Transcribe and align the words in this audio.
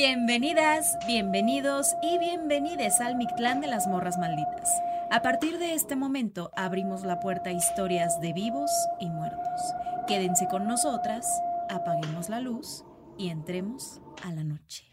Bienvenidas, 0.00 0.96
bienvenidos 1.08 1.96
y 2.04 2.18
bienvenides 2.18 3.00
al 3.00 3.16
Mictlán 3.16 3.60
de 3.60 3.66
las 3.66 3.88
Morras 3.88 4.16
Malditas. 4.16 4.70
A 5.10 5.22
partir 5.22 5.58
de 5.58 5.74
este 5.74 5.96
momento 5.96 6.52
abrimos 6.54 7.02
la 7.02 7.18
puerta 7.18 7.50
a 7.50 7.52
historias 7.52 8.20
de 8.20 8.32
vivos 8.32 8.70
y 9.00 9.06
muertos. 9.06 9.60
Quédense 10.06 10.46
con 10.46 10.68
nosotras, 10.68 11.26
apaguemos 11.68 12.28
la 12.28 12.40
luz 12.40 12.84
y 13.18 13.30
entremos 13.30 14.00
a 14.22 14.32
la 14.32 14.44
noche. 14.44 14.84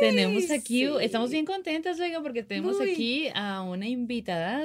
Tenemos 0.00 0.50
aquí, 0.50 0.84
estamos 1.02 1.28
bien 1.28 1.44
contentas, 1.44 2.00
oiga, 2.00 2.22
porque 2.22 2.42
tenemos 2.42 2.80
aquí 2.80 3.28
a 3.34 3.60
una 3.60 3.86
invitada, 3.86 4.64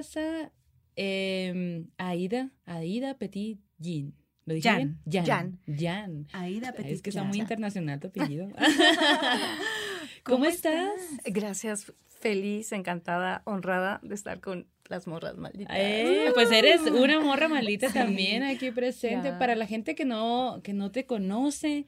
eh, 0.96 1.84
Aida, 1.98 2.52
Aida 2.66 3.18
Petit 3.18 3.60
Jean. 3.80 4.19
¿Lo 4.50 4.56
dije 4.56 4.68
Jan. 4.68 5.00
bien? 5.06 5.26
Jan. 5.26 5.60
Jan. 5.68 6.28
Aida 6.34 6.72
Petit 6.72 6.92
Es 6.92 7.02
que 7.04 7.12
está 7.12 7.22
Jan. 7.22 7.30
muy 7.30 7.38
internacional 7.38 8.00
tu 8.00 8.08
apellido. 8.08 8.50
¿Cómo, 10.24 10.46
estás? 10.46 10.90
Gracias, 11.24 11.94
feliz, 12.08 12.72
encantada, 12.72 13.44
honrada 13.46 14.00
de 14.02 14.16
estar 14.16 14.40
con 14.40 14.66
las 14.86 15.06
morras 15.06 15.38
malditas. 15.38 15.78
Eh, 15.80 16.32
pues 16.34 16.52
eres 16.52 16.82
una 16.82 17.20
morra 17.20 17.48
maldita 17.48 17.94
también 17.94 18.42
aquí 18.42 18.72
presente. 18.72 19.30
Ya. 19.30 19.38
Para 19.38 19.56
la 19.56 19.68
gente 19.68 19.94
que 19.94 20.06
no, 20.06 20.62
que 20.64 20.74
no 20.74 20.92
te 20.92 21.06
conoce, 21.06 21.86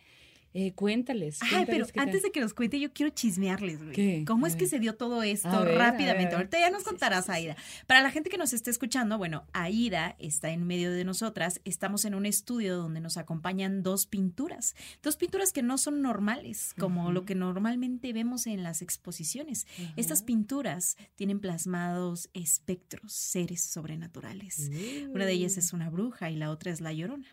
eh, 0.53 0.73
cuéntales. 0.73 1.39
Ay, 1.41 1.49
cuéntales 1.49 1.67
pero 1.71 1.85
qué 1.87 1.91
tal. 1.93 2.07
antes 2.07 2.23
de 2.23 2.31
que 2.31 2.39
nos 2.41 2.53
cuente, 2.53 2.79
yo 2.79 2.91
quiero 2.93 3.11
chismearles, 3.11 3.83
güey. 3.83 4.25
¿Cómo 4.25 4.47
es 4.47 4.55
que 4.55 4.67
se 4.67 4.79
dio 4.79 4.95
todo 4.95 5.23
esto 5.23 5.63
ver, 5.63 5.77
rápidamente? 5.77 6.35
Ahorita 6.35 6.59
ya 6.59 6.69
nos 6.69 6.83
contarás, 6.83 7.29
Aida. 7.29 7.55
Para 7.87 8.01
la 8.01 8.11
gente 8.11 8.29
que 8.29 8.37
nos 8.37 8.53
esté 8.53 8.69
escuchando, 8.71 9.17
bueno, 9.17 9.45
Aida 9.53 10.15
está 10.19 10.51
en 10.51 10.65
medio 10.67 10.91
de 10.91 11.03
nosotras. 11.03 11.61
Estamos 11.65 12.05
en 12.05 12.15
un 12.15 12.25
estudio 12.25 12.77
donde 12.77 12.99
nos 12.99 13.17
acompañan 13.17 13.83
dos 13.83 14.05
pinturas. 14.07 14.75
Dos 15.01 15.17
pinturas 15.17 15.51
que 15.53 15.63
no 15.63 15.77
son 15.77 16.01
normales, 16.01 16.73
como 16.77 17.03
Ujú. 17.03 17.11
lo 17.11 17.25
que 17.25 17.35
normalmente 17.35 18.11
vemos 18.13 18.47
en 18.47 18.63
las 18.63 18.81
exposiciones. 18.81 19.65
Ajá. 19.79 19.93
Estas 19.95 20.23
pinturas 20.23 20.97
tienen 21.15 21.39
plasmados 21.39 22.29
espectros, 22.33 23.13
seres 23.13 23.63
sobrenaturales. 23.63 24.69
Una 25.13 25.25
de 25.25 25.31
ellas 25.33 25.57
es 25.57 25.73
una 25.73 25.89
bruja 25.89 26.29
y 26.29 26.35
la 26.35 26.51
otra 26.51 26.71
es 26.71 26.81
la 26.81 26.93
llorona. 26.93 27.25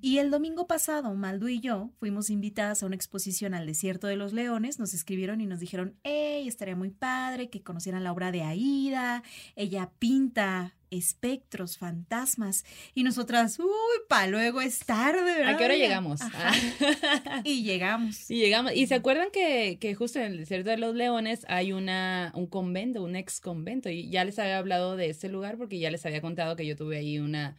Y 0.00 0.18
el 0.18 0.30
domingo 0.30 0.66
pasado, 0.66 1.14
Maldu 1.14 1.48
y 1.48 1.60
yo 1.60 1.90
fuimos 1.98 2.30
invitadas 2.56 2.82
a 2.82 2.86
una 2.86 2.96
exposición 2.96 3.52
al 3.52 3.66
Desierto 3.66 4.06
de 4.06 4.16
los 4.16 4.32
Leones. 4.32 4.78
Nos 4.78 4.94
escribieron 4.94 5.42
y 5.42 5.46
nos 5.46 5.60
dijeron, 5.60 5.94
hey, 6.04 6.48
estaría 6.48 6.74
muy 6.74 6.88
padre 6.88 7.50
que 7.50 7.62
conocieran 7.62 8.02
la 8.02 8.12
obra 8.12 8.32
de 8.32 8.44
Aida. 8.44 9.22
Ella 9.56 9.90
pinta 9.98 10.72
espectros, 10.88 11.76
fantasmas. 11.76 12.64
Y 12.94 13.02
nosotras, 13.02 13.58
uy, 13.58 13.66
pa, 14.08 14.26
luego 14.26 14.62
es 14.62 14.78
tarde, 14.78 15.20
¿verdad? 15.20 15.54
¿A 15.54 15.56
qué 15.58 15.64
hora 15.66 15.74
amiga?" 15.74 15.86
llegamos? 15.86 16.22
Ajá. 16.22 16.52
Y 17.44 17.62
llegamos. 17.62 18.30
Y 18.30 18.36
llegamos, 18.36 18.72
y 18.74 18.86
se 18.86 18.94
acuerdan 18.94 19.28
que, 19.30 19.76
que 19.78 19.94
justo 19.94 20.18
en 20.18 20.32
el 20.32 20.38
desierto 20.38 20.70
de 20.70 20.78
los 20.78 20.94
leones 20.94 21.44
hay 21.48 21.74
una, 21.74 22.32
un 22.34 22.46
convento, 22.46 23.02
un 23.02 23.16
ex 23.16 23.38
convento, 23.38 23.90
y 23.90 24.08
ya 24.08 24.24
les 24.24 24.38
había 24.38 24.56
hablado 24.56 24.96
de 24.96 25.10
ese 25.10 25.28
lugar 25.28 25.58
porque 25.58 25.78
ya 25.78 25.90
les 25.90 26.06
había 26.06 26.22
contado 26.22 26.56
que 26.56 26.64
yo 26.64 26.74
tuve 26.74 26.96
ahí 26.96 27.18
una, 27.18 27.58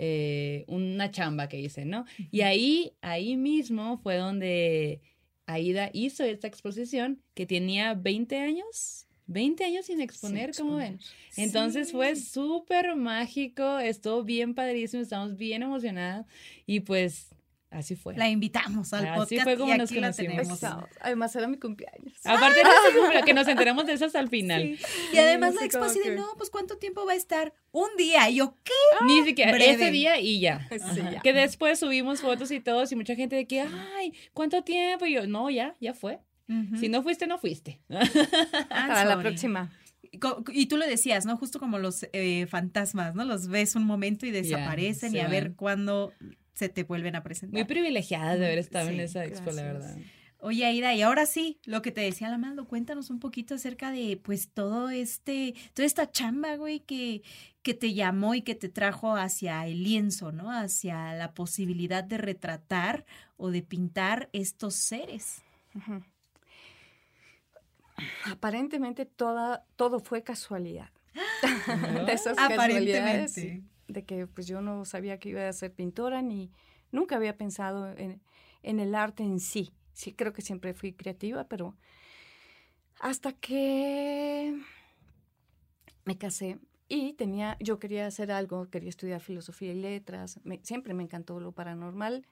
eh, 0.00 0.64
una 0.68 1.10
chamba 1.10 1.48
que 1.48 1.58
hice, 1.58 1.84
¿no? 1.84 2.04
Y 2.30 2.42
ahí, 2.42 2.92
ahí 3.00 3.36
mismo 3.36 3.98
fue 3.98 4.16
donde 4.16 5.00
Aida 5.46 5.90
hizo 5.92 6.22
esta 6.22 6.46
exposición 6.46 7.20
que 7.34 7.46
tenía 7.46 7.94
20 7.94 8.38
años. 8.38 9.08
20 9.26 9.64
años 9.64 9.86
sin 9.86 10.00
exponer, 10.00 10.54
Sin 10.54 10.64
¿cómo 10.64 10.76
ven? 10.76 11.00
Entonces 11.36 11.90
fue 11.90 12.14
súper 12.14 12.94
mágico, 12.94 13.80
estuvo 13.80 14.22
bien 14.22 14.54
padrísimo, 14.54 15.02
estamos 15.02 15.36
bien 15.36 15.64
emocionadas 15.64 16.26
y 16.64 16.80
pues 16.80 17.34
así 17.70 17.96
fue. 17.96 18.16
La 18.16 18.28
invitamos 18.28 18.92
al 18.92 19.06
Así 19.06 19.18
podcast 19.18 19.42
fue 19.44 19.56
como 19.58 19.74
y 19.74 19.78
nos 19.78 19.90
aquí 19.90 20.00
la 20.00 20.08
conocimos. 20.08 20.32
tenemos. 20.36 20.62
Exacto. 20.62 20.96
Además 21.00 21.36
era 21.36 21.48
mi 21.48 21.58
cumpleaños. 21.58 22.14
Aparte 22.24 22.60
así 22.62 22.96
como 22.96 23.24
que 23.24 23.34
nos 23.34 23.46
enteramos 23.48 23.86
de 23.86 23.92
eso 23.92 24.06
hasta 24.06 24.20
el 24.20 24.28
final. 24.28 24.62
Sí. 24.78 24.84
Y 25.14 25.18
además 25.18 25.54
la 25.54 25.60
Sí, 25.60 25.66
expo 25.66 25.78
como 25.80 25.90
así 25.90 25.98
de, 26.00 26.04
que- 26.06 26.14
no, 26.16 26.26
pues 26.36 26.50
¿cuánto 26.50 26.78
tiempo 26.78 27.04
va 27.06 27.12
a 27.12 27.16
estar? 27.16 27.52
Un 27.72 27.88
día. 27.98 28.28
Y 28.30 28.36
yo, 28.36 28.54
¿qué? 28.64 28.72
Ni 29.06 29.22
siquiera 29.24 29.52
breve. 29.52 29.70
ese 29.72 29.90
día 29.90 30.18
y 30.20 30.40
ya. 30.40 30.66
Sí, 30.70 31.00
ya. 31.12 31.20
Que 31.20 31.32
después 31.32 31.78
subimos 31.78 32.20
fotos 32.20 32.50
y 32.50 32.60
todos 32.60 32.90
y 32.92 32.96
mucha 32.96 33.14
gente 33.14 33.36
de 33.36 33.46
que, 33.46 33.60
ay, 33.60 34.12
¿cuánto 34.32 34.62
tiempo? 34.62 35.06
Y 35.06 35.12
yo, 35.14 35.26
no, 35.26 35.50
ya, 35.50 35.76
ya 35.80 35.94
fue. 35.94 36.18
Ujú. 36.48 36.78
Si 36.78 36.88
no 36.88 37.02
fuiste, 37.02 37.26
no 37.26 37.38
fuiste. 37.38 37.80
I'm 37.90 38.08
Para 38.70 39.04
la 39.04 39.18
próxima. 39.20 39.70
Y 40.54 40.66
tú 40.66 40.78
lo 40.78 40.86
decías, 40.86 41.26
¿no? 41.26 41.36
Justo 41.36 41.58
como 41.60 41.78
los 41.78 42.06
eh, 42.14 42.46
fantasmas, 42.46 43.14
¿no? 43.14 43.24
Los 43.26 43.48
ves 43.48 43.76
un 43.76 43.84
momento 43.84 44.24
y 44.24 44.30
desaparecen 44.30 45.10
se 45.12 45.18
y 45.18 45.20
a 45.20 45.28
ver 45.28 45.52
cuándo 45.54 46.14
se 46.58 46.68
te 46.68 46.82
vuelven 46.82 47.14
a 47.14 47.22
presentar. 47.22 47.54
Muy 47.54 47.64
privilegiada 47.64 48.36
de 48.36 48.46
haber 48.46 48.58
estado 48.58 48.90
en 48.90 48.98
esa 48.98 49.24
expo, 49.24 49.52
la 49.52 49.62
verdad. 49.62 49.96
Oye, 50.40 50.64
Aida, 50.66 50.92
y 50.92 51.02
ahora 51.02 51.24
sí, 51.26 51.60
lo 51.64 51.82
que 51.82 51.92
te 51.92 52.00
decía 52.00 52.28
la 52.28 52.38
Maldo, 52.38 52.66
cuéntanos 52.66 53.10
un 53.10 53.20
poquito 53.20 53.54
acerca 53.54 53.92
de, 53.92 54.20
pues, 54.20 54.48
todo 54.48 54.90
este, 54.90 55.54
toda 55.72 55.86
esta 55.86 56.10
chamba, 56.10 56.56
güey, 56.56 56.80
que, 56.80 57.22
que 57.62 57.74
te 57.74 57.94
llamó 57.94 58.34
y 58.34 58.42
que 58.42 58.56
te 58.56 58.68
trajo 58.68 59.14
hacia 59.14 59.66
el 59.66 59.84
lienzo, 59.84 60.32
¿no? 60.32 60.50
Hacia 60.50 61.14
la 61.14 61.32
posibilidad 61.32 62.02
de 62.02 62.18
retratar 62.18 63.04
o 63.36 63.50
de 63.50 63.62
pintar 63.62 64.28
estos 64.32 64.74
seres. 64.74 65.42
Aparentemente 68.24 69.06
toda, 69.06 69.64
todo 69.76 70.00
fue 70.00 70.22
casualidad. 70.22 70.90
De 72.06 72.12
esas 72.12 72.36
casualidades 72.36 73.38
Aparentemente. 73.38 73.77
De 73.88 74.04
que 74.04 74.26
pues 74.26 74.46
yo 74.46 74.60
no 74.60 74.84
sabía 74.84 75.18
que 75.18 75.30
iba 75.30 75.48
a 75.48 75.52
ser 75.52 75.72
pintora 75.72 76.22
ni 76.22 76.50
nunca 76.92 77.16
había 77.16 77.36
pensado 77.36 77.88
en, 77.96 78.20
en 78.62 78.80
el 78.80 78.94
arte 78.94 79.22
en 79.22 79.40
sí. 79.40 79.72
Sí, 79.92 80.12
creo 80.12 80.32
que 80.32 80.42
siempre 80.42 80.74
fui 80.74 80.92
creativa, 80.92 81.44
pero 81.48 81.74
hasta 83.00 83.32
que 83.32 84.60
me 86.04 86.16
casé 86.18 86.58
y 86.88 87.12
tenía, 87.14 87.56
yo 87.60 87.78
quería 87.78 88.06
hacer 88.06 88.30
algo, 88.32 88.70
quería 88.70 88.88
estudiar 88.88 89.20
filosofía 89.20 89.72
y 89.72 89.80
letras, 89.80 90.40
me- 90.44 90.60
siempre 90.62 90.94
me 90.94 91.02
encantó 91.02 91.38
lo 91.40 91.52
paranormal, 91.52 92.26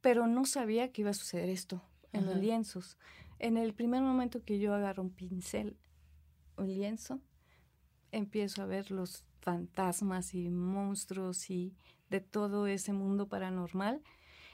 pero 0.00 0.26
no 0.26 0.44
sabía 0.46 0.90
que 0.92 1.02
iba 1.02 1.10
a 1.10 1.14
suceder 1.14 1.48
esto 1.50 1.82
en 2.12 2.24
los 2.26 2.36
lienzos. 2.36 2.96
En 3.38 3.56
el 3.56 3.74
primer 3.74 4.00
momento 4.02 4.42
que 4.44 4.58
yo 4.58 4.74
agarro 4.74 5.02
un 5.02 5.10
pincel, 5.10 5.76
un 6.56 6.72
lienzo, 6.72 7.20
empiezo 8.12 8.62
a 8.62 8.66
ver 8.66 8.90
los 8.90 9.24
fantasmas 9.48 10.34
y 10.34 10.48
monstruos 10.48 11.50
y 11.50 11.76
de 12.08 12.20
todo 12.20 12.66
ese 12.66 12.92
mundo 12.94 13.28
paranormal 13.28 14.02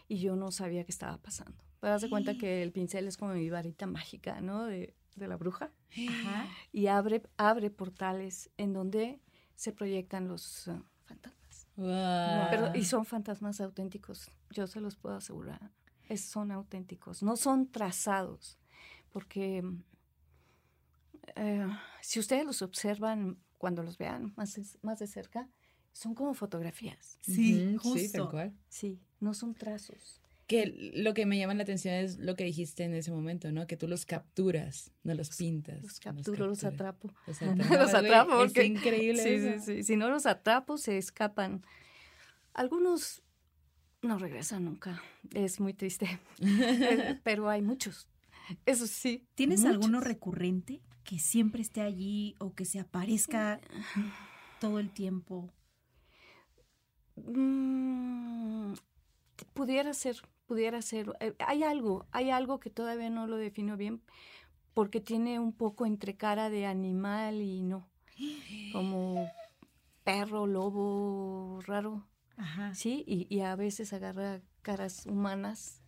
y 0.08 0.18
yo 0.18 0.34
no 0.34 0.50
sabía 0.50 0.84
qué 0.84 0.90
estaba 0.90 1.16
pasando. 1.18 1.62
Te 1.80 1.86
das 1.86 2.02
de 2.02 2.10
cuenta 2.10 2.34
que 2.38 2.62
el 2.62 2.72
pincel 2.72 3.06
es 3.06 3.16
como 3.16 3.32
mi 3.34 3.48
varita 3.50 3.86
mágica, 3.86 4.40
¿no? 4.40 4.64
De, 4.64 4.94
de 5.14 5.28
la 5.28 5.36
bruja. 5.36 5.70
Ajá. 6.08 6.48
Y 6.72 6.88
abre, 6.88 7.22
abre 7.36 7.70
portales 7.70 8.50
en 8.56 8.72
donde 8.72 9.20
se 9.54 9.72
proyectan 9.72 10.26
los 10.28 10.66
uh, 10.68 10.82
fantasmas. 11.04 11.66
Pero, 12.50 12.74
y 12.74 12.84
son 12.84 13.04
fantasmas 13.06 13.60
auténticos, 13.60 14.30
yo 14.50 14.66
se 14.66 14.80
los 14.80 14.96
puedo 14.96 15.14
asegurar. 15.16 15.70
Es- 16.08 16.24
son 16.24 16.50
auténticos, 16.50 17.22
no 17.22 17.36
son 17.36 17.70
trazados, 17.70 18.58
porque 19.12 19.62
eh, 21.36 21.66
si 22.02 22.18
ustedes 22.20 22.44
los 22.44 22.62
observan 22.62 23.38
cuando 23.60 23.82
los 23.82 23.98
vean 23.98 24.32
más, 24.36 24.54
de- 24.54 24.64
más 24.80 24.98
de 24.98 25.06
cerca, 25.06 25.46
son 25.92 26.14
como 26.14 26.32
fotografías. 26.32 27.18
Sí, 27.20 27.74
Ujú, 27.76 27.94
Sí, 27.98 28.08
tal 28.10 28.22
justo. 28.22 28.30
cual. 28.30 28.52
Sí, 28.70 28.98
no 29.20 29.34
son 29.34 29.54
trazos. 29.54 30.20
Que 30.46 30.66
lo 30.94 31.12
que 31.14 31.26
me 31.26 31.38
llama 31.38 31.52
la 31.54 31.62
atención 31.62 31.94
es 31.94 32.18
lo 32.18 32.34
que 32.36 32.44
dijiste 32.44 32.84
en 32.84 32.94
ese 32.94 33.12
momento, 33.12 33.52
¿no? 33.52 33.66
Que 33.66 33.76
tú 33.76 33.86
los 33.86 34.06
capturas, 34.06 34.90
no 35.04 35.14
los 35.14 35.36
pintas. 35.36 35.82
Los 35.82 36.00
capturo, 36.00 36.46
los 36.46 36.60
capturas. 36.60 36.94
atrapo. 36.94 37.14
Los 37.26 37.40
los 37.42 37.50
atrapas, 37.60 37.68
güey, 38.00 38.12
atrapo 38.12 38.44
Es 38.44 38.52
porque- 38.52 38.64
increíble 38.64 39.22
Sí, 39.22 39.28
eso. 39.28 39.64
sí, 39.66 39.76
sí. 39.76 39.82
Si 39.84 39.96
no 39.96 40.08
los 40.08 40.24
atrapo, 40.26 40.78
se 40.78 40.96
escapan. 40.98 41.62
Algunos 42.54 43.22
no 44.02 44.18
regresan 44.18 44.64
nunca. 44.64 45.00
Es 45.34 45.60
muy 45.60 45.74
triste. 45.74 46.18
Pero 47.22 47.48
hay 47.48 47.62
muchos. 47.62 48.08
Eso 48.66 48.86
sí. 48.86 49.26
¿Tienes 49.34 49.60
muchos. 49.60 49.74
alguno 49.74 50.00
recurrente 50.00 50.80
que 51.10 51.18
siempre 51.18 51.60
esté 51.60 51.80
allí 51.80 52.36
o 52.38 52.54
que 52.54 52.64
se 52.64 52.78
aparezca 52.78 53.60
todo 54.60 54.78
el 54.78 54.90
tiempo? 54.92 55.50
Mm, 57.16 58.74
pudiera 59.52 59.92
ser, 59.92 60.18
pudiera 60.46 60.80
ser. 60.82 61.12
Eh, 61.18 61.34
hay 61.40 61.64
algo, 61.64 62.06
hay 62.12 62.30
algo 62.30 62.60
que 62.60 62.70
todavía 62.70 63.10
no 63.10 63.26
lo 63.26 63.38
defino 63.38 63.76
bien 63.76 64.02
porque 64.72 65.00
tiene 65.00 65.40
un 65.40 65.52
poco 65.52 65.84
entre 65.84 66.16
cara 66.16 66.48
de 66.48 66.66
animal 66.66 67.42
y 67.42 67.62
no. 67.62 67.90
Como 68.72 69.28
perro, 70.04 70.46
lobo, 70.46 71.58
raro. 71.66 72.06
Ajá. 72.36 72.72
Sí, 72.72 73.02
y, 73.04 73.26
y 73.34 73.40
a 73.40 73.56
veces 73.56 73.92
agarra 73.92 74.42
caras 74.62 75.06
humanas 75.06 75.82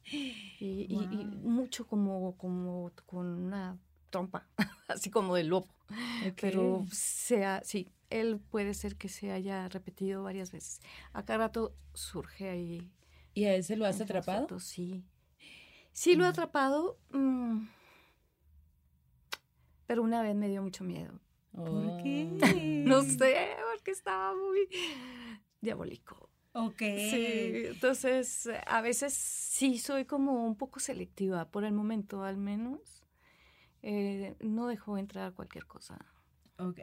y, 0.58 0.86
y- 0.90 1.26
mucho 1.44 1.86
como, 1.86 2.36
como 2.36 2.90
con 3.06 3.26
una 3.28 3.78
trompa, 4.12 4.46
así 4.86 5.10
como 5.10 5.34
de 5.34 5.42
lobo. 5.42 5.74
Pero 6.40 6.86
sea, 6.92 7.62
sí, 7.64 7.88
él 8.10 8.38
puede 8.38 8.74
ser 8.74 8.96
que 8.96 9.08
se 9.08 9.32
haya 9.32 9.68
repetido 9.68 10.22
varias 10.22 10.52
veces. 10.52 10.80
A 11.12 11.24
cada 11.24 11.46
rato 11.46 11.74
surge 11.94 12.48
ahí. 12.48 12.92
¿Y 13.34 13.46
a 13.46 13.54
ese 13.56 13.76
lo 13.76 13.86
has 13.86 14.00
atrapado? 14.00 14.60
sí. 14.60 15.04
Sí 15.90 16.14
lo 16.14 16.24
he 16.24 16.28
atrapado, 16.28 16.98
mm, 17.10 17.66
pero 19.86 20.02
una 20.02 20.22
vez 20.22 20.34
me 20.34 20.48
dio 20.48 20.62
mucho 20.62 20.84
miedo. 20.84 21.20
¿Por 21.52 21.96
qué? 22.02 22.28
No 22.86 23.02
sé, 23.02 23.36
porque 23.70 23.92
estaba 23.92 24.34
muy 24.34 24.68
diabólico. 25.60 26.30
Ok. 26.52 26.78
Sí, 26.78 27.52
entonces 27.66 28.48
a 28.66 28.80
veces 28.80 29.14
sí 29.14 29.78
soy 29.78 30.04
como 30.04 30.44
un 30.44 30.56
poco 30.56 30.80
selectiva, 30.80 31.50
por 31.50 31.64
el 31.64 31.72
momento 31.72 32.24
al 32.24 32.36
menos. 32.36 33.01
Eh, 33.82 34.36
no 34.40 34.66
dejo 34.68 34.96
entrar 34.98 35.34
cualquier 35.34 35.66
cosa. 35.66 35.98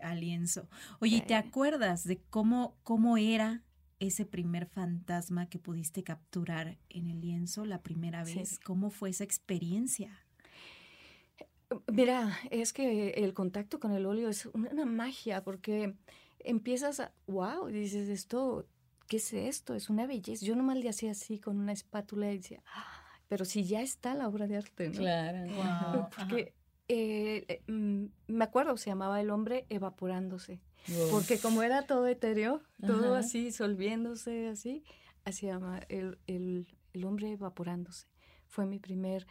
Al 0.01 0.19
lienzo. 0.19 0.67
Oye, 0.99 1.17
¿y 1.17 1.21
¿te 1.21 1.27
Sí. 1.29 1.33
acuerdas 1.35 2.03
de 2.03 2.21
cómo, 2.29 2.77
cómo 2.83 3.15
era 3.17 3.63
ese 3.99 4.25
primer 4.25 4.65
fantasma 4.65 5.47
que 5.47 5.59
pudiste 5.59 6.03
capturar 6.03 6.77
en 6.89 7.07
el 7.07 7.21
lienzo 7.21 7.65
la 7.65 7.81
primera 7.81 8.25
Sí. 8.25 8.35
vez? 8.35 8.59
¿Cómo 8.59 8.89
fue 8.89 9.09
esa 9.11 9.23
experiencia? 9.23 10.25
Mira, 11.87 12.37
es 12.49 12.73
que 12.73 13.11
el 13.11 13.33
contacto 13.33 13.79
con 13.79 13.91
el 13.93 14.05
óleo 14.05 14.27
es 14.29 14.47
una, 14.47 14.69
una 14.71 14.85
magia 14.85 15.43
porque 15.43 15.95
empiezas 16.39 16.99
a, 16.99 17.13
wow, 17.27 17.67
dices 17.67 18.09
esto, 18.09 18.67
¿qué 19.07 19.17
es 19.17 19.31
esto? 19.33 19.75
Es 19.75 19.89
una 19.89 20.07
belleza. 20.07 20.45
Yo 20.45 20.55
nomás 20.55 20.77
le 20.77 20.89
hacía 20.89 21.11
así 21.11 21.39
con 21.39 21.57
una 21.59 21.71
espátula 21.73 22.31
y 22.31 22.37
decía, 22.37 22.63
"Ah", 22.73 23.03
pero 23.27 23.45
si 23.45 23.63
ya 23.65 23.81
está 23.81 24.15
la 24.15 24.27
obra 24.27 24.47
de 24.47 24.57
arte, 24.57 24.89
¿no? 24.89 24.97
Claro. 24.97 25.37
Wow. 26.01 26.09
Porque 26.17 26.53
eh, 26.89 27.45
eh, 27.47 27.61
mm, 27.71 28.05
me 28.27 28.43
acuerdo, 28.43 28.75
se 28.77 28.89
llamaba 28.89 29.21
El 29.21 29.29
hombre 29.29 29.65
evaporándose. 29.69 30.59
Wow. 30.87 31.11
Porque 31.11 31.37
como 31.39 31.63
era 31.63 31.83
todo 31.83 32.07
etéreo, 32.07 32.61
todo 32.85 33.11
Ajá. 33.13 33.19
así, 33.19 33.43
disolviéndose, 33.45 34.47
así, 34.47 34.83
así 35.23 35.45
llama 35.45 35.79
el, 35.89 36.17
el, 36.27 36.67
el 36.93 37.05
hombre 37.05 37.31
evaporándose. 37.31 38.07
Fue 38.47 38.65
mi 38.65 38.79
primer, 38.79 39.27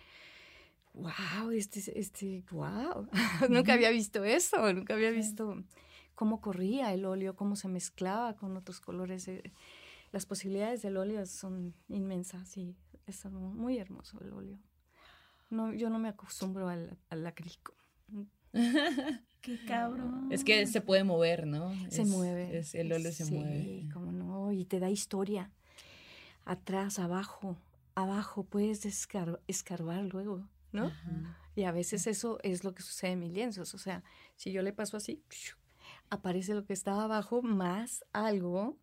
wow, 0.95 1.51
este, 1.53 1.99
este, 1.99 2.45
wow, 2.51 3.09
nunca 3.51 3.73
había 3.75 3.91
visto 3.91 4.25
eso, 4.25 4.73
nunca 4.73 4.95
había 4.95 5.11
visto 5.11 5.65
cómo 6.15 6.41
corría 6.41 6.93
el 6.93 7.05
óleo, 7.05 7.35
cómo 7.37 7.57
se 7.57 7.69
mezclaba 7.69 8.37
con 8.37 8.57
otros 8.57 8.81
colores. 8.81 9.27
eh, 9.29 9.53
Las 10.13 10.27
posibilidades 10.27 10.83
del 10.83 10.97
óleo 10.97 11.25
son 11.27 11.75
inmensas 11.89 12.57
y 12.57 12.77
es 13.07 13.25
muy 13.27 13.79
hermoso 13.79 14.19
el 14.21 14.33
óleo. 14.33 14.59
No, 15.51 15.73
yo 15.73 15.89
no 15.91 15.99
me 15.99 16.09
acostumbro 16.09 16.69
al, 16.69 16.97
al 17.11 17.27
acrílico. 17.27 17.75
¡Qué 19.41 19.59
cabrón! 19.67 20.29
Es 20.31 20.45
que 20.45 20.67
se 20.67 20.81
puede 20.81 21.05
mover, 21.05 21.47
¿no? 21.47 21.73
Se 21.91 22.03
Es- 22.03 22.09
mueve. 22.09 22.59
es- 22.59 22.75
el 22.75 22.93
óleo 22.93 23.13
se 23.13 23.25
sí, 23.25 23.35
mueve. 23.35 23.89
cómo 23.93 24.13
no, 24.13 24.53
y 24.53 24.65
te 24.65 24.81
da 24.81 24.91
historia. 24.91 25.51
Atrás, 26.45 26.99
abajo, 26.99 27.57
abajo, 27.95 28.45
puedes 28.45 28.85
escar- 28.87 29.41
escarbar 29.47 30.05
luego, 30.05 30.49
¿no? 30.73 30.87
Ajá. 30.87 31.39
Y 31.55 31.65
a 31.65 31.73
veces 31.73 32.07
eso 32.07 32.39
es 32.43 32.65
lo 32.65 32.73
que 32.75 32.83
sucede 32.83 33.13
en 33.13 33.21
mis 33.21 33.33
lienzos. 33.33 33.75
O 33.75 33.79
sea, 33.79 34.03
si 34.37 34.53
yo 34.53 34.63
le 34.63 34.73
paso 34.73 34.97
así, 34.97 35.23
aparece 36.09 36.55
lo 36.55 36.65
que 36.65 36.73
estaba 36.73 37.05
abajo 37.05 37.43
más 37.43 38.05
algo 38.13 38.77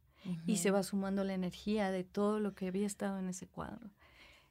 y 0.47 0.57
se 0.57 0.71
va 0.71 0.81
sumando 0.83 1.23
la 1.23 1.35
energía 1.35 1.91
de 1.91 2.03
todo 2.03 2.39
lo 2.39 2.53
que 2.55 2.67
había 2.67 2.85
estado 2.87 3.19
en 3.19 3.29
ese 3.29 3.47
cuadro. 3.47 3.91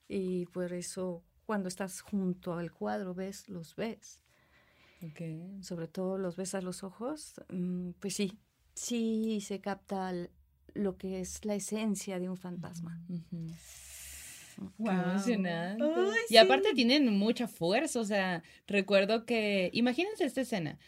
Y 0.08 0.46
por 0.46 0.72
eso 0.72 1.22
cuando 1.46 1.68
estás 1.68 2.00
junto 2.00 2.54
al 2.54 2.72
cuadro, 2.72 3.14
ves, 3.14 3.48
los 3.48 3.76
ves. 3.76 4.22
Ok. 5.02 5.62
Sobre 5.62 5.88
todo 5.88 6.18
los 6.18 6.36
ves 6.36 6.54
a 6.54 6.60
los 6.60 6.82
ojos, 6.82 7.34
mm, 7.50 7.90
pues 8.00 8.14
sí, 8.14 8.38
sí 8.74 9.40
se 9.40 9.60
capta 9.60 10.12
lo 10.74 10.96
que 10.96 11.20
es 11.20 11.44
la 11.44 11.54
esencia 11.54 12.18
de 12.18 12.28
un 12.28 12.36
fantasma. 12.36 13.00
Qué 13.08 14.62
Guau. 14.78 15.10
emocionante. 15.10 15.84
Y 15.84 16.28
sí. 16.28 16.36
aparte 16.36 16.74
tienen 16.74 17.16
mucha 17.16 17.48
fuerza, 17.48 18.00
o 18.00 18.04
sea, 18.04 18.42
recuerdo 18.66 19.26
que, 19.26 19.70
imagínense 19.72 20.24
esta 20.24 20.42
escena. 20.42 20.78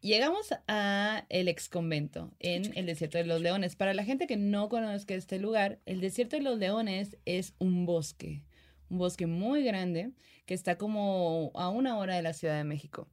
Llegamos 0.00 0.54
a 0.68 1.26
el 1.28 1.48
ex 1.48 1.68
convento 1.68 2.32
en 2.38 2.76
el 2.76 2.86
desierto 2.86 3.18
de 3.18 3.24
los 3.24 3.40
leones. 3.40 3.74
Para 3.74 3.94
la 3.94 4.04
gente 4.04 4.26
que 4.26 4.36
no 4.36 4.68
conozca 4.68 5.14
este 5.14 5.38
lugar, 5.38 5.80
el 5.86 6.00
desierto 6.00 6.36
de 6.36 6.42
los 6.42 6.58
leones 6.58 7.16
es 7.24 7.54
un 7.58 7.84
bosque, 7.84 8.44
un 8.90 8.98
bosque 8.98 9.26
muy 9.26 9.62
grande 9.64 10.12
que 10.46 10.54
está 10.54 10.78
como 10.78 11.50
a 11.54 11.68
una 11.68 11.98
hora 11.98 12.14
de 12.16 12.22
la 12.22 12.32
Ciudad 12.32 12.56
de 12.56 12.64
México. 12.64 13.08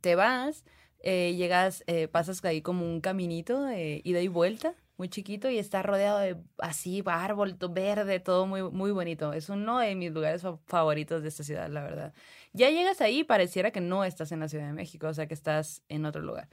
Te 0.00 0.14
vas, 0.14 0.64
eh, 1.00 1.34
llegas, 1.36 1.84
eh, 1.86 2.08
pasas 2.08 2.44
ahí 2.44 2.62
como 2.62 2.84
un 2.84 3.00
caminito 3.00 3.62
de 3.62 4.00
ida 4.04 4.20
y 4.20 4.28
vuelta, 4.28 4.74
muy 4.96 5.08
chiquito, 5.08 5.48
y 5.48 5.58
está 5.58 5.82
rodeado 5.82 6.18
de 6.18 6.36
así, 6.58 7.02
árbol 7.06 7.56
to- 7.56 7.68
verde, 7.72 8.18
todo 8.18 8.46
muy, 8.46 8.62
muy 8.64 8.90
bonito. 8.90 9.32
Es 9.32 9.48
uno 9.48 9.78
de 9.78 9.94
mis 9.94 10.10
lugares 10.12 10.42
fa- 10.42 10.58
favoritos 10.66 11.22
de 11.22 11.28
esta 11.28 11.44
ciudad, 11.44 11.68
la 11.68 11.82
verdad. 11.84 12.14
Ya 12.52 12.68
llegas 12.70 13.00
ahí, 13.00 13.22
pareciera 13.22 13.70
que 13.70 13.80
no 13.80 14.04
estás 14.04 14.32
en 14.32 14.40
la 14.40 14.48
Ciudad 14.48 14.66
de 14.66 14.72
México, 14.72 15.06
o 15.06 15.14
sea 15.14 15.28
que 15.28 15.34
estás 15.34 15.82
en 15.88 16.04
otro 16.04 16.20
lugar. 16.22 16.48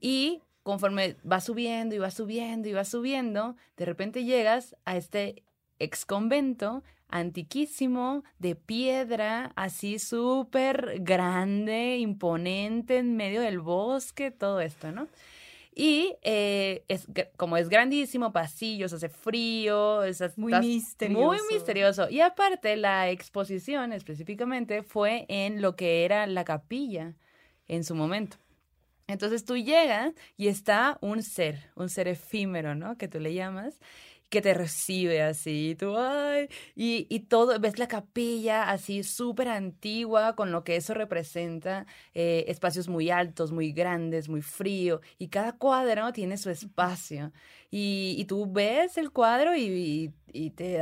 Y 0.00 0.42
conforme 0.62 1.16
vas 1.22 1.44
subiendo 1.44 1.94
y 1.94 1.98
vas 1.98 2.14
subiendo 2.14 2.68
y 2.68 2.72
vas 2.72 2.88
subiendo, 2.88 3.56
de 3.76 3.84
repente 3.84 4.24
llegas 4.24 4.76
a 4.84 4.96
este 4.96 5.44
ex 5.78 6.04
convento 6.04 6.82
antiquísimo, 7.08 8.24
de 8.38 8.54
piedra, 8.54 9.52
así 9.56 9.98
súper 9.98 11.00
grande, 11.00 11.98
imponente, 11.98 12.98
en 12.98 13.16
medio 13.16 13.40
del 13.40 13.60
bosque, 13.60 14.30
todo 14.30 14.60
esto, 14.60 14.92
¿no? 14.92 15.08
Y 15.74 16.16
eh, 16.22 16.82
es, 16.88 17.06
como 17.36 17.56
es 17.56 17.68
grandísimo, 17.68 18.32
pasillos, 18.32 18.92
hace 18.92 19.08
frío, 19.08 20.02
es, 20.02 20.36
Muy 20.36 20.52
misterioso. 20.54 21.24
Muy 21.24 21.38
misterioso. 21.52 22.10
Y 22.10 22.20
aparte, 22.20 22.74
la 22.76 23.10
exposición 23.10 23.92
específicamente 23.92 24.82
fue 24.82 25.24
en 25.28 25.62
lo 25.62 25.76
que 25.76 26.04
era 26.04 26.26
la 26.26 26.42
capilla 26.42 27.14
en 27.68 27.84
su 27.84 27.94
momento. 27.94 28.38
Entonces 29.06 29.44
tú 29.44 29.56
llegas 29.56 30.14
y 30.36 30.48
está 30.48 30.98
un 31.00 31.22
ser, 31.22 31.70
un 31.76 31.88
ser 31.88 32.08
efímero, 32.08 32.74
¿no? 32.74 32.98
Que 32.98 33.06
tú 33.06 33.20
le 33.20 33.32
llamas, 33.32 33.78
que 34.28 34.42
te 34.42 34.54
recibe 34.54 35.22
así, 35.22 35.74
tú, 35.78 35.96
ay, 35.96 36.48
y, 36.74 37.06
y 37.10 37.20
todo, 37.20 37.58
ves 37.60 37.78
la 37.78 37.88
capilla 37.88 38.70
así 38.70 39.02
súper 39.02 39.48
antigua, 39.48 40.34
con 40.36 40.52
lo 40.52 40.64
que 40.64 40.76
eso 40.76 40.94
representa, 40.94 41.86
eh, 42.14 42.44
espacios 42.48 42.88
muy 42.88 43.10
altos, 43.10 43.52
muy 43.52 43.72
grandes, 43.72 44.28
muy 44.28 44.42
frío, 44.42 45.00
y 45.18 45.28
cada 45.28 45.52
cuadro 45.56 46.12
tiene 46.12 46.36
su 46.36 46.50
espacio. 46.50 47.32
Y, 47.70 48.16
y 48.18 48.24
tú 48.26 48.50
ves 48.50 48.98
el 48.98 49.10
cuadro 49.12 49.54
y, 49.56 50.12
y- 50.32 50.50
te, 50.50 50.80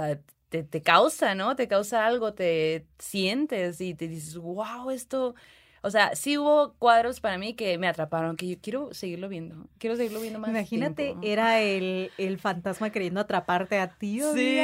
te, 0.49 0.63
te 0.63 0.83
causa, 0.83 1.35
¿no? 1.35 1.57
Te 1.57 1.69
causa 1.69 2.07
algo, 2.07 2.35
te 2.35 2.87
sientes 2.99 3.81
y 3.81 3.95
te 3.95 4.09
dices, 4.09 4.37
wow, 4.39 4.91
esto... 4.91 5.35
O 5.83 5.91
sea, 5.91 6.17
sí 6.17 6.37
hubo 6.39 6.75
cuadros 6.79 7.21
para 7.21 7.39
mí 7.39 7.55
que 7.55 7.79
me 7.79 7.87
atraparon, 7.87 8.37
que 8.37 8.49
yo 8.49 8.57
quiero 8.61 8.93
seguirlo 8.93 9.29
viendo, 9.29 9.69
quiero 9.79 9.95
seguirlo 9.97 10.21
viendo 10.21 10.39
más 10.39 10.51
Imagínate, 10.51 11.05
tiempo. 11.07 11.21
era 11.25 11.61
el, 11.61 12.11
el 12.19 12.39
fantasma 12.39 12.91
queriendo 12.91 13.21
atraparte 13.21 13.79
a 13.79 13.89
ti. 13.89 14.21
Sí, 14.35 14.59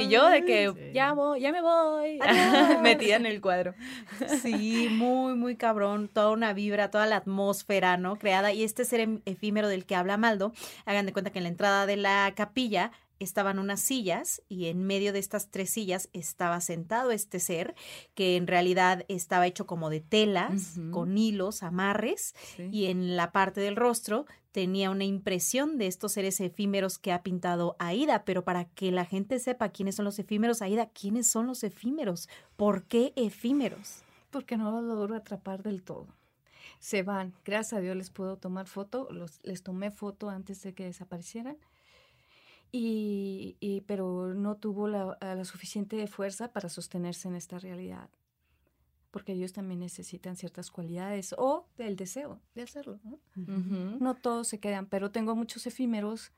y 0.00 0.08
yo 0.08 0.28
de 0.28 0.44
que 0.44 0.72
Sí. 0.74 0.92
ya 0.92 1.12
voy, 1.12 1.40
ya 1.40 1.52
me 1.52 1.62
voy, 1.62 2.18
metida 2.82 3.16
en 3.16 3.26
el 3.26 3.40
cuadro. 3.40 3.74
Sí, 4.42 4.88
muy, 4.90 5.34
muy 5.34 5.56
cabrón. 5.56 6.08
Toda 6.12 6.30
una 6.30 6.52
vibra, 6.52 6.90
toda 6.90 7.06
la 7.06 7.16
atmósfera, 7.16 7.96
¿no? 7.96 8.16
Creada. 8.16 8.52
Y 8.52 8.62
este 8.64 8.84
ser 8.84 9.08
efímero 9.24 9.68
del 9.68 9.86
que 9.86 9.94
habla 9.94 10.16
Maldo, 10.16 10.52
hagan 10.84 11.06
de 11.06 11.12
cuenta 11.12 11.30
que 11.30 11.38
en 11.38 11.44
la 11.44 11.48
entrada 11.50 11.86
de 11.86 11.96
la 11.96 12.32
capilla 12.36 12.92
estaban 13.18 13.58
unas 13.58 13.80
sillas 13.80 14.42
y 14.48 14.66
en 14.66 14.84
medio 14.84 15.12
de 15.12 15.18
estas 15.18 15.50
tres 15.50 15.70
sillas 15.70 16.08
estaba 16.12 16.60
sentado 16.60 17.10
este 17.10 17.40
ser 17.40 17.74
que 18.14 18.36
en 18.36 18.46
realidad 18.46 19.04
estaba 19.08 19.46
hecho 19.46 19.66
como 19.66 19.90
de 19.90 20.00
telas, 20.00 20.78
con 20.90 21.16
hilos, 21.16 21.62
amarres, 21.62 22.34
y 22.70 22.86
en 22.86 23.16
la 23.16 23.32
parte 23.32 23.60
del 23.60 23.76
rostro 23.76 24.26
tenía 24.52 24.90
una 24.90 25.04
impresión 25.04 25.76
de 25.76 25.86
estos 25.86 26.12
seres 26.12 26.40
efímeros 26.40 26.98
que 26.98 27.12
ha 27.12 27.22
pintado 27.22 27.76
Aida, 27.78 28.24
pero 28.24 28.42
para 28.42 28.64
que 28.64 28.90
la 28.90 29.04
gente 29.04 29.38
sepa 29.38 29.68
quiénes 29.68 29.96
son 29.96 30.06
los 30.06 30.18
efímeros, 30.18 30.62
Aida, 30.62 30.86
¿quiénes 30.86 31.26
son 31.26 31.46
los 31.46 31.62
efímeros? 31.62 32.28
¿Por 32.56 32.84
qué 32.84 33.12
efímeros? 33.16 34.02
Porque 34.30 34.56
no 34.56 34.70
los 34.70 34.82
logro 34.82 35.14
atrapar 35.14 35.62
del 35.62 35.82
todo. 35.82 36.06
Se 36.78 37.02
van. 37.02 37.34
Gracias 37.44 37.74
a 37.74 37.80
Dios 37.80 37.96
les 37.96 38.10
puedo 38.10 38.36
tomar 38.36 38.66
foto. 38.66 39.08
Los, 39.10 39.40
les 39.42 39.62
tomé 39.62 39.90
foto 39.90 40.30
antes 40.30 40.62
de 40.62 40.74
que 40.74 40.84
desaparecieran. 40.84 41.56
Y, 42.72 43.56
y- 43.60 43.80
pero 43.82 44.34
no 44.34 44.56
tuvo 44.56 44.88
la, 44.88 45.16
la 45.20 45.44
suficiente 45.44 46.06
fuerza 46.06 46.52
para 46.52 46.68
sostenerse 46.68 47.28
en 47.28 47.34
esta 47.36 47.58
realidad. 47.58 48.10
Porque 49.10 49.32
ellos 49.32 49.52
también 49.52 49.80
necesitan 49.80 50.36
ciertas 50.36 50.70
cualidades 50.70 51.34
o 51.38 51.68
el 51.78 51.96
deseo 51.96 52.40
de 52.54 52.62
hacerlo. 52.62 53.00
¿no? 53.04 53.18
No 54.00 54.14
todos 54.14 54.48
se 54.48 54.60
quedan, 54.60 54.86
pero 54.86 55.10
tengo 55.10 55.34
muchos 55.34 55.66
efímeros 55.66 56.32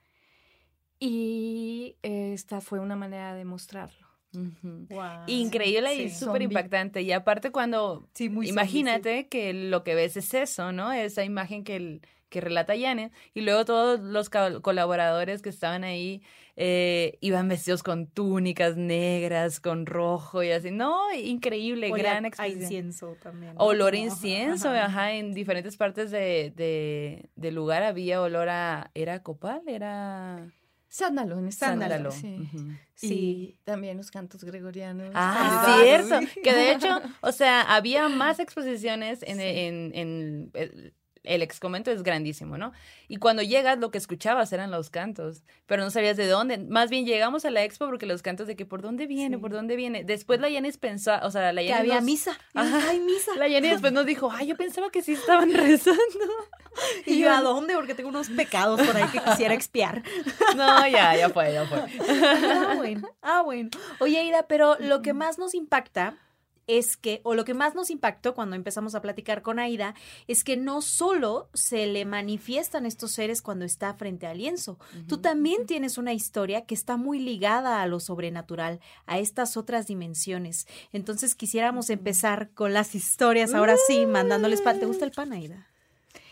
y 1.00 1.96
eh, 2.02 2.32
esta 2.32 2.60
fue 2.60 2.80
una 2.80 2.96
manera 2.96 3.34
de 3.34 3.44
mostrarlo. 3.44 4.07
Wow. 4.32 5.24
Increíble 5.26 5.94
y 5.94 6.10
súper 6.10 6.42
impactante. 6.42 7.02
Y 7.02 7.12
aparte 7.12 7.50
cuando 7.50 8.08
Sí, 8.14 8.28
muy 8.28 8.48
Imagínate 8.48 9.26
que 9.28 9.52
lo 9.52 9.84
que 9.84 9.94
ves 9.94 10.16
es 10.16 10.34
eso, 10.34 10.72
¿no? 10.72 10.92
Esa 10.92 11.24
imagen 11.24 11.64
que, 11.64 11.76
el- 11.76 12.02
que 12.28 12.40
relata 12.42 12.74
Janet, 12.78 13.10
y 13.32 13.40
luego 13.40 13.64
todos 13.64 14.00
los 14.00 14.28
colaboradores 14.28 15.40
que 15.40 15.48
estaban 15.48 15.82
ahí 15.82 16.22
eh, 16.60 17.16
iban 17.20 17.48
vestidos 17.48 17.82
con 17.84 18.06
túnicas 18.08 18.76
negras, 18.76 19.60
con 19.60 19.86
rojo 19.86 20.42
y 20.42 20.50
así. 20.50 20.70
No, 20.72 21.14
increíble, 21.14 21.88
gran 21.90 22.24
a 22.24 22.28
exposición. 22.28 22.62
incienso 22.62 23.16
también. 23.22 23.54
¿no? 23.54 23.60
Olor 23.64 23.94
a 23.94 23.96
incienso, 23.96 24.68
ajá. 24.68 24.86
ajá, 24.86 25.12
en 25.14 25.32
diferentes 25.32 25.76
partes 25.76 26.10
de, 26.10 26.52
de, 26.54 27.30
del 27.36 27.54
lugar 27.54 27.82
había 27.84 28.20
olor 28.20 28.48
a... 28.48 28.90
¿Era 28.94 29.22
copal? 29.22 29.62
Era... 29.68 30.48
Sándalo, 30.88 31.38
en 31.38 31.52
Sándalo. 31.52 32.10
Sí. 32.10 32.48
Sí. 32.94 33.08
Sí. 33.08 33.60
también 33.64 33.96
los 33.96 34.10
cantos 34.10 34.42
gregorianos. 34.42 35.10
Ah, 35.14 35.78
cierto. 35.82 36.20
sí. 36.20 36.40
Que 36.42 36.52
de 36.54 36.72
hecho, 36.72 37.00
o 37.20 37.32
sea, 37.32 37.62
había 37.62 38.08
más 38.08 38.38
exposiciones 38.38 39.22
en, 39.22 39.40
en, 39.40 39.92
en 39.94 40.50
el, 40.54 40.94
el 41.28 41.42
ex 41.42 41.60
convento 41.60 41.90
es 41.90 42.02
grandísimo, 42.02 42.58
¿no? 42.58 42.72
Y 43.06 43.16
cuando 43.18 43.42
llegas, 43.42 43.78
lo 43.78 43.90
que 43.90 43.98
escuchabas 43.98 44.52
eran 44.52 44.70
los 44.70 44.90
cantos, 44.90 45.42
pero 45.66 45.82
no 45.84 45.90
sabías 45.90 46.16
de 46.16 46.26
dónde. 46.26 46.58
Más 46.58 46.90
bien 46.90 47.06
llegamos 47.06 47.44
a 47.44 47.50
la 47.50 47.62
expo 47.64 47.86
porque 47.86 48.06
los 48.06 48.22
cantos 48.22 48.46
de 48.46 48.56
que 48.56 48.66
por 48.66 48.82
dónde 48.82 49.06
viene, 49.06 49.36
Sí. 49.36 49.40
por 49.40 49.50
dónde 49.52 49.76
viene. 49.76 50.04
Después 50.04 50.40
la 50.40 50.48
Yanis 50.48 50.78
pensó, 50.78 51.12
o 51.22 51.30
sea, 51.30 51.52
la 51.52 51.60
Que 51.60 51.68
Yanis 51.68 51.80
había 51.80 51.94
nos- 51.96 52.04
misa. 52.04 52.38
Ajá. 52.54 52.80
Ay, 52.88 53.00
misa. 53.00 53.32
La 53.36 53.46
Yanis 53.48 53.70
después 53.72 53.92
nos 53.92 54.06
dijo, 54.06 54.30
ay, 54.32 54.46
yo 54.48 54.56
pensaba 54.56 54.90
que 54.90 55.02
sí 55.02 55.12
estaban 55.12 55.52
rezando. 55.54 56.00
Y 57.06 57.18
yo, 57.20 57.30
¿a 57.32 57.40
dónde? 57.42 57.74
Porque 57.74 57.94
tengo 57.94 58.08
unos 58.08 58.28
pecados 58.30 58.80
por 58.80 58.96
ahí 58.96 59.08
que 59.12 59.20
quisiera 59.20 59.54
expiar. 59.54 60.02
No, 60.56 60.86
ya, 60.88 61.14
ya 61.16 61.28
fue, 61.28 61.52
ya 61.52 61.66
fue. 61.66 61.78
Ah, 62.08 62.72
bueno. 62.76 63.08
Ah, 63.22 63.42
bueno. 63.42 63.70
Oye, 64.00 64.22
Ida, 64.24 64.44
pero 64.48 64.76
lo 64.80 65.02
que 65.02 65.12
más 65.12 65.38
nos 65.38 65.54
impacta 65.54 66.14
es 66.68 66.96
que, 66.96 67.20
o 67.24 67.34
lo 67.34 67.44
que 67.44 67.54
más 67.54 67.74
nos 67.74 67.90
impactó 67.90 68.34
cuando 68.34 68.54
empezamos 68.54 68.94
a 68.94 69.02
platicar 69.02 69.42
con 69.42 69.58
Aida, 69.58 69.94
es 70.28 70.44
que 70.44 70.56
no 70.56 70.82
solo 70.82 71.48
se 71.54 71.86
le 71.86 72.04
manifiestan 72.04 72.86
estos 72.86 73.10
seres 73.12 73.42
cuando 73.42 73.64
está 73.64 73.94
frente 73.94 74.26
al 74.26 74.38
lienzo, 74.38 74.78
tú 75.08 75.18
también 75.18 75.66
tienes 75.66 75.98
una 75.98 76.12
historia 76.12 76.66
que 76.66 76.74
está 76.74 76.96
muy 76.96 77.18
ligada 77.18 77.82
a 77.82 77.86
lo 77.86 77.98
sobrenatural, 77.98 78.80
a 79.06 79.18
estas 79.18 79.56
otras 79.56 79.86
dimensiones. 79.86 80.68
Entonces 80.92 81.34
quisiéramos 81.34 81.90
empezar 81.90 82.50
con 82.50 82.74
las 82.74 82.94
historias, 82.94 83.54
ahora 83.54 83.76
sí, 83.86 84.06
mandándoles 84.06 84.60
pan. 84.60 84.78
¿Te 84.78 84.86
gusta 84.86 85.06
el 85.06 85.10
pan, 85.10 85.32
Aida? 85.32 85.66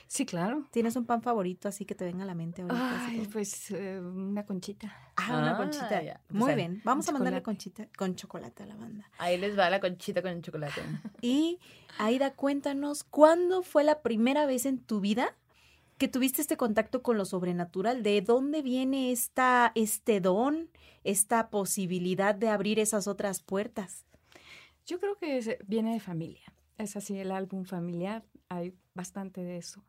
Sí, 0.08 0.25
claro. 0.25 0.64
¿Tienes 0.70 0.94
un 0.96 1.04
pan 1.04 1.20
favorito 1.20 1.68
así 1.68 1.84
que 1.84 1.94
te 1.94 2.04
venga 2.04 2.22
a 2.22 2.26
la 2.26 2.34
mente 2.34 2.62
ahorita? 2.62 3.06
Ay, 3.06 3.28
pues 3.32 3.70
eh, 3.72 3.98
una 4.00 4.46
conchita. 4.46 4.94
Ah, 5.16 5.38
una 5.38 5.52
Ah, 5.52 5.56
conchita. 5.56 6.02
ya. 6.02 6.20
Muy 6.30 6.40
Pues, 6.42 6.56
bien. 6.56 6.80
Vamos 6.84 7.08
a 7.08 7.12
mandarle 7.12 7.40
chocolate. 7.40 7.44
conchita 7.44 7.88
con 7.98 8.14
chocolate 8.14 8.62
a 8.62 8.66
la 8.66 8.76
banda. 8.76 9.10
Ahí 9.18 9.36
les 9.36 9.58
va 9.58 9.68
la 9.68 9.80
conchita 9.80 10.22
con 10.22 10.30
el 10.30 10.42
chocolate. 10.42 10.80
Y 11.22 11.58
Aida, 11.98 12.34
cuéntanos, 12.34 13.02
¿cuándo 13.04 13.62
fue 13.62 13.82
la 13.82 14.00
primera 14.02 14.46
vez 14.46 14.64
en 14.66 14.78
tu 14.78 15.00
vida 15.00 15.34
que 15.98 16.08
tuviste 16.08 16.40
este 16.42 16.56
contacto 16.56 17.02
con 17.02 17.16
lo 17.18 17.25
sobrenatural? 17.25 18.02
¿De 18.02 18.20
dónde 18.20 18.62
viene 18.62 19.10
esta, 19.12 19.72
este 19.75 20.20
don, 20.20 20.70
esta 21.04 21.48
posibilidad 21.50 22.34
de 22.34 22.48
abrir 22.48 22.78
esas 22.78 23.08
otras 23.08 23.40
puertas? 23.42 24.04
Yo 24.86 25.00
creo 25.00 25.16
que 25.16 25.58
viene 25.66 25.94
de 25.94 26.00
familia. 26.00 26.44
Es 26.78 26.94
así, 26.96 27.18
el 27.18 27.32
álbum 27.32 27.64
familiar, 27.64 28.22
hay 28.50 28.72
bastante 28.94 29.42
de 29.42 29.56
eso. 29.56 29.82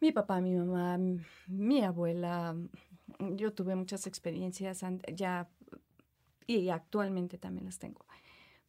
Mi 0.00 0.12
papá, 0.12 0.40
mi 0.40 0.54
mamá, 0.54 0.98
mi 1.46 1.82
abuela, 1.82 2.56
yo 3.18 3.52
tuve 3.52 3.74
muchas 3.74 4.06
experiencias 4.06 4.84
ya 5.14 5.48
y 6.46 6.68
actualmente 6.70 7.36
también 7.36 7.66
las 7.66 7.78
tengo. 7.78 8.06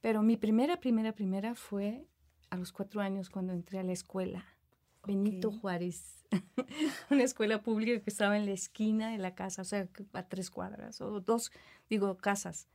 Pero 0.02 0.22
mi 0.24 0.38
primera, 0.38 0.80
primera, 0.80 1.14
primera 1.14 1.56
fue 1.56 2.08
a 2.50 2.58
los 2.58 2.72
cuatro 2.72 3.02
años 3.02 3.30
cuando 3.30 3.54
entré 3.54 3.80
a 3.80 3.84
la 3.84 3.92
escuela. 3.92 4.46
Benito. 5.06 5.52
Juárez, 5.52 6.26
una 7.10 7.24
escuela 7.24 7.62
pública 7.62 8.02
que 8.02 8.10
estaba 8.10 8.38
en 8.38 8.46
la 8.46 8.52
esquina 8.52 9.12
de 9.12 9.18
la 9.18 9.34
casa, 9.34 9.62
o 9.62 9.66
sea, 9.66 9.88
a 10.14 10.24
tres 10.24 10.52
cuadras 10.52 11.00
o 11.02 11.22
dos, 11.22 11.52
digo, 11.90 12.18
casas. 12.18 12.68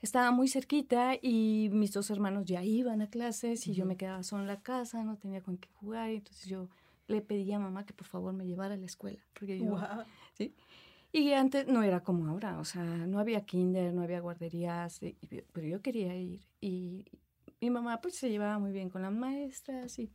Estaba 0.00 0.30
muy 0.30 0.48
cerquita 0.48 1.14
y 1.20 1.68
mis 1.72 1.92
dos 1.92 2.10
hermanos 2.10 2.44
ya 2.44 2.62
iban 2.62 3.02
a 3.02 3.10
clases 3.10 3.66
y 3.66 3.74
yo 3.74 3.86
me 3.86 3.96
quedaba 3.96 4.22
sola 4.22 4.42
en 4.42 4.48
la 4.48 4.60
casa, 4.60 5.02
no 5.04 5.16
tenía 5.16 5.42
con 5.42 5.56
qué 5.58 5.68
jugar, 5.74 6.10
y 6.10 6.16
entonces 6.16 6.46
yo 6.46 6.68
le 7.08 7.20
pedí 7.22 7.52
a 7.52 7.58
mamá 7.58 7.84
que 7.86 7.92
por 7.92 8.06
favor 8.06 8.32
me 8.32 8.46
llevara 8.46 8.74
a 8.74 8.76
la 8.76 8.86
escuela, 8.86 9.20
porque 9.32 9.58
yo, 9.58 9.78
¿sí? 10.34 10.54
Y 11.12 11.32
antes 11.32 11.66
no 11.66 11.82
era 11.82 12.00
como 12.02 12.26
ahora, 12.26 12.58
o 12.58 12.64
sea, 12.64 12.82
no 12.84 13.18
había 13.20 13.44
kinder, 13.46 13.92
no 13.94 14.02
había 14.02 14.20
guarderías, 14.20 15.02
y- 15.02 15.16
pero 15.52 15.66
yo 15.66 15.80
quería 15.80 16.14
ir. 16.16 16.40
Y 16.60 17.04
mi 17.60 17.70
mamá 17.70 18.00
pues 18.00 18.16
se 18.16 18.28
llevaba 18.28 18.58
muy 18.58 18.72
bien 18.72 18.90
con 18.90 19.02
las 19.02 19.12
maestras 19.12 19.98
y 19.98 20.10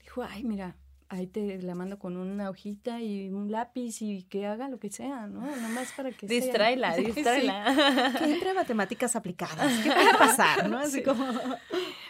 dijo, 0.00 0.22
ay, 0.22 0.44
mira, 0.44 0.76
ahí 1.08 1.26
te 1.28 1.62
la 1.62 1.74
mando 1.76 1.98
con 1.98 2.16
una 2.16 2.50
hojita 2.50 3.00
y 3.00 3.30
un 3.30 3.50
lápiz 3.52 4.02
y 4.02 4.24
que 4.24 4.46
haga 4.46 4.68
lo 4.68 4.78
que 4.80 4.90
sea, 4.90 5.26
¿no? 5.28 5.40
Nomás 5.56 5.92
para 5.92 6.10
que 6.10 6.26
sea". 6.26 6.36
Distráela, 6.40 6.94
Sí. 6.96 7.04
distráela. 7.04 8.14
Que 8.18 8.32
entre 8.34 8.52
matemáticas 8.54 9.14
aplicadas. 9.16 9.72
¿Qué 9.84 9.90
puede 9.90 10.18
pasar, 10.18 10.68
no? 10.68 10.78
Así 10.80 10.98
Sí. 10.98 11.02
como... 11.04 11.24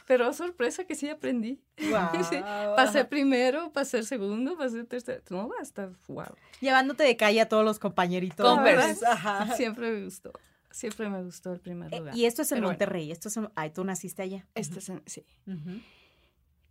Pero 0.07 0.33
sorpresa 0.33 0.85
que 0.85 0.95
sí 0.95 1.09
aprendí. 1.09 1.61
Sí, 2.31 2.37
Pasé 2.77 3.05
primero, 3.05 3.73
pasé 3.73 4.03
segundo, 4.03 4.57
pasé 4.57 4.85
tercero. 4.85 5.23
No, 5.31 5.51
hasta 5.61 5.91
wow. 6.09 6.25
Llevándote 6.61 7.03
de 7.05 7.17
calle 7.17 7.41
a 7.41 7.49
todos 7.49 7.65
los 7.65 7.79
compañeritos. 7.79 8.47
Converse. 8.47 9.05
Ajá. 9.07 9.55
Siempre 9.57 9.91
me 9.93 10.05
gustó. 10.05 10.33
Siempre 10.71 11.09
me 11.09 11.23
gustó 11.23 11.53
el 11.53 11.61
primer 11.61 11.93
Eh, 11.93 11.99
lugar. 12.01 12.17
Y 12.17 12.27
esto 12.27 12.43
es 12.43 12.53
en 12.53 12.57
Pero 12.57 12.67
bueno, 12.69 12.73
Monterrey, 12.75 13.11
esto 13.11 13.29
es 13.29 13.37
en... 13.37 13.49
Ay, 13.55 13.71
tú 13.71 13.83
naciste 13.85 14.23
allá. 14.23 14.47
este 14.55 14.79
es 14.79 14.89
en- 14.91 15.03
sí. 15.07 15.25
Ujú. 15.47 15.81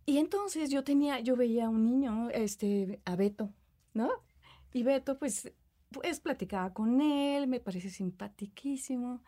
Y 0.06 0.18
entonces 0.18 0.70
yo 0.70 0.84
tenía, 0.84 1.18
yo 1.20 1.34
veía 1.36 1.66
a 1.66 1.68
un 1.68 1.84
niño, 1.84 2.30
este, 2.30 3.00
a 3.04 3.16
Beto, 3.16 3.52
¿no? 3.94 4.10
Y 4.72 4.84
Beto, 4.84 5.18
pues, 5.18 5.50
pues 5.90 6.20
platicaba 6.20 6.72
con 6.72 7.00
él, 7.00 7.48
me 7.48 7.58
parece 7.58 7.90
simpatiquísimo. 7.90 9.22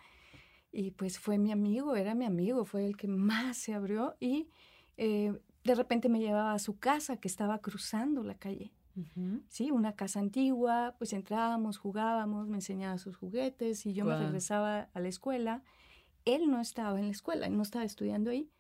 Y 0.71 0.91
pues 0.93 1.19
fue 1.19 1.39
mi 1.39 1.53
amigo, 1.53 1.97
era 1.97 2.15
mi 2.15 2.25
amigo, 2.25 2.65
fue 2.65 2.85
el 2.87 2.97
que 2.97 3.09
más 3.09 3.57
se 3.57 3.75
abrió. 3.75 4.17
Y 4.21 4.49
eh, 4.97 5.33
de 5.65 5.75
repente 5.75 6.09
me 6.09 6.21
llevaba 6.21 6.53
a 6.53 6.59
su 6.59 6.79
casa, 6.79 7.17
que 7.17 7.29
estaba 7.29 7.59
cruzando 7.59 8.23
la 8.23 8.35
calle. 8.35 8.73
Sí, 9.49 9.71
una 9.71 9.95
casa 9.95 10.19
antigua, 10.19 10.97
pues 10.99 11.13
entrábamos, 11.13 11.79
jugábamos, 11.79 12.49
me 12.49 12.57
enseñaba 12.57 12.99
sus 12.99 13.17
juguetes 13.17 13.87
y 13.87 13.95
yo 13.95 14.05
me 14.05 14.19
regresaba 14.19 14.89
a 14.93 15.01
la 15.01 15.07
escuela. 15.07 15.63
Él 16.25 16.51
no 16.51 16.61
estaba 16.61 16.99
en 16.99 17.07
la 17.07 17.13
escuela, 17.13 17.49
no 17.49 17.63
estaba 17.63 17.85
estudiando 17.85 18.31
ahí, 18.31 18.51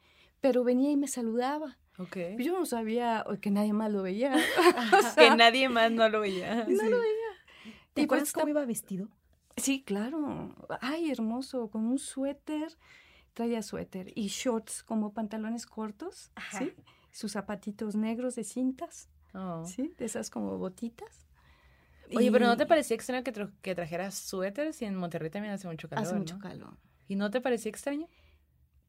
pero 0.40 0.62
venía 0.62 0.92
y 0.92 0.96
me 0.96 1.08
saludaba. 1.08 1.76
Ok. 1.98 2.16
Yo 2.38 2.56
no 2.56 2.66
sabía 2.66 3.24
que 3.40 3.50
nadie 3.50 3.72
más 3.72 3.90
lo 3.90 4.02
veía. 4.02 4.36
Que 5.16 5.34
nadie 5.34 5.68
más 5.68 5.90
no 5.90 6.08
lo 6.08 6.20
veía. 6.20 6.64
no 6.68 6.84
lo 6.84 7.00
veía. 7.00 7.74
¿Te 7.94 8.02
Y 8.02 8.04
acuerdas 8.04 8.32
pues, 8.32 8.32
cómo 8.34 8.48
iba 8.48 8.64
vestido? 8.64 9.08
Sí, 9.58 9.82
claro. 9.82 10.54
Ay, 10.80 11.10
hermoso, 11.10 11.70
con 11.70 11.86
un 11.86 11.98
suéter, 11.98 12.76
traía 13.34 13.62
suéter 13.62 14.12
y 14.16 14.28
shorts 14.28 14.82
como 14.82 15.12
pantalones 15.12 15.66
cortos, 15.66 16.30
Ajá. 16.34 16.58
¿sí? 16.58 16.72
Sus 17.12 17.32
zapatitos 17.32 17.94
negros 17.96 18.34
de 18.34 18.44
cintas, 18.44 19.08
Oh. 19.34 19.64
¿sí? 19.66 19.92
De 19.98 20.06
esas 20.06 20.30
como 20.30 20.56
botitas. 20.58 21.26
Oye, 22.16 22.32
pero 22.32 22.46
¿no 22.46 22.56
te 22.56 22.64
parecía 22.64 22.94
extraño 22.94 23.22
que, 23.22 23.32
tra- 23.34 23.52
que 23.60 23.74
trajeras 23.74 24.14
suéteres 24.14 24.80
y 24.80 24.86
en 24.86 24.96
Monterrey 24.96 25.28
también 25.30 25.52
hace 25.52 25.68
mucho 25.68 25.88
calor, 25.88 26.04
Hace 26.06 26.14
mucho 26.14 26.36
¿no? 26.36 26.40
calor. 26.40 26.76
¿Y 27.06 27.16
no 27.16 27.30
te 27.30 27.40
parecía 27.42 27.68
extraño? 27.68 28.08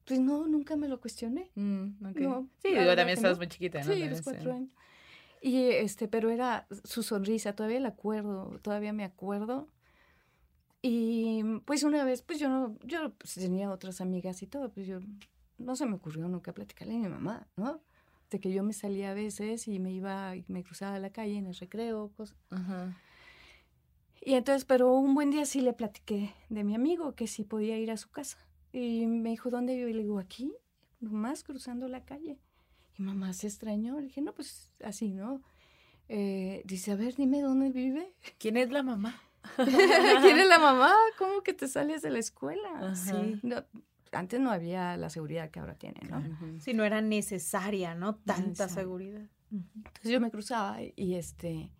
Pues 0.06 0.18
no, 0.18 0.46
nunca 0.46 0.76
me 0.76 0.88
lo 0.88 0.98
cuestioné. 1.00 1.50
Mm. 1.54 1.96
No, 2.16 2.48
sí, 2.62 2.70
digo, 2.70 2.96
también 2.96 3.10
estabas 3.10 3.36
no. 3.36 3.40
muy 3.42 3.48
chiquita, 3.48 3.82
¿no? 3.84 3.92
Sí, 3.92 4.08
los 4.08 4.22
cuatro 4.22 4.52
años. 4.54 4.74
Y 5.42 5.64
este, 5.70 6.08
pero 6.08 6.30
era 6.30 6.66
su 6.84 7.02
sonrisa, 7.02 7.54
todavía 7.54 7.80
la 7.80 7.88
acuerdo, 7.90 8.58
todavía 8.62 8.92
me 8.94 9.04
acuerdo. 9.04 9.68
Y 10.82 11.42
pues 11.64 11.82
una 11.82 12.04
vez, 12.04 12.22
pues 12.22 12.38
yo 12.38 12.48
no, 12.48 12.76
yo 12.84 13.12
pues, 13.14 13.34
tenía 13.34 13.70
otras 13.70 14.00
amigas 14.00 14.42
y 14.42 14.46
todo, 14.46 14.70
pues 14.70 14.86
yo 14.86 15.00
no 15.58 15.76
se 15.76 15.86
me 15.86 15.96
ocurrió 15.96 16.26
nunca 16.28 16.52
platicarle 16.52 16.94
a 16.94 16.98
mi 16.98 17.08
mamá, 17.08 17.46
¿no? 17.56 17.80
De 18.30 18.40
que 18.40 18.52
yo 18.52 18.62
me 18.62 18.72
salía 18.72 19.10
a 19.10 19.14
veces 19.14 19.68
y 19.68 19.78
me 19.78 19.92
iba, 19.92 20.34
y 20.36 20.44
me 20.48 20.62
cruzaba 20.62 20.98
la 20.98 21.10
calle 21.10 21.36
en 21.36 21.46
el 21.46 21.54
recreo, 21.54 22.10
cosas. 22.16 22.36
Ajá. 22.50 22.96
Y 24.22 24.34
entonces, 24.34 24.64
pero 24.64 24.92
un 24.94 25.14
buen 25.14 25.30
día 25.30 25.46
sí 25.46 25.60
le 25.60 25.72
platiqué 25.72 26.34
de 26.50 26.64
mi 26.64 26.74
amigo 26.74 27.14
que 27.14 27.26
sí 27.26 27.44
podía 27.44 27.78
ir 27.78 27.90
a 27.90 27.96
su 27.96 28.10
casa. 28.10 28.38
Y 28.72 29.06
me 29.06 29.30
dijo, 29.30 29.50
¿dónde 29.50 29.74
vive? 29.74 29.90
Y 29.90 29.94
le 29.94 30.02
digo, 30.02 30.18
aquí, 30.18 30.52
nomás 31.00 31.42
cruzando 31.42 31.88
la 31.88 32.04
calle. 32.04 32.38
Y 32.98 33.02
mamá 33.02 33.32
se 33.32 33.46
extrañó. 33.46 33.96
Le 33.96 34.06
dije, 34.06 34.20
no, 34.20 34.34
pues 34.34 34.70
así, 34.84 35.12
¿no? 35.12 35.42
Eh, 36.08 36.62
dice, 36.66 36.92
a 36.92 36.96
ver, 36.96 37.16
dime 37.16 37.40
dónde 37.40 37.70
vive. 37.70 38.14
¿Quién 38.38 38.56
es 38.58 38.70
la 38.70 38.82
mamá? 38.82 39.20
¿Quién 39.56 40.38
es 40.38 40.48
la 40.48 40.58
mamá? 40.58 40.94
¿Cómo 41.18 41.42
que 41.42 41.52
te 41.52 41.68
sales 41.68 42.02
de 42.02 42.10
la 42.10 42.18
escuela? 42.18 42.68
Ajá. 42.76 42.94
Sí. 42.94 43.40
No, 43.42 43.64
antes 44.12 44.40
no 44.40 44.50
había 44.50 44.96
la 44.96 45.10
seguridad 45.10 45.50
que 45.50 45.60
ahora 45.60 45.74
tiene, 45.74 46.00
¿no? 46.08 46.22
Si 46.60 46.74
no 46.74 46.84
era 46.84 47.00
necesaria, 47.00 47.94
¿no? 47.94 48.16
Tanta 48.16 48.68
seguridad. 48.68 49.26
Entonces 49.50 50.12
yo 50.12 50.20
me 50.20 50.30
cruzaba 50.30 50.78
y 50.82 51.14
este 51.14 51.70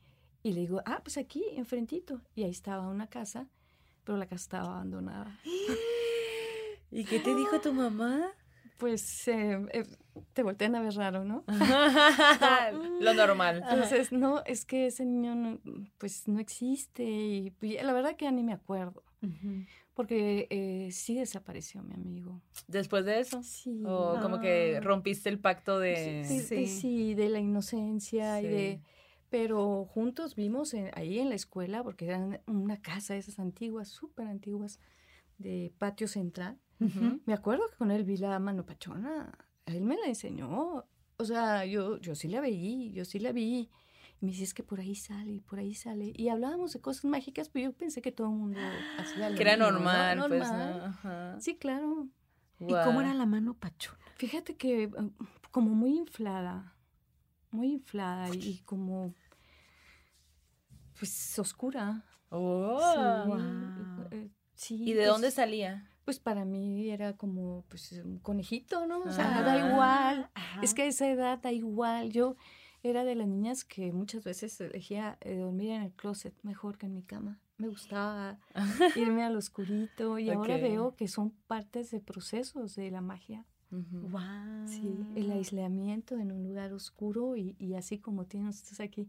y 0.42 0.52
le 0.52 0.60
digo, 0.60 0.82
ah, 0.86 1.00
pues 1.02 1.18
aquí, 1.18 1.44
enfrentito. 1.56 2.22
Y 2.34 2.44
ahí 2.44 2.50
estaba 2.50 2.88
una 2.88 3.08
casa, 3.08 3.48
pero 4.04 4.16
la 4.16 4.26
casa 4.26 4.42
estaba 4.42 4.74
abandonada. 4.74 5.38
¿Y 6.90 7.04
qué 7.04 7.20
te 7.20 7.34
dijo 7.34 7.60
tu 7.60 7.72
mamá? 7.72 8.32
pues 8.80 9.28
eh, 9.28 9.60
eh, 9.72 9.84
te 10.32 10.42
voltean 10.42 10.74
a 10.74 10.80
ver 10.82 10.94
raro, 10.94 11.24
¿no? 11.24 11.44
Lo 13.00 13.14
normal. 13.14 13.56
Entonces, 13.68 14.12
no, 14.12 14.42
es 14.44 14.64
que 14.64 14.86
ese 14.86 15.04
niño 15.04 15.34
no, 15.34 15.58
pues 15.98 16.28
no 16.28 16.38
existe 16.40 17.04
y 17.04 17.50
pues, 17.50 17.82
la 17.82 17.92
verdad 17.92 18.16
que 18.16 18.24
ya 18.26 18.30
ni 18.32 18.42
me 18.42 18.52
acuerdo, 18.52 19.02
porque 19.94 20.46
eh, 20.50 20.90
sí 20.92 21.14
desapareció 21.16 21.82
mi 21.82 21.94
amigo. 21.94 22.40
Después 22.66 23.04
de 23.04 23.20
eso. 23.20 23.42
Sí. 23.42 23.82
O 23.84 24.18
como 24.20 24.40
que 24.40 24.80
rompiste 24.80 25.28
el 25.28 25.38
pacto 25.38 25.78
de... 25.78 26.24
Sí, 26.26 26.38
de, 26.54 26.66
sí, 26.66 27.14
de 27.14 27.28
la 27.28 27.38
inocencia 27.38 28.40
y 28.40 28.46
de... 28.46 28.80
Pero 29.28 29.84
juntos 29.84 30.34
vimos 30.34 30.74
en- 30.74 30.90
ahí 30.94 31.20
en 31.20 31.28
la 31.28 31.36
escuela, 31.36 31.84
porque 31.84 32.06
eran 32.06 32.40
una 32.48 32.80
casa 32.82 33.14
esas 33.14 33.38
antiguas, 33.38 33.88
súper 33.88 34.26
antiguas, 34.26 34.80
de 35.38 35.72
patio 35.78 36.08
central. 36.08 36.58
Me 37.26 37.34
acuerdo 37.34 37.68
que 37.70 37.76
con 37.76 37.90
él 37.90 38.04
vi 38.04 38.16
la 38.16 38.38
mano 38.38 38.64
pachona. 38.66 39.30
Él 39.66 39.82
me 39.82 39.96
la 39.96 40.06
enseñó. 40.06 40.84
O 41.16 41.24
sea, 41.24 41.64
yo, 41.66 41.98
yo 41.98 42.14
sí 42.14 42.28
la 42.28 42.40
veí, 42.40 42.92
yo 42.92 43.04
sí 43.04 43.18
la 43.18 43.32
vi. 43.32 43.70
Y 44.20 44.26
me 44.26 44.32
dice, 44.32 44.44
es 44.44 44.54
que 44.54 44.62
por 44.62 44.80
ahí 44.80 44.94
sale, 44.94 45.40
por 45.40 45.58
ahí 45.58 45.74
sale. 45.74 46.12
Y 46.14 46.28
hablábamos 46.28 46.72
de 46.72 46.80
cosas 46.80 47.04
mágicas, 47.06 47.48
pero 47.48 47.70
yo 47.70 47.72
pensé 47.72 48.02
que 48.02 48.12
todo 48.12 48.28
el 48.28 48.34
mundo 48.34 48.60
hacía 48.98 49.30
lo 49.30 49.36
Que 49.36 49.42
era 49.42 49.56
normal, 49.56 50.24
pues. 50.28 50.50
¿no? 50.50 50.84
Ajá. 50.84 51.40
Sí, 51.40 51.56
claro. 51.56 52.08
¿Y 52.58 52.72
cómo 52.84 53.00
era 53.00 53.14
la 53.14 53.24
mano 53.24 53.54
pachona? 53.54 53.98
Fíjate 54.16 54.56
que 54.56 54.84
eh, 54.84 54.90
como 55.50 55.74
muy 55.74 55.96
inflada, 55.96 56.76
muy 57.50 57.72
inflada 57.72 58.28
y 58.34 58.58
como, 58.66 59.14
pues, 60.98 61.38
oscura. 61.38 62.04
Oh. 62.28 62.78
Sí, 62.78 63.26
Guau. 63.26 64.08
eh, 64.10 64.30
sí, 64.54 64.82
¿Y 64.84 64.92
de 64.92 65.00
pues, 65.00 65.08
dónde 65.08 65.30
salía? 65.30 65.89
Pues 66.04 66.18
para 66.18 66.44
mí 66.44 66.88
era 66.90 67.12
como 67.16 67.64
pues 67.68 67.92
un 67.92 68.18
conejito, 68.18 68.86
¿no? 68.86 69.00
O 69.00 69.10
sea, 69.12 69.38
Ah. 69.38 69.42
da 69.42 69.58
igual. 69.70 70.30
Ajá. 70.34 70.60
Es 70.62 70.74
que 70.74 70.82
a 70.82 70.86
esa 70.86 71.08
edad 71.10 71.38
da 71.40 71.52
igual. 71.52 72.10
Yo 72.10 72.36
era 72.82 73.04
de 73.04 73.14
las 73.14 73.28
niñas 73.28 73.64
que 73.64 73.92
muchas 73.92 74.24
veces 74.24 74.60
elegía 74.60 75.18
eh, 75.20 75.36
dormir 75.36 75.70
en 75.72 75.82
el 75.82 75.92
closet 75.92 76.34
mejor 76.42 76.78
que 76.78 76.86
en 76.86 76.94
mi 76.94 77.02
cama. 77.02 77.38
Me 77.58 77.68
gustaba 77.68 78.38
irme 78.96 79.22
al 79.22 79.36
oscurito 79.36 80.18
y 80.18 80.30
ahora 80.30 80.56
veo 80.56 80.96
que 80.96 81.06
son 81.08 81.30
partes 81.46 81.90
de 81.90 82.00
procesos 82.00 82.74
de 82.74 82.90
la 82.90 83.02
magia. 83.02 83.44
Guau. 83.70 84.66
Sí, 84.66 84.98
el 85.14 85.30
aislamiento 85.30 86.18
en 86.18 86.32
un 86.32 86.42
lugar 86.42 86.72
oscuro 86.72 87.36
y, 87.36 87.54
y 87.58 87.74
así 87.74 87.98
como 87.98 88.24
tienen 88.24 88.48
ustedes 88.48 88.80
aquí 88.80 89.08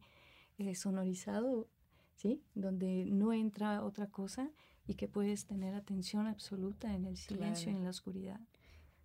eh, 0.60 0.76
sonorizado, 0.76 1.68
¿sí? 2.16 2.44
Donde 2.54 3.06
no 3.06 3.34
entra 3.34 3.84
otra 3.84 4.08
cosa 4.08 4.52
y 4.92 4.96
que 4.96 5.08
puedes 5.08 5.46
tener 5.46 5.74
atención 5.74 6.28
absoluta 6.28 6.94
en 6.94 7.06
el 7.06 7.16
silencio 7.16 7.72
y 7.72 7.76
en 7.76 7.86
la 7.86 7.92
oscuridad. 7.92 8.42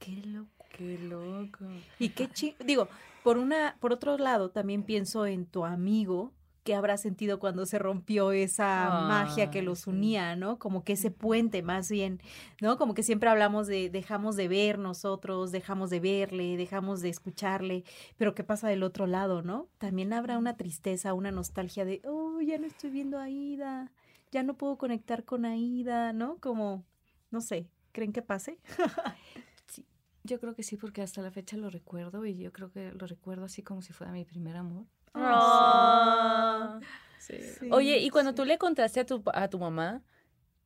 Qué 0.00 0.20
loco. 0.26 0.64
Qué 0.76 0.98
loco. 0.98 1.64
Y 2.00 2.08
qué 2.08 2.28
chi 2.28 2.56
digo, 2.64 2.88
por 3.22 3.38
una, 3.38 3.76
por 3.80 3.92
otro 3.92 4.18
lado, 4.18 4.50
también 4.50 4.82
pienso 4.82 5.26
en 5.26 5.46
tu 5.46 5.64
amigo 5.64 6.32
que 6.64 6.74
habrá 6.74 6.96
sentido 6.96 7.38
cuando 7.38 7.64
se 7.66 7.78
rompió 7.78 8.32
esa 8.32 9.06
magia 9.06 9.52
que 9.52 9.62
los 9.62 9.86
unía, 9.86 10.34
¿no? 10.34 10.58
Como 10.58 10.82
que 10.82 10.94
ese 10.94 11.12
puente 11.12 11.62
más 11.62 11.88
bien, 11.88 12.20
¿no? 12.60 12.76
Como 12.76 12.92
que 12.92 13.04
siempre 13.04 13.30
hablamos 13.30 13.68
de 13.68 13.88
dejamos 13.88 14.34
de 14.34 14.48
ver 14.48 14.80
nosotros, 14.80 15.52
dejamos 15.52 15.90
de 15.90 16.00
verle, 16.00 16.56
dejamos 16.56 17.00
de 17.00 17.10
escucharle, 17.10 17.84
pero 18.16 18.34
¿qué 18.34 18.42
pasa 18.42 18.66
del 18.66 18.82
otro 18.82 19.06
lado, 19.06 19.42
no? 19.42 19.68
También 19.78 20.12
habrá 20.12 20.36
una 20.36 20.56
tristeza, 20.56 21.14
una 21.14 21.30
nostalgia 21.30 21.84
de, 21.84 22.02
oh, 22.04 22.40
ya 22.40 22.58
no 22.58 22.66
estoy 22.66 22.90
viendo 22.90 23.18
a 23.18 23.24
Aida, 23.24 23.92
ya 24.36 24.42
no 24.42 24.58
puedo 24.58 24.76
conectar 24.76 25.24
con 25.24 25.46
Aida, 25.46 26.12
¿no? 26.12 26.36
Como, 26.40 26.84
no 27.30 27.40
sé, 27.40 27.70
¿creen 27.92 28.12
que 28.12 28.20
pase? 28.20 28.58
Yo 30.24 30.38
creo 30.38 30.54
que 30.54 30.62
sí, 30.62 30.76
porque 30.76 31.00
hasta 31.00 31.22
la 31.22 31.30
fecha 31.30 31.56
lo 31.56 31.70
recuerdo 31.70 32.26
y 32.26 32.36
yo 32.36 32.52
creo 32.52 32.72
que 32.72 32.90
lo 32.90 33.06
recuerdo 33.06 33.44
así 33.44 33.62
como 33.62 33.80
si 33.80 33.92
fuera 33.92 34.12
mi 34.12 34.24
primer 34.24 34.56
amor. 34.56 34.84
Ah. 35.14 36.80
Sí. 37.20 37.36
Oye, 37.70 37.98
y 37.98 38.10
cuando 38.10 38.34
tú 38.34 38.44
le 38.44 38.58
contaste 38.58 38.98
a 38.98 39.06
tu, 39.06 39.22
a 39.32 39.48
tu 39.48 39.60
mamá, 39.60 40.02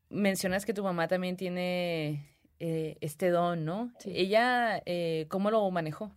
mencionas 0.08 0.64
que 0.64 0.72
tu 0.72 0.82
mamá 0.82 1.08
también 1.08 1.36
tiene 1.36 2.26
eh, 2.58 2.96
este 3.02 3.28
don, 3.28 3.66
¿no? 3.66 3.92
Sí. 3.98 4.12
Ella, 4.14 4.82
eh, 4.86 5.26
¿cómo 5.28 5.50
lo 5.50 5.70
manejó? 5.70 6.10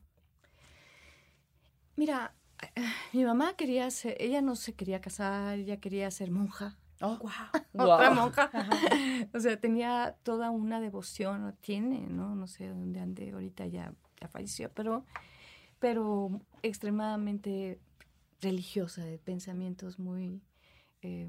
Mira, 1.98 2.34
mi 3.12 3.26
mamá 3.26 3.58
quería 3.58 3.92
ser, 3.92 4.16
ella 4.22 4.42
no 4.42 4.56
se 4.56 4.74
quería 4.74 5.02
casar, 5.02 5.60
ella 5.60 5.82
quería 5.82 6.10
ser 6.12 6.32
monja. 6.32 6.78
Oh, 7.06 7.20
Otra 7.74 8.10
Guau. 8.10 8.16
monja. 8.16 8.50
o 9.34 9.40
sea, 9.40 9.60
tenía 9.60 10.16
toda 10.24 10.50
una 10.52 10.80
devoción, 10.80 11.44
o 11.44 11.54
tiene, 11.56 12.08
¿no? 12.08 12.34
No 12.36 12.48
sé 12.48 12.68
dónde 12.70 13.00
ande, 13.02 13.32
ahorita 13.32 13.68
ya, 13.68 13.94
ya 14.22 14.28
falleció, 14.30 14.72
pero, 14.74 15.06
pero 15.80 16.40
extremadamente 16.62 17.80
religiosa, 18.42 19.04
de 19.06 19.18
pensamientos 19.18 20.00
muy 20.00 20.42
eh, 21.02 21.28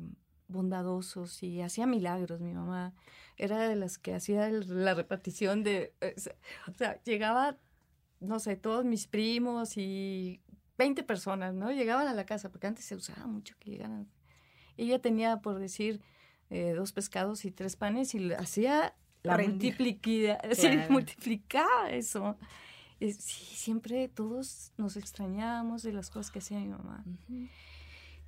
bondadosos 0.48 1.42
y 1.42 1.60
hacía 1.60 1.86
milagros. 1.86 2.40
Mi 2.40 2.52
mamá 2.52 2.92
era 3.36 3.68
de 3.68 3.76
las 3.76 3.98
que 3.98 4.14
hacía 4.14 4.46
el- 4.48 4.84
la 4.84 4.94
repartición 4.94 5.62
de, 5.64 5.92
eh, 6.00 6.14
o 6.68 6.74
sea, 6.74 7.02
llegaba, 7.04 7.56
no 8.20 8.38
sé, 8.38 8.56
todos 8.56 8.84
mis 8.84 9.06
primos 9.06 9.76
y 9.76 10.40
20 10.78 11.02
personas, 11.02 11.54
¿no? 11.54 11.72
Llegaban 11.72 12.06
a 12.08 12.14
la 12.14 12.26
casa, 12.26 12.50
porque 12.50 12.66
antes 12.66 12.84
se 12.84 12.94
usaba 12.94 13.26
mucho 13.26 13.54
que 13.58 13.70
llegaran. 13.70 14.06
Ella 14.76 14.98
tenía, 15.00 15.38
por 15.38 15.58
decir, 15.58 16.00
eh, 16.50 16.72
dos 16.72 16.92
pescados 16.92 17.44
y 17.44 17.50
tres 17.50 17.76
panes 17.76 18.14
y 18.14 18.32
hacía 18.32 18.94
la 19.22 19.36
sí, 20.54 20.68
Claro. 20.68 20.92
multiplicaba 20.92 21.90
eso. 21.90 22.36
Eh, 23.00 23.12
sí, 23.12 23.44
siempre 23.56 24.08
todos 24.08 24.72
nos 24.76 24.96
extrañábamos 24.96 25.82
de 25.82 25.92
las 25.92 26.10
cosas 26.10 26.30
que 26.30 26.38
hacía 26.38 26.58
mi 26.60 26.68
mamá. 26.68 27.04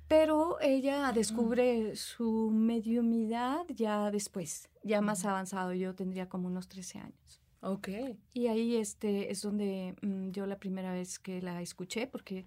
Pero 0.07 0.59
ella 0.61 1.11
descubre 1.11 1.95
su 1.95 2.49
mediumidad 2.51 3.65
ya 3.69 4.09
después, 4.09 4.69
ya 4.83 5.01
más 5.01 5.25
avanzado. 5.25 5.73
Yo 5.73 5.95
tendría 5.95 6.29
como 6.29 6.47
unos 6.47 6.67
13 6.69 6.99
años. 6.99 7.41
Ok. 7.61 7.89
Y 8.33 8.47
ahí 8.47 8.77
este, 8.77 9.31
es 9.31 9.41
donde 9.41 9.95
mm, 10.01 10.29
yo 10.29 10.45
la 10.45 10.57
primera 10.57 10.93
vez 10.93 11.19
que 11.19 11.41
la 11.41 11.61
escuché, 11.61 12.07
porque 12.07 12.45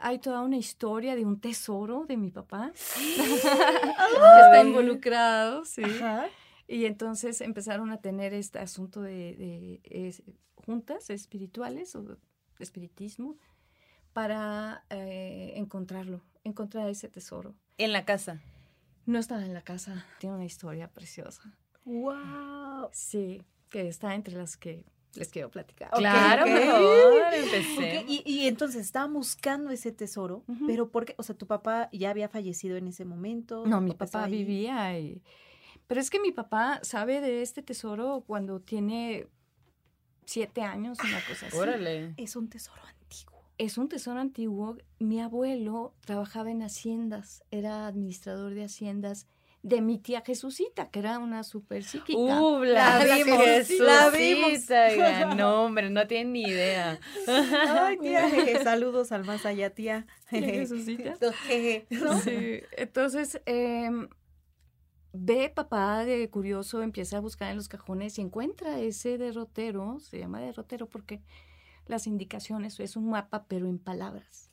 hay 0.00 0.18
toda 0.18 0.40
una 0.42 0.56
historia 0.56 1.14
de 1.16 1.24
un 1.24 1.40
tesoro 1.40 2.04
de 2.06 2.16
mi 2.16 2.30
papá 2.30 2.72
que 2.74 3.22
está 3.34 4.62
involucrado, 4.64 5.64
sí. 5.64 5.82
Y 6.66 6.84
entonces 6.86 7.40
empezaron 7.40 7.90
a 7.90 7.98
tener 8.00 8.32
este 8.34 8.58
asunto 8.58 9.02
de, 9.02 9.34
de, 9.36 9.80
es- 9.84 10.22
juntas 10.54 11.10
espirituales 11.10 11.94
o 11.96 12.16
espiritismo 12.58 13.36
para 14.12 14.84
eh, 14.90 15.52
encontrarlo, 15.56 16.22
encontrar 16.44 16.88
ese 16.88 17.08
tesoro. 17.08 17.54
En 17.78 17.92
la 17.92 18.04
casa. 18.04 18.40
No 19.06 19.18
estaba 19.18 19.44
en 19.44 19.54
la 19.54 19.62
casa, 19.62 20.04
tiene 20.18 20.36
una 20.36 20.44
historia 20.44 20.88
preciosa. 20.88 21.56
¡Wow! 21.84 22.90
Sí, 22.92 23.42
que 23.70 23.88
está 23.88 24.14
entre 24.14 24.36
las 24.36 24.56
que 24.56 24.84
les 25.14 25.28
quiero 25.28 25.50
platicar. 25.50 25.90
Claro. 25.90 26.44
Y, 28.06 28.22
y 28.24 28.46
entonces 28.46 28.82
estaban 28.82 29.12
buscando 29.12 29.70
ese 29.70 29.92
tesoro, 29.92 30.44
pero 30.66 30.90
porque, 30.90 31.14
o 31.18 31.22
sea, 31.22 31.36
tu 31.36 31.46
papá 31.46 31.88
ya 31.92 32.10
había 32.10 32.28
fallecido 32.28 32.76
en 32.76 32.88
ese 32.88 33.04
momento. 33.04 33.66
No, 33.66 33.80
mi 33.80 33.92
papá 33.92 34.24
ahí? 34.24 34.32
vivía 34.32 34.98
y... 34.98 35.22
Pero 35.86 36.00
es 36.00 36.08
que 36.08 36.20
mi 36.20 36.30
papá 36.30 36.78
sabe 36.82 37.20
de 37.20 37.42
este 37.42 37.62
tesoro 37.62 38.22
cuando 38.24 38.60
tiene 38.60 39.26
siete 40.24 40.62
años, 40.62 40.98
una 41.02 41.20
cosa 41.26 41.46
así. 41.46 41.56
Órale. 41.56 42.14
Es 42.16 42.36
un 42.36 42.48
tesoro 42.48 42.80
antiguo. 42.84 43.42
Es 43.58 43.76
un 43.76 43.88
tesoro 43.88 44.20
antiguo. 44.20 44.78
Mi 45.00 45.20
abuelo 45.20 45.92
trabajaba 46.04 46.52
en 46.52 46.62
haciendas, 46.62 47.42
era 47.50 47.88
administrador 47.88 48.54
de 48.54 48.64
haciendas 48.64 49.26
de 49.62 49.82
mi 49.82 49.98
tía 49.98 50.22
Jesucita, 50.24 50.90
que 50.90 51.00
era 51.00 51.18
una 51.18 51.42
super 51.42 51.84
psíquica. 51.84 52.18
Uh, 52.18 52.64
la, 52.64 53.04
La 53.04 53.16
vimos, 53.16 53.70
la 53.78 54.10
vimos. 54.10 55.36
No, 55.36 55.64
hombre, 55.64 55.90
no 55.90 56.06
tienen 56.06 56.32
ni 56.32 56.42
idea. 56.42 56.98
Ay, 57.26 57.98
tía, 57.98 58.30
jeje, 58.30 58.62
saludos 58.64 59.12
al 59.12 59.24
más 59.24 59.44
allá, 59.44 59.70
tía. 59.70 60.06
Tía. 60.30 60.40
Jesucita. 60.40 61.16
Sí, 62.24 62.62
entonces 62.76 63.40
em, 63.44 64.08
ve 65.12 65.52
papá 65.54 66.04
de 66.04 66.30
curioso, 66.30 66.82
empieza 66.82 67.18
a 67.18 67.20
buscar 67.20 67.50
en 67.50 67.56
los 67.56 67.68
cajones 67.68 68.18
y 68.18 68.22
encuentra 68.22 68.80
ese 68.80 69.18
derrotero, 69.18 69.98
se 70.00 70.18
llama 70.18 70.40
derrotero 70.40 70.88
porque 70.88 71.22
las 71.86 72.06
indicaciones 72.06 72.80
es 72.80 72.96
un 72.96 73.10
mapa 73.10 73.44
pero 73.46 73.68
en 73.68 73.78
palabras. 73.78 74.49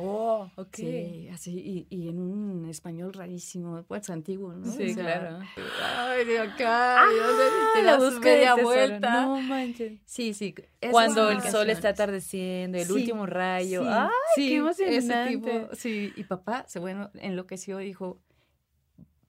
Oh, 0.00 0.48
ok. 0.56 0.74
Sí, 0.76 1.28
así 1.32 1.50
y, 1.58 1.86
y 1.90 2.08
en 2.08 2.20
un 2.20 2.66
español 2.68 3.12
rarísimo, 3.12 3.82
pues 3.82 4.08
antiguo, 4.10 4.52
¿no? 4.54 4.70
Sí, 4.70 4.90
O 4.90 4.94
sea, 4.94 5.04
claro. 5.04 5.38
Ay, 5.98 6.24
de 6.24 6.38
acá, 6.38 7.02
y 7.12 7.18
donde 7.18 7.44
te 7.74 7.82
la 7.82 7.98
das 7.98 8.20
media 8.20 8.54
vuelta. 8.54 9.24
No 9.24 9.40
manches. 9.42 10.00
Sí, 10.04 10.34
sí. 10.34 10.54
Cuando 10.90 11.30
el 11.30 11.42
sol 11.42 11.68
está 11.70 11.90
atardeciendo, 11.90 12.78
el 12.78 12.86
Sí, 12.86 12.92
último 12.92 13.26
rayo. 13.26 13.82
Sí, 13.82 13.88
¡Ay, 13.88 14.08
sí, 14.34 14.48
qué 14.48 14.56
ese 14.56 14.58
emocionante! 14.58 15.30
tipo, 15.30 15.74
sí, 15.74 16.12
y 16.16 16.24
papá, 16.24 16.64
se 16.68 16.78
bueno, 16.78 17.10
enloqueció, 17.14 17.78
dijo, 17.78 18.20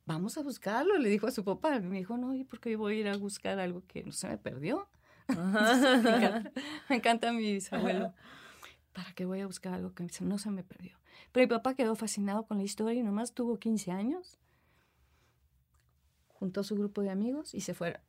vamos 0.06 0.38
a 0.38 0.42
buscarlo, 0.44 0.98
le 0.98 1.10
dijo 1.10 1.28
a 1.28 1.32
su 1.32 1.44
papá. 1.44 1.80
Me 1.80 1.98
dijo, 1.98 2.16
no, 2.18 2.34
¿y 2.36 2.44
por 2.44 2.60
qué 2.60 2.76
voy 2.76 2.98
a 2.98 3.00
ir 3.00 3.08
a 3.10 3.18
buscar 3.18 3.60
algo 3.60 3.84
que 3.88 4.04
no 4.04 4.12
se 4.12 4.28
me 4.28 4.38
perdió? 4.38 4.88
me, 5.30 5.36
encanta, 5.36 6.52
me 6.90 6.96
encanta 6.96 7.32
mi 7.32 7.54
bisabuelo. 7.54 8.14
¿Para 9.00 9.14
qué 9.14 9.24
voy 9.24 9.40
a 9.40 9.48
buscar 9.48 9.74
algo 9.74 9.94
que 9.94 10.06
no 10.20 10.38
se 10.38 10.52
me 10.52 10.62
perdió? 10.62 11.00
Pero 11.32 11.46
mi 11.46 11.48
papá 11.48 11.74
quedó 11.74 11.96
fascinado 11.96 12.46
con 12.46 12.58
la 12.58 12.64
historia 12.64 13.00
y 13.00 13.04
nomás 13.04 13.34
tuvo 13.34 13.58
15 13.58 13.92
años. 13.92 14.38
Juntó 16.28 16.66
su 16.66 16.76
grupo 16.76 17.02
de 17.02 17.10
amigos 17.10 17.56
y 17.56 17.62
se 17.62 17.74
fueron. 17.74 18.02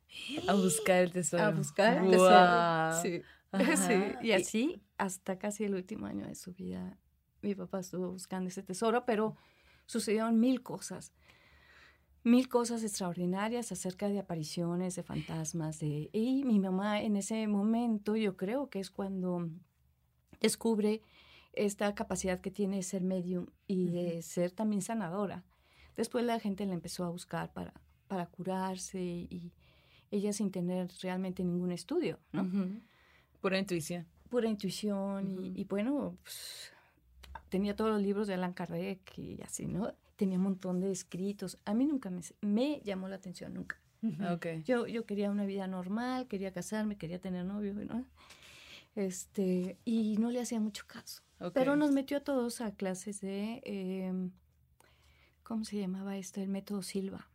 A 0.49 0.53
buscar 0.55 0.97
el 0.97 1.13
tesoro. 1.13 1.43
A 1.43 1.51
buscar 1.51 2.03
el 2.03 2.11
tesoro. 2.11 3.01
Sí. 3.01 3.21
sí. 3.87 4.27
Y 4.27 4.33
así, 4.33 4.83
hasta 4.97 5.39
casi 5.39 5.63
el 5.63 5.75
último 5.75 6.07
año 6.07 6.27
de 6.27 6.35
su 6.35 6.51
vida, 6.51 6.97
mi 7.41 7.55
papá 7.55 7.79
estuvo 7.79 8.11
buscando 8.11 8.49
ese 8.49 8.61
tesoro, 8.61 9.05
pero 9.05 9.37
sucedieron 9.85 10.41
mil 10.41 10.61
cosas. 10.61 11.13
Mil 12.25 12.49
cosas 12.49 12.83
extraordinarias 12.83 13.71
acerca 13.71 14.09
de 14.09 14.19
apariciones, 14.19 14.95
de 14.95 15.03
fantasmas. 15.03 15.79
De... 15.79 16.09
Y 16.11 16.43
mi 16.43 16.59
mamá 16.59 17.01
en 17.01 17.15
ese 17.15 17.47
momento, 17.47 18.17
yo 18.17 18.35
creo 18.35 18.69
que 18.69 18.81
es 18.81 18.91
cuando 18.91 19.49
descubre 20.41 21.01
esta 21.53 21.93
capacidad 21.95 22.39
que 22.39 22.51
tiene 22.51 22.77
de 22.77 22.83
ser 22.83 23.01
medium 23.01 23.47
y 23.67 23.89
de 23.89 24.21
ser 24.21 24.51
también 24.51 24.81
sanadora. 24.81 25.43
Después 25.95 26.25
la 26.25 26.39
gente 26.39 26.65
la 26.65 26.73
empezó 26.73 27.05
a 27.05 27.09
buscar 27.09 27.53
para, 27.53 27.73
para 28.07 28.25
curarse 28.25 28.99
y 28.99 29.53
ella 30.11 30.33
sin 30.33 30.51
tener 30.51 30.89
realmente 31.01 31.43
ningún 31.43 31.71
estudio, 31.71 32.19
¿no? 32.31 32.49
Pura 33.39 33.57
intuición. 33.57 34.05
Pura 34.29 34.49
intuición 34.49 35.55
y, 35.55 35.63
bueno, 35.65 36.17
pues, 36.23 36.71
tenía 37.49 37.75
todos 37.75 37.91
los 37.91 38.01
libros 38.01 38.27
de 38.27 38.35
Alan 38.35 38.53
Kardec 38.53 39.17
y 39.17 39.41
así, 39.41 39.67
¿no? 39.67 39.93
Tenía 40.15 40.37
un 40.37 40.43
montón 40.43 40.79
de 40.79 40.91
escritos. 40.91 41.57
A 41.65 41.73
mí 41.73 41.85
nunca 41.85 42.09
me, 42.09 42.21
me 42.41 42.81
llamó 42.83 43.07
la 43.07 43.15
atención, 43.15 43.53
nunca. 43.53 43.79
okay. 44.33 44.63
Yo, 44.63 44.87
yo 44.87 45.05
quería 45.05 45.31
una 45.31 45.45
vida 45.45 45.67
normal, 45.67 46.27
quería 46.27 46.51
casarme, 46.51 46.97
quería 46.97 47.19
tener 47.19 47.45
novio, 47.45 47.73
¿no? 47.73 48.05
Este, 48.95 49.77
y 49.85 50.17
no 50.17 50.31
le 50.31 50.41
hacía 50.41 50.59
mucho 50.59 50.85
caso. 50.87 51.21
Pero 51.53 51.75
nos 51.75 51.91
metió 51.91 52.17
a 52.17 52.19
todos 52.19 52.61
a 52.61 52.71
clases 52.75 53.19
de, 53.21 53.61
em, 53.65 54.31
¿cómo 55.43 55.65
se 55.65 55.79
llamaba 55.79 56.17
esto? 56.17 56.39
El 56.41 56.49
método 56.49 56.83
Silva. 56.83 57.29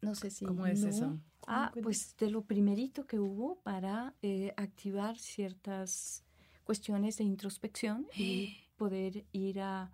No 0.00 0.14
sé 0.14 0.30
si... 0.30 0.46
¿Cómo 0.46 0.66
es 0.66 0.82
eso? 0.82 1.18
Ah, 1.46 1.72
pues 1.82 2.16
de 2.16 2.30
lo 2.30 2.42
primerito 2.42 3.06
que 3.06 3.18
hubo 3.18 3.60
para 3.60 4.14
eh, 4.22 4.54
activar 4.56 5.18
ciertas 5.18 6.24
cuestiones 6.64 7.18
de 7.18 7.24
introspección 7.24 8.06
y 8.14 8.56
poder 8.76 9.24
ir 9.32 9.60
a, 9.60 9.90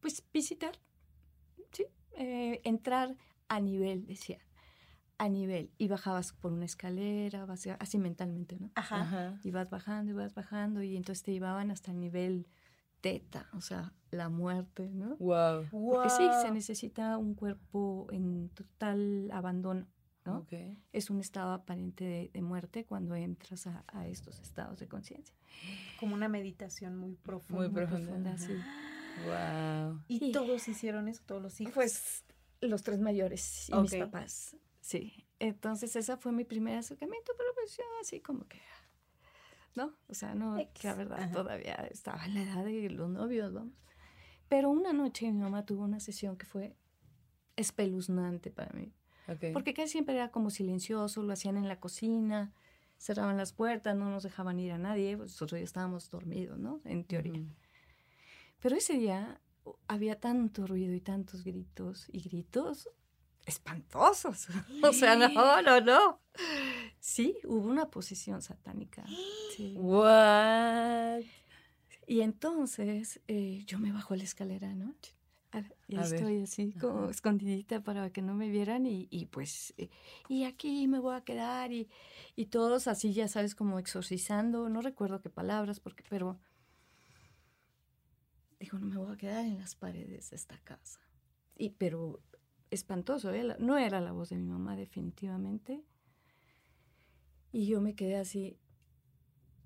pues 0.00 0.24
visitar, 0.32 0.78
¿sí? 1.70 1.84
Eh, 2.12 2.60
entrar 2.64 3.14
a 3.48 3.60
nivel, 3.60 4.06
decía, 4.06 4.38
a 5.18 5.28
nivel. 5.28 5.70
Y 5.78 5.88
bajabas 5.88 6.32
por 6.32 6.52
una 6.52 6.64
escalera, 6.64 7.46
así 7.78 7.98
mentalmente, 7.98 8.58
¿no? 8.58 8.70
Ajá. 8.74 9.38
Y 9.42 9.50
vas 9.50 9.70
bajando 9.70 10.12
y 10.12 10.14
vas 10.14 10.34
bajando 10.34 10.82
y 10.82 10.96
entonces 10.96 11.22
te 11.22 11.32
llevaban 11.32 11.70
hasta 11.70 11.90
el 11.90 12.00
nivel 12.00 12.46
teta, 13.00 13.48
o 13.52 13.60
sea, 13.60 13.92
la 14.10 14.28
muerte, 14.28 14.90
¿no? 14.92 15.16
Wow. 15.16 15.66
Porque 15.70 16.10
sí, 16.10 16.28
se 16.42 16.50
necesita 16.50 17.18
un 17.18 17.34
cuerpo 17.34 18.08
en 18.10 18.48
total 18.50 19.30
abandono, 19.32 19.86
¿no? 20.24 20.38
Okay. 20.38 20.78
Es 20.92 21.10
un 21.10 21.20
estado 21.20 21.52
aparente 21.52 22.30
de, 22.32 22.42
muerte 22.42 22.84
cuando 22.84 23.14
entras 23.14 23.66
a, 23.66 24.06
estos 24.08 24.40
estados 24.40 24.78
de 24.78 24.88
conciencia. 24.88 25.34
Como 26.00 26.14
una 26.14 26.28
meditación 26.28 26.96
muy 26.96 27.14
profunda. 27.14 27.68
Muy 27.68 27.86
profunda, 27.86 28.36
sí. 28.38 28.54
Wow. 29.24 30.02
¿Y, 30.08 30.32
todos 30.32 30.68
hicieron 30.68 31.08
eso, 31.08 31.22
todos 31.24 31.42
los 31.42 31.60
hijos? 31.60 31.74
Pues 31.74 32.24
los 32.60 32.82
tres 32.82 33.00
mayores 33.00 33.68
y 33.70 33.74
mis 33.74 33.94
papás. 33.94 34.56
Sí, 34.86 35.26
entonces 35.40 35.96
esa 35.96 36.16
fue 36.16 36.30
mi 36.30 36.44
primer 36.44 36.78
acercamiento, 36.78 37.32
pero 37.36 37.50
pues 37.54 37.76
yo 37.76 37.82
así 38.00 38.20
como 38.20 38.46
que, 38.46 38.60
¿no? 39.74 39.96
O 40.06 40.14
sea, 40.14 40.36
no, 40.36 40.56
la 40.84 40.94
verdad 40.94 41.32
todavía 41.32 41.74
estaba 41.90 42.24
en 42.24 42.34
la 42.34 42.42
edad 42.42 42.64
de 42.64 42.88
los 42.90 43.10
novios, 43.10 43.52
vamos. 43.52 43.74
Pero 44.48 44.70
una 44.70 44.92
noche 44.92 45.26
mi 45.32 45.40
mamá 45.40 45.66
tuvo 45.66 45.82
una 45.82 45.98
sesión 45.98 46.36
que 46.36 46.46
fue 46.46 46.76
espeluznante 47.56 48.52
para 48.52 48.72
mí. 48.74 48.94
Porque 49.52 49.74
casi 49.74 49.88
siempre 49.88 50.14
era 50.14 50.30
como 50.30 50.50
silencioso, 50.50 51.20
lo 51.24 51.32
hacían 51.32 51.56
en 51.56 51.66
la 51.66 51.80
cocina, 51.80 52.54
cerraban 52.96 53.36
las 53.36 53.52
puertas, 53.52 53.96
no 53.96 54.08
nos 54.08 54.22
dejaban 54.22 54.60
ir 54.60 54.70
a 54.70 54.78
nadie, 54.78 55.16
pues, 55.16 55.32
nosotros 55.32 55.58
ya 55.58 55.64
estábamos 55.64 56.08
dormidos, 56.10 56.60
¿no? 56.60 56.80
En 56.84 57.02
teoría. 57.02 57.42
Pero 58.60 58.76
ese 58.76 58.92
día 58.92 59.40
había 59.88 60.20
tanto 60.20 60.64
ruido 60.64 60.94
y 60.94 61.00
tantos 61.00 61.42
gritos 61.42 62.06
y 62.12 62.20
gritos 62.20 62.88
espantosos. 63.46 64.48
O 64.82 64.92
sea, 64.92 65.16
no, 65.16 65.62
no, 65.62 65.80
no. 65.80 66.20
Sí, 67.00 67.36
hubo 67.44 67.68
una 67.68 67.88
posesión 67.88 68.42
satánica. 68.42 69.04
Sí. 69.56 69.74
What? 69.78 71.22
Y 72.06 72.20
entonces 72.20 73.20
eh, 73.26 73.64
yo 73.66 73.78
me 73.78 73.92
bajo 73.92 74.14
la 74.14 74.24
escalera, 74.24 74.74
¿no? 74.74 74.94
Y 75.88 75.98
estoy 75.98 76.42
así 76.42 76.72
como 76.72 77.08
escondidita 77.08 77.82
para 77.82 78.10
que 78.10 78.20
no 78.20 78.34
me 78.34 78.50
vieran 78.50 78.84
y, 78.84 79.08
y 79.10 79.26
pues, 79.26 79.72
eh, 79.78 79.88
y 80.28 80.44
aquí 80.44 80.86
me 80.86 80.98
voy 80.98 81.16
a 81.16 81.22
quedar 81.22 81.72
y, 81.72 81.88
y, 82.34 82.46
todos 82.46 82.88
así, 82.88 83.14
ya 83.14 83.26
sabes, 83.26 83.54
como 83.54 83.78
exorcizando, 83.78 84.68
no 84.68 84.82
recuerdo 84.82 85.22
qué 85.22 85.30
palabras, 85.30 85.80
porque, 85.80 86.04
pero 86.10 86.38
digo, 88.60 88.78
no 88.78 88.86
me 88.86 88.98
voy 88.98 89.14
a 89.14 89.16
quedar 89.16 89.46
en 89.46 89.58
las 89.58 89.74
paredes 89.74 90.30
de 90.30 90.36
esta 90.36 90.58
casa. 90.58 91.00
Y, 91.56 91.70
pero 91.70 92.20
espantoso, 92.70 93.32
¿eh? 93.32 93.56
no 93.58 93.78
era 93.78 94.00
la 94.00 94.12
voz 94.12 94.30
de 94.30 94.36
mi 94.36 94.46
mamá 94.46 94.76
definitivamente. 94.76 95.84
Y 97.52 97.66
yo 97.66 97.80
me 97.80 97.94
quedé 97.94 98.16
así. 98.16 98.58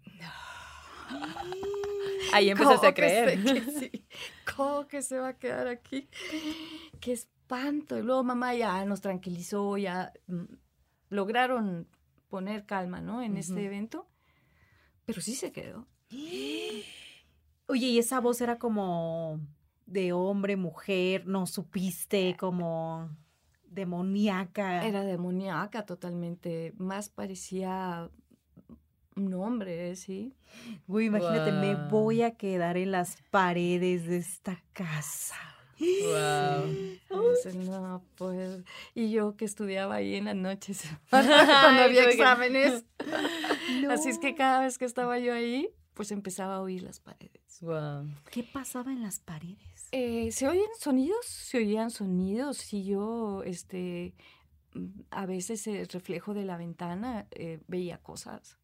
Ahí 2.33 2.51
empezaste 2.51 2.87
a 2.87 2.95
creer. 2.95 3.43
Que 3.43 4.05
¿Cómo 4.57 4.87
que 4.87 5.03
se 5.03 5.19
va 5.19 5.29
a 5.29 5.39
quedar 5.39 5.67
aquí? 5.67 6.09
Qué 7.01 7.13
espanto. 7.13 7.99
Y 7.99 8.03
luego 8.03 8.23
mamá 8.23 8.55
ya 8.55 8.85
nos 8.85 9.01
tranquilizó, 9.01 9.77
ya 9.77 10.13
mm, 10.29 10.45
lograron 11.09 11.89
poner 12.29 12.65
calma, 12.65 13.01
¿no? 13.01 13.23
En 13.23 13.37
este 13.37 13.65
evento. 13.65 14.09
Pero 15.05 15.21
sí 15.21 15.35
se 15.35 15.51
quedó. 15.51 15.89
Oye, 17.67 17.87
y 17.87 17.99
esa 17.99 18.21
voz 18.21 18.41
era 18.41 18.59
como 18.59 19.41
de 19.91 20.13
hombre, 20.13 20.57
mujer, 20.57 21.27
no 21.27 21.47
supiste 21.47 22.37
como 22.39 23.11
demoníaca. 23.65 24.87
Era 24.87 25.03
demoníaca 25.05 25.85
totalmente, 25.85 26.73
más 26.79 27.09
parecía 27.09 28.11
un 29.17 29.35
hombre, 29.35 29.95
¿sí? 29.97 30.35
Uy, 30.87 31.07
imagínate, 31.07 31.53
me 31.53 31.75
voy 31.89 32.23
a 32.23 32.33
quedar 32.33 32.77
en 32.77 32.93
las 32.93 33.19
paredes 33.31 34.07
de 34.07 34.19
esta 34.19 34.63
casa. 34.73 35.37
Wow. 35.81 36.67
no, 37.65 38.03
pues, 38.17 38.63
y 38.95 39.11
yo 39.11 39.37
que 39.37 39.47
estudiaba 39.47 39.95
ahí 39.95 40.17
en 40.17 40.27
las 40.27 40.37
noches 40.37 40.83
cuando 41.11 41.83
había 41.83 42.05
exámenes. 42.05 42.85
Así 43.91 44.11
es 44.11 44.19
que 44.19 44.35
cada 44.35 44.61
vez 44.61 44.77
que 44.77 44.85
estaba 44.85 45.19
yo 45.19 45.33
ahí, 45.33 45.71
pues 45.95 46.13
empezaba 46.13 46.57
a 46.57 46.61
oír 46.61 46.83
las 46.83 47.01
paredes. 47.01 47.61
Wow. 47.61 48.09
¿Qué 48.31 48.43
pasaba 48.43 48.93
en 48.93 49.03
las 49.03 49.21
paredes? 49.21 49.70
Eh, 49.93 50.31
¿Se 50.33 50.47
oyen 50.49 50.69
sonidos? 50.79 51.27
Se 51.27 51.59
oían 51.59 51.91
sonidos. 51.91 52.73
Y 52.73 52.85
yo, 52.85 53.43
este, 53.45 54.15
mm, 54.75 54.87
a 55.11 55.27
veces 55.27 55.67
el 55.67 55.89
reflejo 55.89 56.35
de 56.35 56.45
la 56.45 56.57
ventana 56.57 57.27
eh, 57.33 57.61
veía 57.67 57.99
cosas. 57.99 58.57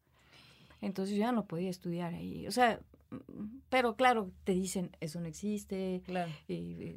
Entonces 0.81 1.15
yo 1.15 1.21
ya 1.21 1.31
no 1.31 1.45
podía 1.45 1.69
estudiar 1.69 2.13
ahí. 2.13 2.47
O 2.47 2.51
sea, 2.51 2.79
mm, 3.09 3.59
pero 3.69 3.95
claro, 3.95 4.31
te 4.43 4.53
dicen, 4.53 4.95
eso 4.99 5.19
no 5.19 5.27
existe. 5.27 6.01
Claro. 6.05 6.31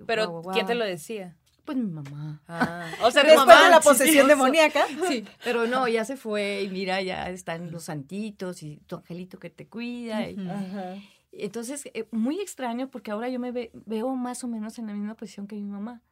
pero, 0.06 0.42
¿quién 0.52 0.66
te 0.66 0.74
lo 0.74 0.84
decía? 0.84 1.36
Pues 1.64 1.76
mi 1.76 1.90
mamá. 1.90 2.42
Ah, 2.48 2.90
o 3.02 3.10
sea, 3.10 3.22
después 3.24 3.46
de 3.46 3.70
la 3.70 3.80
posesión 3.84 4.28
demoníaca. 4.28 4.86
Sí, 5.08 5.24
pero 5.44 5.66
no, 5.66 5.88
ya 5.88 6.04
se 6.04 6.16
fue 6.16 6.62
y 6.62 6.68
mira, 6.68 7.02
ya 7.02 7.28
están 7.30 7.70
los 7.70 7.84
santitos 7.84 8.62
y 8.62 8.76
tu 8.86 8.96
angelito 8.96 9.38
que 9.38 9.50
te 9.50 9.66
cuida. 9.66 10.28
Y, 10.28 10.38
Ajá. 10.48 10.96
Entonces, 11.32 11.88
eh, 11.94 12.08
muy 12.10 12.40
extraño 12.40 12.90
porque 12.90 13.10
ahora 13.10 13.28
yo 13.28 13.38
me 13.38 13.52
veo 13.52 14.14
más 14.16 14.42
o 14.42 14.48
menos 14.48 14.78
en 14.78 14.88
la 14.88 14.94
misma 14.94 15.14
posición 15.14 15.46
que 15.46 15.56
mi 15.56 15.64
mamá. 15.64 16.02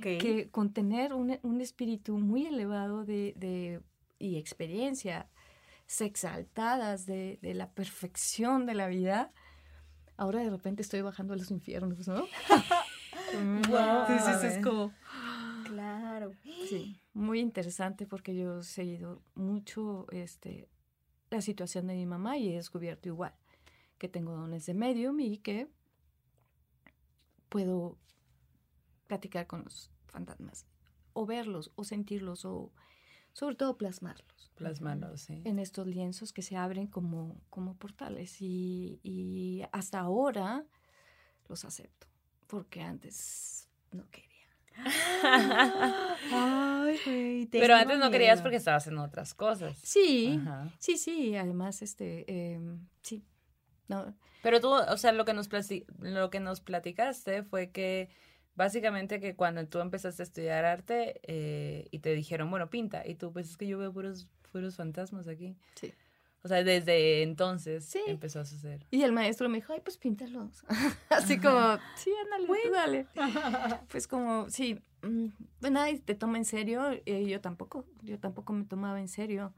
Que 0.00 0.48
con 0.50 0.72
tener 0.72 1.12
un, 1.12 1.38
un 1.42 1.60
espíritu 1.60 2.18
muy 2.18 2.46
elevado 2.46 3.04
de, 3.04 3.34
de, 3.36 3.80
y 4.18 4.36
experiencia 4.36 5.28
exaltadas 6.00 7.04
de, 7.04 7.40
de, 7.42 7.52
la 7.52 7.72
perfección 7.72 8.64
de 8.64 8.74
la 8.74 8.86
vida, 8.86 9.32
ahora 10.16 10.38
de 10.38 10.48
repente 10.48 10.82
estoy 10.82 11.00
bajando 11.00 11.34
a 11.34 11.36
los 11.36 11.50
infiernos, 11.50 12.06
¿no? 12.06 12.26
wow. 13.68 14.04
Entonces 14.08 14.44
es 14.44 14.64
como... 14.64 14.92
Claro. 15.64 16.32
Sí, 16.68 16.96
muy 17.12 17.40
interesante 17.40 18.06
porque 18.06 18.36
yo 18.36 18.60
he 18.60 18.62
seguido 18.62 19.20
mucho 19.34 20.06
este, 20.12 20.68
la 21.28 21.40
situación 21.40 21.88
de 21.88 21.94
mi 21.94 22.06
mamá 22.06 22.38
y 22.38 22.50
he 22.52 22.56
descubierto 22.56 23.08
igual 23.08 23.34
que 24.00 24.08
tengo 24.08 24.32
dones 24.32 24.64
de 24.64 24.72
medium 24.72 25.20
y 25.20 25.36
que 25.38 25.68
puedo 27.50 27.98
platicar 29.06 29.46
con 29.46 29.62
los 29.62 29.90
fantasmas 30.06 30.66
o 31.12 31.26
verlos 31.26 31.70
o 31.76 31.84
sentirlos 31.84 32.46
o 32.46 32.72
sobre 33.34 33.56
todo 33.56 33.76
plasmarlos. 33.76 34.50
Plasmarlos, 34.56 35.20
sí. 35.20 35.42
En 35.44 35.58
estos 35.58 35.86
lienzos 35.86 36.32
que 36.32 36.40
se 36.40 36.56
abren 36.56 36.86
como, 36.86 37.40
como 37.50 37.76
portales. 37.76 38.40
Y, 38.40 38.98
y 39.02 39.62
hasta 39.70 40.00
ahora 40.00 40.64
los 41.48 41.64
acepto, 41.64 42.08
porque 42.46 42.80
antes 42.80 43.68
no 43.92 44.08
quería. 44.10 44.30
Ay, 46.32 47.46
Pero 47.50 47.76
antes 47.76 47.98
no 47.98 48.10
querías 48.10 48.40
porque 48.40 48.56
estabas 48.56 48.86
en 48.86 48.98
otras 48.98 49.34
cosas. 49.34 49.76
Sí, 49.78 50.40
sí, 50.78 50.96
sí. 50.96 51.36
Además, 51.36 51.82
este, 51.82 52.24
eh, 52.26 52.60
sí. 53.02 53.22
No. 53.90 54.14
Pero 54.42 54.60
tú, 54.60 54.72
o 54.72 54.96
sea, 54.96 55.12
lo 55.12 55.24
que 55.24 55.34
nos 55.34 55.48
lo 55.98 56.30
que 56.30 56.40
nos 56.40 56.60
platicaste 56.60 57.42
fue 57.42 57.70
que 57.70 58.08
básicamente 58.54 59.20
que 59.20 59.36
cuando 59.36 59.66
tú 59.66 59.80
empezaste 59.80 60.22
a 60.22 60.24
estudiar 60.24 60.64
arte 60.64 61.20
eh, 61.24 61.88
y 61.90 61.98
te 61.98 62.14
dijeron, 62.14 62.50
bueno, 62.50 62.70
pinta, 62.70 63.06
y 63.06 63.16
tú, 63.16 63.32
pues 63.32 63.50
es 63.50 63.56
que 63.56 63.66
yo 63.66 63.78
veo 63.78 63.92
puros, 63.92 64.28
puros 64.52 64.76
fantasmas 64.76 65.28
aquí. 65.28 65.56
Sí. 65.74 65.92
O 66.42 66.48
sea, 66.48 66.64
desde 66.64 67.22
entonces 67.22 67.94
empezó 68.06 68.40
a 68.40 68.46
suceder. 68.46 68.86
Y 68.90 69.02
el 69.02 69.12
maestro 69.12 69.48
me 69.50 69.58
dijo, 69.58 69.74
ay, 69.74 69.80
pues 69.80 69.98
píntalos. 69.98 70.64
Así 71.10 71.38
como, 71.38 71.78
sí, 71.96 72.10
ándale, 72.24 72.70
dale. 72.72 73.06
pues 73.88 74.06
como, 74.06 74.48
sí, 74.48 74.80
mm, 75.02 75.26
pues 75.60 75.72
nadie 75.72 75.98
te 75.98 76.14
toma 76.14 76.38
en 76.38 76.46
serio. 76.46 76.92
Y 77.04 77.26
yo 77.26 77.42
tampoco, 77.42 77.84
yo 78.00 78.18
tampoco 78.18 78.54
me 78.54 78.64
tomaba 78.64 79.00
en 79.00 79.08
serio 79.08 79.52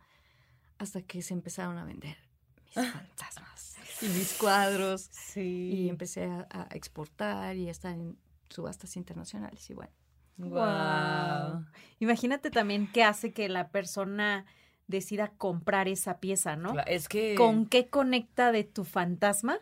hasta 0.78 1.02
que 1.02 1.22
se 1.22 1.34
empezaron 1.34 1.78
a 1.78 1.84
vender 1.84 2.16
mis 2.64 2.74
fantasmas 2.92 3.71
y 4.02 4.08
mis 4.08 4.32
cuadros. 4.34 5.08
Sí. 5.10 5.70
Y 5.72 5.88
empecé 5.88 6.24
a, 6.24 6.46
a 6.50 6.68
exportar 6.74 7.56
y 7.56 7.68
a 7.68 7.70
estar 7.70 7.92
en 7.92 8.16
subastas 8.48 8.96
internacionales 8.96 9.68
y 9.70 9.74
bueno. 9.74 9.92
Wow. 10.38 11.66
Imagínate 12.00 12.50
también 12.50 12.90
qué 12.90 13.04
hace 13.04 13.32
que 13.32 13.48
la 13.48 13.68
persona 13.68 14.46
decida 14.86 15.32
comprar 15.38 15.88
esa 15.88 16.18
pieza, 16.18 16.56
¿no? 16.56 16.74
Es 16.86 17.08
que... 17.08 17.34
¿Con 17.34 17.66
qué 17.66 17.88
conecta 17.88 18.52
de 18.52 18.64
tu 18.64 18.84
fantasma? 18.84 19.58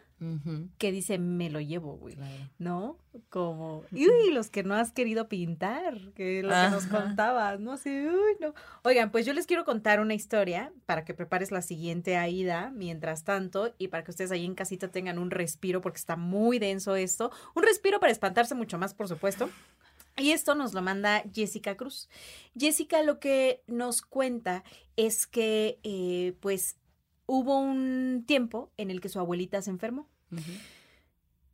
Que 0.77 0.93
dice, 0.93 1.17
me 1.17 1.49
lo 1.49 1.61
llevo, 1.61 1.97
güey. 1.97 2.15
¿No? 2.59 2.99
Como, 3.31 3.85
uy, 3.91 4.33
los 4.35 4.51
que 4.51 4.63
no 4.63 4.75
has 4.75 4.93
querido 4.93 5.29
pintar, 5.29 6.13
que 6.15 6.43
lo 6.43 6.51
que 6.51 6.71
nos 6.71 6.85
contabas, 6.87 7.59
¿no? 7.59 7.79
Sí, 7.79 7.89
uy, 7.89 8.37
no. 8.39 8.53
Oigan, 8.83 9.11
pues 9.11 9.25
yo 9.25 9.33
les 9.33 9.47
quiero 9.47 9.65
contar 9.65 9.99
una 9.99 10.13
historia 10.13 10.75
para 10.85 11.07
que 11.07 11.15
prepares 11.15 11.51
la 11.53 11.63
siguiente 11.63 12.19
Aida 12.19 12.71
mientras 12.71 13.25
tanto 13.25 13.75
y 13.79 13.89
para 13.89 14.05
que 14.05 14.11
ustedes 14.11 14.31
ahí 14.31 14.45
en 14.45 14.55
casita 14.55 14.89
tengan 14.89 15.19
un 15.19 15.31
respiro 15.31 15.81
porque 15.81 15.97
está 15.97 16.17
muy 16.17 16.59
denso 16.59 16.97
esto. 16.97 17.31
Un 17.55 17.63
respiro 17.63 17.99
para 17.99 18.13
espantarse 18.13 18.55
mucho 18.55 18.77
más, 18.77 18.93
por 18.93 19.09
supuesto. 19.09 19.49
Y 20.17 20.33
esto 20.33 20.55
nos 20.55 20.75
lo 20.75 20.83
manda 20.83 21.25
Jessica 21.33 21.77
Cruz. 21.77 22.09
Jessica 22.59 23.03
lo 23.03 23.21
que 23.21 23.63
nos 23.67 24.03
cuenta 24.03 24.65
es 24.97 25.27
que 25.27 25.79
eh, 25.83 26.35
pues 26.41 26.77
hubo 27.27 27.59
un 27.59 28.25
tiempo 28.27 28.71
en 28.77 28.91
el 28.91 29.01
que 29.01 29.09
su 29.09 29.19
abuelita 29.19 29.63
se 29.63 29.71
enfermó. 29.71 30.09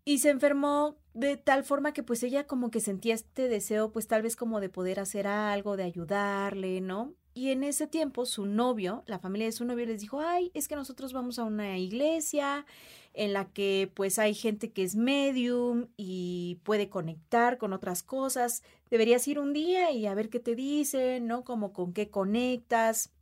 Y 0.04 0.18
se 0.18 0.30
enfermó 0.30 0.96
de 1.14 1.36
tal 1.36 1.64
forma 1.64 1.92
que 1.92 2.02
pues 2.02 2.22
ella 2.22 2.46
como 2.46 2.70
que 2.70 2.80
sentía 2.80 3.14
este 3.14 3.48
deseo 3.48 3.90
pues 3.92 4.06
tal 4.06 4.22
vez 4.22 4.36
como 4.36 4.60
de 4.60 4.68
poder 4.68 5.00
hacer 5.00 5.26
algo, 5.26 5.76
de 5.76 5.84
ayudarle, 5.84 6.80
¿no? 6.80 7.14
Y 7.36 7.50
en 7.50 7.64
ese 7.64 7.86
tiempo 7.86 8.24
su 8.24 8.46
novio, 8.46 9.04
la 9.04 9.18
familia 9.18 9.44
de 9.44 9.52
su 9.52 9.66
novio 9.66 9.84
les 9.84 10.00
dijo, 10.00 10.22
ay, 10.22 10.50
es 10.54 10.68
que 10.68 10.74
nosotros 10.74 11.12
vamos 11.12 11.38
a 11.38 11.44
una 11.44 11.76
iglesia 11.76 12.64
en 13.12 13.34
la 13.34 13.44
que 13.52 13.92
pues 13.92 14.18
hay 14.18 14.32
gente 14.32 14.72
que 14.72 14.82
es 14.82 14.96
medium 14.96 15.88
y 15.98 16.58
puede 16.62 16.88
conectar 16.88 17.58
con 17.58 17.74
otras 17.74 18.02
cosas. 18.02 18.62
Deberías 18.88 19.28
ir 19.28 19.38
un 19.38 19.52
día 19.52 19.90
y 19.90 20.06
a 20.06 20.14
ver 20.14 20.30
qué 20.30 20.40
te 20.40 20.54
dicen, 20.54 21.26
¿no? 21.26 21.44
Como 21.44 21.74
con 21.74 21.92
qué 21.92 22.08
conectas, 22.08 23.12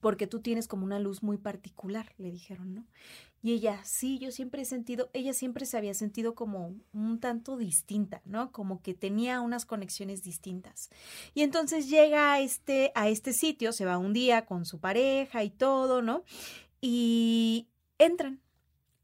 porque 0.00 0.26
tú 0.26 0.40
tienes 0.40 0.66
como 0.66 0.84
una 0.84 0.98
luz 0.98 1.22
muy 1.22 1.38
particular, 1.38 2.12
le 2.18 2.32
dijeron, 2.32 2.74
¿no? 2.74 2.86
Y 3.42 3.52
ella, 3.52 3.80
sí, 3.84 4.18
yo 4.20 4.30
siempre 4.30 4.62
he 4.62 4.64
sentido, 4.64 5.10
ella 5.12 5.34
siempre 5.34 5.66
se 5.66 5.76
había 5.76 5.94
sentido 5.94 6.34
como 6.36 6.76
un 6.92 7.18
tanto 7.18 7.56
distinta, 7.56 8.22
¿no? 8.24 8.52
Como 8.52 8.80
que 8.82 8.94
tenía 8.94 9.40
unas 9.40 9.66
conexiones 9.66 10.22
distintas. 10.22 10.90
Y 11.34 11.42
entonces 11.42 11.90
llega 11.90 12.32
a 12.32 12.40
este, 12.40 12.92
a 12.94 13.08
este 13.08 13.32
sitio, 13.32 13.72
se 13.72 13.84
va 13.84 13.98
un 13.98 14.12
día 14.12 14.46
con 14.46 14.64
su 14.64 14.78
pareja 14.78 15.42
y 15.42 15.50
todo, 15.50 16.02
¿no? 16.02 16.22
Y 16.80 17.68
entran, 17.98 18.40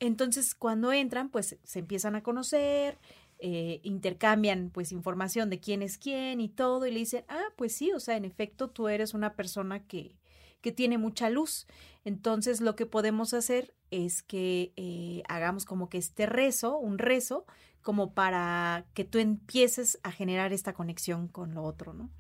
entonces, 0.01 0.55
cuando 0.55 0.93
entran, 0.93 1.29
pues 1.31 1.57
se 1.63 1.79
empiezan 1.79 2.15
a 2.15 2.23
conocer, 2.23 2.99
eh, 3.41 3.81
intercambian 3.83 4.71
pues 4.71 4.93
información 4.93 5.51
de 5.51 5.61
quién 5.61 5.83
es 5.83 5.99
quién 5.99 6.41
y 6.41 6.49
todo, 6.49 6.87
y 6.87 6.93
le 6.93 7.01
dicen, 7.01 7.25
ah, 7.29 7.53
pues 7.57 7.75
sí, 7.75 7.93
o 7.93 8.01
sea, 8.01 8.17
en 8.17 8.25
efecto, 8.25 8.71
tú 8.71 8.89
eres 8.89 9.15
una 9.15 9.35
persona 9.35 9.87
que, 9.87 10.17
que 10.61 10.73
tiene 10.73 10.99
mucha 10.99 11.31
luz. 11.31 11.67
Entonces, 12.05 12.61
lo 12.61 12.77
que 12.77 12.87
podemos 12.87 13.35
hacer 13.35 13.75
es 13.91 14.23
que 14.23 14.73
eh, 14.77 15.23
hagamos 15.29 15.65
como 15.65 15.89
que 15.89 15.99
este 15.99 16.27
rezo, 16.27 16.79
un 16.79 16.99
rezo, 16.99 17.47
como 17.83 18.13
para 18.13 18.87
que 18.95 19.05
tú 19.05 19.19
empieces 19.19 19.99
a 20.03 20.13
generar 20.13 20.53
esta 20.53 20.75
conexión 20.75 21.29
con 21.29 21.55
lo 21.55 21.63
otro, 21.63 21.95
¿no? 21.95 22.11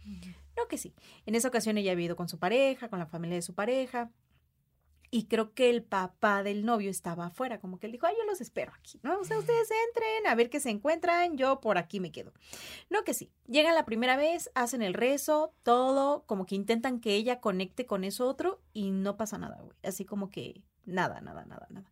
No 0.57 0.69
que 0.69 0.79
sí. 0.79 0.95
En 1.27 1.35
esa 1.35 1.49
ocasión 1.49 1.77
ella 1.77 1.93
ha 1.93 1.95
vivido 1.95 2.17
con 2.17 2.29
su 2.29 2.39
pareja, 2.39 2.89
con 2.89 2.99
la 2.99 3.07
familia 3.07 3.37
de 3.37 3.43
su 3.43 3.55
pareja, 3.55 4.11
y 5.11 5.25
creo 5.25 5.55
que 5.55 5.71
el 5.71 5.83
papá 5.83 6.43
del 6.43 6.65
novio 6.65 6.91
estaba 6.91 7.27
afuera, 7.27 7.61
como 7.61 7.79
que 7.79 7.87
él 7.87 7.93
dijo, 7.93 8.07
ay, 8.07 8.15
yo 8.19 8.25
los 8.25 8.41
espero 8.41 8.73
aquí, 8.79 9.01
¿no? 9.03 9.19
O 9.19 9.25
sea, 9.25 9.39
ustedes 9.39 9.71
entren, 9.89 10.27
a 10.27 10.35
ver 10.35 10.51
qué 10.51 10.61
se 10.61 10.71
encuentran, 10.71 11.37
yo 11.39 11.61
por 11.61 11.79
aquí 11.79 11.99
me 11.99 12.13
quedo. 12.13 12.33
No 12.91 13.05
que 13.05 13.15
sí, 13.15 13.33
llegan 13.47 13.75
la 13.75 13.87
primera 13.87 14.17
vez, 14.17 14.51
hacen 14.55 14.83
el 14.83 14.95
rezo, 14.95 15.55
todo, 15.63 16.25
como 16.27 16.45
que 16.45 16.57
intentan 16.57 17.01
que 17.01 17.15
ella 17.15 17.41
conecte 17.41 17.87
con 17.87 18.05
eso 18.05 18.27
otro 18.29 18.61
y 18.75 18.91
no 18.91 19.17
pasa 19.17 19.39
nada, 19.39 19.61
güey. 19.63 19.77
Así 19.83 20.05
como 20.05 20.29
que 20.31 20.63
nada, 20.89 21.21
nada, 21.21 21.45
nada, 21.45 21.67
nada. 21.71 21.91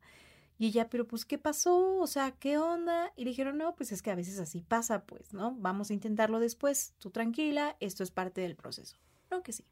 Y 0.59 0.69
ella, 0.69 0.89
pero 0.89 1.07
pues, 1.07 1.25
¿qué 1.25 1.39
pasó? 1.39 1.99
O 1.99 2.07
sea, 2.07 2.33
¿qué 2.33 2.59
onda? 2.59 3.13
Y 3.15 3.25
le 3.25 3.31
dijeron, 3.31 3.59
no, 3.59 3.77
pues 3.77 3.93
es 3.93 4.01
que 4.03 4.11
a 4.11 4.15
veces 4.15 4.39
así 4.39 4.63
pasa, 4.63 5.05
pues, 5.05 5.35
¿no? 5.35 5.55
Vamos 5.59 5.91
a 5.91 5.95
intentarlo 5.95 6.41
después, 6.41 6.95
tú 6.99 7.11
tranquila, 7.11 7.77
esto 7.81 8.03
es 8.03 8.11
parte 8.11 8.41
del 8.41 8.57
proceso. 8.57 8.97
No 9.31 9.43
que 9.43 9.53
sí. 9.53 9.65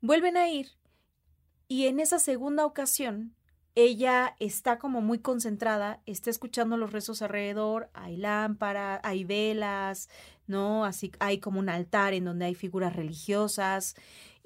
Vuelven 0.00 0.36
a 0.36 0.48
ir 0.48 0.68
y 1.68 1.86
en 1.86 1.98
esa 1.98 2.18
segunda 2.18 2.64
ocasión, 2.64 3.34
ella 3.74 4.36
está 4.38 4.78
como 4.78 5.00
muy 5.00 5.18
concentrada, 5.18 6.00
está 6.06 6.30
escuchando 6.30 6.76
los 6.76 6.92
rezos 6.92 7.22
alrededor, 7.22 7.90
hay 7.92 8.16
lámparas, 8.16 9.00
hay 9.02 9.24
velas, 9.24 10.08
¿no? 10.46 10.84
Así 10.84 11.10
hay 11.18 11.40
como 11.40 11.58
un 11.58 11.68
altar 11.68 12.14
en 12.14 12.24
donde 12.24 12.46
hay 12.46 12.54
figuras 12.54 12.94
religiosas 12.94 13.96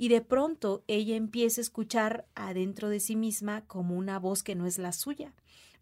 y 0.01 0.09
de 0.09 0.23
pronto 0.23 0.83
ella 0.89 1.15
empieza 1.15 1.61
a 1.61 1.65
escuchar 1.65 2.25
adentro 2.35 2.89
de 2.89 3.01
sí 3.01 3.17
misma 3.17 3.67
como 3.67 3.99
una 3.99 4.19
voz 4.19 4.43
que 4.43 4.55
no 4.55 4.65
es 4.65 4.79
la 4.79 4.95
suya 4.95 5.35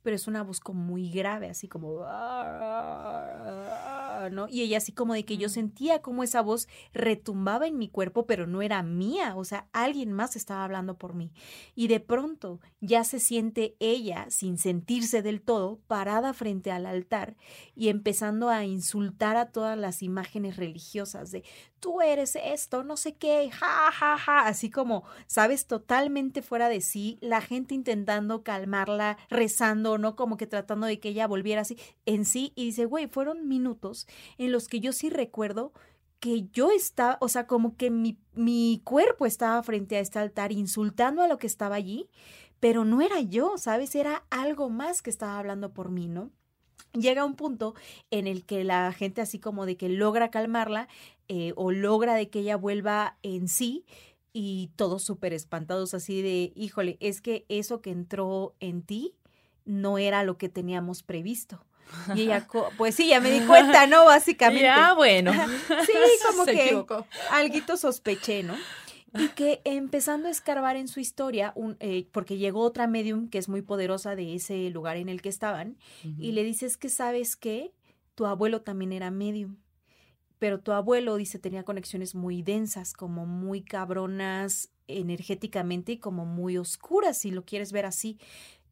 pero 0.02 0.16
es 0.16 0.26
una 0.26 0.42
voz 0.42 0.60
como 0.60 0.82
muy 0.82 1.10
grave, 1.10 1.48
así 1.48 1.68
como, 1.68 2.00
¿no? 4.30 4.48
Y 4.48 4.62
ella 4.62 4.78
así 4.78 4.92
como 4.92 5.14
de 5.14 5.24
que 5.24 5.36
yo 5.36 5.48
sentía 5.48 6.00
como 6.02 6.22
esa 6.22 6.42
voz 6.42 6.68
retumbaba 6.92 7.66
en 7.66 7.78
mi 7.78 7.88
cuerpo, 7.88 8.26
pero 8.26 8.46
no 8.46 8.62
era 8.62 8.82
mía, 8.82 9.34
o 9.36 9.44
sea, 9.44 9.68
alguien 9.72 10.12
más 10.12 10.36
estaba 10.36 10.64
hablando 10.64 10.96
por 10.96 11.14
mí. 11.14 11.32
Y 11.74 11.88
de 11.88 12.00
pronto 12.00 12.60
ya 12.80 13.04
se 13.04 13.20
siente 13.20 13.76
ella, 13.80 14.26
sin 14.30 14.58
sentirse 14.58 15.22
del 15.22 15.40
todo, 15.40 15.78
parada 15.86 16.32
frente 16.32 16.70
al 16.70 16.86
altar 16.86 17.36
y 17.74 17.88
empezando 17.88 18.48
a 18.48 18.64
insultar 18.64 19.36
a 19.36 19.50
todas 19.50 19.78
las 19.78 20.02
imágenes 20.02 20.56
religiosas 20.56 21.30
de, 21.30 21.44
tú 21.80 22.00
eres 22.00 22.36
esto, 22.36 22.84
no 22.84 22.96
sé 22.96 23.14
qué, 23.14 23.50
ja, 23.50 23.90
ja, 23.92 24.18
ja, 24.18 24.46
así 24.46 24.70
como, 24.70 25.04
sabes, 25.26 25.66
totalmente 25.66 26.42
fuera 26.42 26.68
de 26.68 26.80
sí, 26.80 27.18
la 27.20 27.40
gente 27.40 27.74
intentando 27.74 28.42
calmarla, 28.42 29.18
rezando, 29.30 29.87
¿no? 29.96 30.16
Como 30.16 30.36
que 30.36 30.46
tratando 30.46 30.86
de 30.86 31.00
que 31.00 31.08
ella 31.08 31.26
volviera 31.26 31.62
así 31.62 31.78
en 32.04 32.26
sí 32.26 32.52
y 32.54 32.66
dice, 32.66 32.84
güey, 32.84 33.06
fueron 33.06 33.48
minutos 33.48 34.06
en 34.36 34.52
los 34.52 34.68
que 34.68 34.80
yo 34.80 34.92
sí 34.92 35.08
recuerdo 35.08 35.72
que 36.20 36.48
yo 36.52 36.70
estaba, 36.70 37.16
o 37.20 37.28
sea, 37.28 37.46
como 37.46 37.76
que 37.76 37.90
mi, 37.90 38.18
mi 38.34 38.82
cuerpo 38.84 39.24
estaba 39.24 39.62
frente 39.62 39.96
a 39.96 40.00
este 40.00 40.18
altar 40.18 40.52
insultando 40.52 41.22
a 41.22 41.28
lo 41.28 41.38
que 41.38 41.46
estaba 41.46 41.76
allí, 41.76 42.10
pero 42.60 42.84
no 42.84 43.00
era 43.00 43.20
yo, 43.20 43.56
¿sabes? 43.56 43.94
Era 43.94 44.24
algo 44.30 44.68
más 44.68 45.00
que 45.00 45.10
estaba 45.10 45.38
hablando 45.38 45.72
por 45.72 45.90
mí, 45.90 46.08
¿no? 46.08 46.30
llega 46.92 47.24
un 47.24 47.34
punto 47.34 47.74
en 48.10 48.26
el 48.26 48.44
que 48.44 48.64
la 48.64 48.92
gente 48.92 49.20
así 49.20 49.38
como 49.38 49.66
de 49.66 49.76
que 49.76 49.88
logra 49.88 50.30
calmarla 50.30 50.88
eh, 51.28 51.52
o 51.56 51.70
logra 51.70 52.14
de 52.14 52.30
que 52.30 52.40
ella 52.40 52.56
vuelva 52.56 53.18
en 53.22 53.48
sí 53.48 53.84
y 54.32 54.70
todos 54.76 55.02
súper 55.02 55.32
espantados 55.32 55.94
así 55.94 56.22
de, 56.22 56.52
híjole, 56.54 56.96
es 57.00 57.20
que 57.20 57.44
eso 57.48 57.80
que 57.80 57.90
entró 57.90 58.54
en 58.60 58.82
ti 58.82 59.14
no 59.68 59.98
era 59.98 60.24
lo 60.24 60.38
que 60.38 60.48
teníamos 60.48 61.02
previsto. 61.02 61.64
Y 62.16 62.22
ella, 62.22 62.46
pues 62.76 62.94
sí, 62.94 63.08
ya 63.08 63.20
me 63.20 63.30
di 63.30 63.46
cuenta, 63.46 63.86
¿no? 63.86 64.04
Básicamente. 64.04 64.64
Ya, 64.66 64.94
bueno. 64.94 65.32
sí, 65.86 65.92
como 66.26 66.44
que 66.44 66.84
algo 67.30 67.76
sospeché, 67.76 68.42
¿no? 68.42 68.54
Y 69.14 69.28
que 69.28 69.62
empezando 69.64 70.28
a 70.28 70.30
escarbar 70.30 70.76
en 70.76 70.86
su 70.86 71.00
historia, 71.00 71.52
un, 71.54 71.76
eh, 71.80 72.06
porque 72.12 72.36
llegó 72.36 72.60
otra 72.60 72.86
medium 72.86 73.28
que 73.28 73.38
es 73.38 73.48
muy 73.48 73.62
poderosa 73.62 74.14
de 74.16 74.34
ese 74.34 74.68
lugar 74.68 74.98
en 74.98 75.08
el 75.08 75.22
que 75.22 75.30
estaban, 75.30 75.78
y 76.02 76.32
le 76.32 76.44
dices 76.44 76.76
que 76.76 76.90
sabes 76.90 77.34
que 77.34 77.72
tu 78.14 78.26
abuelo 78.26 78.60
también 78.60 78.92
era 78.92 79.10
medium, 79.10 79.56
pero 80.38 80.60
tu 80.60 80.72
abuelo 80.72 81.16
dice 81.16 81.38
tenía 81.38 81.64
conexiones 81.64 82.14
muy 82.14 82.42
densas, 82.42 82.92
como 82.92 83.24
muy 83.24 83.62
cabronas 83.62 84.68
energéticamente 84.88 85.92
y 85.92 85.98
como 85.98 86.26
muy 86.26 86.58
oscuras, 86.58 87.18
si 87.18 87.30
lo 87.30 87.44
quieres 87.44 87.72
ver 87.72 87.86
así, 87.86 88.18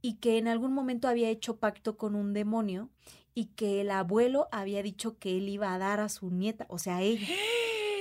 y 0.02 0.14
que 0.14 0.38
en 0.38 0.48
algún 0.48 0.72
momento 0.72 1.09
había 1.09 1.28
hecho 1.30 1.56
pacto 1.56 1.96
con 1.96 2.14
un 2.14 2.32
demonio 2.32 2.88
y 3.35 3.46
que 3.46 3.80
el 3.80 3.90
abuelo 3.90 4.48
había 4.52 4.82
dicho 4.82 5.18
que 5.18 5.37
él 5.37 5.48
iba 5.48 5.74
a 5.74 5.78
dar 5.78 6.00
a 6.00 6.09
su 6.09 6.30
nieta, 6.30 6.66
o 6.68 6.78
sea, 6.78 6.96
a 6.98 7.02
ella. 7.02 7.26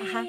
Ajá. 0.02 0.26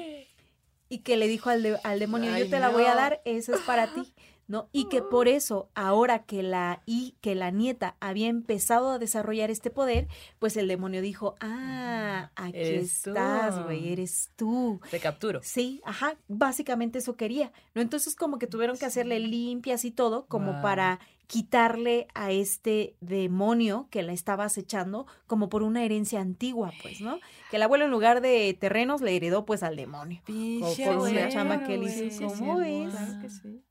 Y 0.89 0.99
que 0.99 1.17
le 1.17 1.27
dijo 1.27 1.49
al, 1.49 1.63
de- 1.63 1.79
al 1.83 1.99
demonio, 1.99 2.35
yo 2.37 2.49
te 2.49 2.59
la 2.59 2.69
voy 2.69 2.83
a 2.85 2.95
dar, 2.95 3.21
eso 3.25 3.53
es 3.53 3.59
para 3.61 3.93
ti. 3.93 4.13
¿No? 4.49 4.69
Y 4.71 4.87
que 4.87 5.01
por 5.01 5.27
eso, 5.27 5.69
ahora 5.75 6.23
que 6.23 6.41
la 6.41 6.81
y 6.85 7.15
que 7.19 7.35
la 7.35 7.51
nieta 7.51 7.97
había 7.99 8.29
empezado 8.29 8.91
a 8.91 8.97
desarrollar 8.97 9.51
este 9.51 9.69
poder, 9.69 10.07
pues 10.39 10.55
el 10.55 10.69
demonio 10.69 11.01
dijo, 11.01 11.35
ah, 11.41 12.31
aquí 12.37 12.57
Eres 12.57 13.01
tú. 13.01 13.09
estás, 13.09 13.61
güey, 13.65 13.91
eres 13.91 14.31
tú. 14.37 14.79
Te 14.89 15.01
capturo. 15.01 15.41
Sí, 15.43 15.81
ajá, 15.83 16.15
básicamente 16.29 16.99
eso 16.99 17.17
quería, 17.17 17.51
¿no? 17.75 17.81
Entonces 17.81 18.15
como 18.15 18.39
que 18.39 18.47
tuvieron 18.47 18.77
que 18.77 18.85
hacerle 18.85 19.19
limpias 19.19 19.83
y 19.83 19.91
todo, 19.91 20.27
como 20.27 20.53
Wow. 20.53 20.61
para 20.61 21.01
quitarle 21.27 22.07
a 22.13 22.31
este 22.31 22.95
demonio 23.01 23.87
que 23.91 24.01
la 24.01 24.13
estaba 24.13 24.45
acechando, 24.45 25.05
como 25.27 25.49
por 25.49 25.61
una 25.63 25.83
herencia 25.83 26.21
antigua, 26.21 26.71
pues, 26.81 27.01
¿no? 27.01 27.19
Que 27.49 27.57
el 27.57 27.63
abuelo 27.63 27.85
en 27.85 27.91
lugar 27.91 28.21
de 28.21 28.57
terrenos 28.59 29.01
le 29.01 29.15
heredó 29.15 29.45
pues 29.45 29.61
al 29.63 29.75
demonio. 29.75 30.21
Pinche 30.25 30.85
por 30.85 30.97
una 30.97 31.29
chamba 31.29 31.63
que 31.63 31.75
él 31.75 31.83
hizo, 31.83 32.27
¿cómo 32.27 32.61
es? 32.61 32.89
Claro 32.89 33.19
que 33.21 33.29
sí. 33.29 33.61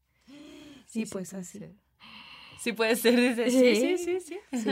Sí, 0.86 1.04
sí 1.04 1.06
pues 1.06 1.30
puede 1.30 1.40
así. 1.42 1.58
ser. 1.58 1.74
Sí 2.60 2.72
puede 2.72 2.96
ser, 2.96 3.20
dice. 3.20 3.50
Sí, 3.50 3.76
sí, 3.76 3.98
sí, 3.98 4.20
sí. 4.20 4.38
Sí. 4.52 4.70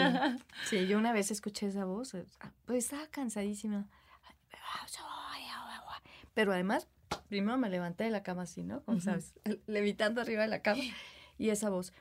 Sí, 0.69 0.87
yo 0.87 0.99
una 0.99 1.13
vez 1.13 1.31
escuché 1.31 1.67
esa 1.67 1.85
voz, 1.85 2.15
eh, 2.15 2.25
pues 2.67 2.85
estaba 2.85 3.07
cansadísima. 3.09 3.89
Pero 6.35 6.53
además, 6.53 6.89
primero 7.29 7.57
me 7.57 7.71
levanté 7.71 8.05
de 8.05 8.11
la 8.11 8.23
cama 8.23 8.43
así, 8.43 8.65
¿no? 8.65 8.83
Como 8.83 9.01
sabes, 9.01 9.35
levitando 9.67 10.21
arriba 10.21 10.43
de 10.43 10.49
la 10.49 10.61
cama. 10.61 10.83
Y 11.39 11.51
esa 11.51 11.71
voz. 11.71 11.93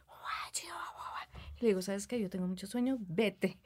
Le 1.59 1.67
digo, 1.69 1.81
¿sabes 1.81 2.07
qué? 2.07 2.19
Yo 2.19 2.29
tengo 2.29 2.45
mucho 2.45 2.67
sueño, 2.67 2.97
vete. 2.99 3.57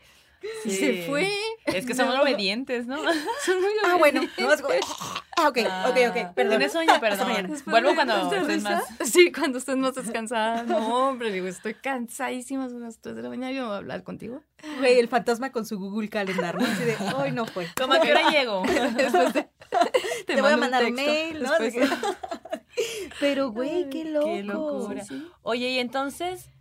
Y 0.63 0.69
Sí. 0.69 0.77
se 0.77 1.03
fue. 1.07 1.27
Es 1.65 1.87
que 1.87 1.95
somos 1.95 2.13
No. 2.13 2.21
obedientes, 2.21 2.85
¿no? 2.85 2.97
Son 3.45 3.59
muy 3.59 3.71
Ah, 3.85 3.95
bueno, 3.97 4.19
obedientes. 4.19 4.45
no, 4.45 4.53
es 4.53 4.61
como- 4.61 4.75
ah, 5.37 5.47
ok, 5.49 5.57
ok, 5.89 5.97
ok, 6.09 6.33
perdón. 6.35 6.49
Tienes 6.51 6.71
sueño, 6.73 6.93
perdón. 6.99 7.27
mañana. 7.27 7.47
Después 7.49 7.71
Vuelvo 7.71 7.95
cuando 7.95 8.29
¿te 8.29 8.35
estés 8.37 8.55
risa? 8.57 8.69
más. 8.99 9.09
Sí, 9.09 9.31
cuando 9.31 9.57
estés 9.57 9.77
más 9.77 9.95
descansada. 9.95 10.61
No, 10.61 11.09
hombre, 11.09 11.31
digo, 11.31 11.47
estoy 11.47 11.73
cansadísima, 11.73 12.69
son 12.69 12.81
las 12.83 12.99
3 12.99 13.15
de 13.15 13.23
la 13.23 13.29
mañana, 13.29 13.51
yo 13.51 13.65
voy 13.65 13.73
a 13.73 13.77
hablar 13.77 14.03
contigo. 14.03 14.43
Güey, 14.77 14.99
el 14.99 15.07
fantasma 15.07 15.51
con 15.51 15.65
su 15.65 15.79
Google 15.79 16.07
Calendar, 16.09 16.55
¿no? 16.61 16.67
Así 16.67 16.83
de, 16.83 16.95
hoy 17.15 17.31
no 17.31 17.47
fue. 17.47 17.67
¿Cómo 17.75 17.93
a 17.93 17.99
qué 17.99 18.11
hora 18.11 18.29
llego? 18.29 18.61
Después 18.95 19.33
de- 19.33 19.49
Te, 20.27 20.39
voy 20.39 20.51
a 20.51 20.57
mandar 20.57 20.85
un 20.85 20.93
mail, 20.93 21.41
¿no? 21.41 21.49
Después- 21.57 21.73
De 21.73 21.79
que- 21.79 23.09
Pero, 23.19 23.49
güey, 23.51 23.89
qué 23.89 24.05
loco. 24.05 24.25
Qué 24.27 24.43
locura. 24.43 25.03
Sí. 25.03 25.27
Oye, 25.41 25.69
y 25.71 25.79
entonces, 25.79 26.51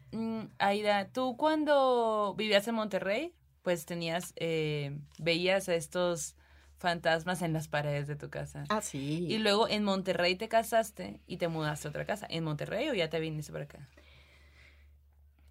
Aida, 0.58 1.08
tú 1.08 1.36
cuando 1.36 2.34
vivías 2.36 2.66
en 2.68 2.74
Monterrey, 2.76 3.34
pues 3.62 3.84
tenías, 3.86 4.32
eh, 4.36 4.98
veías 5.18 5.68
a 5.68 5.74
estos 5.74 6.36
fantasmas 6.78 7.42
en 7.42 7.52
las 7.52 7.68
paredes 7.68 8.06
de 8.06 8.16
tu 8.16 8.30
casa. 8.30 8.64
Ah, 8.68 8.80
sí. 8.82 9.26
Y 9.28 9.38
luego 9.38 9.68
en 9.68 9.82
Monterrey 9.84 10.36
te 10.36 10.48
casaste 10.48 11.20
y 11.26 11.36
te 11.38 11.48
mudaste 11.48 11.88
a 11.88 11.90
otra 11.90 12.04
casa. 12.04 12.26
¿En 12.30 12.44
Monterrey 12.44 12.88
o 12.88 12.94
ya 12.94 13.08
te 13.10 13.18
viniste 13.20 13.52
para 13.52 13.64
acá? 13.64 13.88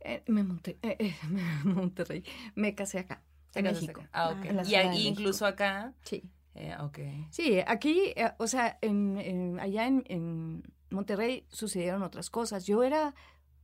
Eh, 0.02 0.24
me 0.28 0.44
monté, 0.44 0.78
eh, 0.84 0.96
eh, 1.00 1.16
me 1.30 1.74
Monterrey. 1.74 2.24
Me 2.54 2.76
casé 2.76 3.00
acá, 3.00 3.22
¿Te 3.52 3.60
en 3.60 3.66
México. 3.66 4.02
acá? 4.02 4.10
Ah, 4.14 4.30
ok. 4.38 4.46
la 4.54 4.64
y 4.64 4.76
ahí 4.76 5.08
incluso 5.08 5.46
acá. 5.46 5.94
Sí. 6.04 6.24
eh, 6.54 6.76
ok. 6.80 7.00
Sí, 7.32 7.60
aquí, 7.66 8.14
o 8.38 8.48
sea, 8.48 8.78
en, 8.82 9.18
en- 9.18 9.60
allá 9.60 9.88
en, 9.88 10.04
en 10.08 10.64
Monterrey 10.92 11.46
sucedieron 11.50 12.04
otras 12.04 12.30
cosas. 12.30 12.66
Yo 12.66 12.84
era 12.84 13.16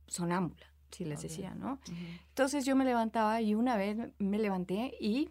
sonámbula, 0.08 0.66
si 0.92 1.04
les 1.04 1.22
decía, 1.22 1.54
¿no? 1.54 1.80
Entonces 2.28 2.64
yo 2.64 2.76
me 2.76 2.84
levantaba 2.84 3.40
y 3.40 3.54
una 3.54 3.76
vez 3.76 3.96
me 4.18 4.38
levanté 4.38 4.94
y 5.00 5.30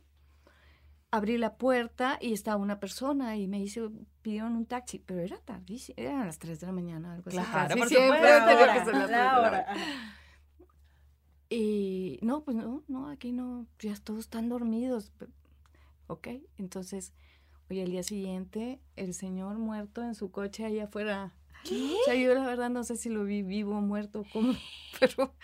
abrí 1.11 1.37
la 1.37 1.55
puerta 1.55 2.17
y 2.19 2.33
estaba 2.33 2.57
una 2.57 2.79
persona 2.79 3.37
y 3.37 3.47
me 3.47 3.59
hizo, 3.59 3.91
pidieron 4.21 4.55
un 4.55 4.65
taxi, 4.65 4.99
pero 4.99 5.19
era 5.19 5.37
tardísimo, 5.37 5.95
eran 5.97 6.25
las 6.25 6.39
3 6.39 6.59
de 6.59 6.65
la 6.65 6.73
mañana, 6.73 7.13
algo 7.13 7.29
así. 7.29 7.37
Claro, 7.37 7.67
casi 7.67 7.79
por 7.79 7.87
siempre 7.87 8.17
supuesto. 8.17 8.45
tenía 8.45 8.65
La 8.65 8.73
que 8.73 8.85
ser 8.85 8.95
las 8.95 9.11
la 9.11 9.39
hora. 9.39 9.65
Y 11.49 12.17
no, 12.21 12.43
pues 12.43 12.55
no, 12.55 12.83
no, 12.87 13.09
aquí 13.09 13.33
no, 13.33 13.67
ya 13.79 13.93
todos 13.95 14.21
están 14.21 14.47
dormidos. 14.47 15.11
Ok, 16.07 16.29
entonces, 16.57 17.13
oye, 17.69 17.83
el 17.83 17.91
día 17.91 18.03
siguiente, 18.03 18.79
el 18.95 19.13
señor 19.13 19.57
muerto 19.57 20.01
en 20.01 20.15
su 20.15 20.31
coche 20.31 20.63
allá 20.63 20.85
afuera. 20.85 21.33
O 21.65 22.05
sea, 22.05 22.15
yo 22.15 22.33
la 22.33 22.45
verdad 22.45 22.69
no 22.69 22.83
sé 22.83 22.97
si 22.97 23.09
lo 23.09 23.23
vi 23.23 23.43
vivo 23.43 23.77
o 23.77 23.81
muerto, 23.81 24.25
como, 24.33 24.53
pero, 24.99 25.35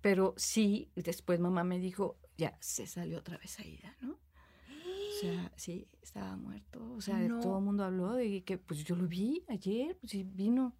pero 0.00 0.34
sí, 0.36 0.90
después 0.94 1.40
mamá 1.40 1.64
me 1.64 1.78
dijo, 1.78 2.16
ya 2.36 2.56
se 2.60 2.86
salió 2.86 3.18
otra 3.18 3.38
vez 3.38 3.58
Aida, 3.58 3.96
¿no? 4.00 4.12
O 4.12 5.20
sea, 5.20 5.52
sí, 5.56 5.88
estaba 6.00 6.36
muerto. 6.36 6.92
O 6.94 7.00
sea, 7.00 7.18
No. 7.18 7.40
todo 7.40 7.58
el 7.58 7.64
mundo 7.64 7.82
habló 7.84 8.12
de 8.12 8.44
que, 8.44 8.56
pues 8.58 8.84
yo 8.84 8.94
lo 8.94 9.08
vi 9.08 9.44
ayer, 9.48 9.96
pues 9.98 10.12
sí, 10.12 10.22
vino 10.22 10.76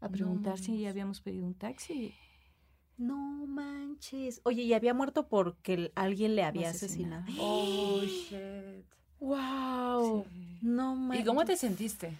a 0.00 0.08
preguntar 0.10 0.58
si 0.58 0.72
manches. 0.72 0.88
habíamos 0.90 1.20
pedido 1.22 1.46
un 1.46 1.54
taxi. 1.54 2.14
No 2.98 3.46
manches. 3.46 4.42
Oye, 4.44 4.62
¿y 4.64 4.74
había 4.74 4.92
muerto 4.92 5.28
porque 5.28 5.72
el- 5.74 5.92
alguien 5.94 6.36
le 6.36 6.42
había 6.42 6.68
Asesinado. 6.68 7.22
asesinado? 7.24 7.42
Oh, 7.42 8.02
shit. 8.02 8.84
Wow. 9.20 10.24
Sí. 10.30 10.58
No 10.62 10.94
manches. 10.96 11.22
¿Y 11.22 11.26
cómo 11.26 11.44
te 11.46 11.56
sentiste? 11.56 12.12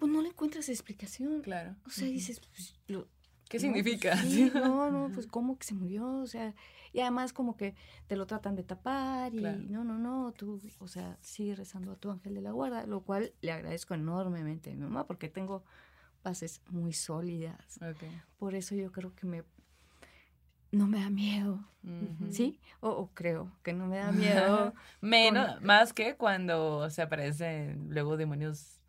Pues 0.00 0.10
no 0.10 0.20
le 0.22 0.28
encuentras 0.30 0.68
explicación. 0.68 1.42
Claro. 1.42 1.76
O 1.86 1.90
sea, 1.90 2.08
dices, 2.08 2.40
pues, 2.40 2.74
lo- 2.88 3.06
¿Qué 3.48 3.58
no, 3.58 3.62
significa? 3.62 4.12
pues, 4.20 4.32
sí, 4.32 4.50
no, 4.54 4.90
no, 4.90 5.10
pues 5.12 5.26
cómo 5.26 5.58
que 5.58 5.66
se 5.66 5.74
murió, 5.74 6.08
o 6.20 6.26
sea, 6.26 6.54
y 6.92 7.00
además 7.00 7.32
como 7.32 7.56
que 7.56 7.74
te 8.06 8.16
lo 8.16 8.26
tratan 8.26 8.54
de 8.56 8.62
tapar 8.62 9.34
y 9.34 9.38
Claro. 9.38 9.58
no, 9.68 9.84
no, 9.84 9.98
no, 9.98 10.32
tú, 10.32 10.60
o 10.78 10.86
sea, 10.88 11.18
sigue 11.20 11.54
rezando 11.56 11.92
a 11.92 11.96
tu 11.96 12.10
ángel 12.10 12.34
de 12.34 12.40
la 12.42 12.52
guarda, 12.52 12.86
lo 12.86 13.00
cual 13.02 13.32
le 13.40 13.52
agradezco 13.52 13.94
enormemente 13.94 14.70
a 14.70 14.74
mi 14.74 14.80
mamá 14.82 15.06
porque 15.06 15.28
tengo 15.28 15.64
bases 16.22 16.62
muy 16.70 16.92
sólidas. 16.92 17.78
Ok. 17.82 18.04
Por 18.38 18.54
eso 18.54 18.74
yo 18.76 18.92
creo 18.92 19.14
que 19.14 19.26
me 19.26 19.42
no 20.72 20.86
me 20.86 21.00
da 21.00 21.10
miedo. 21.10 21.64
¿sí? 22.30 22.60
O, 22.80 22.90
o 22.90 23.10
creo 23.14 23.50
que 23.64 23.72
no 23.72 23.86
me 23.86 23.96
da 23.98 24.12
miedo. 24.12 24.74
Menos, 25.00 25.60
más 25.62 25.92
que 25.92 26.14
cuando 26.16 26.88
se 26.90 27.02
aparecen 27.02 27.88
luego 27.90 28.16
demonios 28.16 28.79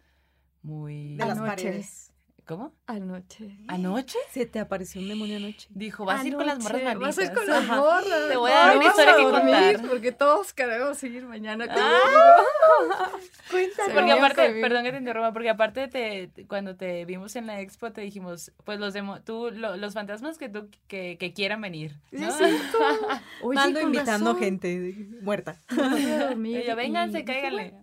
muy... 0.63 1.15
De 1.17 1.25
las 1.25 1.37
Anoche. 1.37 1.63
paredes. 1.63 2.07
¿Cómo? 2.43 2.73
Anoche. 2.85 3.55
¿Anoche? 3.67 4.17
Se 4.31 4.45
te 4.45 4.59
apareció 4.59 4.99
un 4.99 5.07
demonio 5.07 5.37
anoche. 5.37 5.69
Dijo, 5.69 6.03
vas 6.03 6.21
a 6.21 6.27
ir 6.27 6.35
con 6.35 6.45
las 6.45 6.59
morras 6.59 6.83
malditas. 6.83 7.15
Vas 7.15 7.17
a 7.19 7.23
ir 7.31 7.33
con 7.37 7.47
las 7.47 7.63
Ajá. 7.63 7.75
morras. 7.77 8.27
Te 8.29 8.35
voy 8.35 8.51
a 8.51 8.55
dar 8.55 8.77
una 8.77 8.85
historia 8.87 9.15
que 9.15 9.23
contar. 9.23 9.81
Porque 9.89 10.11
todos 10.11 10.51
queremos 10.51 11.01
ir 11.03 11.23
mañana 11.27 11.67
Ah. 11.69 13.09
Cuéntame. 13.51 13.93
Porque 13.93 14.11
aparte, 14.11 14.59
perdón 14.59 14.83
que 14.83 14.91
te 14.91 14.97
interrumpa, 14.97 15.31
porque 15.31 15.49
aparte 15.49 15.87
te, 15.87 16.27
te- 16.27 16.45
cuando 16.47 16.75
te 16.75 17.05
vimos 17.05 17.35
en 17.35 17.47
la 17.47 17.61
expo 17.61 17.91
te 17.91 18.01
dijimos, 18.01 18.51
pues 18.65 18.79
los 18.79 18.93
demo, 18.93 19.21
tú, 19.21 19.51
lo- 19.53 19.77
los 19.77 19.93
fantasmas 19.93 20.37
que 20.37 20.49
tú 20.49 20.67
que, 20.87 21.17
que 21.19 21.33
quieran 21.33 21.61
venir. 21.61 21.95
Oye, 22.11 23.55
Mando 23.55 23.81
invitando 23.81 24.31
razón. 24.33 24.39
gente 24.39 24.95
muerta. 25.21 25.57
No 25.75 25.89
voy 25.91 26.05
a 26.05 26.25
dormir 26.27 26.59
Y 26.63 26.67
yo, 26.67 26.75
vénganse, 26.75 27.19
y- 27.19 27.25
cáiganle. 27.25 27.73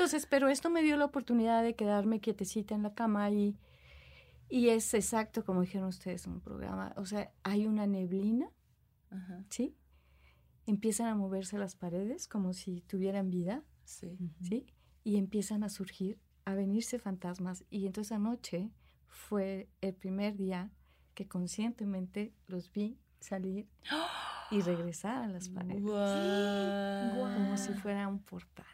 Entonces, 0.00 0.24
pero 0.24 0.48
esto 0.48 0.70
me 0.70 0.80
dio 0.80 0.96
la 0.96 1.04
oportunidad 1.04 1.62
de 1.62 1.74
quedarme 1.74 2.20
quietecita 2.20 2.74
en 2.74 2.82
la 2.82 2.94
cama 2.94 3.30
y, 3.30 3.58
y 4.48 4.70
es 4.70 4.94
exacto 4.94 5.44
como 5.44 5.60
dijeron 5.60 5.88
ustedes 5.88 6.24
en 6.26 6.32
un 6.32 6.40
programa. 6.40 6.94
O 6.96 7.04
sea, 7.04 7.30
hay 7.42 7.66
una 7.66 7.86
neblina, 7.86 8.48
Ajá, 9.10 9.44
¿sí? 9.50 9.76
Empiezan 10.64 11.08
a 11.08 11.14
moverse 11.14 11.58
las 11.58 11.74
paredes 11.74 12.28
como 12.28 12.54
si 12.54 12.80
tuvieran 12.80 13.28
vida, 13.28 13.62
sí. 13.84 14.16
¿sí? 14.40 14.64
Y 15.04 15.18
empiezan 15.18 15.64
a 15.64 15.68
surgir, 15.68 16.18
a 16.46 16.54
venirse 16.54 16.98
fantasmas. 16.98 17.66
Y 17.68 17.84
entonces 17.84 18.12
anoche 18.12 18.70
fue 19.06 19.68
el 19.82 19.92
primer 19.92 20.34
día 20.34 20.70
que 21.12 21.28
conscientemente 21.28 22.32
los 22.46 22.72
vi 22.72 22.96
salir 23.18 23.68
y 24.50 24.62
regresar 24.62 25.24
a 25.24 25.28
las 25.28 25.50
paredes. 25.50 25.82
Guau. 25.82 27.34
Como 27.34 27.56
si 27.58 27.74
fuera 27.74 28.08
un 28.08 28.20
portal, 28.20 28.64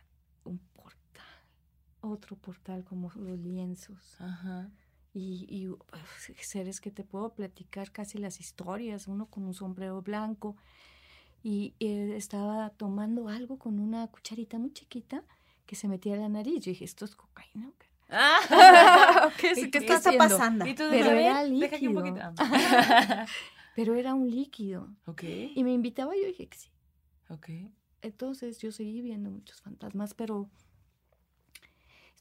otro 2.01 2.36
portal 2.36 2.84
como 2.84 3.11
los 3.14 3.38
lienzos. 3.38 4.20
Ajá. 4.20 4.70
Y, 5.14 5.47
y, 5.49 5.74
seres 6.42 6.80
que 6.80 6.90
te 6.90 7.03
puedo 7.05 7.32
platicar 7.34 7.90
casi 7.90 8.18
las 8.18 8.38
historias, 8.40 9.09
uno 9.09 9.26
con 9.26 9.44
un 9.44 9.55
sombrero 9.55 10.03
blanco 10.03 10.57
y 11.42 11.74
eh, 11.80 12.14
estaba 12.16 12.70
tomando 12.70 13.28
algo 13.28 13.59
con 13.59 13.78
una 13.80 14.07
cucharita 14.09 14.59
muy 14.59 14.72
chiquita 14.72 15.22
que 15.64 15.74
se 15.76 15.88
metía 15.88 16.14
en 16.14 16.20
la 16.20 16.28
nariz. 16.28 16.64
Yo 16.64 16.70
dije, 16.70 16.84
¿esto 16.84 17.05
es 17.07 17.16
cocaína? 17.16 17.70
qué?". 17.78 17.86
Ah. 18.11 19.30
¿Qué, 19.40 19.51
es- 19.51 19.59
¿Qué, 19.59 19.70
qué 19.70 19.78
está 19.78 19.97
haciendo? 19.97 20.18
pasando? 20.18 20.66
Y 20.66 20.74
tú 20.74 20.84
Pero 20.90 21.11
era 21.11 21.44
deja 21.44 21.76
aquí 21.76 21.86
un 21.88 21.94
líquido. 22.05 22.22
poquito. 22.34 22.34
Pero 23.74 23.94
era 23.94 24.14
un 24.14 24.30
líquido. 24.30 24.88
ok, 25.07 25.22
Y 25.55 25.62
me 25.64 25.72
invitaba, 25.72 26.14
yo 26.14 26.26
dije 26.26 26.47
que 26.49 26.57
sí. 26.59 26.70
ok. 27.28 27.49
Entonces 28.03 28.59
yo 28.59 28.70
seguí 28.72 29.01
viendo 29.03 29.30
muchos 29.30 29.61
fantasmas, 29.61 30.14
pero 30.14 30.49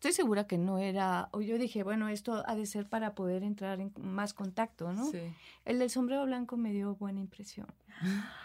estoy 0.06 0.14
segura 0.24 0.46
que 0.46 0.60
no 0.60 0.78
era, 0.78 1.30
o 1.32 1.42
yo 1.42 1.58
dije, 1.58 1.82
bueno, 1.82 2.10
esto 2.10 2.44
ha 2.46 2.56
de 2.56 2.68
ser 2.68 2.88
para 2.88 3.16
poder 3.16 3.42
entrar 3.42 3.80
en 3.80 3.92
más 3.98 4.36
contacto, 4.36 4.94
¿no? 4.94 5.10
Sí. 5.10 5.34
El 5.66 5.80
del 5.80 5.90
sombrero 5.90 6.26
blanco 6.26 6.58
me 6.58 6.72
dio 6.72 6.96
buena 6.96 7.20
impresión. 7.20 7.68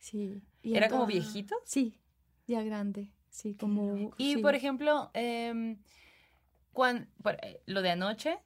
Sí. 0.00 0.40
y 0.62 0.76
¿Era 0.76 0.88
como 0.88 1.06
viejito? 1.06 1.56
Sí, 1.64 1.98
ya 2.46 2.62
grande, 2.62 3.10
sí, 3.30 3.56
como... 3.56 4.12
Y 4.16 4.34
sí. 4.34 4.40
por 4.40 4.54
ejemplo, 4.54 5.10
em, 5.12 5.76
eh, 6.76 7.60
lo 7.66 7.82
de 7.82 7.90
anoche, 7.90 8.38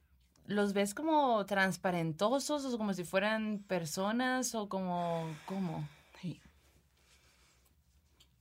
¿los 0.47 0.73
ves 0.73 0.95
como 0.95 1.45
transparentosos 1.45 2.65
o 2.65 2.77
como 2.77 2.95
si 2.95 3.03
fueran 3.03 3.59
personas 3.67 4.55
o 4.55 4.67
como, 4.67 5.27
cómo? 5.45 5.87
Sí. 6.19 6.41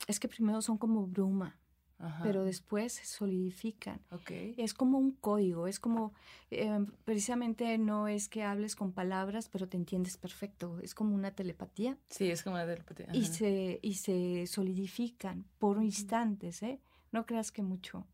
Es 0.06 0.18
que 0.18 0.26
primero 0.26 0.62
son 0.62 0.78
como 0.78 1.06
bruma, 1.06 1.60
Ajá. 2.02 2.24
pero 2.24 2.44
después 2.44 2.94
se 2.94 3.06
solidifican. 3.06 4.00
Ok. 4.10 4.30
Es 4.56 4.74
como 4.74 4.98
un 4.98 5.12
código, 5.12 5.68
es 5.68 5.78
como, 5.78 6.12
eh, 6.50 6.84
precisamente 7.04 7.78
no 7.78 8.08
es 8.08 8.28
que 8.28 8.42
hables 8.42 8.74
con 8.74 8.92
palabras, 8.92 9.48
pero 9.48 9.68
te 9.68 9.76
entiendes 9.76 10.16
perfecto, 10.16 10.80
es 10.82 10.94
como 10.94 11.14
una 11.14 11.30
telepatía 11.30 11.96
Sí, 12.10 12.28
es 12.28 12.42
como 12.42 12.56
una 12.56 12.66
telepatía. 12.66 13.06
y 13.12 13.26
se, 13.26 13.78
y 13.82 13.94
se 13.94 14.46
solidifican 14.48 15.44
por 15.58 15.80
instantes, 15.82 16.62
¿eh? 16.64 16.80
No 17.12 17.24
creas 17.24 17.52
que 17.52 17.62
mucho, 17.62 18.04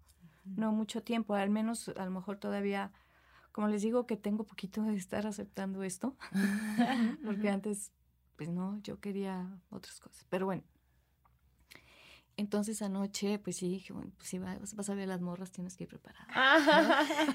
no 0.45 0.71
mucho 0.73 1.03
tiempo, 1.03 1.35
al 1.35 1.51
menos 1.51 1.89
a 1.89 2.05
lo 2.05 2.11
mejor 2.11 2.37
todavía, 2.37 2.93
como 3.53 3.69
les 3.69 3.81
digo, 3.81 4.07
que 4.07 4.17
tengo 4.17 4.45
poquito 4.45 4.83
de 4.83 4.97
estar 4.97 5.27
aceptando 5.27 5.83
esto, 5.83 6.15
porque 7.25 7.49
antes, 7.49 7.91
pues 8.37 8.51
no, 8.51 8.79
yo 8.83 9.01
quería 9.01 9.49
otras 9.71 9.99
cosas, 10.01 10.27
pero 10.29 10.45
bueno. 10.47 10.63
Entonces 12.39 12.81
anoche, 12.83 13.39
pues 13.41 13.57
sí, 13.57 13.69
dije, 13.69 13.93
bueno, 13.93 14.13
pues 14.17 14.29
si 14.29 14.39
vas, 14.39 14.75
vas 14.77 14.89
a 14.89 14.95
ver 14.95 15.09
las 15.09 15.21
morras, 15.21 15.51
tienes 15.51 15.77
que 15.77 15.85
ir 15.85 15.91
preparada. 15.91 16.27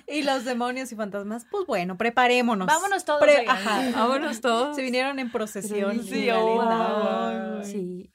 Y 0.08 0.24
los 0.24 0.45
demonios 0.45 0.91
y 0.91 0.95
fantasmas, 0.95 1.45
pues 1.51 1.68
bueno, 1.68 1.97
preparémonos. 1.97 2.66
Vámonos 2.68 3.04
todos. 3.06 3.20
Pre- 3.22 3.41
oigan. 3.41 3.56
ajá, 3.56 3.91
Vámonos 3.91 4.39
todos. 4.41 4.76
Se 4.76 4.82
vinieron 4.82 5.20
en 5.20 5.30
procesión. 5.32 6.01
Sí, 6.04 6.30
oh, 6.32 6.62
ay. 6.62 7.66
Sí. 7.66 8.12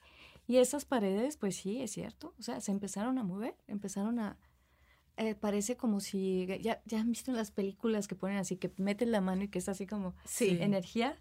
Y 0.47 0.57
esas 0.57 0.83
paredes, 0.83 1.37
pues 1.37 1.55
sí, 1.55 1.79
es 1.81 1.91
cierto. 1.91 2.33
O 2.39 2.41
sea, 2.41 2.59
se 2.59 2.71
empezaron 2.71 3.19
a 3.19 3.23
mover, 3.23 3.55
empezaron 3.67 4.19
a... 4.19 4.35
eh, 5.17 5.35
parece 5.35 5.77
como 5.77 5.99
si... 5.99 6.47
Ya, 6.61 6.81
ya 6.85 6.99
han 7.01 7.11
visto 7.11 7.29
en 7.29 7.37
las 7.37 7.51
películas 7.51 8.07
que 8.07 8.15
ponen 8.15 8.37
así, 8.37 8.57
que 8.57 8.73
meten 8.77 9.11
la 9.11 9.21
mano 9.21 9.43
y 9.43 9.47
que 9.49 9.59
es 9.59 9.69
así 9.69 9.85
como 9.85 10.15
Sí. 10.25 10.57
energía. 10.59 11.15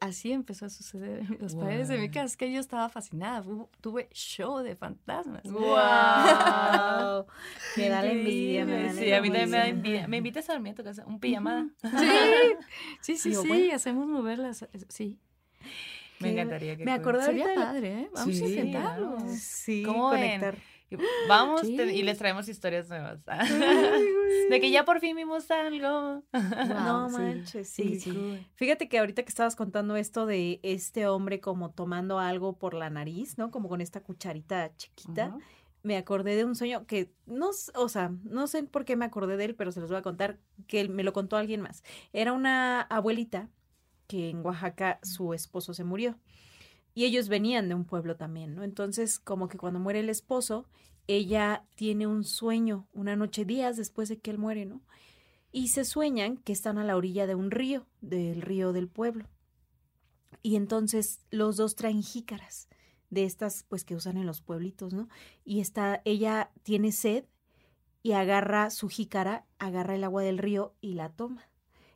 Así 0.00 0.30
empezó 0.30 0.66
a 0.66 0.70
suceder 0.70 1.20
en 1.20 1.38
las 1.40 1.56
paredes 1.56 1.88
de 1.88 1.98
mi 1.98 2.08
casa. 2.08 2.26
Es 2.26 2.36
que 2.36 2.52
yo 2.52 2.60
estaba 2.60 2.88
fascinada. 2.88 3.42
Tuve 3.80 4.08
show 4.12 4.58
de 4.58 4.76
fantasmas. 4.76 5.42
Wow. 5.42 7.26
Me 7.76 7.88
da 7.88 8.02
la 8.02 8.12
envidia, 8.12 8.64
me 8.64 8.72
da 8.76 8.92
la 8.92 8.92
Sí, 8.92 9.12
a 9.12 9.20
mí 9.20 9.28
también 9.28 9.50
me 9.50 9.56
da 9.56 9.66
envidia. 9.66 9.70
envidia. 9.70 10.08
¿Me 10.08 10.16
invitas 10.18 10.48
a 10.48 10.52
dormir 10.52 10.72
a 10.72 10.76
tu 10.76 10.84
casa? 10.84 11.04
¿Un 11.06 11.18
pijamada? 11.18 11.66
Sí, 13.00 13.16
sí, 13.16 13.16
sí, 13.16 13.34
sí, 13.34 13.48
bueno. 13.48 13.74
hacemos 13.74 14.06
moverlas. 14.06 14.62
eh, 14.62 14.68
Sí. 14.88 15.18
Me 16.20 16.32
encantaría 16.32 16.76
que 16.76 16.84
me 16.84 16.92
acordé 16.92 17.24
Sería 17.24 17.54
padre, 17.54 18.00
¿eh? 18.02 18.10
Vamos 18.12 18.40
a 18.40 18.44
intentarlo. 18.46 19.18
Sí, 19.36 19.82
¿Cómo 19.84 20.10
conectar. 20.10 20.56
Vamos 21.28 21.62
Sí. 21.62 21.76
te- 21.76 21.94
y 21.94 22.02
les 22.02 22.18
traemos 22.18 22.48
historias 22.48 22.88
nuevas. 22.88 23.20
de 24.50 24.60
que 24.60 24.70
ya 24.70 24.84
por 24.84 25.00
fin 25.00 25.16
vimos 25.16 25.50
algo. 25.50 26.22
No 26.32 27.08
Wow, 27.08 27.10
manches, 27.10 27.68
sí. 27.68 27.98
Sí, 28.00 28.46
Fíjate 28.54 28.88
que 28.88 28.98
ahorita 28.98 29.22
que 29.22 29.28
estabas 29.28 29.56
contando 29.56 29.96
esto 29.96 30.26
de 30.26 30.60
este 30.62 31.06
hombre 31.06 31.40
como 31.40 31.70
tomando 31.70 32.18
algo 32.18 32.58
por 32.58 32.74
la 32.74 32.90
nariz, 32.90 33.38
¿no? 33.38 33.50
Como 33.50 33.68
con 33.68 33.80
esta 33.80 34.00
cucharita 34.02 34.74
chiquita. 34.76 35.36
Me 35.82 35.96
acordé 35.96 36.34
de 36.36 36.44
un 36.44 36.56
sueño 36.56 36.86
que 36.86 37.12
no, 37.26 37.50
o 37.74 37.88
sea, 37.88 38.10
no 38.24 38.46
sé 38.48 38.64
por 38.64 38.84
qué 38.84 38.96
me 38.96 39.04
acordé 39.04 39.36
de 39.36 39.44
él, 39.44 39.54
pero 39.54 39.70
se 39.72 39.80
los 39.80 39.88
voy 39.90 39.98
a 39.98 40.02
contar 40.02 40.38
que 40.66 40.80
él- 40.80 40.88
me 40.90 41.04
lo 41.04 41.12
contó 41.12 41.36
alguien 41.36 41.60
más. 41.60 41.82
Era 42.12 42.32
una 42.32 42.80
abuelita 42.82 43.48
que 44.08 44.30
en 44.30 44.44
Oaxaca 44.44 44.98
su 45.02 45.34
esposo 45.34 45.74
se 45.74 45.84
murió. 45.84 46.16
Y 46.98 47.04
ellos 47.04 47.28
venían 47.28 47.68
de 47.68 47.76
un 47.76 47.84
pueblo 47.84 48.16
también, 48.16 48.56
¿no? 48.56 48.64
Entonces, 48.64 49.20
como 49.20 49.46
que 49.48 49.56
cuando 49.56 49.78
muere 49.78 50.00
el 50.00 50.10
esposo, 50.10 50.66
ella 51.06 51.64
tiene 51.76 52.08
un 52.08 52.24
sueño, 52.24 52.88
una 52.92 53.14
noche, 53.14 53.44
días 53.44 53.76
después 53.76 54.08
de 54.08 54.18
que 54.18 54.32
él 54.32 54.38
muere, 54.38 54.64
¿no? 54.64 54.82
Y 55.52 55.68
se 55.68 55.84
sueñan 55.84 56.38
que 56.38 56.52
están 56.52 56.76
a 56.76 56.82
la 56.82 56.96
orilla 56.96 57.28
de 57.28 57.36
un 57.36 57.52
río, 57.52 57.86
del 58.00 58.42
río 58.42 58.72
del 58.72 58.88
pueblo. 58.88 59.28
Y 60.42 60.56
entonces 60.56 61.20
los 61.30 61.56
dos 61.56 61.76
traen 61.76 62.02
jícaras 62.02 62.68
de 63.10 63.22
estas, 63.22 63.64
pues, 63.68 63.84
que 63.84 63.94
usan 63.94 64.16
en 64.16 64.26
los 64.26 64.40
pueblitos, 64.40 64.92
¿no? 64.92 65.08
Y 65.44 65.60
está, 65.60 66.02
ella 66.04 66.50
tiene 66.64 66.90
sed 66.90 67.26
y 68.02 68.14
agarra 68.14 68.70
su 68.70 68.88
jícara, 68.88 69.46
agarra 69.60 69.94
el 69.94 70.02
agua 70.02 70.24
del 70.24 70.38
río 70.38 70.74
y 70.80 70.94
la 70.94 71.10
toma. 71.10 71.48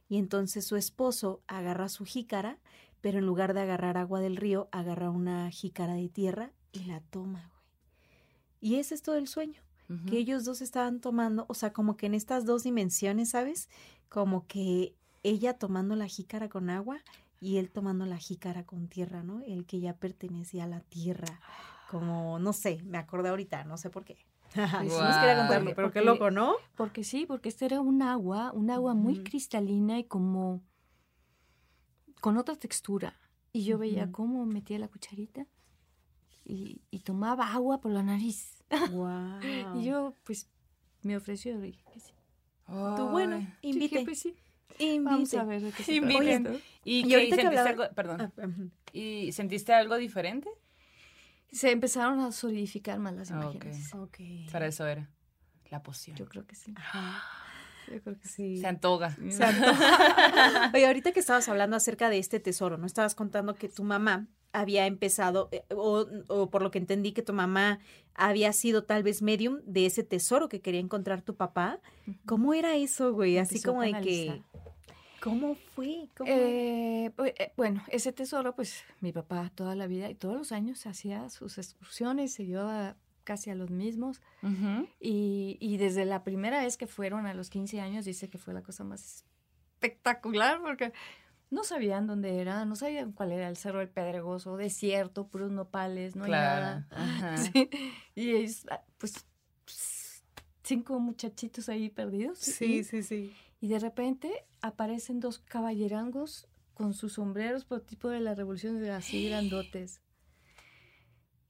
Y 0.09 0.19
entonces 0.19 0.65
su 0.65 0.77
esposo 0.77 1.43
agarra 1.49 1.89
su 1.89 2.05
jícara, 2.05 2.61
pero 3.03 3.19
en 3.19 3.27
lugar 3.27 3.53
de 3.53 3.61
agarrar 3.61 3.99
agua 3.99 4.21
del 4.21 4.37
río, 4.37 4.69
agarra 4.73 5.11
una 5.11 5.51
jícara 5.51 5.95
de 5.95 6.09
tierra 6.09 6.53
y 6.73 6.85
la 6.85 7.01
toma, 7.01 7.51
güey. 7.53 7.63
Y 8.61 8.77
ese 8.77 8.95
es 8.95 9.03
todo 9.03 9.17
el 9.17 9.27
sueño, 9.29 9.61
que 10.09 10.17
ellos 10.17 10.45
dos 10.47 10.63
estaban 10.63 11.01
tomando, 11.01 11.45
o 11.49 11.55
sea, 11.55 11.75
como 11.75 11.99
que 11.99 12.07
en 12.07 12.15
estas 12.15 12.47
dos 12.47 12.63
dimensiones, 12.63 13.29
¿sabes? 13.31 13.69
Como 14.09 14.47
que 14.47 14.95
ella 15.23 15.59
tomando 15.59 15.97
la 15.97 16.07
jícara 16.07 16.49
con 16.49 16.71
agua 16.71 16.99
y 17.41 17.59
él 17.59 17.71
tomando 17.71 18.07
la 18.07 18.17
jícara 18.17 18.65
con 18.65 18.89
tierra, 18.89 19.23
¿no? 19.23 19.41
El 19.43 19.67
que 19.67 19.81
ya 19.81 19.95
pertenecía 19.95 20.65
a 20.65 20.69
la 20.69 20.81
tierra. 20.81 21.41
Como, 21.91 22.39
no 22.39 22.53
sé, 22.55 22.81
me 22.85 22.97
acordé 22.97 23.29
ahorita, 23.29 23.65
no 23.65 23.77
sé 23.77 23.91
por 23.91 24.05
qué. 24.05 24.17
no 24.57 24.67
sí. 24.69 24.89
quería 24.89 25.37
contarlo, 25.37 25.65
Porque- 25.65 25.75
pero 25.75 25.91
qué 25.93 26.01
loco, 26.03 26.31
¿no? 26.31 26.55
Porque 26.77 27.05
sí, 27.05 27.27
porque 27.27 27.49
este 27.51 27.67
era 27.67 27.81
un 27.81 28.01
agua, 28.01 28.53
un 28.55 28.71
agua 28.71 28.95
muy 28.95 29.23
cristalina 29.23 29.99
y 29.99 30.05
como 30.05 30.63
con 32.23 32.39
otra 32.39 32.57
textura. 32.57 33.19
Y 33.53 33.65
yo 33.65 33.77
veía 33.77 34.05
Ujú. 34.05 34.13
cómo 34.13 34.47
metía 34.47 34.79
la 34.79 34.89
cucharita 34.89 35.47
y, 36.45 36.81
y 36.91 37.01
tomaba 37.01 37.53
agua 37.53 37.83
por 37.83 37.93
la 37.93 38.03
nariz. 38.03 38.65
Wow. 38.91 39.41
Y 39.79 39.85
yo, 39.85 40.15
pues, 40.25 40.49
me 41.03 41.17
ofreció 41.19 41.59
y 41.59 41.61
dije 41.61 41.85
que 41.93 42.01
sí. 42.01 42.13
Tú, 42.97 43.09
bueno, 43.11 43.47
invite. 43.61 44.05
pues 44.05 44.21
sí, 44.21 44.35
invite. 44.79 45.03
vamos 45.03 45.35
a 45.35 45.45
ver 45.45 45.61
qué 45.75 45.83
se 45.83 45.97
esto. 45.99 46.53
¿Y, 46.85 47.07
Y 47.07 47.13
ahorita 47.15 47.37
que 47.37 47.43
sentiste 47.43 47.47
hablaba- 47.47 47.69
algo? 47.69 47.95
Perdón. 47.95 48.33
Ah. 48.39 48.71
¿Y 48.95 49.33
sentiste 49.33 49.75
algo 49.75 49.97
diferente? 49.97 50.49
Se 51.51 51.71
empezaron 51.71 52.21
a 52.21 52.33
solidificar 52.33 52.99
más 52.99 53.13
las 53.15 53.31
Ah, 53.31 53.35
imágenes. 53.43 53.93
Ok. 53.95 54.19
Para 54.51 54.67
eso 54.69 54.87
era. 54.87 55.11
La 55.71 55.83
poción. 55.83 56.17
Yo 56.17 56.27
creo 56.27 56.47
que 56.47 56.55
sí. 56.55 56.73
Ajá. 56.77 57.23
Yo 57.93 58.03
creo 58.03 58.19
que 58.19 58.29
sí. 58.29 58.59
Se 58.59 58.67
antoja. 58.67 59.17
Se 59.29 59.45
antoja. 59.45 60.71
Oye, 60.75 60.87
ahorita 60.87 61.13
que 61.13 61.21
estabas 61.21 61.49
hablando 61.49 61.77
acerca 61.77 62.09
de 62.11 62.19
este 62.19 62.41
tesoro, 62.41 62.79
¿no? 62.79 62.87
Estabas 62.87 63.15
contando 63.15 63.55
que 63.55 63.69
tu 63.69 63.85
mamá 63.85 64.27
había 64.53 64.87
empezado, 64.87 65.49
eh, 65.53 65.65
o, 65.75 66.07
o 66.29 66.51
por 66.51 66.63
lo 66.63 66.71
que 66.71 66.79
entendí, 66.79 67.13
que 67.13 67.23
tu 67.23 67.33
mamá 67.33 67.79
había 68.15 68.53
sido 68.53 68.85
tal 68.85 69.03
vez 69.03 69.23
medium 69.23 69.61
de 69.65 69.87
ese 69.87 70.03
tesoro 70.03 70.49
que 70.49 70.61
quería 70.61 70.81
encontrar 70.81 71.23
tu 71.23 71.37
papá. 71.37 71.81
¿Cómo 72.27 72.55
era 72.55 72.77
eso, 72.77 73.13
güey? 73.13 73.39
Así 73.39 73.57
Empezó 73.57 73.71
como 73.71 73.83
de 73.83 73.93
que... 74.01 74.43
¿Cómo 75.23 75.55
fue? 75.55 76.09
¿Cómo? 76.17 76.29
Eh, 76.29 77.13
eh, 77.17 77.53
bueno, 77.57 77.85
ese 77.89 78.13
tesoro, 78.13 78.57
pues 78.57 78.83
mi 79.01 79.13
papá 79.13 79.53
toda 79.55 79.77
la 79.77 79.87
vida 79.87 80.11
y 80.11 80.17
todos 80.17 80.37
los 80.37 80.51
años 80.51 80.85
hacía 80.85 81.31
sus 81.31 81.59
excursiones, 81.59 82.33
se 82.33 82.45
llevaba 82.45 82.97
casi 83.25 83.51
a 83.51 83.55
los 83.55 83.71
mismos. 83.71 84.21
Y, 85.01 85.57
y 85.61 85.77
desde 85.77 86.05
la 86.05 86.23
primera 86.25 86.63
vez 86.63 86.77
que 86.77 86.87
fueron 86.87 87.27
a 87.27 87.35
los 87.35 87.51
15 87.51 87.81
años, 87.81 88.05
dice 88.05 88.29
que 88.29 88.39
fue 88.39 88.55
la 88.55 88.63
cosa 88.63 88.85
más 88.85 89.25
espectacular 89.75 90.61
porque 90.63 90.93
no 91.51 91.65
sabían 91.65 92.07
dónde 92.07 92.39
era, 92.41 92.65
no 92.65 92.77
sabían 92.77 93.13
cuál 93.13 93.33
era 93.33 93.49
el 93.49 93.57
Cerro 93.57 93.81
del 93.81 93.89
Pedregoso, 93.91 94.57
desierto, 94.57 95.29
puros 95.29 95.51
nopales, 95.51 96.17
no 96.17 96.25
hay 96.25 96.31
Claro. 96.31 96.65
nada. 96.65 96.87
Ajá. 96.91 97.37
Sí. 97.37 97.69
Y 98.15 98.31
ellos, 98.31 98.65
ah, 98.71 98.83
pues, 98.99 99.27
cinco 100.63 100.99
muchachitos 101.01 101.69
ahí 101.69 101.91
perdidos. 101.91 102.39
sí, 102.39 102.85
sí, 102.85 103.03
sí. 103.03 103.35
Y 103.61 103.69
de 103.69 103.79
repente 103.79 104.33
aparecen 104.61 105.21
dos 105.21 105.39
caballerangos 105.39 106.49
con 106.75 106.95
sus 106.95 107.13
sombreros 107.15 107.65
por 107.65 107.81
tipo 107.83 108.09
de 108.09 108.21
la 108.21 108.35
revolución 108.35 108.81
de 108.81 108.91
así 108.91 109.25
grandotes. 109.29 110.01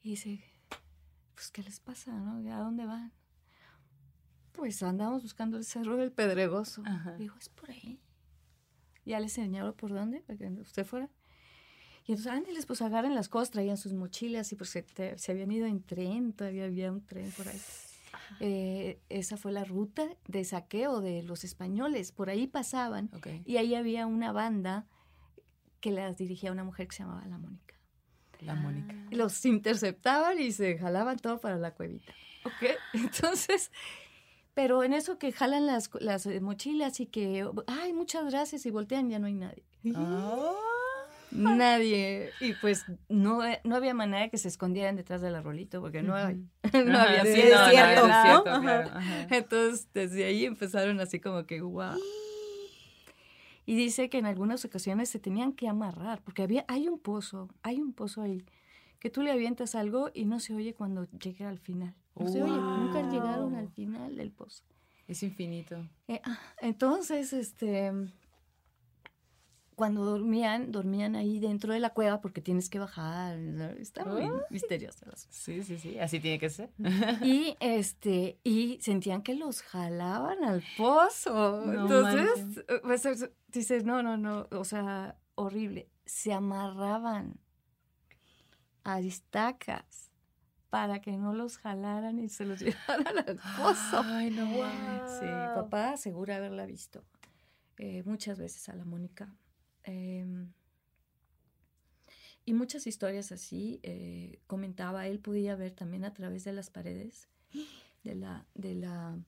Y 0.02 0.10
dice, 0.10 0.42
pues, 1.42 1.50
¿qué 1.50 1.62
les 1.64 1.80
pasa, 1.80 2.12
no? 2.12 2.36
¿A 2.54 2.58
dónde 2.60 2.86
van? 2.86 3.12
Pues 4.52 4.80
andamos 4.84 5.22
buscando 5.24 5.56
el 5.56 5.64
cerro 5.64 5.96
del 5.96 6.12
Pedregoso. 6.12 6.82
Ajá. 6.86 7.16
Digo, 7.16 7.34
es 7.36 7.48
por 7.48 7.68
ahí. 7.68 7.98
Ya 9.04 9.18
les 9.18 9.36
enseñaron 9.38 9.74
por 9.74 9.92
dónde, 9.92 10.20
para 10.20 10.38
que 10.38 10.46
usted 10.60 10.84
fuera. 10.86 11.10
Y 12.06 12.12
entonces, 12.12 12.28
ándeles, 12.32 12.66
pues 12.66 12.80
agarren 12.80 13.16
las 13.16 13.28
cosas, 13.28 13.50
traían 13.50 13.76
sus 13.76 13.92
mochilas 13.92 14.52
y 14.52 14.56
pues 14.56 14.70
se, 14.70 14.82
te- 14.84 15.18
se 15.18 15.32
habían 15.32 15.50
ido 15.50 15.66
en 15.66 15.82
tren, 15.82 16.32
todavía 16.32 16.64
había 16.66 16.92
un 16.92 17.04
tren 17.04 17.28
por 17.32 17.48
ahí. 17.48 17.60
Eh, 18.38 19.00
esa 19.08 19.36
fue 19.36 19.50
la 19.50 19.64
ruta 19.64 20.06
de 20.28 20.44
saqueo 20.44 21.00
de 21.00 21.24
los 21.24 21.42
españoles. 21.42 22.12
Por 22.12 22.30
ahí 22.30 22.46
pasaban 22.46 23.10
y 23.44 23.56
ahí 23.56 23.74
había 23.74 24.06
una 24.06 24.30
banda 24.30 24.86
que 25.80 25.90
las 25.90 26.16
dirigía 26.16 26.52
una 26.52 26.62
mujer 26.62 26.86
que 26.86 26.94
se 26.96 27.02
llamaba 27.02 27.26
La 27.26 27.38
Mónica. 27.38 27.71
La 28.44 28.54
Mónica. 28.54 28.94
Ah. 28.96 29.08
los 29.12 29.44
interceptaban 29.44 30.40
y 30.40 30.52
se 30.52 30.78
jalaban 30.78 31.18
todo 31.18 31.38
para 31.40 31.56
la 31.56 31.72
cuevita. 31.72 32.12
¿Ok? 32.44 32.70
Entonces, 32.94 33.70
pero 34.54 34.82
en 34.84 34.92
eso 34.92 35.18
que 35.18 35.32
jalan 35.32 35.66
las, 35.66 35.90
las 36.00 36.26
eh, 36.26 36.40
mochilas 36.40 37.00
y 37.00 37.06
que, 37.06 37.46
ay, 37.66 37.92
muchas 37.92 38.24
gracias 38.30 38.66
y 38.66 38.70
voltean, 38.70 39.08
ya 39.10 39.18
no 39.18 39.26
hay 39.26 39.34
nadie. 39.34 39.64
Ah. 39.94 40.52
Nadie. 41.34 42.30
Y 42.40 42.52
pues 42.54 42.84
no, 43.08 43.40
no 43.64 43.76
había 43.76 43.94
manera 43.94 44.24
de 44.24 44.30
que 44.30 44.36
se 44.36 44.48
escondieran 44.48 44.96
detrás 44.96 45.22
del 45.22 45.34
arbolito 45.34 45.80
porque 45.80 46.02
no, 46.02 46.14
hay- 46.14 46.34
no 46.84 46.92
Ajá, 46.98 47.02
había 47.20 47.24
sí, 47.24 47.44
no, 47.50 47.70
cierto. 47.70 49.00
Entonces, 49.34 49.88
desde 49.94 50.24
ahí 50.24 50.44
empezaron 50.44 51.00
así 51.00 51.20
como 51.20 51.46
que, 51.46 51.62
wow. 51.62 51.96
Y 53.72 53.74
dice 53.74 54.10
que 54.10 54.18
en 54.18 54.26
algunas 54.26 54.66
ocasiones 54.66 55.08
se 55.08 55.18
tenían 55.18 55.54
que 55.54 55.66
amarrar, 55.66 56.20
porque 56.22 56.42
había, 56.42 56.66
hay 56.68 56.88
un 56.88 56.98
pozo, 56.98 57.48
hay 57.62 57.80
un 57.80 57.94
pozo 57.94 58.20
ahí, 58.20 58.44
que 58.98 59.08
tú 59.08 59.22
le 59.22 59.30
avientas 59.32 59.74
algo 59.74 60.10
y 60.12 60.26
no 60.26 60.40
se 60.40 60.54
oye 60.54 60.74
cuando 60.74 61.08
llegue 61.12 61.46
al 61.46 61.58
final. 61.58 61.94
No 62.14 62.28
se 62.28 62.42
oye, 62.42 62.52
nunca 62.52 63.10
llegaron 63.10 63.54
al 63.54 63.70
final 63.70 64.14
del 64.14 64.30
pozo. 64.30 64.62
Es 65.08 65.22
infinito. 65.22 65.88
Eh, 66.06 66.20
ah, 66.22 66.38
entonces, 66.60 67.32
este, 67.32 67.90
cuando 69.74 70.04
dormían, 70.04 70.70
dormían 70.70 71.16
ahí 71.16 71.40
dentro 71.40 71.72
de 71.72 71.80
la 71.80 71.90
cueva 71.90 72.20
porque 72.20 72.40
tienes 72.40 72.68
que 72.68 72.78
bajar. 72.78 73.38
Está 73.78 74.04
muy 74.04 74.30
misterioso. 74.50 75.06
Sí, 75.30 75.62
sí, 75.62 75.78
sí. 75.78 75.98
Así 75.98 76.20
tiene 76.20 76.38
que 76.38 76.50
ser. 76.50 76.70
Y 77.22 77.56
este, 77.60 78.38
y 78.44 78.78
sentían 78.80 79.22
que 79.22 79.34
los 79.34 79.62
jalaban 79.62 80.44
al 80.44 80.62
pozo. 80.76 81.64
No 81.66 81.82
Entonces, 81.82 82.64
eh, 82.68 82.80
pues, 82.82 83.06
es- 83.06 83.30
dices, 83.60 83.84
no, 83.84 84.02
no, 84.02 84.16
no, 84.16 84.48
o 84.50 84.64
sea, 84.64 85.18
horrible. 85.34 85.88
Se 86.04 86.32
amarraban 86.32 87.40
a 88.84 89.00
estacas 89.00 90.10
para 90.70 91.00
que 91.00 91.12
no 91.16 91.34
los 91.34 91.58
jalaran 91.58 92.18
y 92.18 92.28
se 92.28 92.44
los 92.44 92.60
llevaran 92.60 93.18
al 93.18 93.36
pozo. 93.36 94.02
Ay, 94.04 94.30
no. 94.30 94.46
Sí, 95.20 95.26
papá 95.54 95.92
asegura 95.92 96.36
haberla 96.36 96.66
visto 96.66 97.04
eh, 97.78 98.02
muchas 98.04 98.38
veces 98.38 98.68
a 98.68 98.74
la 98.74 98.84
Mónica. 98.84 99.34
Em, 99.84 100.52
y 102.44 102.54
muchas 102.54 102.86
historias 102.86 103.32
así 103.32 103.80
eh, 103.82 104.40
comentaba, 104.46 105.06
él 105.06 105.20
podía 105.20 105.56
ver 105.56 105.72
también 105.72 106.04
a 106.04 106.14
través 106.14 106.44
de 106.44 106.52
las 106.52 106.70
paredes 106.70 107.28
de 108.02 108.14
la, 108.14 108.46
de 108.54 108.74
la, 108.74 109.18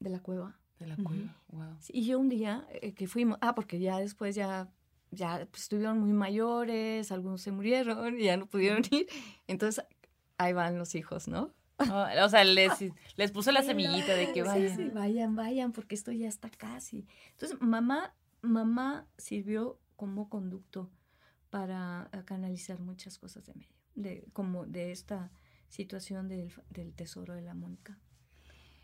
de 0.00 0.10
la 0.10 0.20
cueva. 0.20 0.58
De 0.78 0.86
la 0.86 0.96
cueva. 0.96 1.34
Wow. 1.48 1.76
Sí, 1.80 1.92
Y 1.94 2.06
yo 2.06 2.18
un 2.18 2.28
día 2.28 2.66
eh, 2.70 2.92
que 2.92 3.06
fuimos, 3.06 3.38
ah, 3.40 3.54
porque 3.54 3.78
ya 3.78 3.98
después 3.98 4.34
ya, 4.34 4.70
ya 5.10 5.46
pues, 5.50 5.62
estuvieron 5.62 5.98
muy 5.98 6.12
mayores, 6.12 7.10
algunos 7.12 7.40
se 7.40 7.50
murieron 7.50 8.18
y 8.20 8.24
ya 8.24 8.36
no 8.36 8.46
pudieron 8.46 8.82
ir. 8.90 9.06
Entonces, 9.46 9.84
ahí 10.38 10.52
van 10.52 10.78
los 10.78 10.94
hijos, 10.94 11.28
¿no? 11.28 11.54
o 11.78 12.28
sea, 12.28 12.44
les, 12.44 12.72
les 13.16 13.32
puso 13.32 13.52
la 13.52 13.62
semillita 13.62 14.14
de 14.14 14.32
que 14.32 14.42
vayan. 14.42 14.76
sí, 14.76 14.88
vayan, 14.88 15.36
vayan, 15.36 15.72
porque 15.72 15.94
esto 15.94 16.12
ya 16.12 16.28
está 16.28 16.50
casi. 16.50 17.06
Entonces, 17.32 17.60
mamá, 17.60 18.14
mamá 18.42 19.06
sirvió 19.18 19.78
como 19.96 20.28
conducto 20.28 20.90
para 21.50 22.08
eh, 22.12 22.22
canalizar 22.24 22.80
muchas 22.80 23.18
cosas 23.18 23.44
de 23.44 23.54
medio, 23.54 23.74
de, 23.94 24.28
como 24.32 24.66
de 24.66 24.90
esta 24.90 25.32
situación 25.68 26.28
del, 26.28 26.52
del 26.70 26.94
tesoro 26.94 27.34
de 27.34 27.42
la 27.42 27.54
Mónica. 27.54 27.98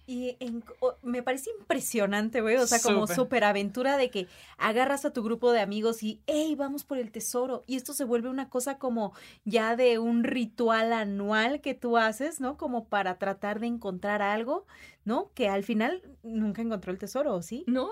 Y 0.06 0.36
en- 0.40 0.64
me 1.02 1.22
parece 1.22 1.50
impresionante, 1.60 2.40
güey. 2.40 2.56
O 2.56 2.66
sea, 2.66 2.80
como 2.80 3.02
Súper. 3.02 3.16
superaventura 3.16 3.96
de 3.96 4.10
que 4.10 4.26
agarras 4.58 5.04
a 5.04 5.12
tu 5.12 5.22
grupo 5.22 5.52
de 5.52 5.60
amigos 5.60 6.02
y, 6.02 6.20
hey, 6.26 6.54
vamos 6.56 6.82
por 6.84 6.98
el 6.98 7.12
tesoro. 7.12 7.62
Y 7.66 7.76
esto 7.76 7.92
se 7.94 8.04
vuelve 8.04 8.28
una 8.28 8.48
cosa 8.50 8.78
como 8.78 9.12
ya 9.44 9.76
de 9.76 9.98
un 10.00 10.24
ritual 10.24 10.92
anual 10.92 11.60
que 11.60 11.74
tú 11.74 11.96
haces, 11.96 12.40
¿no? 12.40 12.56
Como 12.56 12.88
para 12.88 13.18
tratar 13.18 13.60
de 13.60 13.68
encontrar 13.68 14.22
algo, 14.22 14.66
¿no? 15.04 15.30
Que 15.34 15.48
al 15.48 15.62
final 15.62 16.02
nunca 16.22 16.62
encontró 16.62 16.90
el 16.92 16.98
tesoro, 16.98 17.34
¿o 17.34 17.42
¿sí? 17.42 17.64
No, 17.68 17.88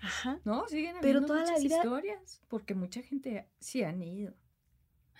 Ajá. 0.00 0.40
no, 0.44 0.66
siguen 0.68 0.96
Pero 1.00 1.18
habiendo 1.18 1.26
toda 1.28 1.40
la 1.40 1.46
muchas 1.52 1.62
vida- 1.62 1.76
historias, 1.76 2.42
porque 2.48 2.74
mucha 2.74 3.02
gente 3.02 3.46
sí 3.60 3.82
han 3.84 4.02
ido. 4.02 4.32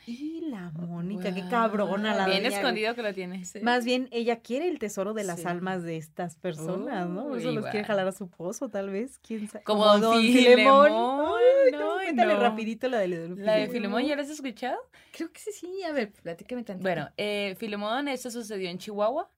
Y 0.05 0.41
la 0.51 0.71
Mónica, 0.71 1.33
qué 1.33 1.45
cabrona 1.49 2.15
la 2.15 2.27
Bien 2.27 2.43
doña, 2.43 2.57
escondido 2.57 2.95
que 2.97 3.03
lo 3.03 3.15
tiene. 3.15 3.43
Más 3.63 3.85
bien, 3.85 4.09
ella 4.11 4.41
quiere 4.41 4.69
el 4.69 4.79
tesoro 4.81 5.15
de 5.15 5.23
las 5.23 5.41
Sí. 5.41 5.47
almas 5.47 5.83
de 5.85 5.97
estas 5.97 6.37
personas, 6.37 7.09
¿no? 7.09 7.29
Por 7.29 7.39
eso 7.39 7.49
Uy, 7.51 7.55
los 7.55 7.67
quiere 7.67 7.85
jalar 7.85 8.09
a 8.09 8.13
su 8.13 8.29
pozo, 8.29 8.69
tal 8.69 8.91
vez. 8.91 9.19
¿Quién 9.19 9.49
sabe? 9.49 9.63
Como 9.65 9.87
Don 9.99 10.21
Filemón. 10.21 10.87
Ay, 10.89 11.73
no, 11.73 11.79
No, 11.79 11.95
cuéntale 12.03 12.35
no. 12.35 12.41
rapidito 12.41 12.89
la 12.89 12.99
de 12.99 13.17
Don 13.29 13.45
¿La 13.45 13.53
de 13.55 13.69
Filemón. 13.69 13.71
Filemón 13.71 14.05
ya 14.07 14.17
la 14.17 14.23
has 14.23 14.31
escuchado? 14.31 14.79
Creo 15.13 15.31
que 15.33 15.39
sí, 15.41 15.51
sí, 15.53 15.83
a 15.85 15.93
ver, 15.93 16.11
platícame 16.13 16.65
tanto. 16.65 16.83
Bueno, 16.83 17.09
eh, 17.17 17.55
Filemón, 17.59 18.09
esto 18.09 18.31
sucedió 18.31 18.69
en 18.71 18.79
Chihuahua. 18.79 19.31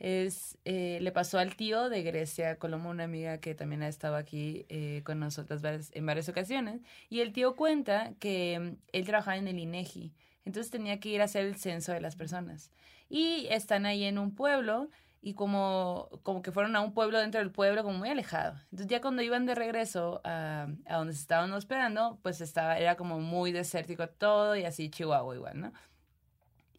Es, 0.00 0.56
eh, 0.64 0.98
le 1.02 1.12
pasó 1.12 1.38
al 1.38 1.56
tío 1.56 1.90
de 1.90 2.02
Grecia 2.02 2.56
Colombo, 2.56 2.88
una 2.88 3.04
amiga 3.04 3.38
que 3.38 3.54
también 3.54 3.82
ha 3.82 3.88
estado 3.88 4.16
aquí 4.16 4.64
eh, 4.70 5.02
con 5.04 5.20
nosotras 5.20 5.62
en 5.92 6.06
varias 6.06 6.28
ocasiones. 6.30 6.80
Y 7.10 7.20
el 7.20 7.32
tío 7.34 7.54
cuenta 7.54 8.14
que 8.18 8.58
mm, 8.58 8.76
él 8.92 9.04
trabajaba 9.04 9.36
en 9.36 9.46
el 9.46 9.58
INEGI, 9.58 10.14
entonces 10.46 10.70
tenía 10.70 10.98
que 11.00 11.10
ir 11.10 11.20
a 11.20 11.24
hacer 11.24 11.44
el 11.44 11.56
censo 11.56 11.92
de 11.92 12.00
las 12.00 12.16
personas. 12.16 12.70
Y 13.10 13.46
están 13.50 13.84
ahí 13.84 14.04
en 14.04 14.18
un 14.18 14.34
pueblo 14.34 14.88
y 15.20 15.34
como, 15.34 16.08
como 16.22 16.40
que 16.40 16.50
fueron 16.50 16.76
a 16.76 16.80
un 16.80 16.94
pueblo 16.94 17.18
dentro 17.18 17.40
del 17.40 17.50
pueblo, 17.50 17.82
como 17.82 17.98
muy 17.98 18.08
alejado. 18.08 18.54
Entonces 18.70 18.86
ya 18.86 19.02
cuando 19.02 19.20
iban 19.20 19.44
de 19.44 19.54
regreso 19.54 20.22
a, 20.24 20.68
a 20.86 20.96
donde 20.96 21.12
se 21.12 21.20
estaban 21.20 21.52
hospedando, 21.52 22.18
pues 22.22 22.40
estaba, 22.40 22.78
era 22.78 22.96
como 22.96 23.20
muy 23.20 23.52
desértico 23.52 24.08
todo 24.08 24.56
y 24.56 24.64
así 24.64 24.88
Chihuahua 24.88 25.34
igual, 25.34 25.60
¿no? 25.60 25.72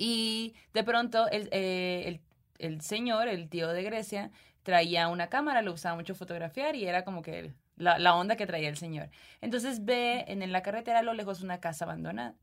Y 0.04 0.56
de 0.74 0.84
pronto 0.84 1.28
el, 1.30 1.48
eh, 1.52 2.06
el, 2.08 2.22
el 2.62 2.82
señor, 2.82 3.28
el 3.28 3.50
tío 3.50 3.70
de 3.70 3.84
Grecia, 3.84 4.32
traía 4.64 5.08
una 5.08 5.28
cámara, 5.28 5.62
lo 5.62 5.74
usaba 5.74 5.96
mucho 5.96 6.16
fotografiar 6.16 6.76
y 6.76 6.86
era 6.86 7.04
como 7.04 7.22
que 7.22 7.54
la, 7.76 8.00
la 8.00 8.16
onda 8.16 8.36
que 8.36 8.46
traía 8.46 8.70
el 8.70 8.78
señor. 8.78 9.10
Entonces 9.42 9.84
ve 9.84 10.26
en, 10.28 10.52
la 10.52 10.62
carretera 10.62 11.00
a 11.00 11.04
lo 11.04 11.14
lejos 11.14 11.42
una 11.42 11.60
casa 11.60 11.86
abandonada 11.86 12.36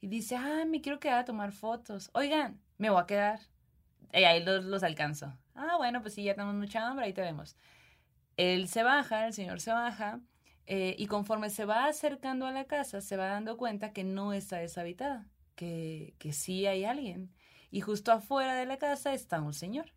y 0.00 0.08
dice, 0.08 0.36
ah, 0.36 0.64
me 0.66 0.80
quiero 0.80 0.98
quedar 0.98 1.18
a 1.18 1.24
tomar 1.24 1.52
fotos. 1.52 2.10
Oigan, 2.14 2.60
me 2.78 2.90
voy 2.90 3.00
a 3.00 3.06
quedar. 3.06 3.40
Y 4.12 4.24
ahí 4.24 4.42
los, 4.42 4.64
los 4.64 4.82
alcanzo. 4.82 5.36
Ah, 5.54 5.76
bueno, 5.76 6.00
pues 6.00 6.14
sí, 6.14 6.24
ya 6.24 6.34
tenemos 6.34 6.54
mucha 6.54 6.86
hambre, 6.86 7.06
ahí 7.06 7.12
te 7.12 7.20
vemos. 7.20 7.56
Él 8.36 8.68
se 8.68 8.82
baja, 8.82 9.26
el 9.26 9.32
señor 9.32 9.60
se 9.60 9.72
baja, 9.72 10.20
eh, 10.66 10.94
y 10.98 11.06
conforme 11.06 11.50
se 11.50 11.64
va 11.64 11.86
acercando 11.86 12.46
a 12.46 12.52
la 12.52 12.64
casa, 12.64 13.00
se 13.00 13.16
va 13.16 13.26
dando 13.28 13.56
cuenta 13.56 13.92
que 13.92 14.04
no 14.04 14.32
está 14.32 14.58
deshabitada, 14.58 15.26
que, 15.54 16.14
que 16.18 16.32
sí 16.32 16.66
hay 16.66 16.84
alguien. 16.84 17.30
Y 17.70 17.80
justo 17.80 18.12
afuera 18.12 18.54
de 18.54 18.66
la 18.66 18.78
casa 18.78 19.14
está 19.14 19.40
un 19.40 19.54
señor. 19.54 19.95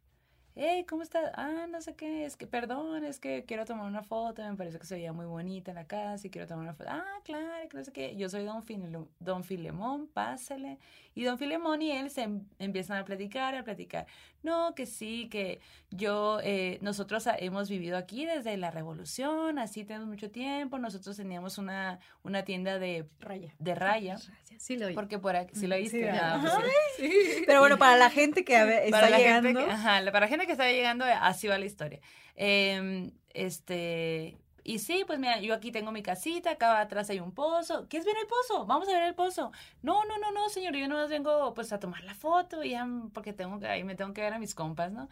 Hey, 0.61 0.83
¿cómo 0.89 1.03
estás? 1.03 1.31
Ah, 1.35 1.67
no 1.69 1.81
sé 1.81 1.95
qué, 1.95 2.25
es 2.25 2.35
que, 2.35 2.45
perdón, 2.45 3.05
es 3.05 3.17
que 3.21 3.45
quiero 3.45 3.63
tomar 3.63 3.85
una 3.85 4.03
foto, 4.03 4.41
me 4.43 4.57
parece 4.57 4.77
que 4.77 4.85
se 4.85 4.95
veía 4.95 5.13
muy 5.13 5.25
bonita 5.25 5.71
la 5.73 5.87
casa 5.87 6.27
y 6.27 6.29
quiero 6.29 6.47
tomar 6.49 6.63
una 6.65 6.73
foto. 6.73 6.89
Ah, 6.91 7.05
claro, 7.23 7.69
que 7.69 7.77
no 7.77 7.83
sé 7.85 7.93
qué. 7.93 8.17
Yo 8.17 8.27
soy 8.27 8.43
don, 8.43 8.61
Filemo- 8.65 9.07
don 9.21 9.45
Filemón, 9.45 10.07
pásale. 10.07 10.77
Y 11.15 11.23
don 11.23 11.37
Filemón 11.37 11.81
y 11.81 11.91
él 11.93 12.09
se 12.11 12.23
em- 12.23 12.43
empiezan 12.59 12.97
a 12.97 13.05
platicar, 13.05 13.55
a 13.55 13.63
platicar. 13.63 14.05
No, 14.43 14.75
que 14.75 14.85
sí, 14.85 15.29
que 15.29 15.61
yo, 15.91 16.39
eh, 16.43 16.77
nosotros 16.81 17.25
hemos 17.37 17.69
vivido 17.69 17.95
aquí 17.97 18.25
desde 18.25 18.57
la 18.57 18.69
revolución, 18.69 19.59
así 19.59 19.85
tenemos 19.85 20.09
mucho 20.09 20.29
tiempo. 20.29 20.77
Nosotros 20.77 21.15
teníamos 21.15 21.57
una, 21.57 21.99
una 22.23 22.43
tienda 22.43 22.79
de, 22.79 23.07
Raya. 23.21 23.53
de 23.59 23.75
raya. 23.75 24.17
Sí 24.59 24.75
lo 24.75 24.87
oí. 24.87 24.93
Porque 24.93 25.17
por 25.19 25.37
aquí, 25.37 25.55
si 25.55 25.67
lo 25.67 25.75
Sí, 25.77 25.83
viste, 25.83 26.01
¿verdad? 26.03 26.41
Ah, 26.43 26.57
pues 26.59 26.73
sí. 26.97 27.43
Pero 27.45 27.61
bueno, 27.61 27.77
para 27.77 27.95
la 27.95 28.09
gente 28.09 28.43
que 28.43 28.61
ver, 28.65 28.83
está 28.83 28.97
para 28.97 29.09
la 29.09 29.17
llegando. 29.17 29.47
gente 29.47 29.63
que, 29.65 29.71
ajá, 29.71 30.01
la- 30.01 30.11
para 30.11 30.25
la 30.25 30.27
gente 30.29 30.45
que 30.47 30.48
está 30.53 30.71
llegando, 30.71 31.05
así 31.05 31.47
va 31.47 31.57
la 31.57 31.65
historia. 31.65 31.99
Em, 32.35 33.11
este, 33.33 34.37
y 34.63 34.79
sí, 34.79 35.03
pues 35.07 35.19
mira, 35.19 35.39
yo 35.41 35.53
aquí 35.53 35.71
tengo 35.71 35.91
mi 35.91 36.03
casita, 36.03 36.51
acá 36.51 36.79
atrás 36.79 37.09
hay 37.09 37.19
un 37.19 37.33
pozo. 37.33 37.87
¿Quieres 37.89 38.05
ver 38.05 38.17
el 38.17 38.27
pozo? 38.27 38.65
Vamos 38.65 38.87
a 38.89 38.93
ver 38.93 39.03
el 39.03 39.15
pozo. 39.15 39.51
No, 39.81 40.05
no, 40.05 40.17
no, 40.19 40.31
no, 40.31 40.49
señor, 40.49 40.75
yo 40.75 40.87
no 40.87 41.07
vengo 41.07 41.53
pues 41.53 41.73
a 41.73 41.79
tomar 41.79 42.03
la 42.03 42.13
foto 42.15 42.63
y 42.63 42.71
ya, 42.71 42.87
porque 43.13 43.33
tengo 43.33 43.59
que, 43.59 43.67
ahí 43.67 43.83
me 43.83 43.95
tengo 43.95 44.13
que 44.13 44.21
ver 44.21 44.33
a 44.33 44.39
mis 44.39 44.55
compas, 44.55 44.91
¿no? 44.91 45.09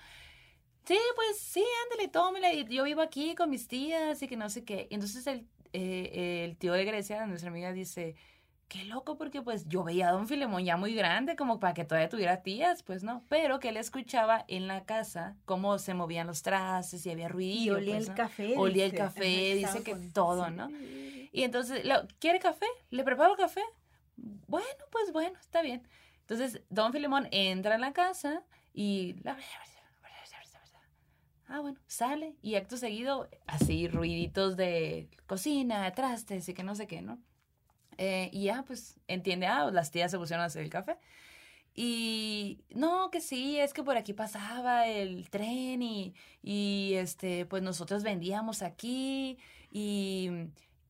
Sí, 0.86 0.98
pues 1.16 1.40
sí, 1.40 1.64
ándale, 1.84 2.08
tómela. 2.10 2.54
Yo 2.54 2.84
vivo 2.86 3.02
aquí 3.02 3.36
con 3.36 3.50
mis 3.50 3.68
tías 3.68 4.22
y 4.22 4.28
que 4.28 4.38
no 4.38 4.50
sé 4.50 4.64
qué. 4.64 4.88
Entonces 4.92 5.28
el, 5.28 5.48
eh, 5.74 6.46
el 6.46 6.58
tío 6.58 6.74
de 6.74 6.86
Grecia, 6.86 7.26
nuestra 7.28 7.50
amiga, 7.50 7.74
dice, 7.74 8.16
qué 8.68 8.84
loco, 8.86 9.18
porque 9.18 9.42
pues 9.42 9.68
yo 9.68 9.84
veía 9.84 10.10
a 10.10 10.12
don 10.12 10.28
Filemón 10.28 10.64
ya 10.66 10.78
muy 10.78 10.94
grande, 10.94 11.36
como 11.36 11.60
para 11.60 11.74
que 11.74 11.86
todavía 11.86 12.10
tuviera 12.10 12.42
tías, 12.44 12.84
pues 12.84 13.04
no. 13.04 13.24
Pero 13.30 13.60
que 13.60 13.70
él 13.70 13.78
escuchaba 13.78 14.44
en 14.48 14.68
la 14.68 14.84
casa 14.84 15.36
cómo 15.46 15.80
se 15.80 15.94
movían 15.94 16.28
los 16.28 16.42
trastes 16.42 17.06
y 17.06 17.12
había 17.12 17.26
Y 17.26 17.30
ruido. 17.30 17.76
olía 17.78 17.96
pues, 17.96 18.04
el 18.06 18.10
¿no? 18.10 18.16
café. 18.16 18.54
Olía 18.58 18.86
el 18.86 18.94
café, 18.94 19.56
dice 19.56 19.84
que 19.84 19.96
todo. 20.14 20.50
¿no? 20.50 20.70
Y 20.70 21.44
entonces, 21.44 21.84
¿quiere 22.20 22.40
café? 22.40 22.66
¿Le 22.90 23.04
preparo 23.04 23.36
café? 23.36 23.62
Bueno, 24.16 24.68
pues 24.92 25.12
bueno, 25.14 25.38
está 25.40 25.62
bien. 25.62 25.88
Entonces, 26.22 26.62
don 26.70 26.92
Filemón 26.92 27.28
entra 27.32 27.76
en 27.76 27.82
la 27.82 27.94
casa 27.94 28.44
y... 28.74 29.16
Ah, 31.50 31.62
bueno, 31.62 31.80
sale 31.88 32.36
y 32.42 32.56
acto 32.56 32.76
seguido, 32.76 33.30
así, 33.46 33.88
ruiditos 33.88 34.58
de 34.58 35.10
cocina, 35.28 35.90
trastes 35.94 36.50
y 36.50 36.54
que 36.54 36.64
no 36.64 36.76
sé 36.76 36.88
qué, 36.88 37.02
¿no? 37.02 37.20
Eh, 37.98 38.30
y 38.32 38.46
ya, 38.46 38.64
pues, 38.64 39.00
entiende, 39.08 39.48
ah, 39.48 39.70
las 39.72 39.92
tías 39.92 40.12
se 40.12 40.18
pusieron 40.18 40.44
a 40.44 40.46
hacer 40.46 40.64
el 40.64 40.70
café. 40.70 40.98
Y 41.76 42.60
no, 42.72 43.12
que 43.12 43.22
sí, 43.22 43.60
es 43.60 43.74
que 43.74 43.84
por 43.84 43.98
aquí 43.98 44.14
pasaba 44.14 44.88
el 44.88 45.30
tren 45.30 45.84
y, 45.84 46.16
y 46.42 46.94
este, 46.96 47.46
pues 47.46 47.62
nosotros 47.62 48.02
vendíamos 48.04 48.64
aquí 48.64 49.38
y, 49.72 50.30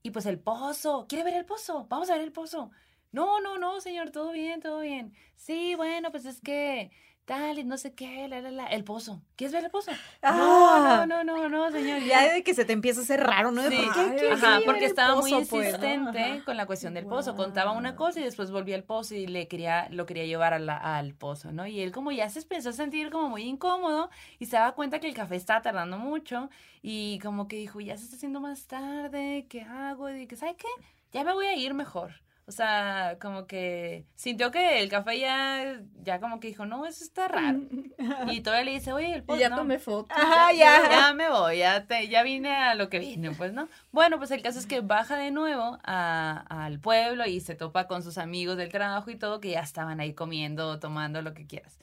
y 0.02 0.12
pues 0.12 0.26
el 0.26 0.40
pozo. 0.40 1.06
¿Quiere 1.10 1.26
ver 1.26 1.34
el 1.34 1.46
pozo? 1.46 1.88
Vamos 1.90 2.10
a 2.10 2.14
ver 2.14 2.24
el 2.24 2.32
pozo. 2.32 2.72
No, 3.12 3.42
no, 3.42 3.58
no, 3.58 3.82
señor, 3.82 4.12
todo 4.12 4.32
bien, 4.32 4.62
todo 4.62 4.80
bien. 4.80 5.14
Sí, 5.36 5.76
bueno, 5.76 6.12
pues 6.12 6.26
es 6.26 6.40
que 6.42 6.92
tal 7.28 7.60
y 7.60 7.64
no 7.66 7.78
sé 7.78 7.94
qué, 7.94 8.28
la, 8.28 8.42
la, 8.42 8.50
la. 8.52 8.66
El 8.68 8.84
pozo. 8.84 9.22
¿Quieres 9.36 9.54
ver 9.54 9.66
el 9.66 9.70
pozo? 9.70 9.92
Ah. 10.24 11.06
No, 11.06 11.06
no, 11.06 11.24
no, 11.24 11.38
no, 11.38 11.50
no, 11.50 11.72
señor. 11.72 12.00
Ya 12.02 12.34
de 12.34 12.42
que 12.44 12.54
se 12.54 12.66
te 12.66 12.74
empieza 12.74 13.02
a 13.02 13.04
hacer 13.04 13.20
raro, 13.22 13.52
¿no? 13.52 13.62
Sí, 13.70 13.76
¿Por 13.76 13.94
qué 13.94 14.16
quieres 14.18 14.44
ajá, 14.44 14.58
ver 14.60 14.66
porque 14.66 14.86
el 14.86 14.92
estaba 14.92 15.16
muy 15.16 15.32
pues, 15.32 15.52
no? 15.52 15.60
insistente 15.60 16.42
con 16.46 16.58
la 16.58 16.66
cuestión 16.66 16.94
del 16.94 17.06
pozo. 17.06 17.36
Contaba 17.36 17.74
una 17.74 17.96
cosa 17.96 18.22
y 18.22 18.24
después 18.24 18.50
volvía 18.50 18.76
al 18.76 18.84
pozo 18.84 19.14
y 19.14 19.28
le 19.28 19.48
quería, 19.48 19.90
lo 19.92 20.06
quería 20.06 20.26
llevar 20.26 20.54
a 20.54 20.60
la- 20.60 20.78
al 20.98 21.14
pozo, 21.14 21.52
¿no? 21.52 21.68
Y 21.68 21.82
él 21.82 21.92
como 21.92 22.12
ya 22.12 22.30
se 22.30 22.40
empezó 22.40 22.70
a 22.70 22.74
sentir 22.74 23.12
como 23.12 23.30
muy 23.30 23.44
incómodo 23.44 24.10
y 24.40 24.46
se 24.46 24.56
daba 24.56 24.72
cuenta 24.72 25.00
que 25.00 25.08
el 25.08 25.14
café 25.14 25.36
estaba 25.36 25.62
tardando 25.62 25.98
mucho 26.00 26.50
y 26.82 27.20
como 27.20 27.48
que 27.50 27.58
dijo, 27.58 27.82
ya 27.82 27.98
se 27.98 28.06
está 28.06 28.16
haciendo 28.16 28.40
más 28.40 28.68
tarde, 28.68 29.46
¿qué 29.50 29.62
hago? 29.64 30.10
Y 30.10 30.28
que, 30.28 30.38
¿sabe 30.38 30.56
qué? 30.56 30.68
Ya 31.12 31.24
me 31.26 31.34
voy 31.34 31.46
a 31.48 31.56
ir 31.56 31.74
mejor. 31.74 32.14
O 32.48 32.52
sea, 32.54 33.18
como 33.22 33.46
que 33.46 34.06
sintió 34.16 34.52
que 34.52 34.80
el 34.80 34.88
café 34.90 35.20
ya, 35.20 35.82
ya 36.02 36.22
como 36.22 36.40
que 36.40 36.48
dijo, 36.48 36.66
no, 36.66 36.86
eso 36.86 37.04
está 37.04 37.28
raro. 37.28 37.60
Y 38.32 38.40
todavía 38.40 38.64
le 38.64 38.72
dice, 38.72 38.94
oye, 38.94 39.14
el. 39.16 39.26
Y 39.28 39.40
ya 39.40 39.50
no, 39.50 39.58
tomé 39.58 39.80
fotos. 39.80 40.18
Ajá, 40.18 40.54
ya. 40.54 40.90
ya 40.90 41.14
me 41.14 41.30
voy, 41.30 41.58
ya, 41.58 41.86
te, 41.88 42.08
ya 42.08 42.24
vine 42.24 42.56
a 42.56 42.74
lo 42.76 42.88
que 42.90 43.00
vine, 43.00 43.32
pues, 43.32 43.52
¿no? 43.52 43.68
Bueno, 43.92 44.18
pues 44.18 44.32
el 44.32 44.42
caso 44.42 44.60
es 44.60 44.66
que 44.66 44.80
baja 44.80 45.18
de 45.18 45.32
nuevo 45.32 45.78
a- 45.84 46.46
al 46.66 46.80
pueblo 46.80 47.26
y 47.26 47.42
se 47.42 47.56
topa 47.56 47.86
con 47.86 48.02
sus 48.02 48.18
amigos 48.18 48.56
del 48.56 48.70
trabajo 48.70 49.10
y 49.12 49.18
todo, 49.18 49.42
que 49.42 49.50
ya 49.52 49.60
estaban 49.60 50.00
ahí 50.00 50.14
comiendo, 50.14 50.80
tomando, 50.80 51.22
lo 51.22 51.34
que 51.34 51.48
quieras. 51.48 51.78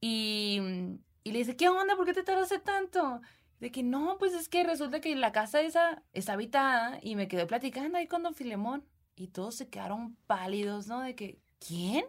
Y, 0.00 0.60
y 1.24 1.32
le 1.32 1.38
dice, 1.40 1.56
¿qué 1.56 1.68
onda? 1.68 1.96
¿Por 1.96 2.06
qué 2.06 2.14
te 2.14 2.22
tardaste 2.22 2.58
tanto? 2.58 3.20
De 3.58 3.70
que 3.70 3.82
no, 3.82 4.16
pues 4.18 4.32
es 4.32 4.48
que 4.48 4.64
resulta 4.64 5.00
que 5.02 5.14
la 5.14 5.32
casa 5.32 5.60
esa 5.60 6.02
está 6.14 6.32
habitada 6.32 6.98
y 7.02 7.16
me 7.16 7.28
quedé 7.28 7.44
platicando 7.44 7.98
ahí 7.98 8.06
con 8.06 8.22
don 8.22 8.34
Filemón 8.34 8.82
y 9.20 9.28
todos 9.28 9.54
se 9.54 9.68
quedaron 9.68 10.16
pálidos, 10.26 10.86
¿no? 10.86 11.02
De 11.02 11.14
que, 11.14 11.38
¿quién? 11.58 12.06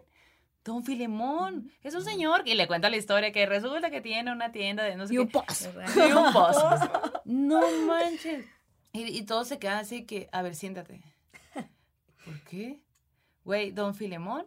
Don 0.64 0.82
Filemón, 0.82 1.70
es 1.82 1.94
un 1.94 2.02
señor 2.02 2.42
y 2.46 2.54
le 2.54 2.66
cuenta 2.66 2.88
la 2.88 2.96
historia 2.96 3.32
que 3.32 3.44
resulta 3.44 3.90
que 3.90 4.00
tiene 4.00 4.32
una 4.32 4.50
tienda 4.50 4.84
de 4.84 4.96
no 4.96 5.06
sé 5.06 5.14
Y 5.14 5.18
un 5.18 5.28
qué. 5.28 5.40
Y 6.08 6.12
un. 6.12 6.32
No 7.24 7.60
manches. 7.86 8.46
Y, 8.92 9.02
y 9.02 9.22
todos 9.24 9.48
se 9.48 9.58
quedan 9.58 9.78
así 9.78 10.06
que, 10.06 10.30
a 10.32 10.40
ver, 10.40 10.54
siéntate. 10.54 11.02
¿Por 12.24 12.40
qué? 12.44 12.80
Güey, 13.44 13.72
don 13.72 13.94
Filemón 13.94 14.46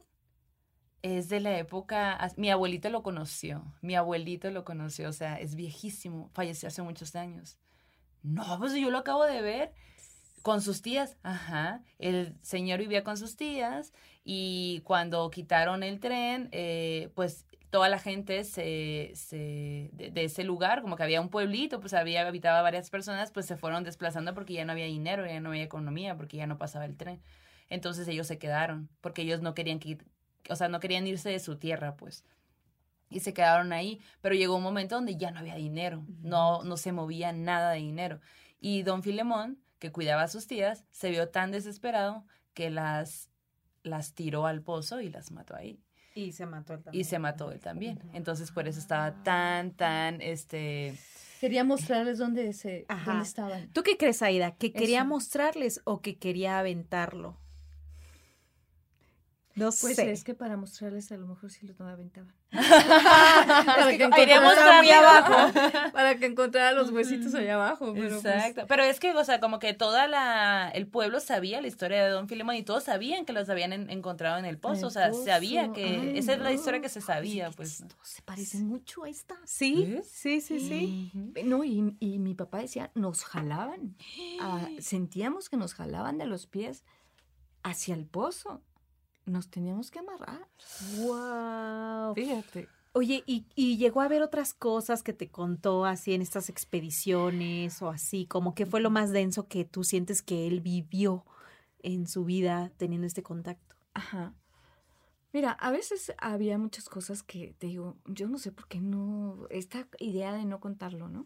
es 1.03 1.29
de 1.29 1.41
la 1.41 1.55
época, 1.59 2.31
mi 2.35 2.49
abuelito 2.49 2.89
lo 2.89 3.03
conoció, 3.03 3.63
mi 3.81 3.93
abuelito 3.95 4.49
lo 4.49 4.65
conoció, 4.65 5.09
o 5.09 5.13
sea, 5.13 5.35
es 5.35 5.53
viejísimo, 5.53 6.31
falleció 6.33 6.67
hace 6.67 6.81
muchos 6.81 7.15
años. 7.15 7.59
No, 8.23 8.57
pues 8.57 8.73
yo 8.73 8.89
lo 8.89 8.97
acabo 8.97 9.23
de 9.25 9.41
ver 9.43 9.73
con 10.45 10.61
sus 10.61 10.83
tías, 10.83 11.17
ajá, 11.23 11.81
el 11.97 12.35
señor 12.43 12.77
vivía 12.77 13.03
con 13.03 13.17
sus 13.17 13.35
tías 13.35 13.91
y 14.23 14.81
cuando 14.83 15.31
quitaron 15.31 15.81
el 15.81 15.99
tren, 15.99 16.49
eh, 16.51 17.09
pues 17.15 17.47
toda 17.71 17.89
la 17.89 17.97
gente 17.97 18.43
se, 18.43 19.09
se 19.15 19.89
de, 19.93 20.11
de 20.11 20.23
ese 20.25 20.43
lugar, 20.43 20.83
como 20.83 20.97
que 20.97 21.01
había 21.01 21.19
un 21.19 21.29
pueblito, 21.29 21.79
pues 21.79 21.95
había 21.95 22.27
habitaba 22.27 22.61
varias 22.61 22.91
personas, 22.91 23.31
pues 23.31 23.47
se 23.47 23.57
fueron 23.57 23.83
desplazando 23.83 24.35
porque 24.35 24.53
ya 24.53 24.65
no 24.65 24.73
había 24.73 24.85
dinero, 24.85 25.25
ya 25.25 25.39
no 25.39 25.49
había 25.49 25.63
economía, 25.63 26.15
porque 26.15 26.37
ya 26.37 26.45
no 26.45 26.59
pasaba 26.59 26.85
el 26.85 26.95
tren. 26.95 27.23
Entonces 27.67 28.07
ellos 28.07 28.27
se 28.27 28.37
quedaron, 28.37 28.91
porque 29.01 29.23
ellos 29.23 29.41
no 29.41 29.55
querían 29.55 29.79
que, 29.79 29.97
o 30.47 30.55
sea, 30.55 30.67
no 30.67 30.79
querían 30.79 31.07
irse 31.07 31.31
de 31.31 31.39
su 31.39 31.57
tierra, 31.57 31.95
pues. 31.95 32.23
Y 33.09 33.21
se 33.21 33.33
quedaron 33.33 33.73
ahí, 33.73 33.99
pero 34.21 34.35
llegó 34.35 34.57
un 34.57 34.63
momento 34.63 34.93
donde 34.93 35.17
ya 35.17 35.31
no 35.31 35.39
había 35.39 35.55
dinero, 35.55 36.05
no, 36.21 36.61
no 36.61 36.77
se 36.77 36.91
movía 36.91 37.33
nada 37.33 37.71
de 37.71 37.79
dinero. 37.79 38.21
Y 38.59 38.83
don 38.83 39.01
Filemón, 39.01 39.64
que 39.85 39.91
cuidaba 39.91 40.23
a 40.23 40.27
sus 40.27 40.47
tías, 40.47 40.83
se 40.91 41.11
vio 41.11 41.29
tan 41.29 41.51
desesperado 41.51 42.25
que 42.53 42.71
las, 42.71 43.29
las 43.83 44.13
tiró 44.15 44.47
al 44.47 44.61
pozo 44.63 44.99
y 44.99 45.09
las 45.09 45.31
mató 45.31 45.55
ahí. 45.55 45.79
Y 46.15 46.31
se 46.31 46.45
mató 46.45 46.73
él 46.73 46.81
Y 46.93 47.03
se 47.03 47.19
mató 47.19 47.51
él 47.51 47.59
también. 47.59 47.99
Entonces 48.13 48.51
por 48.51 48.67
eso 48.67 48.79
estaba 48.79 49.21
tan, 49.23 49.71
tan, 49.71 50.21
este... 50.21 50.97
Quería 51.39 51.63
mostrarles 51.63 52.17
dónde, 52.17 52.53
se, 52.53 52.85
Ajá. 52.87 53.11
dónde 53.11 53.25
estaban. 53.27 53.69
¿Tú 53.73 53.83
qué 53.83 53.97
crees, 53.97 54.21
Aida? 54.21 54.55
¿Que 54.55 54.71
quería 54.71 54.99
Eso. 54.99 55.07
mostrarles 55.07 55.81
o 55.83 56.01
que 56.01 56.17
quería 56.17 56.57
aventarlo? 56.57 57.37
No 59.55 59.65
Pues 59.79 59.95
sé. 59.95 60.11
es 60.11 60.23
que 60.25 60.33
para 60.33 60.57
mostrarles 60.57 61.09
a 61.13 61.17
lo 61.17 61.27
mejor 61.27 61.49
sí 61.49 61.65
lo 61.65 61.87
aventaban. 61.87 62.33
Para 62.51 63.91
que 63.97 64.09
quería 64.09 64.41
muy 64.41 64.89
abajo. 64.89 65.53
Para 65.93 66.17
que 66.17 66.25
encontrara 66.25 66.73
los 66.73 66.91
huesitos 66.91 67.33
allá 67.35 67.55
abajo. 67.55 67.93
Pero 67.93 68.19
pues, 68.21 68.25
Exacto. 68.35 68.65
Pero 68.67 68.83
es 68.83 68.99
que, 68.99 69.13
o 69.13 69.23
sea, 69.23 69.39
como 69.39 69.59
que 69.59 69.73
toda 69.73 70.07
la, 70.07 70.69
el 70.73 70.87
pueblo 70.87 71.19
sabía 71.19 71.61
la 71.61 71.67
historia 71.67 72.03
de 72.03 72.09
Don 72.09 72.27
Filemón 72.27 72.55
y 72.55 72.63
todos 72.63 72.83
sabían 72.83 73.25
que 73.25 73.33
los 73.33 73.49
habían 73.49 73.73
en- 73.73 73.89
encontrado 73.89 74.37
en 74.37 74.45
el 74.45 74.57
pozo. 74.57 74.81
el 74.81 74.85
o 74.85 74.89
sea, 74.89 75.09
pozo. 75.11 75.25
sabía 75.25 75.71
que 75.71 75.85
Ay, 75.85 76.17
esa 76.17 76.33
es 76.33 76.39
la 76.39 76.45
no. 76.49 76.51
historia 76.51 76.81
que 76.81 76.89
se 76.89 77.01
sabía, 77.01 77.49
pues. 77.51 77.83
Se 78.03 78.21
parece 78.23 78.57
mucho 78.59 79.03
a 79.05 79.09
esta. 79.09 79.35
Sí, 79.45 79.99
sí, 80.03 80.41
sí, 80.41 80.59
sí. 80.59 81.11
No, 81.45 81.63
y, 81.63 81.95
y 81.99 82.19
mi 82.19 82.35
papá 82.35 82.59
decía, 82.59 82.91
nos 82.93 83.23
jalaban. 83.23 83.95
Ah, 84.41 84.67
sentíamos 84.79 85.49
que 85.49 85.57
nos 85.57 85.73
jalaban 85.73 86.17
de 86.17 86.25
los 86.25 86.45
pies 86.45 86.83
hacia 87.63 87.95
el 87.95 88.05
pozo. 88.05 88.61
Nos 89.25 89.49
teníamos 89.49 89.91
que 89.91 89.99
amarrar. 89.99 90.47
Wow. 90.97 92.13
Fíjate. 92.15 92.69
Oye, 92.93 93.23
¿y, 93.25 93.45
y 93.55 93.77
llegó 93.77 94.01
a 94.01 94.07
ver 94.07 94.21
otras 94.21 94.53
cosas 94.53 95.03
que 95.03 95.11
te 95.11 95.29
contó 95.29 95.85
así 95.85 96.13
en 96.13 96.21
estas 96.21 96.49
expediciones 96.49 97.81
o 97.81 97.89
así? 97.89 98.25
Como 98.25 98.55
que 98.55 98.65
fue 98.65 98.79
lo 98.79 98.89
más 98.89 99.11
denso 99.11 99.47
que 99.47 99.65
tú 99.65 99.83
sientes 99.83 100.21
que 100.21 100.47
él 100.47 100.61
vivió 100.61 101.25
en 101.79 102.07
su 102.07 102.23
vida 102.23 102.71
teniendo 102.77 103.05
este 103.05 103.23
contacto. 103.23 103.75
Ajá. 103.93 104.33
Mira, 105.35 105.51
a 105.51 105.69
veces 105.69 106.13
había 106.17 106.57
muchas 106.57 106.87
cosas 106.87 107.21
que 107.21 107.55
te 107.59 107.67
digo, 107.67 107.97
yo 108.05 108.29
no 108.29 108.37
sé 108.37 108.53
por 108.53 108.69
qué 108.69 108.79
no, 108.79 109.47
esta 109.49 109.85
idea 109.99 110.31
de 110.31 110.45
no 110.45 110.61
contarlo, 110.61 111.09
¿no? 111.09 111.25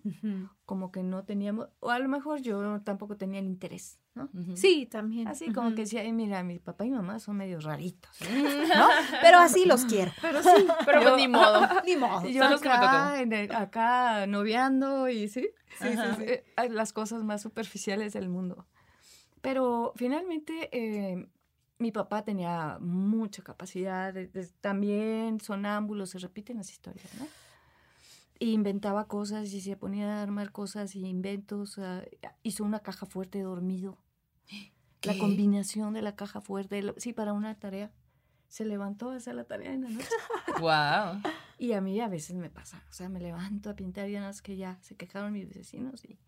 Como 0.66 0.92
que 0.92 1.04
no 1.04 1.26
teníamos, 1.26 1.68
o 1.80 1.92
a 1.92 2.00
lo 2.00 2.10
mejor 2.10 2.42
yo 2.42 2.82
tampoco 2.82 3.18
tenía 3.18 3.40
el 3.40 3.46
interés, 3.46 4.00
¿no? 4.16 4.28
Sí, 4.56 4.88
también. 4.88 5.28
Así 5.28 5.54
como 5.54 5.70
que 5.76 5.82
decía, 5.82 6.02
"Ay, 6.02 6.12
mira, 6.12 6.42
mi 6.42 6.58
papá 6.58 6.86
y 6.86 6.90
mamá 6.90 7.20
son 7.20 7.38
medio 7.38 7.60
raritos. 7.60 8.10
¿No? 8.76 8.88
Pero 9.22 9.38
así 9.38 9.66
los 9.66 9.86
quiero. 9.86 10.12
Pero 10.24 10.42
sí, 10.42 10.66
Pero 10.88 11.02
yo- 11.04 11.16
ni 11.16 11.28
modo. 11.28 11.62
Ni 11.86 11.96
modo. 11.96 12.28
Yo 12.28 12.42
Son 12.42 12.52
los 12.52 12.62
que 12.62 12.68
me 12.70 12.74
acá, 12.74 13.22
en 13.22 13.32
el- 13.32 13.52
acá 13.56 14.26
noviando 14.26 15.08
y 15.08 15.28
sí, 15.28 15.50
sí, 15.80 15.88
sí, 15.88 15.88
Ajá. 16.00 16.16
sí, 16.16 16.24
eh, 16.26 16.44
las 16.72 16.94
cosas 16.94 17.24
más 17.24 17.44
superficiales 17.44 18.14
del 18.14 18.28
mundo. 18.28 18.66
Pero 19.42 19.94
finalmente 19.96 20.68
eh, 20.72 21.28
mi 21.80 21.92
papá 21.92 22.24
tenía 22.24 22.78
mucha 22.82 23.42
capacidad, 23.42 24.14
de- 24.14 24.28
de- 24.28 24.48
también 24.62 25.40
sonámbulo, 25.40 26.06
se 26.06 26.20
repiten 26.20 26.58
las 26.58 26.70
historias, 26.72 27.08
¿no? 27.18 27.26
Y 28.38 28.52
inventaba 28.54 29.08
cosas 29.08 29.52
y 29.54 29.62
se 29.62 29.76
ponía 29.78 30.20
a 30.20 30.22
armar 30.24 30.52
cosas 30.52 30.96
y 30.96 31.06
inventos. 31.06 31.78
ah, 31.80 32.04
hizo 32.44 32.64
una 32.64 32.80
caja 32.80 33.06
fuerte 33.06 33.42
dormido. 33.42 33.98
La 35.04 35.18
combinación 35.18 35.94
de 35.94 36.02
la 36.02 36.16
caja 36.18 36.42
fuerte, 36.42 36.82
lo- 36.82 36.94
sí, 36.98 37.14
para 37.14 37.32
una 37.34 37.58
tarea. 37.58 37.92
Se 38.50 38.66
levantó 38.66 39.12
a 39.12 39.16
hacer 39.16 39.36
la 39.36 39.44
tarea 39.46 39.72
en 39.74 39.84
la 39.84 39.90
noche. 39.90 40.08
Wow. 40.60 41.22
Y 41.58 41.72
a 41.74 41.80
mí 41.82 42.00
a 42.02 42.08
veces 42.10 42.36
me 42.36 42.50
pasa, 42.50 42.84
o 42.90 42.94
sea, 42.94 43.08
me 43.08 43.20
levanto 43.22 43.70
a 43.70 43.76
pintar 43.76 44.10
y 44.10 44.14
nada 44.16 44.28
más 44.28 44.42
que 44.42 44.58
ya 44.58 44.78
se 44.82 44.96
quejaron 44.98 45.32
mis 45.34 45.48
vecinos 45.54 46.04
y 46.04 46.20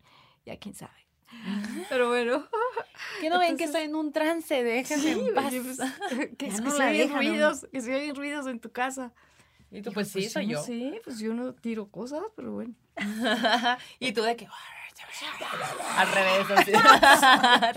ya 0.46 0.56
quién 0.58 0.74
sabe. 0.74 1.06
Pero 1.88 2.08
bueno, 2.08 2.46
Que 3.20 3.28
no 3.30 3.38
ven 3.38 3.56
que 3.56 3.64
estoy 3.64 3.82
en 3.82 3.94
un 3.94 4.12
trance, 4.12 4.62
déjenme 4.62 5.10
en 5.28 5.34
paz. 5.34 5.52
pues, 5.62 5.78
que, 6.38 6.48
Ya 6.50 6.56
que 6.56 6.62
no 6.62 6.70
se 6.70 6.78
la 6.78 6.86
oyen 6.90 7.08
dejan, 7.08 7.16
ruidos, 7.18 7.66
que 7.72 7.80
se 7.80 7.94
oyen 7.94 8.14
ruidos 8.14 8.46
en 8.46 8.60
tu 8.60 8.70
casa. 8.70 9.12
Y 9.70 9.76
tú, 9.82 9.90
Digo, 9.90 9.92
pues 9.94 10.08
sí, 10.10 10.28
soy 10.28 10.46
no 10.46 10.52
yo. 10.52 10.62
sé, 10.62 11.00
pues 11.04 11.18
yo 11.18 11.32
no 11.34 11.54
tiro 11.54 11.86
cosas, 11.88 12.22
pero 12.36 12.52
bueno. 12.52 12.74
y 13.98 14.12
tú 14.12 14.22
de 14.22 14.36
que. 14.36 14.46
Al 15.96 16.08
revés, 16.12 16.46
así. 16.50 16.72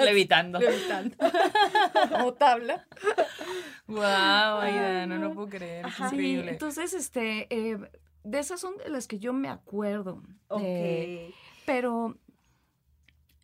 Levitando. 0.04 0.60
Levitando. 0.60 1.16
Como 2.12 2.34
tabla. 2.34 2.86
Wow, 3.88 4.02
Aida, 4.62 5.06
no 5.06 5.18
lo 5.18 5.34
puedo 5.34 5.50
creer. 5.50 5.86
Es 5.86 5.96
Sí, 5.96 6.04
increíble. 6.04 6.52
entonces, 6.52 6.94
este, 6.94 7.48
eh, 7.50 7.78
de 8.24 8.40
esas 8.40 8.60
son 8.60 8.78
de 8.78 8.90
las 8.90 9.08
que 9.08 9.20
yo 9.20 9.34
me 9.34 9.50
acuerdo. 9.50 10.22
Eh, 10.60 11.28
Ok. 11.30 11.36
pero 11.66 12.18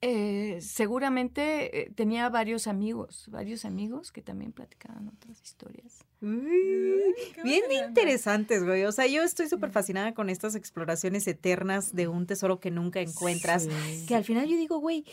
eh, 0.04 0.58
seguramente 0.62 1.82
eh, 1.82 1.91
tenía 1.93 2.28
varios 2.30 2.66
amigos, 2.66 3.26
varios 3.30 3.66
amigos 3.66 4.12
que 4.12 4.24
también 4.24 4.52
platicaban 4.52 5.08
otras 5.08 5.39
historias. 5.43 6.04
Uy, 6.22 7.14
Bien 7.43 7.64
buena 7.68 7.88
interesantes, 7.88 8.64
güey. 8.64 8.86
O 8.86 8.91
sea, 8.91 9.06
yo 9.06 9.22
estoy 9.22 9.47
súper 9.47 9.70
fascinada 9.72 10.16
con 10.16 10.32
estas 10.32 10.56
exploraciones 10.56 11.28
eternas 11.28 11.93
de 11.93 12.08
un 12.08 12.26
tesoro 12.26 12.60
que 12.60 12.72
nunca 12.72 12.99
encuentras. 12.99 13.64
Sí. 13.64 14.06
Que 14.08 14.16
al 14.16 14.24
final 14.24 14.47
yo 14.47 14.58
digo, 14.58 14.80
güey, 14.80 15.06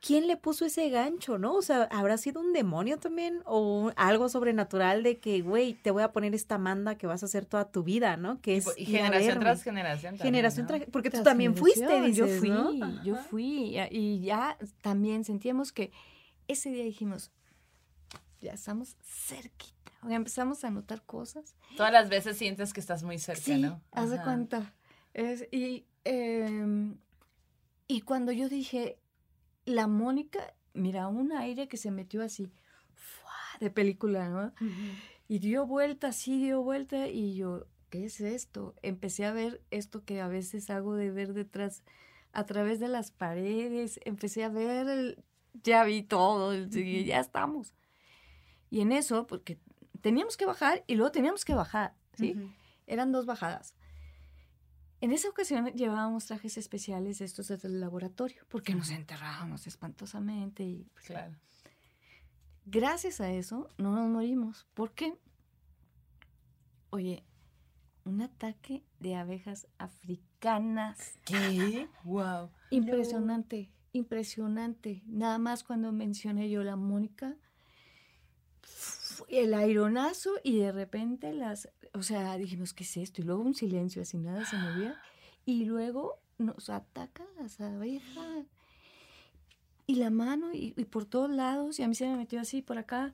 ¿quién 0.00 0.26
le 0.26 0.36
puso 0.36 0.64
ese 0.64 0.88
gancho, 0.88 1.36
no? 1.38 1.54
O 1.54 1.62
sea, 1.62 1.82
¿habrá 1.90 2.16
sido 2.16 2.40
un 2.40 2.52
demonio 2.52 2.98
también 2.98 3.42
o 3.44 3.92
algo 3.96 4.28
sobrenatural 4.30 5.02
de 5.02 5.18
que, 5.18 5.42
güey, 5.42 5.74
te 5.74 5.90
voy 5.90 6.02
a 6.02 6.10
poner 6.12 6.34
esta 6.34 6.56
manda 6.58 6.96
que 6.96 7.06
vas 7.06 7.22
a 7.22 7.26
hacer 7.26 7.44
toda 7.44 7.70
tu 7.70 7.82
vida, 7.82 8.16
¿no? 8.16 8.40
Que 8.40 8.54
Y, 8.54 8.56
es 8.58 8.68
y 8.78 8.86
generación 8.86 9.40
tras 9.40 9.62
generación. 9.62 10.14
también, 10.16 10.34
generación 10.34 10.66
¿no? 10.66 10.76
tras 10.78 10.90
porque 10.90 11.10
tú 11.10 11.22
también 11.22 11.54
fuiste, 11.54 12.00
dices, 12.00 12.16
yo 12.16 12.26
fui, 12.26 12.50
¿no? 12.50 13.02
yo 13.04 13.14
fui 13.16 13.76
y- 13.90 14.20
ya 14.22 14.56
también 14.80 15.24
sentíamos 15.24 15.70
que 15.72 15.92
ese 16.48 16.70
día 16.70 16.84
dijimos, 16.84 17.30
ya 18.40 18.52
estamos 18.52 18.96
cerquita. 19.04 19.92
O 20.02 20.06
sea, 20.06 20.16
empezamos 20.16 20.64
a 20.64 20.70
notar 20.70 21.02
cosas. 21.02 21.54
Todas 21.76 21.92
las 21.92 22.08
veces 22.08 22.38
sientes 22.38 22.72
que 22.72 22.80
estás 22.80 23.02
muy 23.02 23.18
cerca, 23.18 23.42
Sí, 23.42 23.60
¿no? 23.60 23.82
haz 23.92 24.08
de 24.10 24.22
cuenta. 24.22 24.72
Es- 25.12 25.46
y, 25.52 25.84
em, 26.04 26.96
y 27.86 28.00
cuando 28.00 28.32
yo 28.32 28.48
dije, 28.48 28.96
la 29.70 29.86
Mónica, 29.86 30.54
mira, 30.74 31.08
un 31.08 31.32
aire 31.32 31.68
que 31.68 31.76
se 31.76 31.90
metió 31.90 32.22
así, 32.22 32.48
¡fua! 32.94 33.32
de 33.60 33.70
película, 33.70 34.28
¿no? 34.28 34.52
Y 35.28 35.38
dio 35.38 35.66
vuelta, 35.66 36.12
sí 36.12 36.38
dio 36.42 36.62
vuelta, 36.62 37.08
y 37.08 37.34
yo, 37.36 37.66
¿qué 37.88 38.04
es 38.06 38.20
esto? 38.20 38.74
Empecé 38.82 39.24
a 39.26 39.32
ver 39.32 39.62
esto 39.70 40.04
que 40.04 40.20
a 40.20 40.28
veces 40.28 40.70
hago 40.70 40.94
de 40.94 41.10
ver 41.10 41.32
detrás, 41.34 41.82
a 42.32 42.44
través 42.46 42.80
de 42.80 42.88
las 42.88 43.10
paredes, 43.10 44.00
empecé 44.04 44.44
a 44.44 44.48
ver, 44.48 44.88
el- 44.88 45.24
ya 45.64 45.84
vi 45.84 46.02
todo, 46.02 46.52
el- 46.52 46.70
ya 47.06 47.20
estamos. 47.20 47.74
Y 48.70 48.80
en 48.80 48.92
eso, 48.92 49.26
porque 49.26 49.58
teníamos 50.00 50.36
que 50.36 50.46
bajar 50.46 50.84
y 50.86 50.94
luego 50.94 51.10
teníamos 51.12 51.44
que 51.44 51.54
bajar, 51.54 51.94
¿sí? 52.14 52.32
Eran 52.86 53.12
dos 53.12 53.26
bajadas. 53.26 53.74
En 55.00 55.12
esa 55.12 55.28
ocasión 55.30 55.66
llevábamos 55.72 56.26
trajes 56.26 56.58
especiales 56.58 57.20
estos 57.20 57.48
desde 57.48 57.68
el 57.68 57.80
laboratorio, 57.80 58.44
porque 58.48 58.74
nos 58.74 58.90
enterrábamos 58.90 59.66
espantosamente 59.66 60.62
y 60.62 60.84
pues, 60.92 61.06
Claro. 61.06 61.34
gracias 62.66 63.20
a 63.20 63.30
eso 63.32 63.68
no 63.78 63.94
nos 63.94 64.08
morimos. 64.10 64.66
¿Por 64.74 64.92
qué? 64.92 65.16
Oye, 66.90 67.24
un 68.04 68.20
ataque 68.20 68.84
de 68.98 69.14
abejas 69.16 69.66
africanas. 69.78 71.18
¿Qué? 71.24 71.88
Wow. 72.04 72.50
Impresionante, 72.70 73.70
impresionante. 73.92 75.02
Nada 75.06 75.38
más 75.38 75.64
cuando 75.64 75.92
mencioné 75.92 76.50
yo 76.50 76.62
la 76.62 76.76
Mónica, 76.76 77.36
el 79.28 79.54
aironazo 79.54 80.30
y 80.42 80.58
de 80.58 80.72
repente 80.72 81.32
las, 81.32 81.68
o 81.92 82.02
sea, 82.02 82.36
dijimos, 82.36 82.72
¿qué 82.74 82.84
es 82.84 82.96
esto? 82.96 83.20
Y 83.20 83.24
luego 83.24 83.42
un 83.42 83.54
silencio, 83.54 84.02
así 84.02 84.18
nada 84.18 84.44
se 84.44 84.56
movía. 84.56 85.00
Y 85.46 85.64
luego 85.64 86.18
nos 86.38 86.70
atacan 86.70 87.26
las 87.38 87.60
abejas. 87.60 88.46
Y 89.86 89.96
la 89.96 90.10
mano 90.10 90.52
y, 90.52 90.72
y 90.76 90.84
por 90.84 91.04
todos 91.04 91.30
lados, 91.30 91.78
y 91.80 91.82
a 91.82 91.88
mí 91.88 91.94
se 91.94 92.06
me 92.06 92.16
metió 92.16 92.40
así 92.40 92.62
por 92.62 92.78
acá. 92.78 93.12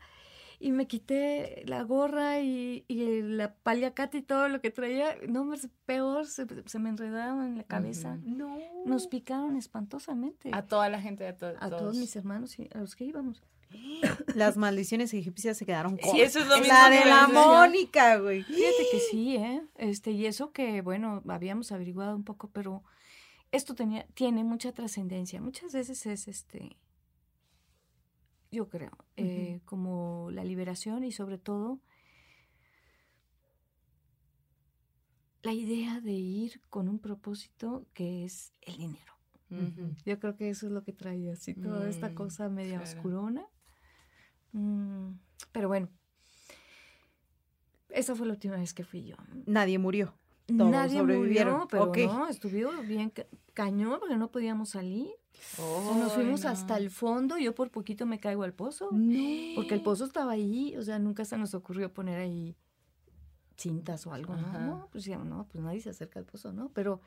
Y 0.58 0.72
me 0.72 0.86
quité 0.86 1.64
la 1.66 1.82
gorra 1.82 2.40
y, 2.40 2.84
y 2.88 3.20
la 3.22 3.54
paliacate 3.54 4.18
y 4.18 4.22
todo 4.22 4.48
lo 4.48 4.60
que 4.62 4.70
traía. 4.70 5.14
No, 5.28 5.42
hombre, 5.42 5.60
peor, 5.84 6.26
se, 6.26 6.46
se 6.66 6.78
me 6.78 6.88
enredaba 6.88 7.46
en 7.46 7.58
la 7.58 7.64
cabeza. 7.64 8.18
No. 8.24 8.58
Nos 8.86 9.06
picaron 9.06 9.56
espantosamente. 9.56 10.50
A 10.54 10.62
toda 10.62 10.88
la 10.88 11.00
gente, 11.00 11.26
a, 11.26 11.36
to- 11.36 11.52
A 11.60 11.68
todos 11.70 11.96
mis 11.96 12.14
hermanos 12.16 12.58
y 12.58 12.68
a 12.74 12.78
los 12.78 12.96
que 12.96 13.04
íbamos. 13.04 13.42
Las 14.34 14.56
maldiciones 14.56 15.12
egipcias 15.14 15.56
se 15.56 15.66
quedaron 15.66 15.96
Sí, 15.96 16.02
cortas. 16.02 16.20
eso 16.20 16.40
es 16.40 16.46
lo 16.46 16.58
mismo 16.58 16.72
La 16.72 16.90
de 16.90 17.04
la. 17.04 17.28
Mónica, 17.28 18.16
güey. 18.18 18.42
Fíjate 18.42 18.86
que 18.90 19.00
sí, 19.10 19.36
¿eh? 19.36 19.62
Este, 19.76 20.10
y 20.12 20.26
eso 20.26 20.52
que, 20.52 20.80
bueno, 20.82 21.22
habíamos 21.28 21.72
averiguado 21.72 22.14
un 22.14 22.24
poco, 22.24 22.50
pero 22.50 22.82
esto 23.52 23.74
tenía, 23.74 24.06
tiene 24.14 24.44
mucha 24.44 24.72
trascendencia. 24.72 25.40
Muchas 25.40 25.72
veces 25.72 26.04
es 26.06 26.28
este, 26.28 26.76
yo 28.50 28.68
creo, 28.68 28.92
eh, 29.16 29.60
como 29.64 30.28
la 30.30 30.44
liberación 30.44 31.04
y 31.04 31.12
sobre 31.12 31.38
todo 31.38 31.80
la 35.42 35.52
idea 35.52 36.00
de 36.00 36.12
ir 36.12 36.60
con 36.70 36.88
un 36.88 36.98
propósito 36.98 37.86
que 37.94 38.24
es 38.24 38.52
el 38.62 38.76
dinero. 38.78 39.12
Yo 40.04 40.18
creo 40.18 40.36
que 40.36 40.50
eso 40.50 40.66
es 40.66 40.72
lo 40.72 40.82
que 40.82 40.92
trae 40.92 41.30
así 41.30 41.54
toda 41.54 41.88
esta 41.88 42.08
Mm, 42.10 42.14
cosa 42.14 42.48
media 42.48 42.80
claro. 42.80 42.84
oscurona. 42.84 43.46
Mm, 44.58 45.18
pero 45.52 45.68
bueno, 45.68 45.88
esa 47.90 48.14
fue 48.14 48.26
la 48.26 48.32
última 48.32 48.56
vez 48.56 48.74
que 48.74 48.84
fui 48.84 49.04
yo. 49.04 49.16
Nadie 49.46 49.78
murió. 49.78 50.14
Todos 50.46 50.70
Nadie 50.70 50.98
sobrevivieron. 50.98 51.54
murió, 51.54 51.68
pero 51.68 51.84
Ok. 51.84 51.98
no, 52.06 52.28
estuvimos 52.28 52.86
bien 52.86 53.10
ca- 53.10 53.26
cañón 53.52 53.98
porque 54.00 54.16
no 54.16 54.30
podíamos 54.30 54.70
salir. 54.70 55.08
Nos 55.58 56.12
Ay, 56.12 56.14
fuimos 56.14 56.44
no. 56.44 56.50
hasta 56.50 56.76
el 56.78 56.90
fondo, 56.90 57.36
yo 57.36 57.54
por 57.54 57.70
poquito 57.70 58.06
me 58.06 58.18
caigo 58.20 58.42
al 58.44 58.54
pozo, 58.54 58.88
porque 58.90 59.74
el 59.74 59.82
pozo 59.82 60.04
estaba 60.04 60.32
ahí, 60.32 60.74
o 60.76 60.82
sea, 60.82 60.98
nunca 60.98 61.24
se 61.24 61.36
nos 61.36 61.52
ocurrió 61.54 61.92
poner 61.92 62.18
ahí 62.20 62.56
cintas 63.56 64.06
o 64.06 64.12
algo, 64.12 64.34
¿no? 64.36 64.46
Ajá. 64.46 64.58
No, 64.60 64.88
pues 64.92 65.04
ya, 65.04 65.18
no, 65.18 65.46
pues 65.50 65.62
nadie 65.62 65.80
se 65.80 65.90
acerca 65.90 66.18
al 66.20 66.24
pozo, 66.26 66.52
¿no? 66.52 66.70
Pero 66.72 67.00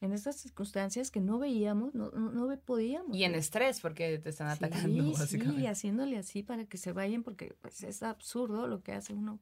en 0.00 0.12
estas 0.12 0.36
circunstancias 0.36 1.10
que 1.10 1.20
no 1.20 1.38
veíamos, 1.38 1.94
no, 1.94 2.10
no, 2.10 2.58
podíamos. 2.60 3.14
Y 3.14 3.24
en 3.24 3.34
estrés, 3.34 3.80
porque 3.80 4.18
te 4.18 4.30
están 4.30 4.48
atacando, 4.48 4.88
Sí, 5.04 5.12
básicamente. 5.18 5.60
sí, 5.60 5.66
haciéndole 5.66 6.16
así 6.16 6.42
para 6.42 6.64
que 6.64 6.78
se 6.78 6.92
vayan, 6.92 7.22
porque 7.22 7.54
pues, 7.60 7.82
es 7.82 8.02
absurdo 8.02 8.66
lo 8.66 8.82
que 8.82 8.92
hace 8.92 9.12
uno. 9.12 9.40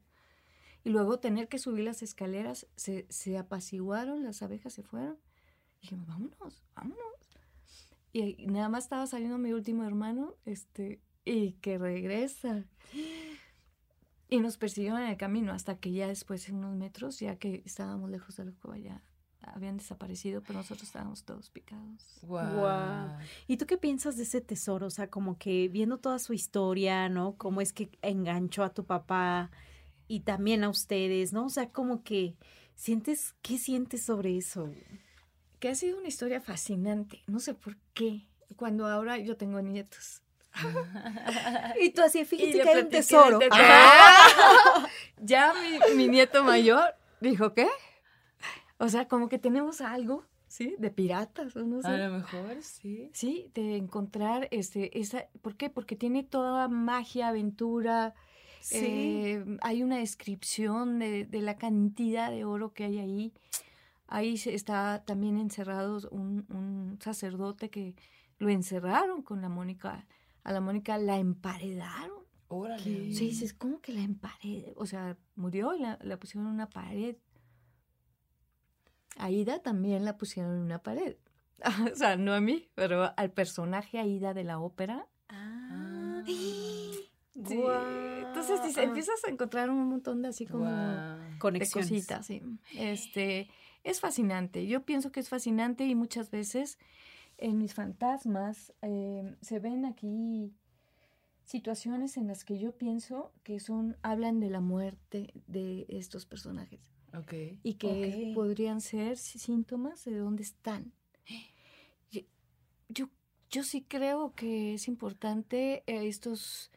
Y 0.83 0.89
luego 0.89 1.19
tener 1.19 1.47
que 1.47 1.59
subir 1.59 1.85
las 1.85 2.01
escaleras, 2.01 2.67
se, 2.75 3.05
se 3.09 3.37
apaciguaron, 3.37 4.23
las 4.23 4.41
abejas 4.41 4.73
se 4.73 4.83
fueron. 4.83 5.17
Y 5.79 5.81
dijimos, 5.83 6.07
vámonos, 6.07 6.63
vámonos. 6.75 6.97
Y, 8.11 8.41
y 8.41 8.47
nada 8.47 8.69
más 8.69 8.85
estaba 8.85 9.07
saliendo 9.07 9.37
mi 9.37 9.53
último 9.53 9.83
hermano, 9.85 10.35
este, 10.45 11.01
y 11.23 11.53
que 11.53 11.77
regresa. 11.77 12.65
Y 14.27 14.39
nos 14.39 14.57
persiguieron 14.57 15.01
en 15.01 15.09
el 15.09 15.17
camino 15.17 15.53
hasta 15.53 15.77
que 15.77 15.91
ya 15.91 16.07
después, 16.07 16.49
en 16.49 16.55
unos 16.55 16.75
metros, 16.75 17.19
ya 17.19 17.37
que 17.37 17.61
estábamos 17.65 18.09
lejos 18.09 18.35
de 18.35 18.45
la 18.45 18.51
cueva, 18.51 18.77
ya 18.77 19.03
habían 19.53 19.77
desaparecido, 19.77 20.41
pero 20.41 20.59
nosotros 20.59 20.83
estábamos 20.83 21.23
todos 21.23 21.49
picados. 21.49 22.19
Guau. 22.21 22.55
Guau. 22.55 23.17
¿Y 23.47 23.57
tú 23.57 23.65
qué 23.65 23.77
piensas 23.77 24.17
de 24.17 24.23
ese 24.23 24.41
tesoro? 24.41 24.87
O 24.87 24.91
sea, 24.91 25.09
como 25.09 25.37
que 25.37 25.67
viendo 25.67 25.97
toda 25.97 26.19
su 26.19 26.33
historia, 26.33 27.09
¿no? 27.09 27.35
Cómo 27.37 27.61
es 27.61 27.73
que 27.73 27.89
enganchó 28.01 28.63
a 28.63 28.73
tu 28.73 28.85
papá 28.85 29.51
y 30.07 30.21
también 30.21 30.63
a 30.63 30.69
ustedes, 30.69 31.33
¿no? 31.33 31.45
O 31.45 31.49
sea, 31.49 31.69
como 31.69 32.03
que 32.03 32.35
sientes, 32.75 33.35
¿qué 33.41 33.57
sientes 33.57 34.03
sobre 34.03 34.37
eso? 34.37 34.71
que 35.59 35.69
ha 35.69 35.75
sido 35.75 35.97
una 35.99 36.07
historia 36.07 36.41
fascinante. 36.41 37.21
No 37.27 37.39
sé 37.39 37.53
por 37.53 37.77
qué. 37.93 38.27
Cuando 38.55 38.87
ahora 38.87 39.17
yo 39.17 39.37
tengo 39.37 39.61
nietos. 39.61 40.21
Y 41.79 41.91
tú 41.91 42.01
así, 42.01 42.25
fíjate 42.25 42.61
que 42.61 42.69
hay 42.69 42.81
un 42.81 42.89
tesoro. 42.89 43.39
Ah. 43.51 44.87
Ya 45.21 45.53
mi, 45.53 45.95
mi 45.95 46.07
nieto 46.07 46.45
mayor 46.45 46.95
dijo, 47.19 47.53
¿qué? 47.53 47.67
O 48.79 48.89
sea, 48.89 49.07
como 49.07 49.29
que 49.29 49.37
tenemos 49.37 49.81
algo, 49.81 50.23
¿sí? 50.47 50.75
De 50.79 50.89
piratas, 50.89 51.55
o 51.55 51.63
no 51.63 51.81
sé. 51.81 51.87
A 51.87 51.97
lo 52.07 52.15
mejor, 52.15 52.61
sí. 52.61 53.11
Sí, 53.13 53.51
de 53.53 53.75
encontrar 53.75 54.47
este, 54.51 54.97
esa. 54.99 55.27
¿Por 55.41 55.55
qué? 55.55 55.69
Porque 55.69 55.95
tiene 55.95 56.23
toda 56.23 56.67
magia, 56.67 57.27
aventura. 57.27 58.15
Sí. 58.61 58.77
eh, 58.81 59.45
hay 59.61 59.83
una 59.83 59.97
descripción 59.97 60.99
de, 60.99 61.25
de 61.25 61.41
la 61.41 61.57
cantidad 61.57 62.31
de 62.31 62.45
oro 62.45 62.73
que 62.73 62.85
hay 62.85 62.99
ahí. 62.99 63.33
Ahí 64.07 64.33
está 64.45 65.03
también 65.05 65.37
encerrado 65.37 65.99
un, 66.09 66.45
un 66.49 66.97
sacerdote 66.99 67.69
que 67.69 67.95
lo 68.39 68.49
encerraron 68.49 69.21
con 69.21 69.41
la 69.41 69.49
Mónica. 69.49 70.07
A 70.43 70.51
la 70.51 70.61
Mónica 70.61 70.97
la 70.97 71.19
emparedaron. 71.19 72.19
Órale. 72.47 73.13
Sí, 73.13 73.27
dices, 73.27 73.53
¿cómo 73.53 73.79
que 73.81 73.93
la 73.93 74.01
emparedé? 74.01 74.73
O 74.77 74.85
sea, 74.87 75.15
murió 75.35 75.75
y 75.75 75.79
la, 75.79 75.99
la 76.01 76.17
pusieron 76.17 76.47
en 76.47 76.53
una 76.53 76.69
pared. 76.69 77.15
Aida 79.19 79.59
también 79.59 80.05
la 80.05 80.17
pusieron 80.17 80.55
en 80.55 80.61
una 80.61 80.81
pared. 80.81 81.17
o 81.93 81.95
sea, 81.95 82.15
no 82.15 82.33
a 82.33 82.41
mí, 82.41 82.69
pero 82.75 83.13
al 83.15 83.31
personaje 83.31 83.99
Aida 83.99 84.33
de 84.33 84.43
la 84.43 84.59
ópera. 84.59 85.07
Ah. 85.29 86.23
Sí. 87.47 87.55
Guau. 87.55 88.27
Entonces 88.27 88.61
dice, 88.63 88.83
empiezas 88.83 89.23
a 89.23 89.29
encontrar 89.29 89.69
un 89.69 89.87
montón 89.87 90.21
de 90.21 90.27
así 90.27 90.45
como 90.45 90.65
de 90.65 91.37
Conexiones. 91.37 91.89
cositas, 91.89 92.25
sí. 92.25 92.41
Este, 92.77 93.47
es 93.85 94.01
fascinante. 94.01 94.67
Yo 94.67 94.83
pienso 94.83 95.13
que 95.13 95.21
es 95.21 95.29
fascinante 95.29 95.85
y 95.85 95.95
muchas 95.95 96.31
veces 96.31 96.77
en 97.37 97.57
mis 97.57 97.73
fantasmas 97.73 98.73
eh, 98.81 99.37
se 99.41 99.59
ven 99.59 99.85
aquí 99.85 100.53
situaciones 101.45 102.17
en 102.17 102.27
las 102.27 102.43
que 102.43 102.59
yo 102.59 102.77
pienso 102.77 103.31
que 103.43 103.59
son 103.59 103.97
hablan 104.01 104.41
de 104.41 104.49
la 104.49 104.59
muerte 104.59 105.31
de 105.47 105.85
estos 105.87 106.25
personajes 106.25 106.81
Y 107.63 107.75
que 107.75 108.31
podrían 108.35 108.81
ser 108.81 109.17
sí- 109.17 109.39
síntomas 109.39 110.05
de 110.05 110.17
dónde 110.17 110.43
están. 110.43 110.93
Yo, 112.11 112.21
yo, 112.89 113.09
yo 113.51 113.63
sí 113.63 113.83
creo 113.83 114.33
que 114.35 114.73
es 114.73 114.87
importante 114.87 115.83
eh, 115.85 116.07
estos 116.07 116.71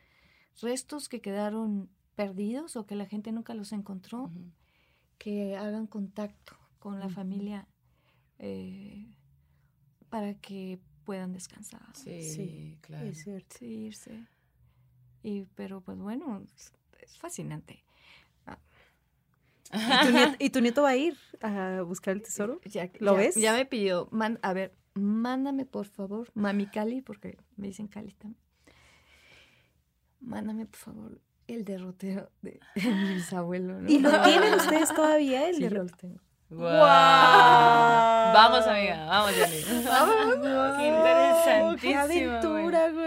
restos 0.60 1.08
que 1.08 1.20
quedaron 1.20 1.88
perdidos 2.16 2.76
o 2.76 2.84
que 2.86 2.94
la 2.96 3.06
gente 3.06 3.32
nunca 3.32 3.54
los 3.54 3.72
encontró, 3.72 4.30
que 5.18 5.56
hagan 5.56 5.86
contacto 5.86 6.56
con 6.78 6.98
la 7.00 7.08
familia 7.08 7.66
eh, 8.38 9.06
para 10.10 10.34
que 10.34 10.78
puedan 11.04 11.32
descansar. 11.32 11.80
Sí, 11.94 12.20
Sí, 12.22 12.78
claro. 12.82 13.08
Es 13.08 13.22
cierto. 13.22 13.56
Sí, 13.58 13.66
irse. 13.86 14.26
Y, 15.22 15.42
pero 15.54 15.80
pues 15.80 15.98
bueno, 15.98 16.42
es, 16.56 16.72
es 17.00 17.16
fascinante. 17.16 17.82
¿Y 19.72 20.06
tu, 20.06 20.12
nieto, 20.12 20.36
y 20.38 20.50
tu 20.50 20.60
nieto 20.60 20.82
va 20.82 20.90
a 20.90 20.96
ir 20.96 21.16
a 21.40 21.82
buscar 21.82 22.14
el 22.14 22.22
tesoro? 22.22 22.60
Ya, 22.64 22.90
¿Lo 22.98 23.12
ya- 23.12 23.18
ves? 23.18 23.34
Ya 23.36 23.52
me 23.54 23.64
pidió, 23.66 24.08
man- 24.10 24.38
a 24.42 24.52
ver, 24.52 24.74
mándame 24.94 25.64
por 25.64 25.86
favor, 25.86 26.30
mami 26.34 26.66
Cali, 26.66 27.00
porque 27.02 27.38
me 27.56 27.68
dicen 27.68 27.88
Cali 27.88 28.12
también. 28.12 28.40
Mándame 30.20 30.66
por 30.66 30.78
favor 30.78 31.20
el 31.48 31.64
derrotero 31.64 32.30
de, 32.42 32.60
de 32.76 32.90
mi 32.90 33.14
bisabuelo. 33.14 33.80
¿no? 33.80 33.88
¿Y 33.90 33.98
lo 33.98 34.20
tienen 34.22 34.54
ustedes 34.54 34.88
todavía? 34.94 35.48
El 35.48 35.56
Sí, 35.56 35.62
de- 35.64 35.70
lo 35.70 35.86
tengo. 35.86 36.20
Guau. 36.50 36.78
Vamos, 38.34 38.66
amiga, 38.66 39.06
vamos, 39.06 39.32
Jenny. 39.32 39.62
Qué 40.76 40.88
interesantísimo. 40.88 41.76
¡Qué 41.80 41.94
aventura, 41.96 42.90
güey! 42.90 43.01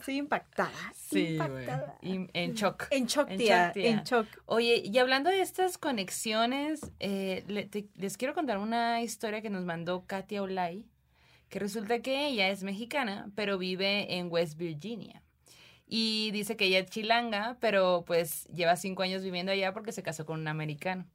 Estoy 0.00 0.16
impactada. 0.18 0.72
Sí, 0.94 1.34
impactada. 1.34 1.98
Y- 2.02 2.28
En 2.32 2.54
shock. 2.54 2.86
En 2.90 3.06
shock, 3.06 3.30
En 3.30 3.38
tía. 3.38 3.64
shock, 3.66 3.74
tía. 3.74 3.90
En 3.90 4.02
shock. 4.04 4.26
Oye, 4.46 4.82
y 4.84 4.98
hablando 4.98 5.30
de 5.30 5.40
estas 5.40 5.78
conexiones, 5.78 6.80
eh, 7.00 7.44
le- 7.48 7.66
te- 7.66 7.88
les 7.96 8.16
quiero 8.16 8.34
contar 8.34 8.58
una 8.58 9.02
historia 9.02 9.42
que 9.42 9.50
nos 9.50 9.64
mandó 9.64 10.04
Katia 10.06 10.42
Olay, 10.42 10.84
que 11.48 11.58
resulta 11.58 12.00
que 12.00 12.26
ella 12.28 12.48
es 12.50 12.62
mexicana, 12.62 13.30
pero 13.34 13.58
vive 13.58 14.16
en 14.18 14.28
West 14.30 14.56
Virginia. 14.58 15.22
Y 15.86 16.30
dice 16.32 16.56
que 16.56 16.66
ella 16.66 16.80
es 16.80 16.90
chilanga, 16.90 17.56
pero 17.60 18.04
pues 18.06 18.44
lleva 18.48 18.76
cinco 18.76 19.02
años 19.02 19.22
viviendo 19.22 19.52
allá 19.52 19.72
porque 19.72 19.92
se 19.92 20.02
casó 20.02 20.26
con 20.26 20.38
un 20.40 20.48
americano, 20.48 21.06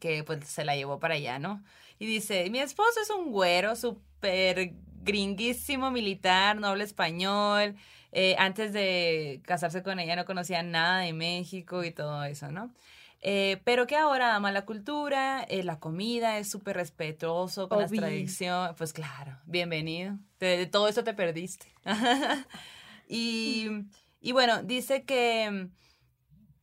que 0.00 0.24
pues 0.24 0.44
se 0.48 0.64
la 0.64 0.74
llevó 0.74 0.98
para 0.98 1.14
allá, 1.14 1.38
¿no? 1.38 1.62
Y 1.98 2.06
dice, 2.06 2.50
mi 2.50 2.58
esposo 2.58 3.00
es 3.00 3.10
un 3.10 3.30
güero 3.30 3.76
súper 3.76 4.72
gringuísimo 5.06 5.90
militar, 5.90 6.56
no 6.56 6.66
habla 6.66 6.84
español, 6.84 7.76
eh, 8.12 8.34
antes 8.38 8.72
de 8.72 9.40
casarse 9.44 9.82
con 9.82 9.98
ella 9.98 10.16
no 10.16 10.24
conocía 10.24 10.62
nada 10.62 11.00
de 11.00 11.12
México 11.12 11.84
y 11.84 11.92
todo 11.92 12.24
eso, 12.24 12.50
¿no? 12.50 12.74
Eh, 13.22 13.60
pero 13.64 13.86
que 13.86 13.96
ahora 13.96 14.34
ama 14.36 14.52
la 14.52 14.66
cultura, 14.66 15.42
eh, 15.48 15.62
la 15.62 15.78
comida, 15.78 16.38
es 16.38 16.50
súper 16.50 16.76
respetuoso 16.76 17.68
con 17.68 17.80
las 17.80 17.90
tradiciones. 17.90 18.74
Pues 18.76 18.92
claro, 18.92 19.38
bienvenido. 19.46 20.18
De, 20.38 20.58
de 20.58 20.66
todo 20.66 20.88
eso 20.88 21.02
te 21.02 21.14
perdiste. 21.14 21.66
y, 23.08 23.68
y 24.20 24.32
bueno, 24.32 24.62
dice 24.62 25.04
que 25.04 25.68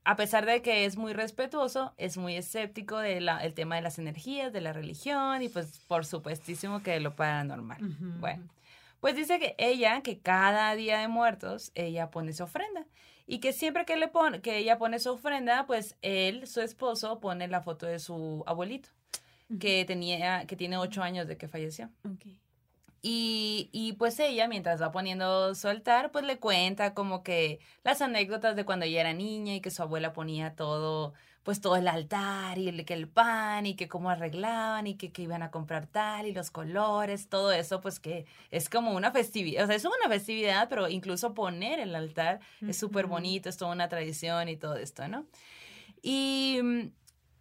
a 0.06 0.16
pesar 0.16 0.45
de 0.45 0.62
que 0.62 0.86
es 0.86 0.97
muy 0.97 1.14
respetuoso, 1.14 1.93
es 1.97 2.18
muy 2.18 2.36
escéptico 2.36 2.97
del 2.97 3.30
el 3.41 3.54
tema 3.54 3.76
de 3.76 3.82
las 3.82 3.99
energías, 3.99 4.51
de 4.51 4.62
la 4.62 4.74
religión 4.74 5.41
y 5.41 5.49
pues 5.49 5.80
por 5.88 6.06
supuestísimo 6.06 6.84
que 6.84 6.91
de 6.91 6.99
lo 6.99 7.16
paranormal. 7.16 7.80
Bueno, 8.20 8.43
pues 8.99 9.16
dice 9.16 9.39
que 9.39 9.56
ella, 9.58 10.01
que 10.01 10.20
cada 10.20 10.76
día 10.76 10.99
de 10.99 11.08
muertos, 11.08 11.72
ella 11.76 12.12
pone 12.12 12.34
su 12.34 12.43
ofrenda. 12.43 12.86
Y 13.26 13.39
que 13.39 13.54
siempre 13.54 13.86
que, 13.86 13.95
le 13.95 14.10
pone, 14.10 14.41
que 14.41 14.58
ella 14.58 14.78
pone 14.78 14.99
su 14.99 15.12
ofrenda, 15.12 15.66
pues 15.66 15.95
él, 16.01 16.45
su 16.45 16.60
esposo, 16.60 17.22
pone 17.22 17.47
la 17.47 17.62
foto 17.62 17.86
de 17.86 17.99
su 17.99 18.43
abuelito, 18.45 18.89
que, 19.62 19.86
tenía, 19.86 20.45
que 20.45 20.58
tiene 20.58 20.78
ocho 20.78 21.01
años 21.01 21.28
de 21.28 21.38
que 21.38 21.47
falleció. 21.47 21.89
Ok. 22.06 22.26
Y, 23.06 23.70
y 23.74 23.93
pues 23.93 24.18
ella, 24.20 24.47
mientras 24.47 24.82
va 24.82 24.93
poniendo 24.93 25.54
su 25.56 25.68
altar, 25.68 26.12
pues 26.14 26.24
le 26.24 26.39
cuenta 26.39 26.93
como 26.93 27.22
que 27.22 27.60
las 27.84 28.01
anécdotas 28.01 28.56
de 28.56 28.64
cuando 28.64 28.86
ella 28.86 29.01
era 29.01 29.12
niña 29.14 29.56
y 29.56 29.60
que 29.60 29.72
su 29.72 29.82
abuela 29.82 30.14
ponía 30.14 30.56
todo, 30.56 31.14
pues 31.43 31.60
todo 31.60 31.76
el 31.76 31.89
altar 31.89 32.58
y 32.58 32.70
el, 32.70 32.86
que 32.86 32.93
el 32.93 33.10
pan 33.10 33.66
y 33.66 33.76
que 33.76 33.89
cómo 33.89 34.10
arreglaban 34.10 34.88
y 34.88 34.95
que, 34.95 35.12
que 35.12 35.22
iban 35.22 35.43
a 35.43 35.51
comprar 35.51 35.86
tal 35.86 36.28
y 36.28 36.34
los 36.34 36.49
colores, 36.49 37.28
todo 37.28 37.51
eso, 37.51 37.82
pues 37.82 37.99
que 37.99 38.26
es 38.51 38.70
como 38.70 38.93
una 38.93 39.12
festividad, 39.12 39.66
o 39.66 39.68
sea, 39.68 39.76
es 39.76 39.84
una 39.84 40.08
festividad, 40.08 40.70
pero 40.70 40.88
incluso 40.88 41.34
poner 41.34 41.82
el 41.82 41.93
altar 41.95 42.39
es 42.66 42.78
súper 42.78 43.08
bonito, 43.08 43.49
es 43.49 43.58
toda 43.58 43.74
una 43.74 43.89
tradición 43.89 44.47
y 44.47 44.56
todo 44.56 44.78
esto, 44.78 45.10
¿no? 45.10 45.26
Y, 46.01 46.62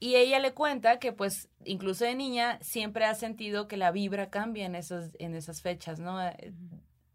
y 0.03 0.17
ella 0.17 0.41
le 0.41 0.53
cuenta 0.53 0.99
que 0.99 1.13
pues 1.13 1.49
incluso 1.65 2.05
de 2.05 2.17
niña 2.17 2.59
siempre 2.61 3.05
ha 3.05 3.15
sentido 3.15 3.69
que 3.69 3.77
la 3.77 3.93
vibra 3.93 4.31
cambia 4.31 4.67
en, 4.67 4.75
esos, 4.75 5.11
en 5.21 5.37
esas 5.37 5.63
fechas, 5.63 6.01
¿no? 6.01 6.21
Eh, 6.21 6.53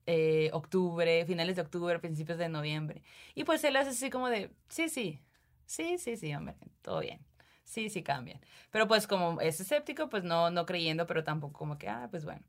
eh, 0.05 0.49
octubre, 0.53 1.25
finales 1.25 1.57
de 1.57 1.63
octubre, 1.63 1.99
principios 1.99 2.37
de 2.37 2.47
noviembre. 2.47 3.03
Y 3.35 3.43
pues 3.43 3.61
él 3.65 3.75
hace 3.75 3.89
así 3.89 4.09
como 4.09 4.29
de, 4.29 4.51
sí, 4.69 4.87
sí, 4.87 5.19
sí, 5.65 5.97
sí, 5.97 6.15
sí, 6.15 6.33
hombre, 6.33 6.55
todo 6.81 7.01
bien. 7.01 7.19
Sí, 7.65 7.89
sí 7.89 8.03
cambian. 8.03 8.39
Pero 8.71 8.87
pues 8.87 9.05
como 9.05 9.41
es 9.41 9.59
escéptico, 9.59 10.07
pues 10.07 10.23
no, 10.23 10.49
no 10.49 10.65
creyendo, 10.65 11.05
pero 11.07 11.25
tampoco 11.25 11.59
como 11.59 11.77
que, 11.77 11.89
ah, 11.89 12.07
pues 12.09 12.23
bueno. 12.23 12.41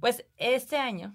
Pues 0.00 0.24
este 0.38 0.78
año, 0.78 1.14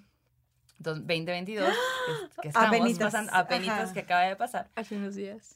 dos- 0.78 1.00
2022, 1.00 1.68
que, 1.68 2.42
que 2.44 2.48
estamos 2.50 2.68
Apenitas, 2.78 3.12
pasando, 3.12 3.32
apenitas 3.34 3.92
que 3.92 4.02
acaba 4.02 4.22
de 4.22 4.36
pasar, 4.36 4.70
Hace 4.76 4.98
unos 4.98 5.16
días. 5.16 5.56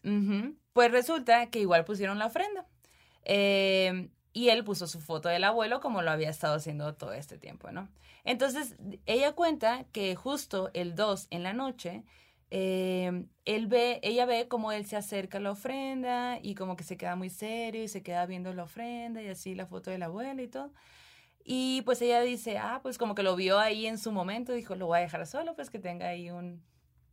Pues 0.74 0.92
resulta 0.92 1.52
que 1.52 1.60
igual 1.60 1.86
pusieron 1.86 2.18
la 2.18 2.26
ofrenda. 2.26 2.66
Eh, 3.24 4.10
y 4.34 4.50
él 4.50 4.64
puso 4.64 4.88
su 4.88 5.02
foto 5.02 5.30
del 5.30 5.44
abuelo 5.44 5.82
como 5.82 6.02
lo 6.02 6.12
había 6.12 6.30
estado 6.30 6.56
haciendo 6.56 6.96
todo 6.96 7.14
este 7.14 7.38
tiempo, 7.38 7.72
¿no? 7.72 7.90
Entonces, 8.24 8.76
ella 9.06 9.34
cuenta 9.34 9.86
que 9.92 10.16
justo 10.16 10.70
el 10.74 10.96
2 10.96 11.28
en 11.32 11.44
la 11.44 11.54
noche, 11.54 12.04
eh, 12.50 13.26
él 13.46 13.68
ve, 13.68 14.00
ella 14.04 14.26
ve 14.26 14.48
como 14.48 14.72
él 14.72 14.86
se 14.86 14.96
acerca 14.96 15.40
a 15.40 15.42
la 15.42 15.52
ofrenda 15.52 16.40
y 16.42 16.56
como 16.56 16.76
que 16.76 16.84
se 16.84 16.98
queda 16.98 17.16
muy 17.16 17.30
serio 17.30 17.84
y 17.84 17.88
se 17.88 18.04
queda 18.04 18.26
viendo 18.26 18.54
la 18.54 18.64
ofrenda 18.64 19.22
y 19.22 19.28
así 19.28 19.56
la 19.56 19.66
foto 19.66 19.90
del 19.90 20.04
abuelo 20.04 20.42
y 20.42 20.48
todo. 20.48 20.72
Y 21.44 21.82
pues 21.82 22.02
ella 22.02 22.22
dice, 22.22 22.58
ah, 22.58 22.80
pues 22.84 22.98
como 22.98 23.16
que 23.16 23.24
lo 23.24 23.36
vio 23.36 23.60
ahí 23.60 23.88
en 23.88 23.98
su 23.98 24.12
momento, 24.12 24.54
dijo, 24.54 24.76
lo 24.76 24.88
voy 24.88 25.00
a 25.00 25.02
dejar 25.02 25.26
solo, 25.26 25.56
pues 25.56 25.70
que 25.70 25.80
tenga 25.80 26.08
ahí 26.08 26.30
un, 26.30 26.62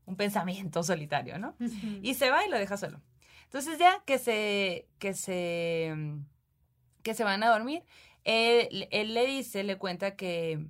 un 0.04 0.16
pensamiento 0.16 0.82
solitario, 0.82 1.38
¿no? 1.38 1.54
Y 2.02 2.14
se 2.14 2.30
va 2.30 2.44
y 2.44 2.50
lo 2.50 2.58
deja 2.58 2.76
solo. 2.76 3.00
Entonces 3.48 3.78
ya 3.78 4.02
que 4.04 4.18
se, 4.18 4.86
que 4.98 5.14
se, 5.14 5.94
mm, 5.96 6.24
que 7.02 7.14
se 7.14 7.24
van 7.24 7.42
a 7.42 7.48
dormir, 7.48 7.82
él, 8.24 8.88
él 8.90 9.14
le 9.14 9.24
dice, 9.26 9.64
le 9.64 9.78
cuenta 9.78 10.16
que 10.16 10.66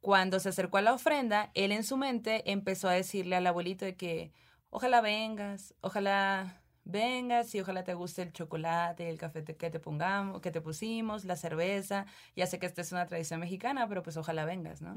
cuando 0.00 0.38
se 0.38 0.50
acercó 0.50 0.76
a 0.76 0.82
la 0.82 0.94
ofrenda, 0.94 1.50
él 1.54 1.72
en 1.72 1.82
su 1.82 1.96
mente 1.96 2.50
empezó 2.50 2.88
a 2.88 2.92
decirle 2.92 3.34
al 3.34 3.46
abuelito 3.46 3.84
de 3.84 3.96
que 3.96 4.32
ojalá 4.70 5.00
vengas, 5.00 5.74
ojalá 5.80 6.62
vengas 6.84 7.54
y 7.56 7.60
ojalá 7.60 7.82
te 7.82 7.94
guste 7.94 8.22
el 8.22 8.32
chocolate, 8.32 9.08
el 9.08 9.18
café 9.18 9.44
que 9.44 9.70
te 9.70 9.80
pongamos, 9.80 10.40
que 10.40 10.52
te 10.52 10.60
pusimos, 10.60 11.24
la 11.24 11.34
cerveza. 11.34 12.06
Ya 12.36 12.46
sé 12.46 12.60
que 12.60 12.66
esta 12.66 12.82
es 12.82 12.92
una 12.92 13.06
tradición 13.06 13.40
mexicana, 13.40 13.88
pero 13.88 14.02
pues 14.02 14.16
ojalá 14.16 14.44
vengas, 14.44 14.80
¿no? 14.80 14.94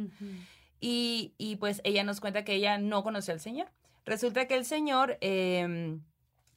Y, 0.79 1.33
y, 1.37 1.55
pues 1.55 1.81
ella 1.83 2.03
nos 2.03 2.19
cuenta 2.19 2.43
que 2.43 2.53
ella 2.53 2.77
no 2.77 3.03
conoció 3.03 3.33
al 3.33 3.39
Señor. 3.39 3.71
Resulta 4.05 4.47
que 4.47 4.55
el 4.55 4.65
Señor 4.65 5.17
eh, 5.21 5.97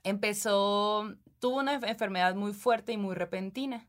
empezó, 0.05 1.15
tuvo 1.39 1.59
una 1.59 1.79
enf- 1.81 1.89
enfermedad 1.89 2.35
muy 2.35 2.53
fuerte 2.53 2.93
y 2.93 2.97
muy 2.97 3.15
repentina. 3.15 3.87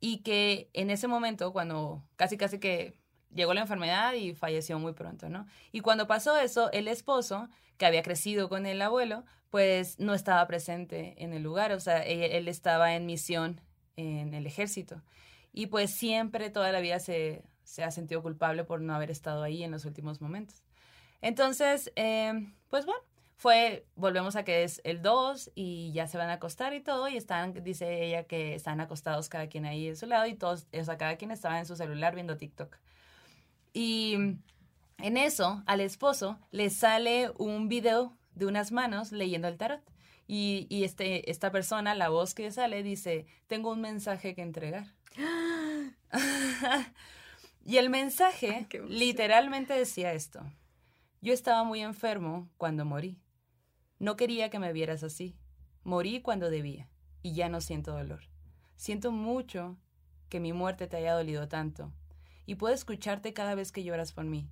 Y 0.00 0.18
que 0.18 0.68
en 0.72 0.90
ese 0.90 1.06
momento, 1.08 1.52
cuando 1.52 2.02
casi 2.16 2.36
casi 2.36 2.58
que 2.58 2.96
llegó 3.34 3.54
la 3.54 3.60
enfermedad 3.62 4.14
y 4.14 4.34
falleció 4.34 4.78
muy 4.78 4.92
pronto, 4.92 5.28
¿no? 5.28 5.46
Y 5.70 5.80
cuando 5.80 6.06
pasó 6.06 6.36
eso, 6.36 6.70
el 6.72 6.88
esposo, 6.88 7.48
que 7.78 7.86
había 7.86 8.02
crecido 8.02 8.48
con 8.48 8.66
el 8.66 8.82
abuelo, 8.82 9.24
pues 9.50 9.98
no 9.98 10.14
estaba 10.14 10.46
presente 10.46 11.14
en 11.22 11.32
el 11.32 11.42
lugar, 11.42 11.72
o 11.72 11.80
sea, 11.80 12.02
él, 12.02 12.22
él 12.22 12.48
estaba 12.48 12.94
en 12.94 13.06
misión 13.06 13.60
en 13.96 14.34
el 14.34 14.46
ejército. 14.46 15.02
Y 15.52 15.66
pues 15.66 15.90
siempre, 15.90 16.50
toda 16.50 16.72
la 16.72 16.80
vida 16.80 16.98
se, 16.98 17.44
se 17.62 17.84
ha 17.84 17.90
sentido 17.90 18.22
culpable 18.22 18.64
por 18.64 18.80
no 18.80 18.94
haber 18.94 19.10
estado 19.10 19.42
ahí 19.42 19.62
en 19.62 19.70
los 19.70 19.84
últimos 19.84 20.20
momentos. 20.20 20.62
Entonces, 21.20 21.92
eh, 21.96 22.32
pues 22.68 22.86
bueno, 22.86 23.00
fue, 23.42 23.84
volvemos 23.96 24.36
a 24.36 24.44
que 24.44 24.62
es 24.62 24.80
el 24.84 25.02
2 25.02 25.50
y 25.56 25.90
ya 25.90 26.06
se 26.06 26.16
van 26.16 26.30
a 26.30 26.34
acostar 26.34 26.74
y 26.74 26.80
todo, 26.80 27.08
y 27.08 27.16
están, 27.16 27.64
dice 27.64 28.04
ella 28.04 28.22
que 28.22 28.54
están 28.54 28.80
acostados 28.80 29.28
cada 29.28 29.48
quien 29.48 29.66
ahí 29.66 29.88
de 29.88 29.96
su 29.96 30.06
lado 30.06 30.26
y 30.26 30.34
todos, 30.34 30.68
o 30.72 30.84
sea, 30.84 30.96
cada 30.96 31.16
quien 31.16 31.32
estaba 31.32 31.58
en 31.58 31.66
su 31.66 31.74
celular 31.74 32.14
viendo 32.14 32.36
TikTok. 32.36 32.78
Y 33.72 34.14
en 34.14 35.16
eso, 35.16 35.64
al 35.66 35.80
esposo 35.80 36.38
le 36.52 36.70
sale 36.70 37.32
un 37.36 37.66
video 37.66 38.16
de 38.36 38.46
unas 38.46 38.70
manos 38.70 39.10
leyendo 39.10 39.48
el 39.48 39.58
tarot. 39.58 39.82
Y, 40.28 40.68
y 40.70 40.84
este, 40.84 41.28
esta 41.28 41.50
persona, 41.50 41.96
la 41.96 42.10
voz 42.10 42.34
que 42.34 42.52
sale, 42.52 42.84
dice, 42.84 43.26
tengo 43.48 43.72
un 43.72 43.80
mensaje 43.80 44.36
que 44.36 44.42
entregar. 44.42 44.86
y 47.66 47.78
el 47.78 47.90
mensaje 47.90 48.68
literalmente 48.86 49.74
decía 49.74 50.12
esto. 50.12 50.44
Yo 51.20 51.32
estaba 51.32 51.64
muy 51.64 51.80
enfermo 51.80 52.48
cuando 52.56 52.84
morí. 52.84 53.18
No 54.02 54.16
quería 54.16 54.50
que 54.50 54.58
me 54.58 54.72
vieras 54.72 55.04
así. 55.04 55.36
Morí 55.84 56.22
cuando 56.22 56.50
debía 56.50 56.88
y 57.22 57.34
ya 57.34 57.48
no 57.48 57.60
siento 57.60 57.92
dolor. 57.92 58.22
Siento 58.74 59.12
mucho 59.12 59.76
que 60.28 60.40
mi 60.40 60.52
muerte 60.52 60.88
te 60.88 60.96
haya 60.96 61.14
dolido 61.14 61.46
tanto 61.46 61.92
y 62.44 62.56
puedo 62.56 62.74
escucharte 62.74 63.32
cada 63.32 63.54
vez 63.54 63.70
que 63.70 63.84
lloras 63.84 64.10
por 64.10 64.24
mí. 64.24 64.50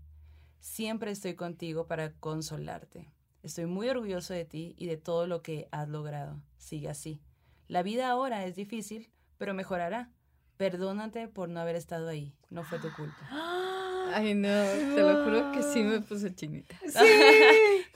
Siempre 0.61 1.11
estoy 1.11 1.34
contigo 1.34 1.88
para 1.88 2.12
consolarte. 2.12 3.11
Estoy 3.42 3.66
muy 3.66 3.88
orgulloso 3.88 4.34
de 4.34 4.44
ti 4.44 4.76
y 4.78 4.86
de 4.86 4.98
todo 4.98 5.26
lo 5.26 5.42
que 5.42 5.66
has 5.72 5.88
logrado. 5.88 6.40
Sigue 6.57 6.88
así. 6.88 7.20
La 7.66 7.82
vida 7.82 8.09
ahora 8.09 8.46
es 8.46 8.55
difícil, 8.55 9.11
pero 9.36 9.53
mejorará. 9.53 10.12
Perdónate 10.59 11.26
por 11.26 11.48
no 11.48 11.59
haber 11.59 11.74
estado 11.74 12.07
ahí. 12.07 12.36
No 12.51 12.62
fue 12.62 12.78
tu 12.78 12.92
culpa. 12.92 13.28
Ay, 14.14 14.32
no, 14.34 14.48
te 14.48 15.01
lo 15.01 15.24
juro 15.24 15.51
que 15.51 15.64
sí 15.64 15.82
me 15.82 16.01
puse 16.01 16.32
chinita. 16.32 16.78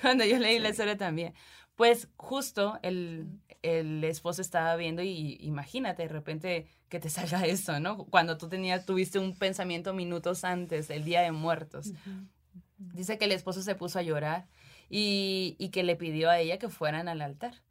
Cuando 0.04 0.24
yo 0.26 0.38
leí 0.38 0.58
la 0.58 0.68
historia 0.68 0.98
también. 0.98 1.32
Pues 1.76 2.08
justo 2.16 2.78
el, 2.82 3.40
el 3.62 4.04
esposo 4.04 4.42
estaba 4.42 4.76
viendo 4.76 5.02
y 5.02 5.38
imagínate 5.40 6.02
de 6.02 6.08
repente 6.08 6.66
que 6.90 7.00
te 7.00 7.08
salga 7.08 7.46
eso, 7.46 7.80
¿no? 7.80 7.96
Cuando 7.96 8.36
tú 8.36 8.48
tenías, 8.48 8.84
tuviste 8.84 9.18
un 9.18 9.34
pensamiento 9.34 9.94
minutos 9.94 10.44
antes, 10.44 10.90
el 10.90 11.04
Día 11.04 11.22
de 11.22 11.32
Muertos. 11.32 11.92
Dice 12.76 13.16
que 13.16 13.24
el 13.24 13.32
esposo 13.32 13.62
se 13.62 13.74
puso 13.74 13.98
a 13.98 14.02
llorar 14.02 14.46
y, 14.90 15.56
y 15.58 15.70
que 15.70 15.82
le 15.84 15.96
pidió 15.96 16.28
a 16.28 16.38
ella 16.38 16.58
que 16.58 16.68
fueran 16.68 17.08
al 17.08 17.22
altar. 17.22 17.62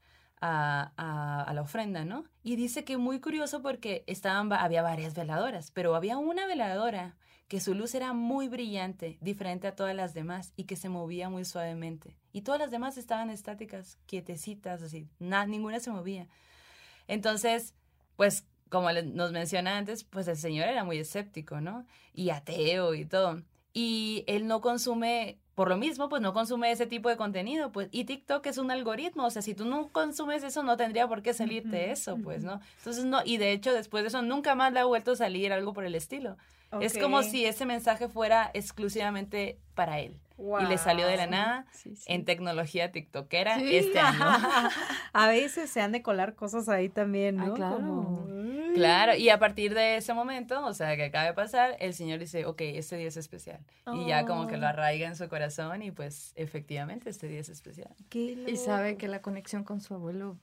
A, 0.45 0.91
a, 0.97 1.43
a, 1.43 1.53
la 1.53 1.61
ofrenda, 1.61 2.03
¿no? 2.03 2.25
Y 2.43 2.57
dice 2.57 2.83
que 2.83 2.97
muy 2.97 3.21
curioso 3.21 3.61
porque 3.61 4.03
estaban, 4.07 4.51
había 4.51 4.81
varias 4.81 5.15
veladoras, 5.15 5.71
pero 5.71 5.95
había 5.95 6.17
una 6.17 6.45
veladora 6.45 7.15
que 7.53 7.59
su 7.59 7.75
luz 7.75 7.93
era 7.93 8.13
muy 8.13 8.47
brillante, 8.47 9.19
diferente 9.21 9.67
a 9.67 9.75
todas 9.75 9.95
las 9.95 10.15
demás 10.15 10.53
y 10.55 10.63
que 10.63 10.75
se 10.75 10.89
movía 10.89 11.29
muy 11.29 11.45
suavemente. 11.45 12.17
Y 12.31 12.41
todas 12.41 12.59
las 12.59 12.71
demás 12.71 12.97
estaban 12.97 13.29
estáticas, 13.29 13.99
quietecitas, 14.07 14.81
así, 14.81 15.07
nada, 15.19 15.45
ninguna 15.45 15.79
se 15.79 15.91
movía. 15.91 16.27
Entonces, 17.07 17.75
pues 18.15 18.47
como 18.69 18.91
nos 18.91 19.31
menciona 19.33 19.77
antes, 19.77 20.03
pues 20.03 20.27
el 20.27 20.37
señor 20.37 20.67
era 20.67 20.83
muy 20.83 20.97
escéptico, 20.97 21.61
¿no? 21.61 21.85
Y 22.11 22.31
ateo 22.31 22.95
y 22.95 23.05
todo. 23.05 23.43
Y 23.71 24.23
él 24.25 24.47
no 24.47 24.59
consume, 24.59 25.37
por 25.53 25.69
lo 25.69 25.77
mismo, 25.77 26.09
pues 26.09 26.23
no 26.23 26.33
consume 26.33 26.71
ese 26.71 26.87
tipo 26.87 27.07
de 27.09 27.17
contenido, 27.17 27.71
pues. 27.71 27.87
Y 27.91 28.05
TikTok 28.05 28.47
es 28.47 28.57
un 28.57 28.71
algoritmo, 28.71 29.25
o 29.25 29.29
sea, 29.29 29.43
si 29.43 29.53
tú 29.53 29.65
no 29.65 29.89
consumes 29.89 30.41
eso, 30.41 30.63
no 30.63 30.75
tendría 30.75 31.07
por 31.07 31.21
qué 31.21 31.35
salirte 31.35 31.91
eso, 31.91 32.17
pues, 32.17 32.43
¿no? 32.43 32.61
Entonces, 32.79 33.05
no, 33.05 33.21
y 33.23 33.37
de 33.37 33.51
hecho, 33.51 33.71
después 33.75 34.03
de 34.03 34.07
eso, 34.07 34.23
nunca 34.23 34.55
más 34.55 34.73
le 34.73 34.79
ha 34.79 34.85
vuelto 34.85 35.11
a 35.11 35.15
salir 35.17 35.53
algo 35.53 35.73
por 35.73 35.85
el 35.85 35.93
estilo. 35.93 36.35
Es 36.81 36.97
como 36.97 37.23
si 37.23 37.45
ese 37.45 37.65
mensaje 37.65 38.07
fuera 38.09 38.51
exclusivamente 38.53 39.59
para 39.75 39.99
él. 39.99 40.19
Y 40.37 40.65
le 40.65 40.77
salió 40.77 41.07
de 41.07 41.15
la 41.15 41.27
nada 41.27 41.65
en 42.07 42.25
tecnología 42.25 42.91
tiktokera 42.91 43.59
este 43.59 43.99
año. 43.99 44.19
a 45.13 45.27
veces 45.27 45.69
se 45.69 45.79
han 45.79 45.91
de 45.91 46.01
colar 46.01 46.35
cosas 46.35 46.67
ahí 46.69 46.89
también, 46.89 47.37
¿no? 47.37 47.53
claro. 47.53 48.27
Claro, 48.73 49.15
y 49.15 49.29
a 49.29 49.37
partir 49.37 49.75
de 49.75 49.97
ese 49.97 50.15
momento, 50.15 50.65
o 50.65 50.73
sea, 50.73 50.95
que 50.95 51.05
acaba 51.05 51.25
de 51.25 51.33
pasar, 51.33 51.77
el 51.79 51.93
Señor 51.93 52.19
dice, 52.19 52.45
ok, 52.45 52.61
este 52.61 52.97
día 52.97 53.07
es 53.07 53.17
especial. 53.17 53.59
Y 53.93 54.07
ya 54.07 54.25
como 54.25 54.47
que 54.47 54.57
lo 54.57 54.65
oh. 54.65 54.69
arraiga 54.69 55.07
en 55.07 55.15
su 55.15 55.29
corazón 55.29 55.83
y 55.83 55.91
pues 55.91 56.33
efectivamente 56.35 57.09
este 57.09 57.27
día 57.27 57.39
es 57.39 57.49
especial. 57.49 57.95
y 58.11 58.55
sabe 58.57 58.97
que 58.97 59.07
la 59.07 59.21
conexión 59.21 59.63
con 59.63 59.79
su 59.79 59.93
abuelo 59.93 60.37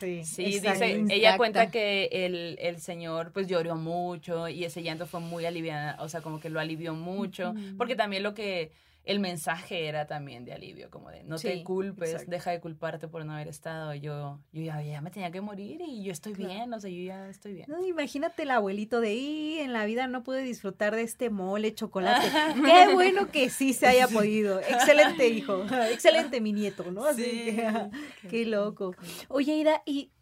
Sí, 0.00 0.24
sí 0.24 0.44
dice, 0.44 1.04
ella 1.10 1.36
cuenta 1.36 1.70
que 1.70 2.08
el, 2.10 2.56
el, 2.58 2.80
señor 2.80 3.32
pues 3.32 3.46
lloró 3.48 3.76
mucho 3.76 4.48
y 4.48 4.64
ese 4.64 4.82
llanto 4.82 5.06
fue 5.06 5.20
muy 5.20 5.44
aliviado, 5.44 6.02
o 6.02 6.08
sea, 6.08 6.22
como 6.22 6.40
que 6.40 6.48
lo 6.48 6.58
alivió 6.58 6.94
mucho, 6.94 7.54
porque 7.76 7.96
también 7.96 8.22
lo 8.22 8.32
que 8.32 8.72
el 9.04 9.18
mensaje 9.18 9.86
era 9.86 10.06
también 10.06 10.44
de 10.44 10.52
alivio, 10.52 10.90
como 10.90 11.10
de 11.10 11.24
no 11.24 11.38
te 11.38 11.64
culpes, 11.64 12.28
deja 12.28 12.50
de 12.50 12.60
culparte 12.60 13.08
por 13.08 13.24
no 13.24 13.32
haber 13.32 13.48
estado. 13.48 13.94
Yo, 13.94 14.40
yo 14.52 14.62
ya, 14.62 15.00
me 15.00 15.10
tenía 15.10 15.30
que 15.30 15.40
morir 15.40 15.80
y 15.80 16.02
yo 16.04 16.12
estoy 16.12 16.34
bien, 16.34 16.72
o 16.72 16.80
sea, 16.80 16.90
yo 16.90 17.02
ya 17.02 17.28
estoy 17.28 17.54
bien. 17.54 17.66
No, 17.68 17.84
imagínate 17.84 18.42
el 18.42 18.50
abuelito 18.50 19.00
de, 19.00 19.14
y 19.14 19.58
en 19.58 19.72
la 19.72 19.84
vida 19.86 20.06
no 20.06 20.22
pude 20.22 20.42
disfrutar 20.42 20.94
de 20.94 21.02
este 21.02 21.30
mole, 21.30 21.74
chocolate. 21.74 22.26
Qué 22.64 22.92
bueno 22.92 23.30
que 23.30 23.48
sí 23.48 23.72
se 23.72 23.86
haya 23.86 24.06
podido. 24.06 24.60
Excelente 24.60 25.28
hijo, 25.30 25.64
excelente 25.90 26.40
mi 26.40 26.52
nieto, 26.52 26.90
¿no? 26.90 27.04
Así 27.04 27.22
que, 27.22 27.90
qué 28.28 28.44
loco. 28.44 28.94
Oye, 29.28 29.56
Ida, 29.56 29.82
y 29.86 30.12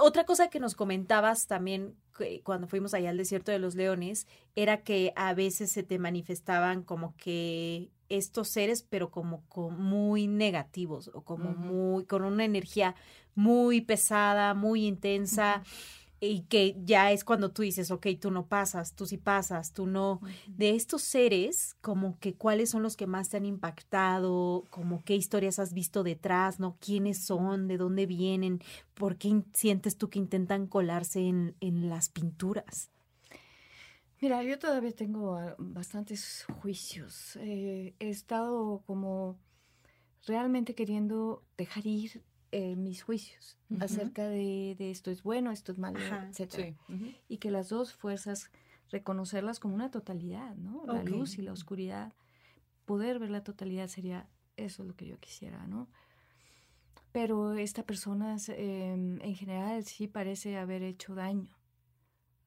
otra 0.00 0.24
cosa 0.24 0.48
que 0.48 0.60
nos 0.60 0.74
comentabas 0.74 1.46
también 1.46 1.96
cuando 2.42 2.66
fuimos 2.66 2.94
allá 2.94 3.10
al 3.10 3.16
desierto 3.16 3.52
de 3.52 3.58
los 3.58 3.74
leones 3.74 4.26
era 4.54 4.82
que 4.82 5.12
a 5.16 5.34
veces 5.34 5.70
se 5.70 5.82
te 5.82 5.98
manifestaban 5.98 6.82
como 6.82 7.16
que 7.16 7.90
estos 8.08 8.48
seres, 8.48 8.82
pero 8.82 9.10
como, 9.10 9.44
muy 9.70 10.26
negativos 10.26 11.10
o 11.14 11.22
como 11.22 11.50
muy, 11.50 12.04
con 12.04 12.24
una 12.24 12.44
energía 12.44 12.94
muy 13.34 13.80
pesada, 13.80 14.54
muy 14.54 14.86
intensa. 14.86 15.62
Y 16.20 16.40
que 16.48 16.76
ya 16.84 17.12
es 17.12 17.22
cuando 17.22 17.52
tú 17.52 17.62
dices, 17.62 17.92
ok, 17.92 18.08
tú 18.20 18.32
no 18.32 18.46
pasas, 18.46 18.96
tú 18.96 19.06
sí 19.06 19.18
pasas, 19.18 19.72
tú 19.72 19.86
no. 19.86 20.20
De 20.48 20.74
estos 20.74 21.02
seres, 21.02 21.76
como 21.80 22.18
que 22.18 22.34
cuáles 22.34 22.70
son 22.70 22.82
los 22.82 22.96
que 22.96 23.06
más 23.06 23.28
te 23.28 23.36
han 23.36 23.46
impactado, 23.46 24.64
como 24.70 25.04
qué 25.04 25.14
historias 25.14 25.60
has 25.60 25.72
visto 25.72 26.02
detrás, 26.02 26.58
¿no? 26.58 26.76
¿Quiénes 26.80 27.18
son? 27.22 27.68
¿De 27.68 27.76
dónde 27.76 28.06
vienen? 28.06 28.60
¿Por 28.94 29.16
qué 29.16 29.44
sientes 29.52 29.96
tú 29.96 30.10
que 30.10 30.18
intentan 30.18 30.66
colarse 30.66 31.20
en, 31.20 31.54
en 31.60 31.88
las 31.88 32.08
pinturas? 32.08 32.90
Mira, 34.20 34.42
yo 34.42 34.58
todavía 34.58 34.92
tengo 34.92 35.36
ah, 35.36 35.54
bastantes 35.58 36.44
juicios. 36.60 37.36
Eh, 37.36 37.94
he 37.98 38.08
estado 38.08 38.82
como 38.86 39.38
realmente 40.26 40.74
queriendo 40.74 41.44
dejar 41.56 41.86
ir 41.86 42.22
eh, 42.50 42.76
mis 42.76 43.02
juicios 43.02 43.58
acerca 43.78 44.26
de, 44.26 44.74
esto 44.78 45.10
es 45.10 45.22
bueno, 45.22 45.50
esto 45.50 45.70
es 45.70 45.78
malo, 45.78 45.98
etc. 46.00 46.74
Y 47.28 47.38
que 47.38 47.50
las 47.50 47.68
dos 47.68 47.92
fuerzas, 47.92 48.50
reconocerlas 48.90 49.60
como 49.60 49.74
una 49.74 49.90
totalidad, 49.90 50.56
¿no? 50.56 50.84
La 50.86 51.02
luz 51.02 51.38
y 51.38 51.42
la 51.42 51.52
oscuridad. 51.52 52.14
Poder 52.86 53.18
ver 53.18 53.30
la 53.30 53.44
totalidad 53.44 53.88
sería 53.88 54.28
eso 54.56 54.82
lo 54.82 54.96
que 54.96 55.06
yo 55.06 55.18
quisiera, 55.18 55.66
¿no? 55.66 55.88
Pero 57.12 57.54
esta 57.54 57.84
persona 57.84 58.36
em, 58.48 59.20
en 59.20 59.34
general 59.34 59.84
sí 59.84 60.08
parece 60.08 60.56
haber 60.56 60.82
hecho 60.82 61.14
daño 61.14 61.54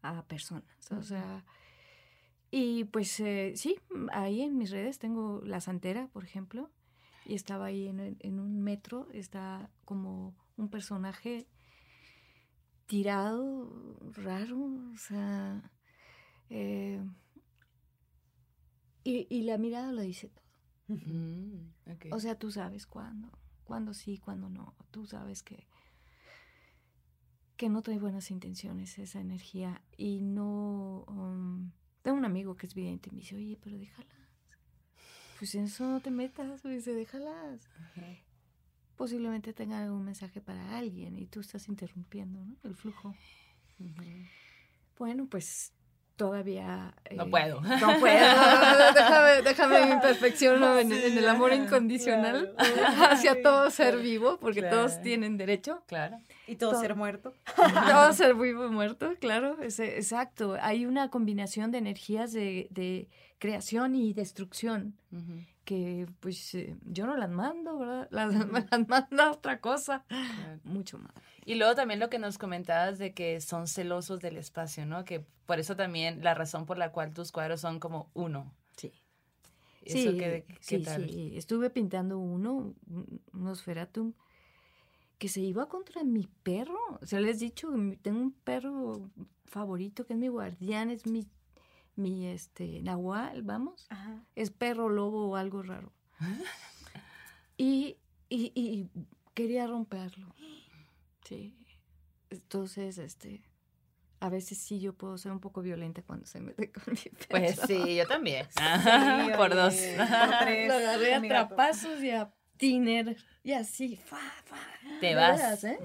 a 0.01 0.23
personas. 0.25 0.91
O 0.91 1.03
sea, 1.03 1.45
y 2.51 2.83
pues 2.83 3.17
eh, 3.21 3.53
sí, 3.55 3.79
ahí 4.11 4.41
en 4.41 4.57
mis 4.57 4.71
redes 4.71 4.99
tengo 4.99 5.41
la 5.45 5.61
santera, 5.61 6.07
por 6.07 6.25
ejemplo, 6.25 6.69
y 7.25 7.35
estaba 7.35 7.67
ahí 7.67 7.87
en, 7.87 8.17
en 8.19 8.39
un 8.39 8.61
metro, 8.61 9.07
está 9.13 9.69
como 9.85 10.35
un 10.57 10.69
personaje 10.69 11.47
tirado, 12.87 13.97
raro, 14.11 14.59
o 14.93 14.97
sea, 14.97 15.71
eh, 16.49 17.01
y, 19.05 19.27
y, 19.29 19.43
la 19.43 19.57
mirada 19.57 19.93
lo 19.93 20.01
dice 20.01 20.27
todo. 20.27 20.43
Mm, 20.89 21.71
o 22.11 22.19
sea, 22.19 22.37
tú 22.37 22.51
sabes 22.51 22.85
cuándo, 22.85 23.29
cuándo 23.63 23.93
sí, 23.93 24.17
cuándo 24.17 24.49
no, 24.49 24.75
tú 24.91 25.05
sabes 25.05 25.41
que 25.41 25.65
que 27.55 27.69
no 27.69 27.83
trae 27.83 27.99
buenas 27.99 28.31
intenciones 28.31 28.97
esa 28.97 29.19
energía 29.19 29.83
y 29.95 30.21
no 30.21 31.05
um, 31.07 31.71
tengo 32.01 32.17
un 32.17 32.25
amigo 32.25 32.55
que 32.55 32.65
es 32.65 32.73
vidente 32.73 33.09
y 33.09 33.13
me 33.13 33.19
dice, 33.19 33.35
oye, 33.35 33.57
pero 33.61 33.77
déjalas. 33.77 34.11
Pues 35.39 35.55
en 35.55 35.65
eso 35.65 35.87
no 35.87 35.99
te 36.01 36.11
metas, 36.11 36.63
dice, 36.63 36.93
déjalas. 36.93 37.67
Posiblemente 38.95 39.53
tenga 39.53 39.81
algún 39.81 40.03
mensaje 40.05 40.41
para 40.41 40.77
alguien 40.77 41.17
y 41.17 41.25
tú 41.25 41.39
estás 41.39 41.67
interrumpiendo 41.67 42.45
¿no? 42.45 42.55
el 42.63 42.75
flujo. 42.75 43.15
Bueno, 44.97 45.27
pues 45.27 45.73
todavía... 46.21 46.93
no 47.15 47.23
eh, 47.23 47.29
puedo. 47.31 47.61
No 47.81 47.99
puedo. 47.99 48.93
déjame, 48.93 49.41
déjame 49.41 49.85
mi 49.87 49.91
imperfección 49.93 50.63
en, 50.77 50.91
el 50.91 51.27
amor 51.27 51.51
incondicional 51.61 52.53
hacia 53.09 53.41
todo 53.41 53.71
ser 53.71 53.97
vivo, 53.97 54.37
porque 54.39 54.61
todos 54.61 55.01
tienen 55.01 55.35
derecho. 55.37 55.81
Claro. 55.87 56.19
Y 56.45 56.57
todo, 56.57 56.79
ser 56.79 56.95
muerto. 56.95 57.33
todo 57.55 58.13
ser 58.13 58.35
vivo 58.35 58.67
y 58.67 58.69
muerto, 58.69 59.15
claro. 59.19 59.57
exacto. 59.63 60.55
Hay 60.61 60.85
una 60.85 61.09
combinación 61.09 61.71
de 61.71 61.79
energías 61.79 62.33
de, 62.33 63.07
creación 63.39 63.95
y 63.95 64.13
destrucción. 64.13 64.93
Que 65.65 66.05
pues 66.19 66.53
eh, 66.53 66.75
yo 66.85 67.07
no 67.07 67.17
las 67.17 67.29
mando, 67.29 67.79
¿verdad? 67.79 68.07
Las, 68.11 68.33
las 68.33 68.87
manda 68.87 69.31
otra 69.31 69.59
cosa. 69.59 70.03
Mucho 70.63 70.99
más. 70.99 71.13
Y 71.45 71.55
luego 71.55 71.75
también 71.75 71.99
lo 71.99 72.09
que 72.09 72.19
nos 72.19 72.37
comentabas 72.37 72.99
de 72.99 73.13
que 73.13 73.41
son 73.41 73.67
celosos 73.67 74.19
del 74.19 74.37
espacio, 74.37 74.85
¿no? 74.85 75.05
Que 75.05 75.25
por 75.45 75.59
eso 75.59 75.75
también 75.75 76.23
la 76.23 76.33
razón 76.33 76.65
por 76.65 76.77
la 76.77 76.91
cual 76.91 77.13
tus 77.13 77.31
cuadros 77.31 77.61
son 77.61 77.79
como 77.79 78.11
uno. 78.13 78.53
Sí. 78.77 78.93
sí, 79.85 80.17
¿qué, 80.17 80.45
sí, 80.59 80.83
sí, 80.85 81.33
Estuve 81.35 81.69
pintando 81.69 82.19
uno, 82.19 82.75
un 83.33 83.47
Osferatum, 83.47 84.13
que 85.17 85.29
se 85.29 85.41
iba 85.41 85.67
contra 85.67 86.03
mi 86.03 86.27
perro. 86.43 86.79
O 87.01 87.05
sea, 87.05 87.19
les 87.19 87.37
he 87.41 87.45
dicho, 87.45 87.69
tengo 88.01 88.19
un 88.19 88.31
perro 88.31 89.09
favorito 89.45 90.05
que 90.05 90.13
es 90.13 90.19
mi 90.19 90.27
guardián, 90.27 90.91
es 90.91 91.07
mi, 91.07 91.27
mi 91.95 92.27
este, 92.27 92.81
nahual, 92.83 93.41
vamos. 93.41 93.87
Es 94.35 94.51
perro, 94.51 94.89
lobo 94.89 95.29
o 95.29 95.35
algo 95.35 95.63
raro. 95.63 95.91
y, 97.57 97.97
y, 98.29 98.51
y 98.55 98.89
quería 99.33 99.65
romperlo. 99.65 100.35
Sí. 101.31 101.57
Entonces, 102.29 102.97
este, 102.97 103.41
a 104.19 104.27
veces 104.27 104.57
sí 104.57 104.81
yo 104.81 104.93
puedo 104.93 105.17
ser 105.17 105.31
un 105.31 105.39
poco 105.39 105.61
violenta 105.61 106.01
cuando 106.01 106.25
se 106.25 106.41
mete 106.41 106.69
con 106.73 106.93
mi 106.93 107.09
perro. 107.09 107.27
Pues 107.29 107.57
sí, 107.65 107.95
yo 107.95 108.05
también. 108.05 108.47
por 109.37 109.55
dos. 109.55 109.73
Por 109.75 110.39
tres. 110.41 110.67
Lo 110.67 110.73
agarré 110.73 111.15
a 111.15 111.21
trapazos 111.21 112.03
y 112.03 112.11
a 112.11 112.33
tiner 112.57 113.15
y 113.43 113.53
así, 113.53 113.95
fa, 113.95 114.17
fa. 114.43 114.57
Te 114.99 115.15
vas. 115.15 115.63
¿eh? 115.63 115.79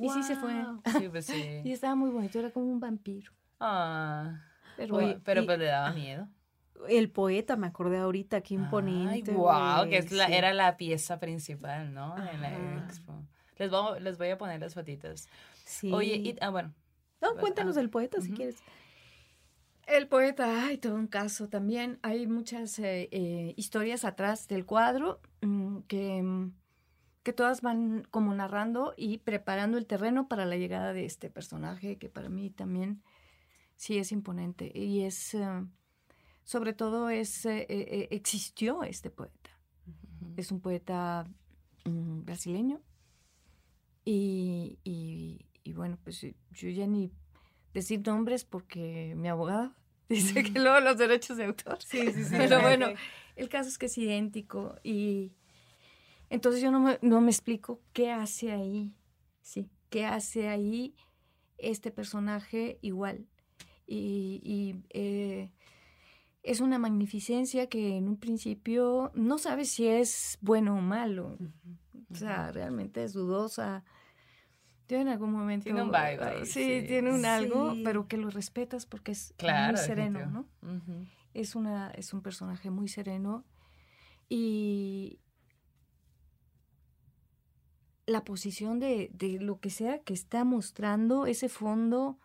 Y 0.00 0.08
sí 0.08 0.22
se 0.22 0.36
fue. 0.36 0.54
Sí, 0.98 1.08
pues 1.10 1.26
sí. 1.26 1.60
Y 1.64 1.72
estaba 1.72 1.94
muy 1.94 2.08
bonito, 2.08 2.38
era 2.38 2.50
como 2.50 2.66
un 2.66 2.80
vampiro. 2.80 3.30
Ah. 3.60 4.40
Pero, 4.78 5.20
pero 5.22 5.44
pues 5.44 5.58
le 5.58 5.66
daba 5.66 5.92
miedo. 5.92 6.28
El 6.88 7.10
poeta, 7.10 7.56
me 7.56 7.66
acordé 7.66 7.98
ahorita, 7.98 8.40
qué 8.40 8.54
imponente. 8.54 9.32
Ay, 9.32 9.36
wow, 9.36 9.86
que 9.86 9.98
es 9.98 10.12
la, 10.12 10.28
sí. 10.28 10.32
era 10.32 10.54
la 10.54 10.78
pieza 10.78 11.18
principal, 11.18 11.92
¿no? 11.92 12.16
En 12.16 12.40
la 12.40 12.84
expo. 12.84 13.12
Les 13.58 13.70
voy, 13.70 14.00
les 14.00 14.18
voy 14.18 14.28
a 14.28 14.38
poner 14.38 14.60
las 14.60 14.74
fotitos. 14.74 15.28
Sí. 15.64 15.92
Oye, 15.92 16.16
y, 16.16 16.36
ah, 16.40 16.50
bueno. 16.50 16.74
No, 17.20 17.34
cuéntanos 17.36 17.76
ah, 17.76 17.80
del 17.80 17.90
poeta 17.90 18.20
si 18.20 18.32
quieres. 18.32 18.56
El 19.86 20.06
poeta, 20.06 20.66
hay 20.66 20.78
todo 20.78 20.94
un 20.94 21.06
caso 21.06 21.48
también. 21.48 21.98
Hay 22.02 22.26
muchas 22.26 22.78
eh, 22.78 23.08
eh, 23.10 23.54
historias 23.56 24.04
atrás 24.04 24.46
del 24.46 24.66
cuadro 24.66 25.20
mm, 25.40 25.78
que, 25.88 26.22
mm, 26.22 26.52
que 27.22 27.32
todas 27.32 27.62
van 27.62 28.06
como 28.10 28.32
narrando 28.34 28.94
y 28.96 29.18
preparando 29.18 29.78
el 29.78 29.86
terreno 29.86 30.28
para 30.28 30.44
la 30.46 30.56
llegada 30.56 30.92
de 30.92 31.04
este 31.04 31.30
personaje 31.30 31.98
que 31.98 32.08
para 32.08 32.28
mí 32.28 32.50
también 32.50 33.02
sí 33.76 33.98
es 33.98 34.12
imponente. 34.12 34.70
Y 34.74 35.02
es, 35.02 35.34
eh, 35.34 35.64
sobre 36.48 36.72
todo, 36.72 37.10
es, 37.10 37.44
eh, 37.44 37.66
eh, 37.68 37.86
eh, 37.90 38.08
existió 38.10 38.82
este 38.82 39.10
poeta. 39.10 39.50
Es 40.38 40.50
un 40.50 40.60
poeta 40.60 41.26
mm, 41.84 42.24
brasileño. 42.24 42.80
Y, 44.10 44.78
y- 44.84 45.44
y 45.64 45.72
bueno, 45.74 45.98
pues 46.02 46.24
eh, 46.24 46.34
yo 46.52 46.70
ya 46.70 46.86
ni 46.86 47.12
decir 47.74 48.00
nombres 48.06 48.42
porque 48.46 49.12
mi 49.16 49.28
abogada 49.28 49.76
dice 50.08 50.42
que 50.44 50.58
luego 50.58 50.80
los 50.80 50.96
derechos 50.96 51.36
de 51.36 51.44
autor. 51.44 51.76
Sí, 51.82 52.10
sí, 52.12 52.24
sí. 52.24 52.34
Pero 52.38 52.62
bueno, 52.62 52.86
el 53.36 53.48
caso 53.50 53.68
es 53.68 53.76
que 53.76 53.84
es 53.86 53.98
idéntico 53.98 54.76
y 54.82 55.32
entonces 56.30 56.62
yo 56.62 56.70
no 56.70 56.80
me, 56.80 56.98
no 57.02 57.20
me 57.20 57.30
explico 57.30 57.82
qué 57.92 58.10
hace 58.10 58.50
ahí, 58.50 58.94
sí, 59.42 59.68
qué 59.90 60.06
hace 60.06 60.48
ahí 60.48 60.94
este 61.58 61.90
personaje 61.90 62.78
igual. 62.80 63.26
Y, 63.86 64.40
y, 64.42 64.82
eh, 64.90 65.50
es 66.42 66.60
una 66.60 66.78
magnificencia 66.78 67.68
que 67.68 67.96
en 67.96 68.08
un 68.08 68.16
principio 68.16 69.10
no 69.14 69.36
sabes 69.36 69.70
si 69.70 69.86
es 69.86 70.38
bueno 70.40 70.78
o 70.78 70.80
malo. 70.80 71.36
O 72.10 72.14
sea, 72.14 72.52
realmente 72.52 73.04
es 73.04 73.12
dudosa. 73.12 73.84
Yo 74.88 74.96
en 74.98 75.08
algún 75.08 75.32
momento... 75.32 75.64
Tiene 75.64 75.82
un 75.82 75.88
vibe 75.90 75.98
ahí, 76.24 76.38
ah, 76.42 76.44
sí, 76.44 76.80
sí. 76.80 76.86
tiene 76.86 77.12
un 77.12 77.24
algo, 77.26 77.74
Sí. 77.74 77.82
pero 77.84 78.08
que 78.08 78.16
lo 78.16 78.30
respetas 78.30 78.86
porque 78.86 79.12
es 79.12 79.34
Claro. 79.36 79.76
muy 79.76 79.84
sereno. 79.86 80.26
¿no? 80.26 80.46
Es, 81.34 81.54
una, 81.54 81.90
es 81.90 82.12
un 82.14 82.22
personaje 82.22 82.70
muy 82.70 82.88
sereno 82.88 83.44
y 84.30 85.20
la 88.06 88.24
posición 88.24 88.78
de, 88.80 89.10
de 89.12 89.38
lo 89.38 89.60
que 89.60 89.68
sea 89.70 89.98
que 89.98 90.14
está 90.14 90.42
mostrando 90.44 91.26
ese 91.26 91.50
fondo, 91.50 92.18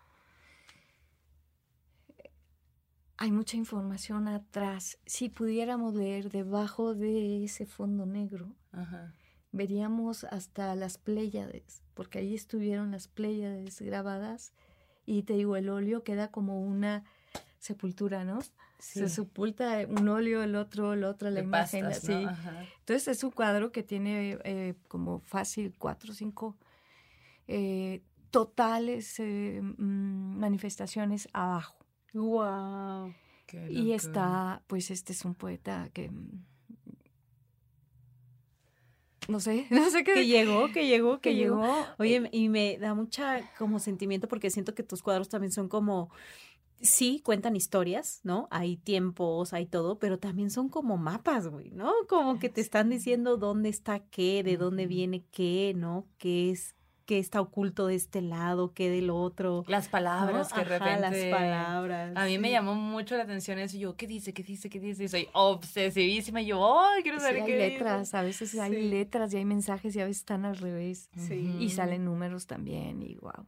hay 3.17 3.31
mucha 3.31 3.57
información 3.57 4.27
atrás. 4.29 4.97
Si 5.05 5.27
pudiéramos 5.29 5.93
leer 5.93 6.29
debajo 6.31 6.93
de 6.95 7.43
ese 7.43 7.65
fondo 7.65 8.05
negro, 8.05 8.55
Ajá. 8.71 9.13
Veríamos 9.53 10.25
hasta 10.25 10.75
las 10.75 10.97
Pléyades, 10.97 11.81
porque 11.93 12.19
ahí 12.19 12.35
estuvieron 12.35 12.91
las 12.91 13.07
Pléyades 13.07 13.81
grabadas 13.81 14.51
y 15.05 15.23
te 15.23 15.33
digo, 15.33 15.55
el 15.55 15.69
óleo 15.69 16.03
queda 16.03 16.29
como 16.29 16.61
una 16.61 17.05
sepultura, 17.59 18.25
¿no? 18.25 18.39
Se 18.79 19.07
sepulta 19.07 19.85
un 19.87 20.09
óleo, 20.09 20.43
el 20.43 20.57
otro, 20.57 20.91
el 20.91 21.05
otro, 21.05 21.29
la 21.29 21.37
De 21.39 21.45
imagen, 21.45 21.85
pastas, 21.85 22.09
así. 22.09 22.27
Entonces 22.79 23.07
es 23.07 23.23
un 23.23 23.31
cuadro 23.31 23.71
que 23.71 23.81
tiene 23.81 24.37
eh, 24.43 24.75
como 24.89 25.19
fácil 25.19 25.73
cuatro 25.77 26.11
o 26.11 26.13
cinco 26.13 26.57
eh, 27.47 28.01
totales 28.29 29.19
eh, 29.19 29.61
mm, 29.61 30.37
manifestaciones 30.37 31.29
abajo. 31.31 31.77
Wow. 32.13 33.13
Y 33.69 33.93
está, 33.93 34.63
pues 34.67 34.91
este 34.91 35.13
es 35.13 35.23
un 35.23 35.35
poeta 35.35 35.89
que... 35.93 36.11
No 39.27 39.39
sé, 39.39 39.67
no 39.71 39.89
sé 39.89 40.03
qué... 40.03 40.13
Que 40.13 40.27
llegó, 40.27 40.71
que 40.71 40.87
llegó, 40.87 41.19
que, 41.19 41.31
que 41.31 41.35
llegó. 41.35 41.61
llegó. 41.61 41.85
Oye, 41.99 42.29
y 42.31 42.49
me 42.49 42.77
da 42.77 42.93
mucha 42.93 43.49
como 43.57 43.79
sentimiento 43.79 44.27
porque 44.27 44.49
siento 44.49 44.75
que 44.75 44.83
tus 44.83 45.01
cuadros 45.01 45.29
también 45.29 45.51
son 45.51 45.69
como, 45.69 46.09
sí, 46.83 47.21
cuentan 47.23 47.55
historias, 47.55 48.19
¿no? 48.23 48.47
Hay 48.51 48.77
tiempos, 48.77 49.53
hay 49.53 49.65
todo, 49.65 49.97
pero 49.97 50.19
también 50.19 50.51
son 50.51 50.69
como 50.69 50.97
mapas, 50.97 51.47
güey, 51.47 51.71
¿no? 51.71 51.91
Como 52.07 52.39
que 52.39 52.49
te 52.49 52.61
están 52.61 52.89
diciendo 52.89 53.37
dónde 53.37 53.69
está 53.69 53.99
qué, 53.99 54.43
de 54.43 54.57
dónde 54.57 54.85
viene 54.85 55.25
qué, 55.31 55.73
¿no? 55.75 56.07
¿Qué 56.17 56.51
es, 56.51 56.75
qué 57.05 57.19
está 57.19 57.41
oculto 57.41 57.87
de 57.87 57.95
este 57.95 58.21
lado, 58.21 58.73
qué 58.73 58.89
del 58.89 59.09
otro. 59.09 59.63
Las 59.67 59.87
palabras 59.89 60.49
¿no? 60.51 60.55
que 60.55 60.69
de 60.69 60.75
Ajá, 60.75 60.85
repente... 60.95 61.29
las 61.31 61.39
palabras. 61.39 62.11
A 62.15 62.25
mí 62.25 62.37
me 62.37 62.47
sí. 62.47 62.53
llamó 62.53 62.75
mucho 62.75 63.17
la 63.17 63.23
atención 63.23 63.59
eso. 63.59 63.77
Yo, 63.77 63.95
¿qué 63.95 64.07
dice? 64.07 64.33
¿Qué 64.33 64.43
dice? 64.43 64.69
¿Qué 64.69 64.79
dice? 64.79 65.03
Y 65.03 65.07
soy 65.09 65.27
obsesivísima. 65.33 66.41
Y 66.41 66.47
yo, 66.47 66.79
¡ay, 66.81 67.03
quiero 67.03 67.19
Sí, 67.19 67.25
saber 67.25 67.41
hay 67.43 67.47
qué 67.47 67.57
letras, 67.57 68.13
a 68.13 68.21
veces 68.21 68.57
hay 68.57 68.73
Sí. 68.73 68.81
letras 68.89 69.33
y 69.33 69.37
hay 69.37 69.45
mensajes 69.45 69.95
y 69.95 69.99
a 69.99 70.05
veces 70.05 70.19
están 70.19 70.45
al 70.45 70.57
revés. 70.57 71.09
Sí. 71.17 71.55
Y 71.59 71.69
salen 71.69 72.05
números 72.05 72.47
también 72.47 73.01
y 73.01 73.15
wow. 73.15 73.45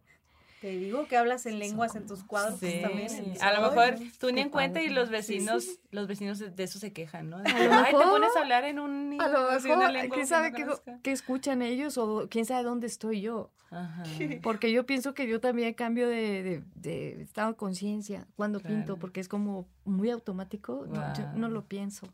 Te 0.66 0.72
digo 0.72 1.08
que 1.08 1.16
hablas 1.16 1.46
en 1.46 1.52
Sí, 1.54 1.60
lenguas 1.60 1.96
en 1.96 2.08
tus 2.08 2.24
cuadros 2.24 2.60
Sí. 2.60 2.80
también. 2.82 3.14
en 3.14 3.38
A 3.40 3.54
lo 3.54 3.62
mejor 3.70 3.98
Ay, 4.00 4.12
tú 4.18 4.32
ni 4.32 4.42
en 4.42 4.50
cuenta 4.50 4.82
y 4.82 4.90
los 4.90 5.10
Sí, 5.10 5.12
vecinos, 5.12 5.68
los 5.92 6.08
vecinos 6.08 6.40
de 6.40 6.64
eso 6.64 6.80
se 6.80 6.92
quejan, 6.92 7.30
¿no? 7.30 7.38
De 7.38 7.48
A 7.52 7.54
que, 7.54 7.66
lo 7.66 7.72
Ay, 7.72 7.94
te 7.94 8.04
pones 8.04 8.36
a 8.36 8.40
hablar 8.40 8.64
en 8.64 8.80
un 8.80 9.16
A 9.22 9.28
lo 9.28 9.52
mejor, 9.52 9.92
lengua 9.92 10.16
quién 10.16 10.26
sabe 10.26 10.50
no 10.50 10.82
qué, 11.04 11.12
escuchan 11.12 11.62
ellos 11.62 12.00
o 12.00 12.28
quién 12.32 12.46
sabe 12.48 12.64
dónde 12.64 12.88
estoy 12.88 13.22
yo. 13.22 13.52
Ajá. 13.70 14.02
Porque 14.42 14.72
yo 14.72 14.88
pienso 14.88 15.14
que 15.14 15.28
yo 15.28 15.40
también 15.40 15.76
cambio 15.76 16.10
de, 16.10 16.42
de- 16.42 16.64
de 16.74 17.22
estado 17.22 17.50
de 17.52 17.58
conciencia 17.58 18.26
cuando 18.36 18.60
Claro. 18.60 18.74
pinto, 18.76 18.98
porque 18.98 19.20
es 19.20 19.28
como 19.28 19.68
muy 19.84 20.10
automático, 20.10 20.88
no, 20.90 21.14
yo 21.14 21.28
no 21.36 21.48
lo 21.48 21.66
pienso. 21.66 22.08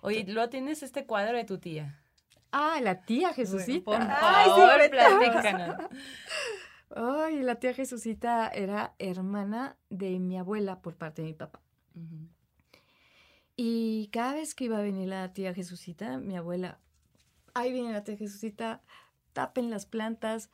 Oye, 0.00 0.24
luego 0.26 0.48
tienes 0.48 0.82
este 0.82 1.06
cuadro 1.06 1.36
de 1.36 1.44
tu 1.44 1.58
tía. 1.58 2.00
Ah, 2.50 2.80
la 2.82 3.02
tía 3.02 3.32
Jesucita. 3.32 3.84
Por 3.84 4.00
Ay, 4.00 4.44
sí, 4.44 4.50
favor, 4.50 4.76
cuéntanos. 4.88 5.18
platícanos. 5.20 5.76
Ay, 6.90 7.42
la 7.42 7.56
tía 7.56 7.74
Jesucita 7.74 8.48
era 8.48 8.94
hermana 8.98 9.76
de 9.90 10.18
mi 10.18 10.38
abuela 10.38 10.80
por 10.80 10.96
parte 10.96 11.22
de 11.22 11.28
mi 11.28 11.34
papá. 11.34 11.60
Y 13.56 14.08
cada 14.12 14.34
vez 14.34 14.54
que 14.54 14.64
iba 14.64 14.78
a 14.78 14.82
venir 14.82 15.08
la 15.08 15.32
tía 15.32 15.54
Jesucita, 15.54 16.18
mi 16.18 16.36
abuela, 16.36 16.78
ahí 17.54 17.72
viene 17.72 17.92
la 17.92 18.04
tía 18.04 18.16
Jesucita, 18.16 18.82
tapen 19.32 19.70
las 19.70 19.86
plantas, 19.86 20.50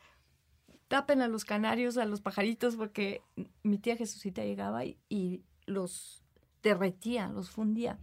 tapen 0.89 1.21
a 1.21 1.29
los 1.29 1.45
canarios, 1.45 1.97
a 1.97 2.05
los 2.05 2.21
pajaritos, 2.21 2.77
porque 2.77 3.23
mi 3.63 3.79
tía 3.79 3.97
Jesucita 3.97 4.45
llegaba 4.45 4.85
y, 4.85 4.99
y 5.09 5.43
los 5.67 6.23
derretía, 6.63 7.29
los 7.29 7.51
fundía. 7.51 7.99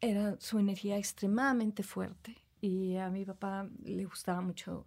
Era 0.00 0.36
su 0.40 0.58
energía 0.58 0.98
extremadamente 0.98 1.82
fuerte 1.82 2.36
y 2.60 2.96
a 2.96 3.10
mi 3.10 3.24
papá 3.24 3.68
le 3.84 4.04
gustaba 4.04 4.40
mucho 4.40 4.86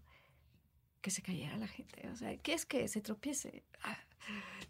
que 1.02 1.12
se 1.12 1.22
cayera 1.22 1.58
la 1.58 1.68
gente. 1.68 2.08
O 2.12 2.16
sea, 2.16 2.36
¿qué 2.38 2.54
es 2.54 2.66
que 2.66 2.88
se 2.88 3.02
tropiece? 3.02 3.64
Ah, 3.84 3.98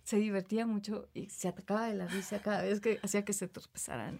Se 0.03 0.17
divertía 0.17 0.65
mucho 0.65 1.07
y 1.13 1.29
se 1.29 1.47
atacaba 1.47 1.85
de 1.87 1.95
la 1.95 2.07
risa 2.07 2.41
cada 2.41 2.63
vez 2.63 2.79
que 2.81 2.99
hacía 3.03 3.23
que 3.25 3.33
se 3.33 3.47
tropezaran. 3.47 4.19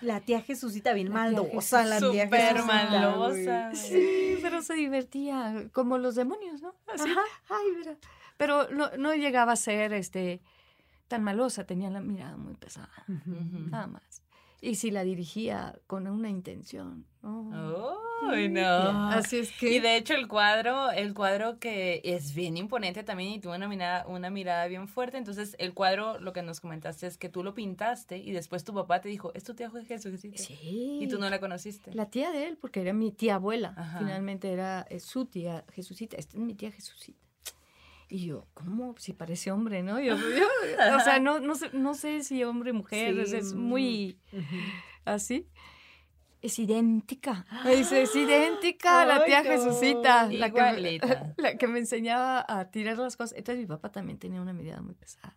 La 0.00 0.20
tía 0.20 0.40
Jesucita 0.40 0.92
bien 0.94 1.12
maldosa, 1.12 1.84
la 1.84 1.98
tía 1.98 2.24
Súper 2.24 2.40
Jesucita, 2.56 2.64
malosa. 2.64 3.70
güey. 3.70 3.76
Sí, 3.76 4.38
pero 4.42 4.62
se 4.62 4.74
divertía, 4.74 5.68
como 5.72 5.98
los 5.98 6.14
demonios, 6.14 6.62
¿no? 6.62 6.74
Así, 6.92 7.08
ay, 7.50 7.66
mira. 7.76 7.96
Pero 8.36 8.68
no, 8.70 8.90
no 8.96 9.14
llegaba 9.14 9.52
a 9.52 9.56
ser 9.56 9.92
este 9.92 10.40
tan 11.08 11.22
malosa, 11.24 11.64
tenía 11.64 11.90
la 11.90 12.00
mirada 12.00 12.36
muy 12.36 12.54
pesada, 12.54 12.90
nada 13.06 13.86
más. 13.86 14.22
Y 14.60 14.74
si 14.74 14.90
la 14.90 15.04
dirigía 15.04 15.78
con 15.86 16.06
una 16.06 16.28
intención. 16.28 17.06
Ay, 18.22 18.48
no. 18.48 19.08
Así 19.10 19.38
es 19.38 19.52
que... 19.52 19.72
Y 19.72 19.78
de 19.78 19.96
hecho 19.96 20.14
el 20.14 20.26
cuadro, 20.26 20.90
el 20.90 21.14
cuadro 21.14 21.58
que 21.58 22.00
es 22.04 22.34
bien 22.34 22.56
imponente 22.56 23.04
también 23.04 23.30
y 23.30 23.40
tuvo 23.40 23.54
una 23.54 23.68
mirada, 23.68 24.06
una 24.06 24.30
mirada 24.30 24.66
bien 24.66 24.88
fuerte, 24.88 25.18
entonces 25.18 25.54
el 25.58 25.74
cuadro, 25.74 26.18
lo 26.18 26.32
que 26.32 26.42
nos 26.42 26.60
comentaste 26.60 27.06
es 27.06 27.18
que 27.18 27.28
tú 27.28 27.44
lo 27.44 27.54
pintaste 27.54 28.18
y 28.18 28.32
después 28.32 28.64
tu 28.64 28.74
papá 28.74 29.00
te 29.00 29.08
dijo, 29.08 29.32
es 29.34 29.44
tu 29.44 29.54
tía 29.54 29.70
Jesucita. 29.70 30.38
Sí. 30.38 30.98
Y 31.00 31.08
tú 31.08 31.18
no 31.18 31.30
la 31.30 31.38
conociste. 31.38 31.94
La 31.94 32.06
tía 32.06 32.32
de 32.32 32.48
él, 32.48 32.56
porque 32.56 32.80
era 32.80 32.92
mi 32.92 33.12
tía 33.12 33.36
abuela. 33.36 33.74
Ajá. 33.76 33.98
Finalmente 33.98 34.52
era 34.52 34.86
eh, 34.90 34.98
su 34.98 35.26
tía 35.26 35.64
Jesucita. 35.72 36.16
Esta 36.16 36.36
es 36.36 36.42
mi 36.42 36.54
tía 36.54 36.72
Jesucita. 36.72 37.27
Y 38.10 38.26
yo, 38.26 38.46
¿cómo? 38.54 38.94
Si 38.98 39.12
parece 39.12 39.50
hombre, 39.52 39.82
¿no? 39.82 40.00
Yo, 40.00 40.16
yo- 40.16 40.96
o 40.96 41.00
sea, 41.00 41.18
no, 41.20 41.40
no, 41.40 41.54
sé, 41.54 41.70
no 41.72 41.94
sé 41.94 42.22
si 42.22 42.42
hombre 42.44 42.70
o 42.70 42.74
mujer, 42.74 43.14
Sí. 43.14 43.20
es, 43.20 43.32
es 43.32 43.54
muy 43.54 44.18
así. 45.04 45.46
Es 46.40 46.58
idéntica. 46.60 47.44
Me 47.64 47.74
dice, 47.74 48.02
es 48.02 48.14
idéntica 48.14 49.02
a 49.02 49.06
la 49.06 49.24
tía 49.24 49.42
no. 49.42 49.50
Jesucita. 49.50 50.30
La 50.30 50.50
que, 50.50 50.62
me, 50.62 50.98
la 51.36 51.56
que 51.58 51.66
me 51.66 51.80
enseñaba 51.80 52.44
a 52.48 52.70
tirar 52.70 52.96
las 52.96 53.16
cosas. 53.16 53.36
Entonces 53.36 53.60
mi 53.60 53.66
papá 53.66 53.90
también 53.90 54.18
tenía 54.18 54.40
una 54.40 54.52
mirada 54.52 54.80
muy 54.80 54.94
pesada. 54.94 55.36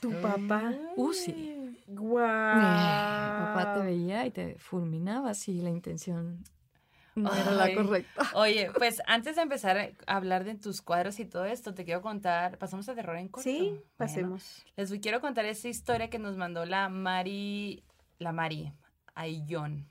Tu 0.00 0.10
papá. 0.20 0.74
Uh, 0.96 1.12
sí. 1.12 1.56
Guau. 1.86 2.56
Mi 2.56 2.62
papá 2.62 3.74
te 3.78 3.84
veía 3.86 4.26
y 4.26 4.32
te 4.32 4.56
fulminaba 4.58 5.34
si 5.34 5.60
la 5.60 5.70
intención 5.70 6.42
no 7.14 7.32
era 7.34 7.50
la 7.52 7.74
correcta. 7.74 8.22
Oye, 8.34 8.70
pues 8.76 9.00
antes 9.06 9.36
de 9.36 9.42
empezar 9.42 9.76
a 9.78 10.16
hablar 10.16 10.44
de 10.44 10.54
tus 10.54 10.82
cuadros 10.82 11.18
y 11.20 11.24
todo 11.24 11.44
esto, 11.44 11.74
te 11.74 11.84
quiero 11.84 12.02
contar, 12.02 12.58
pasamos 12.58 12.88
a 12.88 12.94
terror 12.94 13.16
en 13.16 13.28
corto. 13.28 13.48
Sí, 13.48 13.68
Bueno, 13.68 13.82
pasemos. 13.96 14.64
les 14.76 14.90
quiero 15.00 15.20
contar 15.20 15.44
esta 15.44 15.68
historia 15.68 16.10
que 16.10 16.18
nos 16.18 16.36
mandó 16.36 16.64
la 16.64 16.88
Mari, 16.88 17.84
la 18.18 18.32
Mari 18.32 18.72
Ayllón. 19.14 19.88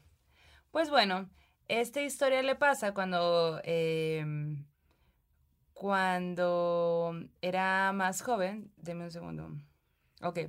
Pues 0.72 0.90
bueno, 0.90 1.30
esta 1.68 2.02
historia 2.02 2.42
le 2.44 2.56
pasa 2.56 2.94
cuando, 2.94 3.62
em, 3.64 4.66
cuando 5.74 7.14
era 7.42 7.92
más 7.94 8.22
joven. 8.22 8.72
Deme 8.78 9.06
un 9.06 9.12
segundo. 9.12 9.50
Ok. 10.22 10.40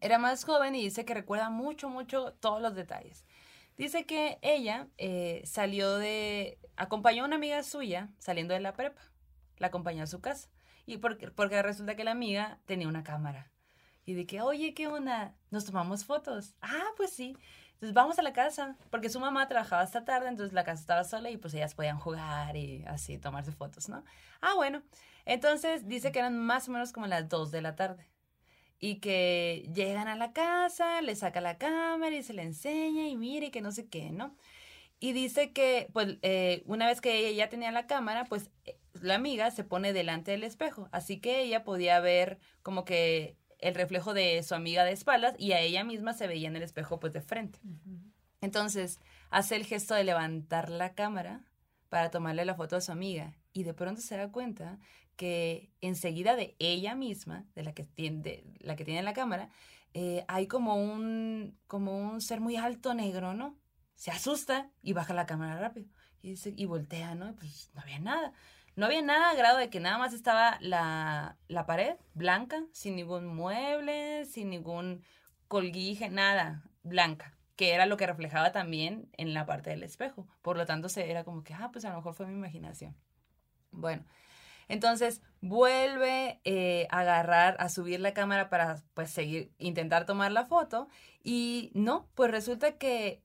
Era 0.00 0.18
más 0.18 0.44
joven 0.44 0.74
y 0.74 0.82
dice 0.82 1.04
que 1.04 1.14
recuerda 1.14 1.50
mucho, 1.50 1.88
mucho 1.88 2.34
todos 2.34 2.62
los 2.62 2.74
detalles. 2.74 3.26
Dice 3.78 4.06
que 4.06 4.40
ella 4.42 4.88
eh, 4.98 5.40
salió 5.44 5.98
de, 5.98 6.58
acompañó 6.76 7.22
a 7.22 7.26
una 7.26 7.36
amiga 7.36 7.62
suya 7.62 8.10
saliendo 8.18 8.52
de 8.52 8.60
la 8.60 8.72
prepa. 8.72 9.00
La 9.58 9.68
acompañó 9.68 10.02
a 10.02 10.08
su 10.08 10.20
casa. 10.20 10.50
Y 10.84 10.98
porque, 10.98 11.30
porque 11.30 11.62
resulta 11.62 11.94
que 11.94 12.02
la 12.02 12.10
amiga 12.10 12.58
tenía 12.66 12.88
una 12.88 13.04
cámara. 13.04 13.52
Y 14.04 14.14
de 14.14 14.26
que, 14.26 14.40
oye, 14.40 14.74
¿qué 14.74 14.88
onda? 14.88 15.36
¿Nos 15.50 15.64
tomamos 15.64 16.04
fotos? 16.04 16.56
Ah, 16.60 16.88
pues 16.96 17.12
sí. 17.12 17.36
Entonces 17.74 17.94
vamos 17.94 18.18
a 18.18 18.22
la 18.22 18.32
casa, 18.32 18.76
porque 18.90 19.08
su 19.10 19.20
mamá 19.20 19.46
trabajaba 19.46 19.82
hasta 19.82 20.04
tarde, 20.04 20.26
entonces 20.26 20.52
la 20.52 20.64
casa 20.64 20.80
estaba 20.80 21.04
sola 21.04 21.30
y 21.30 21.36
pues 21.36 21.54
ellas 21.54 21.76
podían 21.76 22.00
jugar 22.00 22.56
y 22.56 22.84
así 22.88 23.18
tomarse 23.18 23.52
fotos, 23.52 23.88
¿no? 23.88 24.02
Ah, 24.40 24.54
bueno. 24.56 24.82
Entonces 25.24 25.86
dice 25.86 26.10
que 26.10 26.18
eran 26.18 26.36
más 26.36 26.68
o 26.68 26.72
menos 26.72 26.90
como 26.90 27.06
las 27.06 27.28
2 27.28 27.52
de 27.52 27.62
la 27.62 27.76
tarde. 27.76 28.10
Y 28.80 28.96
que 28.96 29.68
llegan 29.74 30.08
a 30.08 30.16
la 30.16 30.32
casa, 30.32 31.02
le 31.02 31.16
saca 31.16 31.40
la 31.40 31.58
cámara 31.58 32.14
y 32.14 32.22
se 32.22 32.32
le 32.32 32.42
enseña 32.42 33.08
y 33.08 33.16
mire 33.16 33.50
que 33.50 33.60
no 33.60 33.72
sé 33.72 33.88
qué, 33.88 34.10
¿no? 34.10 34.36
Y 35.00 35.12
dice 35.12 35.52
que, 35.52 35.88
pues, 35.92 36.16
eh, 36.22 36.62
una 36.66 36.86
vez 36.86 37.00
que 37.00 37.18
ella 37.18 37.30
ya 37.44 37.48
tenía 37.48 37.70
la 37.70 37.86
cámara, 37.86 38.24
pues 38.24 38.50
eh, 38.64 38.78
la 39.00 39.14
amiga 39.14 39.50
se 39.50 39.64
pone 39.64 39.92
delante 39.92 40.32
del 40.32 40.44
espejo. 40.44 40.88
Así 40.92 41.20
que 41.20 41.42
ella 41.42 41.64
podía 41.64 42.00
ver 42.00 42.38
como 42.62 42.84
que 42.84 43.36
el 43.58 43.74
reflejo 43.74 44.14
de 44.14 44.42
su 44.42 44.54
amiga 44.54 44.84
de 44.84 44.92
espaldas 44.92 45.34
y 45.38 45.52
a 45.52 45.60
ella 45.60 45.84
misma 45.84 46.14
se 46.14 46.26
veía 46.26 46.48
en 46.48 46.56
el 46.56 46.62
espejo, 46.62 46.98
pues, 46.98 47.12
de 47.12 47.20
frente. 47.20 47.60
Entonces, 48.40 49.00
hace 49.30 49.56
el 49.56 49.64
gesto 49.66 49.94
de 49.94 50.04
levantar 50.04 50.68
la 50.70 50.94
cámara 50.94 51.44
para 51.88 52.10
tomarle 52.10 52.44
la 52.44 52.54
foto 52.54 52.76
a 52.76 52.80
su 52.80 52.92
amiga 52.92 53.34
y 53.52 53.62
de 53.62 53.74
pronto 53.74 54.00
se 54.00 54.16
da 54.16 54.30
cuenta 54.30 54.78
que 55.18 55.72
enseguida 55.80 56.36
de 56.36 56.54
ella 56.60 56.94
misma, 56.94 57.44
de 57.56 57.64
la 57.64 57.74
que 57.74 57.82
tiene, 57.82 58.22
de 58.22 58.44
la, 58.60 58.76
que 58.76 58.84
tiene 58.84 59.02
la 59.02 59.12
cámara, 59.12 59.50
eh, 59.92 60.24
hay 60.28 60.46
como 60.46 60.76
un, 60.76 61.58
como 61.66 61.98
un 61.98 62.20
ser 62.20 62.40
muy 62.40 62.56
alto 62.56 62.94
negro, 62.94 63.34
¿no? 63.34 63.58
Se 63.96 64.12
asusta 64.12 64.70
y 64.80 64.92
baja 64.92 65.12
la 65.14 65.26
cámara 65.26 65.58
rápido 65.58 65.88
y, 66.22 66.30
dice, 66.30 66.54
y 66.56 66.66
voltea, 66.66 67.16
¿no? 67.16 67.34
Pues 67.34 67.70
no 67.74 67.80
había 67.82 67.98
nada. 67.98 68.32
No 68.76 68.86
había 68.86 69.02
nada 69.02 69.30
a 69.30 69.34
grado 69.34 69.58
de 69.58 69.70
que 69.70 69.80
nada 69.80 69.98
más 69.98 70.14
estaba 70.14 70.56
la, 70.60 71.36
la 71.48 71.66
pared 71.66 71.96
blanca, 72.14 72.62
sin 72.72 72.94
ningún 72.94 73.26
mueble, 73.26 74.24
sin 74.24 74.50
ningún 74.50 75.02
colguije, 75.48 76.10
nada, 76.10 76.62
blanca, 76.84 77.36
que 77.56 77.74
era 77.74 77.86
lo 77.86 77.96
que 77.96 78.06
reflejaba 78.06 78.52
también 78.52 79.10
en 79.14 79.34
la 79.34 79.46
parte 79.46 79.70
del 79.70 79.82
espejo. 79.82 80.28
Por 80.42 80.56
lo 80.56 80.64
tanto, 80.64 80.88
se 80.88 81.10
era 81.10 81.24
como 81.24 81.42
que, 81.42 81.54
ah, 81.54 81.70
pues 81.72 81.84
a 81.84 81.90
lo 81.90 81.96
mejor 81.96 82.14
fue 82.14 82.26
mi 82.26 82.34
imaginación. 82.34 82.96
Bueno, 83.72 84.04
entonces 84.68 85.22
vuelve 85.40 86.40
eh, 86.44 86.86
a 86.90 87.00
agarrar, 87.00 87.56
a 87.58 87.68
subir 87.68 88.00
la 88.00 88.14
cámara 88.14 88.50
para 88.50 88.82
pues 88.94 89.10
seguir, 89.10 89.52
intentar 89.58 90.06
tomar 90.06 90.32
la 90.32 90.44
foto 90.44 90.88
y 91.22 91.70
no, 91.74 92.08
pues 92.14 92.30
resulta 92.30 92.78
que 92.78 93.22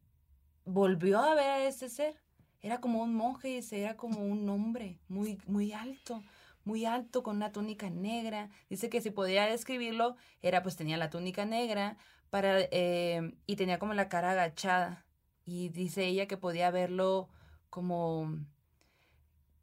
volvió 0.65 1.19
a 1.19 1.35
ver 1.35 1.49
a 1.49 1.63
ese 1.65 1.89
ser. 1.89 2.15
Era 2.61 2.79
como 2.79 3.01
un 3.03 3.13
monje, 3.13 3.61
era 3.71 3.97
como 3.97 4.21
un 4.21 4.47
hombre 4.49 4.99
muy, 5.09 5.37
muy 5.45 5.73
alto, 5.73 6.23
muy 6.63 6.85
alto 6.85 7.23
con 7.23 7.37
una 7.37 7.51
túnica 7.51 7.89
negra. 7.89 8.49
Dice 8.69 8.89
que 8.89 9.01
si 9.01 9.11
podía 9.11 9.45
describirlo, 9.45 10.15
era 10.41 10.63
pues 10.63 10.77
tenía 10.77 10.97
la 10.97 11.09
túnica 11.09 11.45
negra 11.45 11.97
para, 12.29 12.61
eh, 12.71 13.33
y 13.45 13.57
tenía 13.57 13.79
como 13.79 13.93
la 13.93 14.07
cara 14.07 14.31
agachada. 14.31 15.05
Y 15.45 15.69
dice 15.69 16.05
ella 16.05 16.25
que 16.25 16.37
podía 16.37 16.71
verlo 16.71 17.27
como 17.69 18.39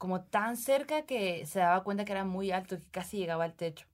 como 0.01 0.23
tan 0.23 0.57
cerca 0.57 1.03
que 1.05 1.45
se 1.45 1.59
daba 1.59 1.85
cuenta 1.85 2.07
que 2.07 2.13
era 2.13 2.25
muy 2.25 2.53
alto, 2.53 2.79
que 2.79 2.87
casi 2.91 3.19
llegaba 3.19 3.45
al 3.45 3.53
techo. 3.53 3.87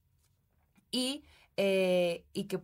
Y, 0.89 1.25
eh, 1.57 2.25
y 2.31 2.45
que 2.45 2.61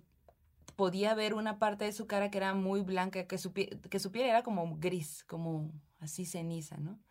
podía 0.78 1.14
ver 1.14 1.34
una 1.34 1.60
parte 1.60 1.84
de 1.84 1.92
su 1.92 2.08
cara 2.08 2.32
que 2.32 2.38
era 2.38 2.54
muy 2.54 2.80
blanca, 2.84 3.28
que 3.28 3.38
su, 3.38 3.52
que 3.52 4.00
su 4.00 4.14
piel 4.14 4.28
era 4.28 4.44
como 4.44 4.78
gris, 4.78 5.26
como 5.26 5.74
así 6.00 6.26
ceniza, 6.26 6.78
¿no? 6.78 7.02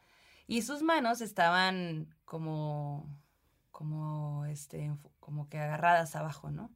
Y 0.46 0.62
sus 0.62 0.80
manos 0.80 1.20
estaban 1.20 2.08
como, 2.24 3.14
como, 3.70 4.46
este, 4.46 4.90
como 5.20 5.50
que 5.50 5.58
agarradas 5.58 6.16
abajo, 6.16 6.50
¿no? 6.50 6.70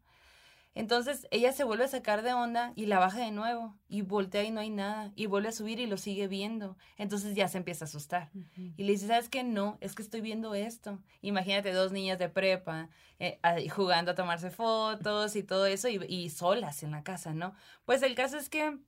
Entonces 0.76 1.26
ella 1.30 1.52
se 1.52 1.64
vuelve 1.64 1.84
a 1.84 1.88
sacar 1.88 2.22
de 2.22 2.34
onda 2.34 2.72
y 2.76 2.84
la 2.84 2.98
baja 2.98 3.18
de 3.18 3.30
nuevo 3.30 3.74
y 3.88 4.02
voltea 4.02 4.44
y 4.44 4.50
no 4.50 4.60
hay 4.60 4.68
nada 4.68 5.10
y 5.16 5.24
vuelve 5.24 5.48
a 5.48 5.52
subir 5.52 5.80
y 5.80 5.86
lo 5.86 5.96
sigue 5.96 6.28
viendo. 6.28 6.76
Entonces 6.98 7.34
ya 7.34 7.48
se 7.48 7.56
empieza 7.56 7.86
a 7.86 7.88
asustar. 7.88 8.30
Y 8.54 8.84
le 8.84 8.92
dice, 8.92 9.06
¿sabes 9.06 9.30
qué? 9.30 9.42
No, 9.42 9.78
es 9.80 9.94
que 9.94 10.02
estoy 10.02 10.20
viendo 10.20 10.54
esto. 10.54 10.98
Imagínate 11.22 11.72
dos 11.72 11.92
niñas 11.92 12.18
de 12.18 12.28
prepa 12.28 12.90
eh, 13.18 13.40
jugando 13.70 14.10
a 14.10 14.14
tomarse 14.14 14.50
fotos 14.50 15.34
y 15.34 15.42
todo 15.42 15.64
eso 15.64 15.88
y, 15.88 15.98
y 16.08 16.28
solas 16.28 16.82
en 16.82 16.90
la 16.90 17.02
casa, 17.02 17.32
¿no? 17.32 17.54
Pues 17.86 18.02
el 18.02 18.14
caso 18.14 18.36
es 18.36 18.50
que 18.50 18.78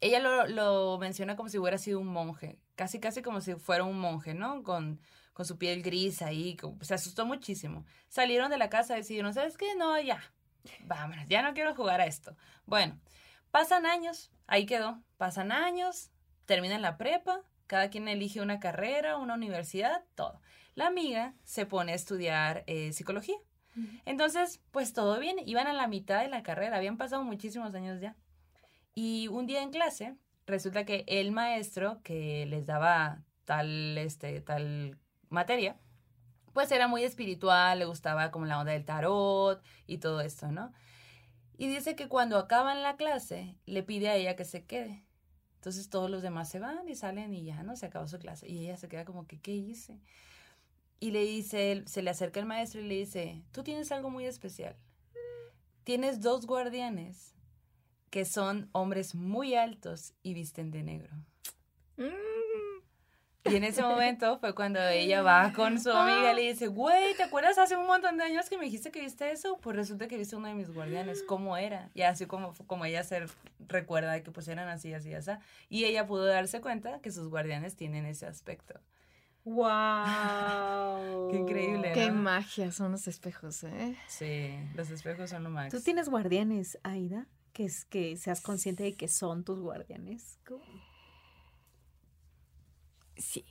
ella 0.00 0.20
lo, 0.20 0.46
lo 0.46 0.98
menciona 0.98 1.34
como 1.34 1.48
si 1.48 1.58
hubiera 1.58 1.78
sido 1.78 1.98
un 1.98 2.06
monje, 2.06 2.60
casi 2.76 3.00
casi 3.00 3.22
como 3.22 3.40
si 3.40 3.56
fuera 3.56 3.82
un 3.82 3.98
monje, 3.98 4.34
¿no? 4.34 4.62
Con, 4.62 5.00
con 5.32 5.44
su 5.44 5.58
piel 5.58 5.82
gris 5.82 6.22
ahí, 6.22 6.56
se 6.80 6.94
asustó 6.94 7.26
muchísimo. 7.26 7.84
Salieron 8.08 8.50
de 8.52 8.58
la 8.58 8.70
casa 8.70 8.94
y 8.94 8.98
decidieron, 8.98 9.34
¿sabes 9.34 9.56
qué? 9.56 9.74
No, 9.76 10.00
ya, 10.00 10.22
vámonos, 10.84 11.26
ya 11.28 11.42
no 11.42 11.54
quiero 11.54 11.74
jugar 11.74 12.00
a 12.00 12.06
esto. 12.06 12.36
Bueno, 12.66 12.98
pasan 13.50 13.86
años, 13.86 14.30
ahí 14.46 14.66
quedó, 14.66 15.02
pasan 15.16 15.52
años, 15.52 16.10
terminan 16.46 16.82
la 16.82 16.96
prepa, 16.96 17.42
cada 17.66 17.90
quien 17.90 18.08
elige 18.08 18.40
una 18.40 18.60
carrera, 18.60 19.16
una 19.18 19.34
universidad, 19.34 20.04
todo. 20.14 20.40
La 20.74 20.86
amiga 20.86 21.34
se 21.44 21.66
pone 21.66 21.92
a 21.92 21.96
estudiar 21.96 22.64
eh, 22.66 22.92
psicología. 22.92 23.36
Entonces, 24.06 24.60
pues 24.72 24.92
todo 24.92 25.20
bien, 25.20 25.36
iban 25.46 25.68
a 25.68 25.72
la 25.72 25.86
mitad 25.86 26.22
de 26.22 26.28
la 26.28 26.42
carrera, 26.42 26.78
habían 26.78 26.96
pasado 26.96 27.22
muchísimos 27.22 27.72
años 27.76 28.00
ya. 28.00 28.16
Y 28.94 29.28
un 29.28 29.46
día 29.46 29.62
en 29.62 29.70
clase, 29.70 30.16
resulta 30.46 30.84
que 30.84 31.04
el 31.06 31.30
maestro 31.30 32.00
que 32.02 32.44
les 32.46 32.66
daba 32.66 33.22
tal, 33.44 33.96
este, 33.98 34.40
tal 34.40 34.98
materia, 35.28 35.76
pues 36.52 36.70
era 36.72 36.88
muy 36.88 37.04
espiritual, 37.04 37.78
le 37.78 37.84
gustaba 37.84 38.30
como 38.30 38.46
la 38.46 38.58
onda 38.58 38.72
del 38.72 38.84
tarot 38.84 39.62
y 39.86 39.98
todo 39.98 40.20
esto, 40.20 40.50
¿no? 40.50 40.72
Y 41.56 41.66
dice 41.66 41.96
que 41.96 42.08
cuando 42.08 42.38
acaban 42.38 42.82
la 42.82 42.96
clase, 42.96 43.56
le 43.66 43.82
pide 43.82 44.08
a 44.08 44.16
ella 44.16 44.36
que 44.36 44.44
se 44.44 44.64
quede. 44.64 45.04
Entonces 45.56 45.90
todos 45.90 46.08
los 46.08 46.22
demás 46.22 46.48
se 46.48 46.60
van 46.60 46.88
y 46.88 46.94
salen 46.94 47.34
y 47.34 47.44
ya, 47.44 47.64
¿no? 47.64 47.74
Se 47.74 47.86
acabó 47.86 48.06
su 48.06 48.18
clase. 48.20 48.48
Y 48.48 48.60
ella 48.60 48.76
se 48.76 48.88
queda 48.88 49.04
como 49.04 49.26
que, 49.26 49.40
¿qué 49.40 49.52
hice? 49.52 49.98
Y 51.00 51.10
le 51.10 51.24
dice, 51.24 51.82
se 51.86 52.02
le 52.02 52.10
acerca 52.10 52.38
el 52.38 52.46
maestro 52.46 52.80
y 52.80 52.86
le 52.86 52.94
dice, 52.94 53.42
tú 53.50 53.64
tienes 53.64 53.90
algo 53.90 54.08
muy 54.08 54.24
especial. 54.24 54.76
Tienes 55.82 56.20
dos 56.20 56.46
guardianes 56.46 57.34
que 58.10 58.24
son 58.24 58.68
hombres 58.72 59.14
muy 59.14 59.54
altos 59.54 60.14
y 60.22 60.34
visten 60.34 60.70
de 60.70 60.82
negro. 60.84 61.14
Y 63.50 63.56
en 63.56 63.64
ese 63.64 63.82
momento 63.82 64.38
fue 64.38 64.54
cuando 64.54 64.80
ella 64.80 65.22
va 65.22 65.52
con 65.52 65.80
su 65.80 65.90
amiga 65.90 66.32
y 66.32 66.36
le 66.36 66.42
dice, 66.52 66.68
güey, 66.68 67.14
¿te 67.14 67.22
acuerdas 67.22 67.58
hace 67.58 67.76
un 67.76 67.86
montón 67.86 68.16
de 68.16 68.24
años 68.24 68.48
que 68.48 68.58
me 68.58 68.64
dijiste 68.64 68.90
que 68.90 69.00
viste 69.00 69.30
eso? 69.30 69.58
Pues 69.60 69.76
resulta 69.76 70.08
que 70.08 70.16
viste 70.16 70.36
uno 70.36 70.48
de 70.48 70.54
mis 70.54 70.72
guardianes, 70.72 71.22
¿cómo 71.22 71.56
era? 71.56 71.90
Y 71.94 72.02
así 72.02 72.26
como, 72.26 72.52
como 72.66 72.84
ella 72.84 73.04
se 73.04 73.26
recuerda 73.68 74.12
de 74.12 74.22
que 74.22 74.30
pues 74.30 74.48
eran 74.48 74.68
así, 74.68 74.92
así, 74.92 75.14
así. 75.14 75.30
Y 75.68 75.84
ella 75.84 76.06
pudo 76.06 76.24
darse 76.26 76.60
cuenta 76.60 77.00
que 77.00 77.10
sus 77.10 77.28
guardianes 77.28 77.76
tienen 77.76 78.06
ese 78.06 78.26
aspecto. 78.26 78.80
¡Wow! 79.44 81.28
Qué 81.30 81.36
increíble. 81.38 81.92
Qué 81.92 82.10
¿no? 82.10 82.22
magia 82.22 82.70
son 82.72 82.92
los 82.92 83.08
espejos, 83.08 83.64
¿eh? 83.64 83.96
Sí, 84.06 84.58
los 84.74 84.90
espejos 84.90 85.30
son 85.30 85.44
lo 85.44 85.50
más. 85.50 85.70
¿Tú 85.70 85.80
tienes 85.80 86.08
guardianes, 86.08 86.78
Aida? 86.82 87.26
Que 87.52 87.64
es 87.64 87.84
que 87.84 88.16
seas 88.16 88.40
consciente 88.40 88.82
de 88.82 88.94
que 88.94 89.08
son 89.08 89.44
tus 89.44 89.60
guardianes. 89.60 90.38
¿Cómo? 90.46 90.87
Sí. 93.18 93.44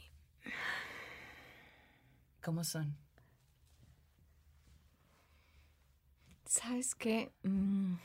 ¿Cómo 2.41 2.63
son? 2.63 2.95
¿Sabes 6.45 6.95
qué? 6.95 7.31
Mm. 7.43 7.95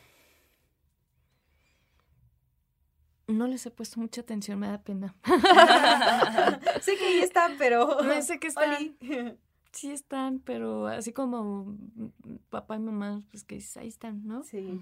No 3.28 3.46
les 3.46 3.64
he 3.64 3.70
puesto 3.70 4.00
mucha 4.00 4.20
atención, 4.20 4.58
me 4.58 4.66
da 4.66 4.82
pena. 4.82 5.14
sé 6.82 6.96
que 6.96 7.06
ahí 7.06 7.20
están, 7.20 7.56
pero. 7.56 8.02
No 8.02 8.20
sé 8.20 8.40
que 8.40 8.48
están. 8.48 8.74
Oli. 8.74 8.96
Sí 9.70 9.90
están, 9.90 10.40
pero 10.40 10.86
así 10.86 11.14
como 11.14 11.78
papá 12.50 12.76
y 12.76 12.80
mamá, 12.80 13.22
pues 13.30 13.42
que 13.42 13.62
ahí 13.76 13.88
están, 13.88 14.26
¿no? 14.26 14.42
Sí. 14.42 14.78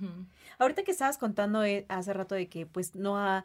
Ahorita 0.59 0.82
que 0.82 0.90
estabas 0.90 1.16
contando 1.16 1.62
eh, 1.62 1.86
hace 1.89 2.12
rato 2.12 2.35
de 2.35 2.48
que 2.48 2.66
pues 2.66 2.97
no 2.97 3.16
ha 3.16 3.44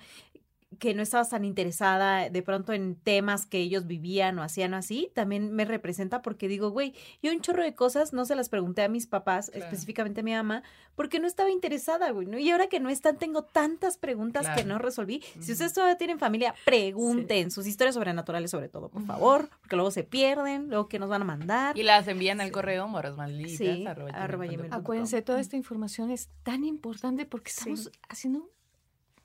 que 0.79 0.93
no 0.93 1.01
estabas 1.01 1.29
tan 1.29 1.45
interesada 1.45 2.29
de 2.29 2.41
pronto 2.41 2.73
en 2.73 2.95
temas 2.95 3.45
que 3.45 3.59
ellos 3.59 3.87
vivían 3.87 4.37
o 4.39 4.43
hacían 4.43 4.73
así, 4.73 5.11
también 5.13 5.53
me 5.53 5.65
representa 5.65 6.21
porque 6.21 6.47
digo, 6.47 6.69
güey, 6.69 6.93
yo 7.21 7.31
un 7.31 7.41
chorro 7.41 7.63
de 7.63 7.75
cosas 7.75 8.13
no 8.13 8.25
se 8.25 8.35
las 8.35 8.49
pregunté 8.49 8.83
a 8.83 8.89
mis 8.89 9.07
papás, 9.07 9.51
específicamente 9.53 10.21
a 10.21 10.23
mi 10.23 10.33
mamá, 10.33 10.63
porque 10.95 11.19
no 11.19 11.27
estaba 11.27 11.49
interesada, 11.49 12.11
güey, 12.11 12.27
¿no? 12.27 12.37
Y 12.37 12.49
ahora 12.51 12.67
que 12.67 12.79
no 12.79 12.89
están, 12.89 13.17
tengo 13.17 13.43
tantas 13.43 13.97
preguntas 13.97 14.47
que 14.55 14.65
no 14.65 14.77
resolví. 14.77 15.23
Si 15.39 15.53
ustedes 15.53 15.73
todavía 15.73 15.97
tienen 15.97 16.19
familia, 16.19 16.53
pregunten 16.65 17.51
sus 17.51 17.67
historias 17.67 17.95
sobrenaturales 17.95 18.51
sobre 18.51 18.69
todo, 18.69 18.89
por 18.89 19.05
favor, 19.05 19.49
porque 19.61 19.75
luego 19.75 19.91
se 19.91 20.03
pierden, 20.03 20.69
luego 20.69 20.87
que 20.87 20.99
nos 20.99 21.09
van 21.09 21.21
a 21.21 21.25
mandar. 21.25 21.77
Y 21.77 21.83
las 21.83 22.07
envían 22.07 22.41
al 22.41 22.51
correo 22.51 22.87
morosmalditas. 22.87 23.57
Sí, 23.57 23.85
arroba 23.87 24.45
gmail. 24.45 24.73
Acuérdense, 24.73 25.21
toda 25.21 25.39
esta 25.39 25.55
información 25.55 26.11
es 26.11 26.29
tan 26.43 26.63
importante 26.63 27.25
porque 27.25 27.51
estamos 27.51 27.91
haciendo 28.09 28.49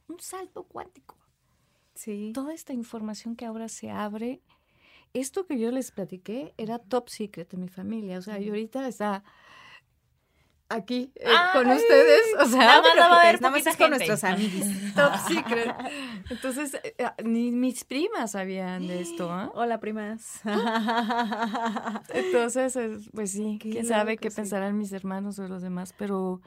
un 0.08 0.20
salto 0.20 0.64
cuántico. 0.64 1.19
Sí. 2.02 2.32
Toda 2.34 2.54
esta 2.54 2.72
información 2.72 3.36
que 3.36 3.44
ahora 3.44 3.68
se 3.68 3.90
abre, 3.90 4.40
esto 5.12 5.46
que 5.46 5.58
yo 5.58 5.70
les 5.70 5.90
platiqué 5.90 6.54
era 6.56 6.78
top 6.78 7.08
secret 7.10 7.52
en 7.52 7.60
mi 7.60 7.68
familia. 7.68 8.18
O 8.18 8.22
sea, 8.22 8.38
y 8.40 8.48
ahorita 8.48 8.88
está 8.88 9.22
aquí 10.70 11.12
eh, 11.16 11.26
con 11.52 11.68
Ay, 11.68 11.76
ustedes. 11.76 12.22
O 12.40 12.46
sea, 12.46 12.58
nada 12.58 12.82
más 12.82 12.96
la 12.96 13.08
va 13.08 13.20
a 13.20 13.24
ver 13.26 13.40
Nada 13.42 13.50
más 13.56 13.66
es 13.66 13.76
con 13.76 13.90
nuestros 13.90 14.24
amigos. 14.24 14.66
top 14.94 15.12
secret. 15.28 15.74
Entonces, 16.30 16.74
eh, 16.82 16.94
eh, 16.96 17.10
ni 17.24 17.50
mis 17.50 17.84
primas 17.84 18.30
sabían 18.30 18.86
de 18.86 19.00
esto. 19.02 19.30
¿ah? 19.30 19.50
Hola, 19.54 19.78
primas. 19.80 20.40
Entonces, 22.14 22.76
es- 22.76 23.10
pues 23.12 23.32
sí, 23.32 23.58
Qué 23.60 23.70
quién 23.70 23.86
sabe 23.86 24.16
qué 24.16 24.30
sí. 24.30 24.36
pensarán 24.36 24.78
mis 24.78 24.92
hermanos 24.92 25.38
o 25.38 25.48
los 25.48 25.60
demás, 25.62 25.94
pero 25.98 26.40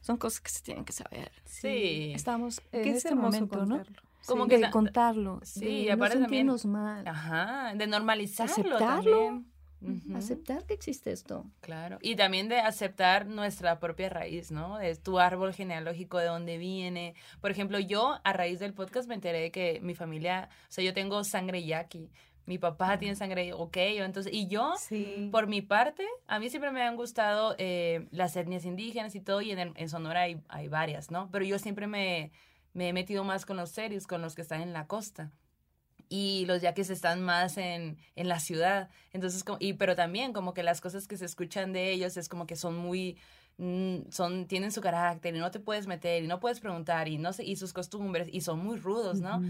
son 0.00 0.16
cosas 0.16 0.40
que 0.40 0.50
se 0.50 0.62
tienen 0.62 0.84
que 0.84 0.92
saber. 0.92 1.30
Sí. 1.44 2.12
Estamos 2.14 2.62
en 2.72 2.82
Qué 2.84 2.90
este 2.90 3.14
momento, 3.14 3.66
¿no? 3.66 3.82
Como 4.28 4.44
Sí, 4.44 4.50
que 4.50 4.56
de 4.56 4.62
ta- 4.62 4.70
contarlo, 4.70 5.40
Sí, 5.42 5.60
de 5.64 5.70
y 5.70 5.86
no 5.86 5.94
aparte 5.94 6.18
también- 6.18 6.46
sentirnos 6.48 6.64
mal, 6.66 7.06
Ajá, 7.08 7.72
de 7.74 7.86
normalizarlo 7.86 8.52
Aceptarlo. 8.52 9.24
también. 9.24 10.16
Aceptar 10.16 10.64
que 10.66 10.74
existe 10.74 11.12
esto. 11.12 11.44
Claro, 11.60 11.98
y 12.02 12.16
también 12.16 12.48
de 12.48 12.58
aceptar 12.58 13.26
nuestra 13.26 13.78
propia 13.78 14.08
raíz, 14.08 14.50
¿no? 14.50 14.76
De 14.78 14.96
tu 14.96 15.20
árbol 15.20 15.54
genealógico, 15.54 16.18
de 16.18 16.26
dónde 16.26 16.58
viene. 16.58 17.14
Por 17.40 17.52
ejemplo, 17.52 17.78
yo 17.78 18.18
a 18.24 18.32
raíz 18.32 18.58
del 18.58 18.74
podcast 18.74 19.08
me 19.08 19.14
enteré 19.14 19.40
de 19.40 19.50
que 19.52 19.78
mi 19.80 19.94
familia, 19.94 20.48
o 20.68 20.72
sea, 20.72 20.82
yo 20.82 20.92
tengo 20.92 21.22
sangre 21.22 21.62
yaqui, 21.64 22.10
mi 22.46 22.58
papá 22.58 22.98
tiene 22.98 23.14
sangre 23.14 23.52
oqueyo, 23.52 24.04
entonces, 24.04 24.32
y 24.32 24.48
yo, 24.48 24.72
Sí. 24.80 25.28
por 25.30 25.46
mi 25.46 25.60
parte, 25.62 26.04
a 26.26 26.40
mí 26.40 26.48
siempre 26.50 26.72
me 26.72 26.82
han 26.82 26.96
gustado 26.96 27.54
eh, 27.58 28.08
las 28.10 28.34
etnias 28.36 28.64
indígenas 28.64 29.14
y 29.14 29.20
todo, 29.20 29.42
y 29.42 29.52
en, 29.52 29.58
el- 29.60 29.72
en 29.76 29.88
Sonora 29.88 30.22
hay, 30.22 30.40
hay 30.48 30.66
varias, 30.66 31.10
¿no? 31.12 31.28
Pero 31.30 31.44
yo 31.44 31.58
siempre 31.60 31.86
me, 31.86 32.32
me 32.78 32.88
he 32.88 32.92
metido 32.92 33.24
más 33.24 33.44
con 33.44 33.56
los 33.56 33.70
serios, 33.70 34.06
con 34.06 34.22
los 34.22 34.36
que 34.36 34.42
están 34.42 34.60
en 34.60 34.72
la 34.72 34.86
costa 34.86 35.32
y 36.08 36.44
los 36.46 36.62
yaquis 36.62 36.90
están 36.90 37.20
más 37.22 37.58
en, 37.58 37.98
en 38.14 38.28
la 38.28 38.38
ciudad. 38.38 38.88
Entonces, 39.12 39.42
como, 39.42 39.58
y, 39.60 39.72
pero 39.72 39.96
también 39.96 40.32
como 40.32 40.54
que 40.54 40.62
las 40.62 40.80
cosas 40.80 41.08
que 41.08 41.16
se 41.16 41.24
escuchan 41.24 41.72
de 41.72 41.90
ellos 41.90 42.16
es 42.16 42.28
como 42.28 42.46
que 42.46 42.54
son 42.54 42.76
muy, 42.76 43.18
mm, 43.58 44.10
son, 44.10 44.46
tienen 44.46 44.70
su 44.70 44.80
carácter 44.80 45.34
y 45.34 45.40
no 45.40 45.50
te 45.50 45.58
puedes 45.58 45.88
meter 45.88 46.22
y 46.22 46.28
no 46.28 46.38
puedes 46.38 46.60
preguntar 46.60 47.08
y 47.08 47.18
no 47.18 47.32
sé, 47.32 47.44
y 47.44 47.56
sus 47.56 47.72
costumbres 47.72 48.28
y 48.30 48.42
son 48.42 48.60
muy 48.60 48.78
rudos, 48.78 49.20
¿no? 49.20 49.42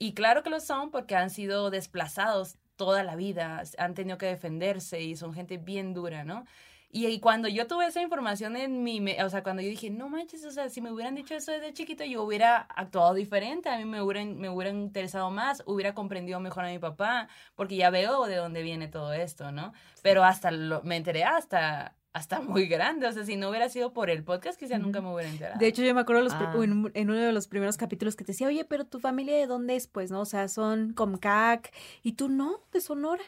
Y 0.00 0.14
claro 0.14 0.42
que 0.42 0.50
lo 0.50 0.58
son 0.58 0.90
porque 0.90 1.14
han 1.14 1.30
sido 1.30 1.70
desplazados 1.70 2.56
toda 2.74 3.04
la 3.04 3.14
vida, 3.14 3.62
han 3.78 3.94
tenido 3.94 4.18
que 4.18 4.26
defenderse 4.26 5.00
y 5.00 5.14
son 5.14 5.32
gente 5.32 5.56
bien 5.56 5.94
dura, 5.94 6.24
¿no? 6.24 6.44
Y, 6.94 7.06
y 7.06 7.20
cuando 7.20 7.48
yo 7.48 7.66
tuve 7.66 7.86
esa 7.86 8.02
información 8.02 8.54
en 8.54 8.82
mi, 8.84 9.00
me- 9.00 9.24
o 9.24 9.30
sea, 9.30 9.42
cuando 9.42 9.62
yo 9.62 9.68
dije, 9.70 9.88
no 9.88 10.10
manches, 10.10 10.44
o 10.44 10.50
sea, 10.50 10.68
si 10.68 10.82
me 10.82 10.92
hubieran 10.92 11.14
dicho 11.14 11.34
eso 11.34 11.50
desde 11.50 11.72
chiquito, 11.72 12.04
yo 12.04 12.22
hubiera 12.22 12.58
actuado 12.58 13.14
diferente, 13.14 13.70
a 13.70 13.78
mí 13.78 13.86
me 13.86 14.02
hubieran, 14.02 14.36
me 14.36 14.50
hubiera 14.50 14.70
interesado 14.70 15.30
más, 15.30 15.62
hubiera 15.64 15.94
comprendido 15.94 16.38
mejor 16.38 16.66
a 16.66 16.68
mi 16.70 16.78
papá, 16.78 17.28
porque 17.54 17.76
ya 17.76 17.88
veo 17.88 18.26
de 18.26 18.36
dónde 18.36 18.62
viene 18.62 18.88
todo 18.88 19.14
esto, 19.14 19.52
¿no? 19.52 19.72
Pero 20.02 20.22
hasta, 20.22 20.50
lo, 20.50 20.82
me 20.82 20.96
enteré 20.96 21.24
hasta, 21.24 21.96
hasta 22.12 22.42
muy 22.42 22.66
grande, 22.66 23.06
o 23.06 23.12
sea, 23.12 23.24
si 23.24 23.36
no 23.36 23.48
hubiera 23.48 23.70
sido 23.70 23.94
por 23.94 24.10
el 24.10 24.22
podcast, 24.22 24.58
quizá 24.60 24.76
nunca 24.76 25.00
me 25.00 25.14
hubiera 25.14 25.30
enterado. 25.30 25.58
De 25.58 25.66
hecho, 25.68 25.82
yo 25.82 25.94
me 25.94 26.02
acuerdo 26.02 26.20
los 26.22 26.34
Ah. 26.34 26.52
en, 26.62 26.90
en 26.92 27.10
uno 27.10 27.18
de 27.20 27.32
los 27.32 27.48
primeros 27.48 27.78
capítulos 27.78 28.16
que 28.16 28.24
te 28.24 28.32
decía, 28.32 28.48
oye, 28.48 28.66
pero 28.66 28.84
tu 28.84 29.00
familia 29.00 29.34
de 29.34 29.46
dónde 29.46 29.76
es, 29.76 29.86
pues, 29.86 30.10
¿no? 30.10 30.20
O 30.20 30.24
sea, 30.26 30.46
son 30.48 30.92
Comcac 30.92 31.72
y 32.02 32.12
tú 32.12 32.28
no, 32.28 32.60
de 32.70 32.82
Sonora. 32.82 33.24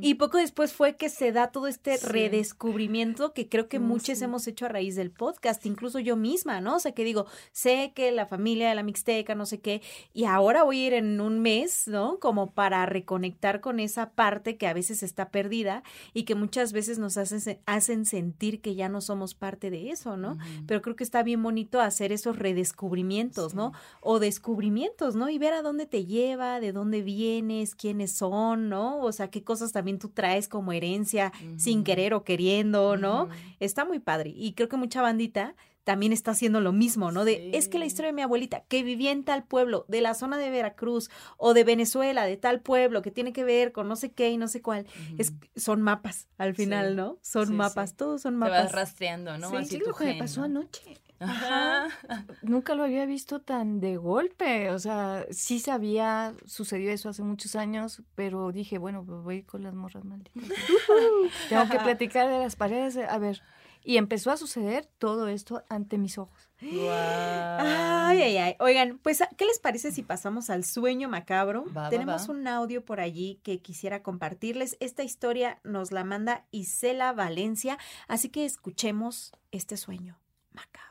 Y 0.00 0.14
poco 0.14 0.38
después 0.38 0.72
fue 0.72 0.96
que 0.96 1.08
se 1.08 1.32
da 1.32 1.50
todo 1.52 1.66
este 1.66 1.98
Sí. 1.98 2.06
redescubrimiento 2.06 3.32
que 3.34 3.48
creo 3.48 3.68
que 3.68 3.78
muchos 3.78 4.18
sí. 4.18 4.24
hemos 4.24 4.46
hecho 4.46 4.66
a 4.66 4.68
raíz 4.68 4.96
del 4.96 5.10
podcast, 5.10 5.64
incluso 5.66 5.98
yo 5.98 6.16
misma, 6.16 6.60
¿no? 6.60 6.76
O 6.76 6.78
sea, 6.78 6.92
que 6.92 7.04
digo, 7.04 7.26
sé 7.52 7.92
que 7.94 8.10
la 8.12 8.26
familia 8.26 8.68
de 8.68 8.74
la 8.74 8.82
Mixteca, 8.82 9.34
no 9.34 9.46
sé 9.46 9.60
qué, 9.60 9.82
y 10.12 10.24
ahora 10.24 10.62
voy 10.62 10.80
a 10.80 10.86
ir 10.88 10.94
en 10.94 11.20
un 11.20 11.40
mes, 11.40 11.86
¿no? 11.86 12.18
Como 12.18 12.52
para 12.52 12.86
reconectar 12.86 13.60
con 13.60 13.80
esa 13.80 14.10
parte 14.12 14.56
que 14.56 14.66
a 14.66 14.72
veces 14.72 15.02
está 15.02 15.30
perdida 15.30 15.82
y 16.14 16.22
que 16.24 16.34
muchas 16.34 16.72
veces 16.72 16.98
nos 16.98 17.16
hacen, 17.18 17.60
hacen 17.66 18.06
sentir 18.06 18.60
que 18.60 18.74
ya 18.74 18.88
no 18.88 19.00
somos 19.00 19.34
parte 19.34 19.70
de 19.70 19.90
eso, 19.90 20.16
¿no? 20.16 20.38
Pero 20.66 20.80
creo 20.82 20.96
que 20.96 21.04
está 21.04 21.22
bien 21.22 21.42
bonito 21.42 21.80
hacer 21.80 22.12
esos 22.12 22.38
redescubrimientos, 22.38 23.54
¿no? 23.54 23.72
O 24.00 24.18
descubrimientos, 24.18 25.14
¿no? 25.16 25.28
Y 25.28 25.38
ver 25.38 25.52
a 25.52 25.62
dónde 25.62 25.86
te 25.86 26.06
lleva, 26.06 26.60
de 26.60 26.72
dónde 26.72 27.02
vienes, 27.02 27.74
quiénes 27.74 28.12
son, 28.12 28.68
¿no? 28.68 29.00
O 29.00 29.12
sea, 29.12 29.28
qué 29.30 29.42
cosas 29.44 29.57
también 29.72 29.98
tú 29.98 30.08
traes 30.08 30.48
como 30.48 30.72
herencia 30.72 31.32
sin 31.56 31.84
querer 31.84 32.14
o 32.14 32.24
queriendo, 32.24 32.96
¿no? 32.96 33.28
Está 33.60 33.84
muy 33.84 33.98
padre. 33.98 34.32
Y 34.34 34.52
creo 34.54 34.68
que 34.68 34.76
mucha 34.76 35.02
bandita 35.02 35.54
también 35.84 36.12
está 36.12 36.32
haciendo 36.32 36.60
lo 36.60 36.72
mismo, 36.72 37.12
¿no? 37.12 37.24
De, 37.24 37.50
es 37.54 37.66
que 37.68 37.78
la 37.78 37.86
historia 37.86 38.08
de 38.08 38.12
mi 38.12 38.20
abuelita, 38.20 38.62
que 38.68 38.82
vivía 38.82 39.10
en 39.10 39.24
tal 39.24 39.44
pueblo, 39.44 39.86
de 39.88 40.02
la 40.02 40.12
zona 40.12 40.36
de 40.36 40.50
Veracruz 40.50 41.08
o 41.38 41.54
de 41.54 41.64
Venezuela, 41.64 42.26
de 42.26 42.36
tal 42.36 42.60
pueblo, 42.60 43.00
que 43.00 43.10
tiene 43.10 43.32
que 43.32 43.42
ver 43.42 43.72
con 43.72 43.88
no 43.88 43.96
sé 43.96 44.12
qué 44.12 44.30
y 44.30 44.36
no 44.36 44.48
sé 44.48 44.60
cuál, 44.60 44.86
es, 45.16 45.32
son 45.56 45.80
mapas 45.80 46.28
al 46.36 46.54
final, 46.54 46.90
Sí. 46.90 46.94
¿no? 46.96 47.18
Son 47.22 47.46
Sí, 47.46 47.52
mapas, 47.54 47.94
todos 47.96 48.20
son 48.20 48.34
Te 48.34 48.38
mapas. 48.40 48.64
vas 48.64 48.72
rastreando, 48.72 49.38
¿no? 49.38 49.48
Sí, 49.48 49.56
Así 49.56 49.68
Sí, 49.70 49.78
tu 49.78 49.88
lo 49.90 49.96
que 49.96 50.04
me 50.04 50.14
pasó 50.16 50.40
¿no? 50.40 50.60
anoche. 50.60 50.98
Ajá. 51.20 51.88
Nunca 52.42 52.74
lo 52.74 52.84
había 52.84 53.06
visto 53.06 53.40
tan 53.40 53.80
de 53.80 53.96
golpe. 53.96 54.70
O 54.70 54.78
sea, 54.78 55.26
sí 55.30 55.60
sabía, 55.60 56.34
sucedió 56.46 56.90
eso 56.90 57.08
hace 57.08 57.22
muchos 57.22 57.56
años, 57.56 58.02
pero 58.14 58.52
dije, 58.52 58.78
bueno, 58.78 59.04
pues 59.04 59.22
voy 59.22 59.42
con 59.42 59.62
las 59.62 59.74
morras 59.74 60.04
malditas. 60.04 60.44
Tengo 61.48 61.68
que 61.68 61.78
platicar 61.78 62.28
de 62.28 62.38
las 62.38 62.56
paredes. 62.56 62.96
A 62.96 63.18
ver. 63.18 63.42
Y 63.84 63.96
empezó 63.96 64.30
a 64.30 64.36
suceder 64.36 64.86
todo 64.98 65.28
esto 65.28 65.64
ante 65.68 65.98
mis 65.98 66.18
ojos. 66.18 66.50
Ay, 66.60 68.20
ay, 68.20 68.36
ay. 68.36 68.56
Oigan, 68.58 68.98
pues, 68.98 69.22
¿qué 69.36 69.46
les 69.46 69.58
parece 69.60 69.92
si 69.92 70.02
pasamos 70.02 70.50
al 70.50 70.64
sueño 70.64 71.08
macabro? 71.08 71.64
Va, 71.66 71.84
va, 71.84 71.88
Tenemos 71.88 72.28
va. 72.28 72.32
un 72.32 72.46
audio 72.48 72.84
por 72.84 73.00
allí 73.00 73.40
que 73.44 73.60
quisiera 73.60 74.02
compartirles. 74.02 74.76
Esta 74.80 75.04
historia 75.04 75.60
nos 75.62 75.92
la 75.92 76.04
manda 76.04 76.44
Isela 76.50 77.12
Valencia, 77.12 77.78
así 78.08 78.28
que 78.28 78.44
escuchemos 78.44 79.32
este 79.52 79.76
sueño 79.76 80.18
macabro. 80.52 80.87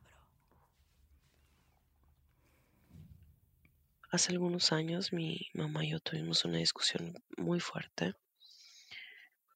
Hace 4.17 4.31
algunos 4.31 4.71
años 4.71 5.13
mi 5.13 5.47
mamá 5.53 5.85
y 5.85 5.91
yo 5.91 5.99
tuvimos 5.99 6.43
una 6.43 6.57
discusión 6.57 7.13
muy 7.37 7.59
fuerte 7.59 8.15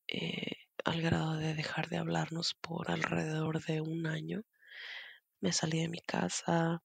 eh, 0.08 0.56
al 0.86 1.02
grado 1.02 1.36
de 1.38 1.56
dejar 1.56 1.90
de 1.90 1.98
hablarnos 1.98 2.54
por 2.62 2.92
alrededor 2.92 3.66
de 3.66 3.82
un 3.82 4.06
año. 4.06 4.44
Me 5.40 5.52
salí 5.52 5.80
de 5.82 5.90
mi 5.90 6.00
casa, 6.02 6.84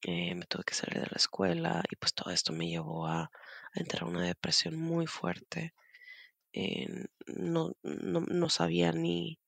eh, 0.00 0.34
me 0.34 0.46
tuve 0.46 0.64
que 0.64 0.72
salir 0.72 1.00
de 1.02 1.08
la 1.10 1.18
escuela 1.18 1.82
y 1.90 1.96
pues 1.96 2.14
todo 2.14 2.32
esto 2.32 2.54
me 2.54 2.70
llevó 2.70 3.06
a, 3.06 3.30
entrar 3.74 4.04
a 4.04 4.06
una 4.06 4.22
depresión 4.24 4.74
muy 4.74 5.06
fuerte. 5.06 5.74
No, 7.26 7.76
no, 7.82 8.20
no 8.20 8.48
sabía 8.48 8.92
ni 8.92 9.38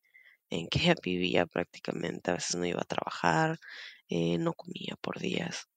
en 0.50 0.68
qué 0.68 0.94
vivía 1.02 1.46
prácticamente, 1.46 2.30
a 2.32 2.34
veces 2.34 2.56
no 2.56 2.66
iba 2.66 2.82
a 2.82 2.84
trabajar, 2.84 3.58
eh, 4.10 4.36
no 4.36 4.52
comía 4.52 4.96
por 5.00 5.18
días. 5.18 5.70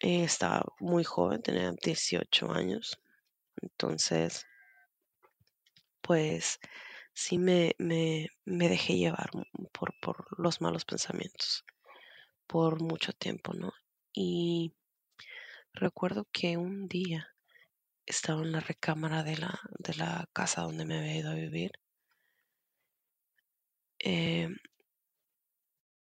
Eh, 0.00 0.24
estaba 0.24 0.64
muy 0.80 1.04
joven, 1.04 1.42
tenía 1.42 1.70
18 1.82 2.50
años. 2.50 2.98
Entonces, 3.62 4.46
pues 6.00 6.58
sí 7.14 7.38
me, 7.38 7.74
me, 7.78 8.28
me 8.44 8.68
dejé 8.68 8.96
llevar 8.96 9.30
por, 9.72 9.94
por 10.00 10.26
los 10.38 10.60
malos 10.60 10.84
pensamientos 10.84 11.64
por 12.46 12.82
mucho 12.82 13.12
tiempo, 13.14 13.54
¿no? 13.54 13.72
Y 14.12 14.74
recuerdo 15.74 16.26
que 16.32 16.56
un 16.56 16.88
día 16.88 17.28
estaba 18.06 18.42
en 18.42 18.52
la 18.52 18.60
recámara 18.60 19.22
de 19.24 19.38
la, 19.38 19.60
de 19.78 19.94
la 19.94 20.28
casa 20.32 20.62
donde 20.62 20.86
me 20.86 20.98
había 20.98 21.18
ido 21.18 21.30
a 21.30 21.34
vivir. 21.34 21.72
Eh, 23.98 24.48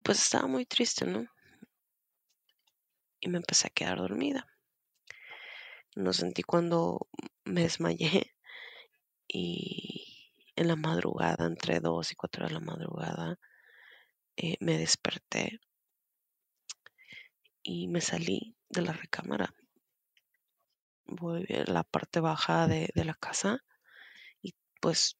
pues 0.04 0.22
estaba 0.22 0.46
muy 0.46 0.66
triste, 0.66 1.04
¿no? 1.04 1.26
Y 3.24 3.30
me 3.30 3.38
empecé 3.38 3.68
a 3.68 3.70
quedar 3.70 3.96
dormida. 3.96 4.46
No 5.96 6.12
sentí 6.12 6.42
cuando 6.42 7.08
me 7.44 7.62
desmayé 7.62 8.36
y 9.28 10.30
en 10.56 10.68
la 10.68 10.76
madrugada, 10.76 11.46
entre 11.46 11.80
2 11.80 12.12
y 12.12 12.16
4 12.16 12.46
de 12.46 12.52
la 12.52 12.60
madrugada, 12.60 13.38
eh, 14.36 14.58
me 14.60 14.76
desperté 14.76 15.58
y 17.62 17.88
me 17.88 18.02
salí 18.02 18.54
de 18.68 18.82
la 18.82 18.92
recámara. 18.92 19.54
Voy 21.06 21.46
a 21.48 21.64
la 21.72 21.82
parte 21.82 22.20
baja 22.20 22.68
de, 22.68 22.90
de 22.94 23.04
la 23.06 23.14
casa 23.14 23.64
y 24.42 24.54
pues 24.82 25.16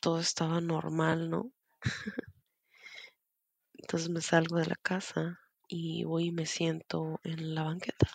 todo 0.00 0.20
estaba 0.20 0.60
normal, 0.60 1.30
¿no? 1.30 1.50
Entonces 3.74 4.08
me 4.08 4.20
salgo 4.20 4.58
de 4.58 4.66
la 4.66 4.76
casa 4.76 5.40
y 5.68 6.04
voy 6.04 6.26
y 6.26 6.32
me 6.32 6.46
siento 6.46 7.20
en 7.22 7.54
la 7.54 7.62
banqueta. 7.62 8.08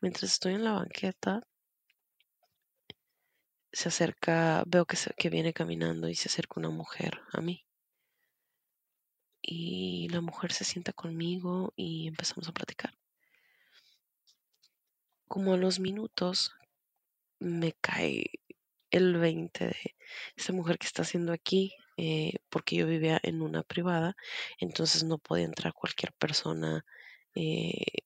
Mientras 0.00 0.32
estoy 0.32 0.54
en 0.54 0.64
la 0.64 0.72
banqueta, 0.72 1.46
se 3.72 3.88
acerca, 3.90 4.64
veo 4.66 4.86
que, 4.86 4.96
se- 4.96 5.14
que 5.14 5.30
viene 5.30 5.52
caminando 5.52 6.08
y 6.08 6.16
se 6.16 6.28
acerca 6.28 6.58
una 6.58 6.70
mujer 6.70 7.20
a 7.32 7.40
mí. 7.40 7.64
Y 9.40 10.08
la 10.10 10.20
mujer 10.20 10.52
se 10.52 10.64
sienta 10.64 10.92
conmigo 10.92 11.72
y 11.74 12.06
empezamos 12.08 12.48
a 12.48 12.52
platicar. 12.52 12.92
Como 15.28 15.54
a 15.54 15.56
los 15.56 15.78
minutos 15.78 16.52
me 17.38 17.72
cae 17.80 18.26
el 18.90 19.16
20 19.18 19.66
de 19.66 19.96
esa 20.36 20.52
mujer 20.52 20.78
que 20.78 20.86
está 20.86 21.02
haciendo 21.02 21.32
aquí, 21.32 21.74
eh, 21.96 22.34
porque 22.50 22.76
yo 22.76 22.86
vivía 22.86 23.18
en 23.22 23.42
una 23.42 23.62
privada, 23.62 24.16
entonces 24.58 25.04
no 25.04 25.18
podía 25.18 25.44
entrar 25.44 25.72
cualquier 25.72 26.12
persona 26.14 26.84
eh, 27.34 28.02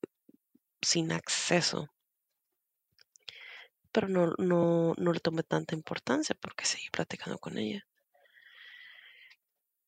sin 0.82 1.12
acceso. 1.12 1.88
Pero 3.92 4.08
no, 4.08 4.34
no, 4.38 4.94
no 4.96 5.12
le 5.12 5.20
tomé 5.20 5.42
tanta 5.42 5.74
importancia 5.74 6.36
porque 6.40 6.64
seguí 6.64 6.88
platicando 6.90 7.38
con 7.38 7.58
ella. 7.58 7.84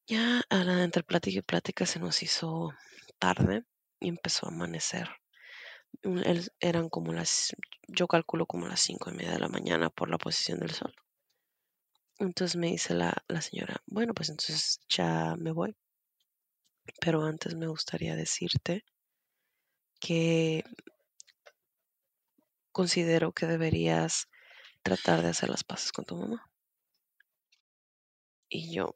Ya 0.07 0.43
a 0.51 0.65
la 0.65 0.83
entre 0.83 1.03
plática 1.05 1.39
y 1.39 1.43
plática 1.43 1.87
se 1.87 2.01
nos 2.01 2.23
hizo 2.23 2.73
tarde 3.19 3.65
y 4.01 4.09
empezó 4.09 4.47
a 4.47 4.51
amanecer. 4.51 5.09
Eran 6.61 6.89
como 6.89 7.13
las, 7.13 7.55
yo 7.87 8.09
calculo 8.09 8.47
como 8.47 8.67
las 8.67 8.81
cinco 8.81 9.11
y 9.11 9.15
media 9.15 9.33
de 9.33 9.39
la 9.39 9.49
mañana 9.49 9.91
por 9.91 10.11
la 10.11 10.19
posición 10.19 10.59
del 10.59 10.71
sol. 10.71 10.93
Entonces 12.23 12.57
me 12.57 12.69
dice 12.69 12.95
la, 12.95 13.13
la 13.27 13.43
señora, 13.43 13.83
bueno, 13.87 14.15
pues 14.15 14.29
entonces 14.29 14.81
ya 14.89 15.35
me 15.37 15.51
voy. 15.51 15.75
Pero 17.01 17.25
antes 17.25 17.57
me 17.57 17.67
gustaría 17.67 18.15
decirte 18.15 18.85
que 20.01 20.63
considero 22.71 23.33
que 23.33 23.47
deberías 23.47 24.29
tratar 24.83 25.23
de 25.23 25.31
hacer 25.31 25.49
las 25.49 25.65
paces 25.65 25.91
con 25.91 26.05
tu 26.05 26.17
mamá. 26.17 26.49
Y 28.49 28.73
yo, 28.73 28.95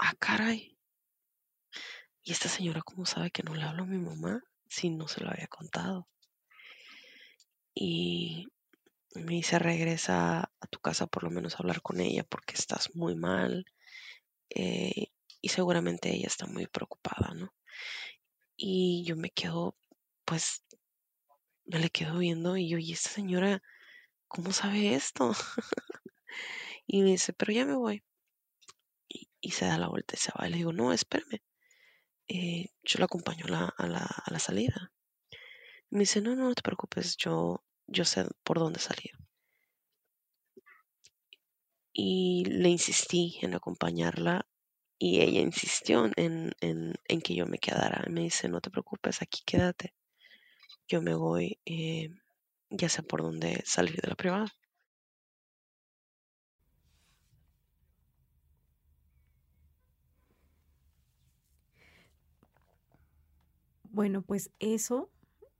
ah, 0.00 0.14
caray. 0.18 0.76
¿Y 2.24 2.32
esta 2.32 2.48
señora 2.48 2.82
cómo 2.82 3.06
sabe 3.06 3.30
que 3.30 3.44
no 3.44 3.54
le 3.54 3.62
hablo 3.62 3.84
a 3.84 3.86
mi 3.86 3.98
mamá 3.98 4.42
si 4.68 4.90
no 4.90 5.06
se 5.06 5.22
lo 5.22 5.30
había 5.30 5.46
contado? 5.46 6.08
Y 7.72 8.48
me 9.14 9.34
dice, 9.34 9.58
regresa 9.58 10.52
a 10.60 10.66
tu 10.68 10.80
casa 10.80 11.06
por 11.06 11.24
lo 11.24 11.30
menos 11.30 11.54
a 11.54 11.58
hablar 11.58 11.82
con 11.82 12.00
ella 12.00 12.24
porque 12.24 12.54
estás 12.54 12.94
muy 12.94 13.14
mal 13.14 13.64
eh, 14.50 15.08
y 15.40 15.48
seguramente 15.48 16.14
ella 16.14 16.26
está 16.26 16.46
muy 16.46 16.66
preocupada, 16.66 17.34
¿no? 17.34 17.54
Y 18.56 19.04
yo 19.06 19.16
me 19.16 19.30
quedo, 19.30 19.76
pues, 20.24 20.64
me 21.64 21.78
le 21.78 21.90
quedo 21.90 22.18
viendo 22.18 22.56
y 22.56 22.68
yo, 22.68 22.78
¿y 22.78 22.92
esta 22.92 23.10
señora 23.10 23.62
cómo 24.28 24.52
sabe 24.52 24.94
esto? 24.94 25.32
y 26.86 27.02
me 27.02 27.10
dice, 27.12 27.32
pero 27.32 27.52
ya 27.52 27.64
me 27.66 27.76
voy. 27.76 28.02
Y, 29.40 29.50
se 29.52 29.66
da 29.66 29.78
la 29.78 29.88
vuelta 29.88 30.14
y 30.16 30.18
se 30.18 30.32
va. 30.38 30.46
Y 30.48 30.50
le 30.50 30.56
digo, 30.58 30.72
no, 30.72 30.92
espérame. 30.92 31.40
eh, 32.28 32.70
yo 32.82 32.98
la 32.98 33.06
acompaño 33.06 33.46
la, 33.46 33.66
a 33.76 33.86
la, 33.86 34.00
a 34.00 34.30
la 34.32 34.38
salida. 34.38 34.92
Me 35.90 36.00
dice, 36.00 36.20
no, 36.20 36.36
no, 36.36 36.48
no 36.48 36.54
te 36.54 36.62
preocupes, 36.62 37.16
yo, 37.16 37.62
yo 37.88 38.04
sé 38.04 38.26
por 38.44 38.58
dónde 38.58 38.78
salir. 38.80 39.12
Y 41.92 42.44
le 42.46 42.68
insistí 42.68 43.38
en 43.42 43.54
acompañarla 43.54 44.46
y 44.98 45.20
ella 45.20 45.40
insistió 45.40 46.10
en, 46.16 46.52
en, 46.60 47.20
que 47.22 47.34
yo 47.34 47.46
me 47.46 47.58
quedara. 47.58 48.04
Me 48.10 48.22
dice, 48.22 48.48
no 48.48 48.60
te 48.60 48.70
preocupes, 48.70 49.22
aquí 49.22 49.42
quédate. 49.44 49.94
Yo 50.88 51.02
me 51.02 51.14
voy, 51.14 51.58
eh, 51.66 52.10
ya 52.70 52.88
sé 52.88 53.02
por 53.02 53.22
dónde 53.22 53.62
salir 53.66 54.00
de 54.00 54.08
la 54.08 54.16
privada. 54.16 54.52
Bueno, 63.90 64.22
pues 64.22 64.50
eso 64.60 65.10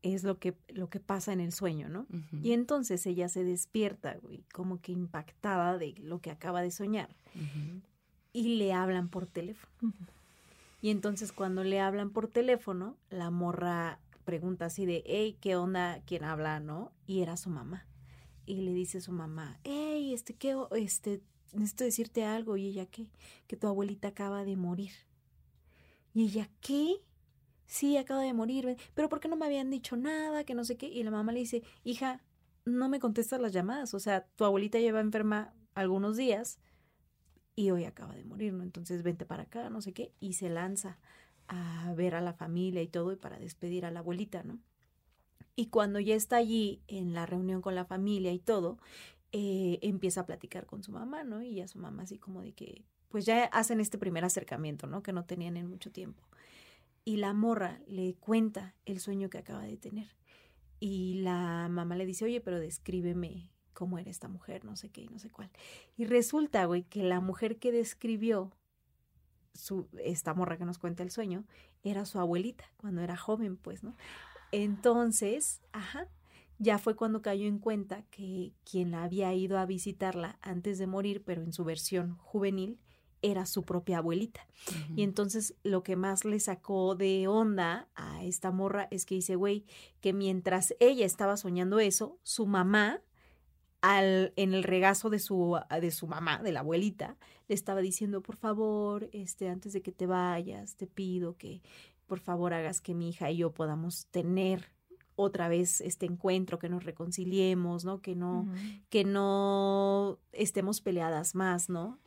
es 0.03 0.23
lo 0.23 0.39
que, 0.39 0.57
lo 0.69 0.89
que 0.89 1.01
pasa 1.01 1.33
en 1.33 1.41
el 1.41 1.53
sueño, 1.53 1.89
¿no? 1.89 2.07
Y 2.43 2.53
entonces 2.53 3.05
ella 3.07 3.29
se 3.29 3.45
despierta, 3.45 4.17
güey, 4.23 4.45
como 4.53 4.81
que 4.81 4.93
impactada 4.93 5.79
de 5.79 5.95
lo 5.99 6.21
que 6.21 6.31
acaba 6.31 6.63
de 6.63 6.71
soñar. 6.71 7.09
Y 8.33 8.57
le 8.57 8.73
hablan 8.73 9.09
por 9.09 9.27
teléfono. 9.27 9.93
Y 10.81 10.91
entonces 10.91 11.33
cuando 11.33 11.65
le 11.65 11.81
hablan 11.81 12.11
por 12.11 12.29
teléfono, 12.29 12.97
la 13.11 13.31
morra 13.31 13.99
pregunta 14.25 14.67
así 14.67 14.87
de, 14.87 15.03
hey, 15.07 15.37
¿qué 15.41 15.57
onda? 15.57 16.01
¿Quién 16.07 16.25
habla? 16.25 16.61
¿No? 16.61 16.93
Y 17.07 17.23
era 17.23 17.37
su 17.37 17.51
mamá. 17.51 17.87
Y 18.47 18.63
le 18.63 18.73
dice 18.73 19.01
su 19.01 19.13
mamá, 19.13 19.59
hey, 19.65 20.15
este, 20.15 20.35
¿qué? 20.35 20.57
Este, 20.77 21.21
necesito 21.53 21.85
decirte 21.85 22.25
algo. 22.25 22.57
Y 22.57 22.67
ella, 22.67 22.87
¿qué? 22.87 23.11
Que 23.47 23.57
tu 23.57 23.67
abuelita 23.67 24.09
acaba 24.09 24.45
de 24.45 24.57
morir. 24.57 24.93
Y 26.15 26.25
ella, 26.25 26.49
¿qué? 26.61 26.97
Sí, 27.69 27.99
acaba 27.99 28.23
de 28.23 28.33
morir. 28.33 28.77
Pero 28.95 29.09
¿por 29.09 29.21
qué 29.21 29.29
no 29.29 29.37
me 29.37 29.47
habían 29.47 29.71
dicho 29.71 29.97
nada? 29.97 30.43
Que 30.45 30.55
no 30.55 30.65
sé 30.65 30.77
qué. 30.77 30.89
Y 30.89 31.03
la 31.05 31.11
mamá 31.11 31.33
le 31.33 31.41
dice, 31.41 31.63
hija, 31.85 32.23
no 32.65 32.89
me 32.89 32.99
contestas 32.99 33.41
las 33.41 33.53
llamadas. 33.53 33.95
O 33.95 34.01
sea, 34.01 34.27
tu 34.37 34.45
abuelita 34.45 34.79
lleva 34.81 35.01
enferma 35.01 35.55
algunos 35.75 36.17
días 36.17 36.59
y 37.55 37.71
hoy 37.71 37.85
acaba 37.85 38.15
de 38.15 38.25
morir, 38.25 38.55
¿no? 38.55 38.63
Entonces 38.65 39.03
vente 39.03 39.27
para 39.27 39.45
acá, 39.45 39.69
no 39.71 39.83
sé 39.83 39.93
qué. 39.93 40.13
Y 40.19 40.33
se 40.33 40.49
lanza 40.49 40.99
a 41.47 41.93
ver 41.95 42.15
a 42.15 42.23
la 42.23 42.33
familia 42.33 42.83
y 42.83 42.89
todo 42.89 43.13
y 43.13 43.17
para 43.17 43.39
despedir 43.39 43.85
a 43.85 43.91
la 43.91 44.01
abuelita, 44.01 44.43
¿no? 44.45 44.59
Y 45.55 45.67
cuando 45.67 46.01
ya 46.01 46.15
está 46.15 46.37
allí 46.37 46.83
en 46.89 47.13
la 47.13 47.27
reunión 47.27 47.61
con 47.61 47.75
la 47.75 47.85
familia 47.85 48.33
y 48.33 48.39
todo, 48.39 48.79
eh, 49.33 49.79
empieza 49.83 50.23
a 50.23 50.27
platicar 50.27 50.67
con 50.67 50.83
su 50.83 50.93
mamá, 50.93 51.25
¿no? 51.25 51.43
Y 51.43 51.61
a 51.61 51.69
su 51.69 51.79
mamá 51.79 52.05
así 52.05 52.17
como 52.19 52.41
de 52.43 52.53
que, 52.53 52.85
pues 53.09 53.27
ya 53.27 53.45
hacen 53.45 53.81
este 53.81 53.99
primer 53.99 54.25
acercamiento, 54.25 54.87
¿no? 54.87 55.03
Que 55.03 55.13
no 55.13 55.25
tenían 55.27 55.57
en 55.59 55.69
mucho 55.69 55.91
tiempo. 55.93 56.23
Y 57.09 57.17
la 57.17 57.33
morra 57.33 57.81
le 57.87 58.17
cuenta 58.17 58.75
el 58.85 59.01
sueño 59.01 59.31
que 59.31 59.39
acaba 59.39 59.63
de 59.63 59.79
tener. 59.79 60.15
Y 60.79 61.23
la 61.23 61.67
mamá 61.71 61.97
le 61.97 62.05
dice, 62.05 62.27
oye, 62.27 62.43
pero 62.43 62.61
descríbeme 62.61 63.51
cómo 63.73 63.99
era 63.99 64.11
esta 64.11 64.29
mujer, 64.29 64.67
no 64.67 64.77
sé 64.77 64.91
qué 64.91 65.07
no 65.07 65.19
sé 65.19 65.31
cuál. 65.31 65.49
Y 65.97 66.05
resulta, 66.05 66.67
güey, 66.67 66.83
que 66.83 67.03
la 67.03 67.21
mujer 67.21 67.59
que 67.59 67.73
describió 67.73 68.53
su, 69.55 69.89
esta 70.05 70.35
morra 70.35 70.59
que 70.59 70.67
nos 70.67 70.77
cuenta 70.77 71.03
el 71.03 71.11
sueño 71.11 71.47
era 71.83 72.05
su 72.05 72.21
abuelita 72.21 72.71
cuando 72.77 73.01
era 73.01 73.17
joven, 73.17 73.57
pues, 73.57 73.83
¿no? 73.83 73.97
Entonces, 74.53 75.63
ajá, 75.73 76.09
ya 76.59 76.77
fue 76.77 76.95
cuando 76.95 77.23
cayó 77.23 77.47
en 77.47 77.59
cuenta 77.59 78.03
que 78.11 78.53
quien 78.71 78.91
la 78.91 79.05
había 79.05 79.33
ido 79.33 79.57
a 79.57 79.65
visitarla 79.65 80.39
antes 80.43 80.77
de 80.77 80.87
morir, 80.87 81.23
pero 81.25 81.41
en 81.41 81.55
su 81.55 81.65
versión 81.65 82.19
juvenil, 82.19 82.79
era 83.23 83.47
su 83.47 83.65
propia 83.65 83.99
abuelita. 83.99 84.47
Y 84.95 85.03
entonces 85.03 85.55
lo 85.63 85.83
que 85.83 85.97
más 85.97 86.25
le 86.25 86.41
sacó 86.41 86.95
de 86.95 87.27
onda 87.29 87.89
a 87.95 88.25
esta 88.25 88.51
morra 88.51 88.89
es 88.91 89.07
que 89.07 89.15
dice, 89.15 89.37
güey, 89.37 89.65
que 90.01 90.13
mientras 90.13 90.75
ella 90.81 91.07
estaba 91.07 91.37
soñando 91.37 91.81
eso, 91.81 92.19
su 92.23 92.47
mamá, 92.47 93.01
al, 93.81 94.33
en 94.37 94.55
el 94.55 94.65
regazo 94.65 95.11
de 95.11 95.19
su, 95.19 95.59
de 95.81 95.91
su 95.91 96.07
mamá, 96.07 96.43
de 96.43 96.53
la 96.53 96.61
abuelita, 96.61 97.17
le 97.47 97.55
estaba 97.55 97.81
diciendo, 97.81 98.23
por 98.23 98.37
favor, 98.37 99.09
este, 99.13 99.49
antes 99.49 99.73
de 99.73 99.83
que 99.83 99.93
te 99.93 100.07
vayas, 100.07 100.77
te 100.77 100.87
pido 100.87 101.37
que 101.37 101.63
por 102.07 102.19
favor 102.19 102.55
hagas 102.55 102.81
que 102.81 102.95
mi 102.95 103.11
hija 103.11 103.31
y 103.31 103.39
yo 103.39 103.53
podamos 103.53 104.07
tener 104.07 104.73
otra 105.15 105.49
vez 105.49 105.81
este 105.81 106.07
encuentro, 106.07 106.59
que 106.59 106.69
nos 106.69 106.85
reconciliemos, 106.85 107.85
¿no? 107.85 108.01
Que 108.01 108.15
no, 108.15 108.49
que 108.89 109.03
no 109.05 110.19
estemos 110.33 110.81
peleadas 110.81 111.35
más, 111.35 111.69
¿no? 111.69 111.99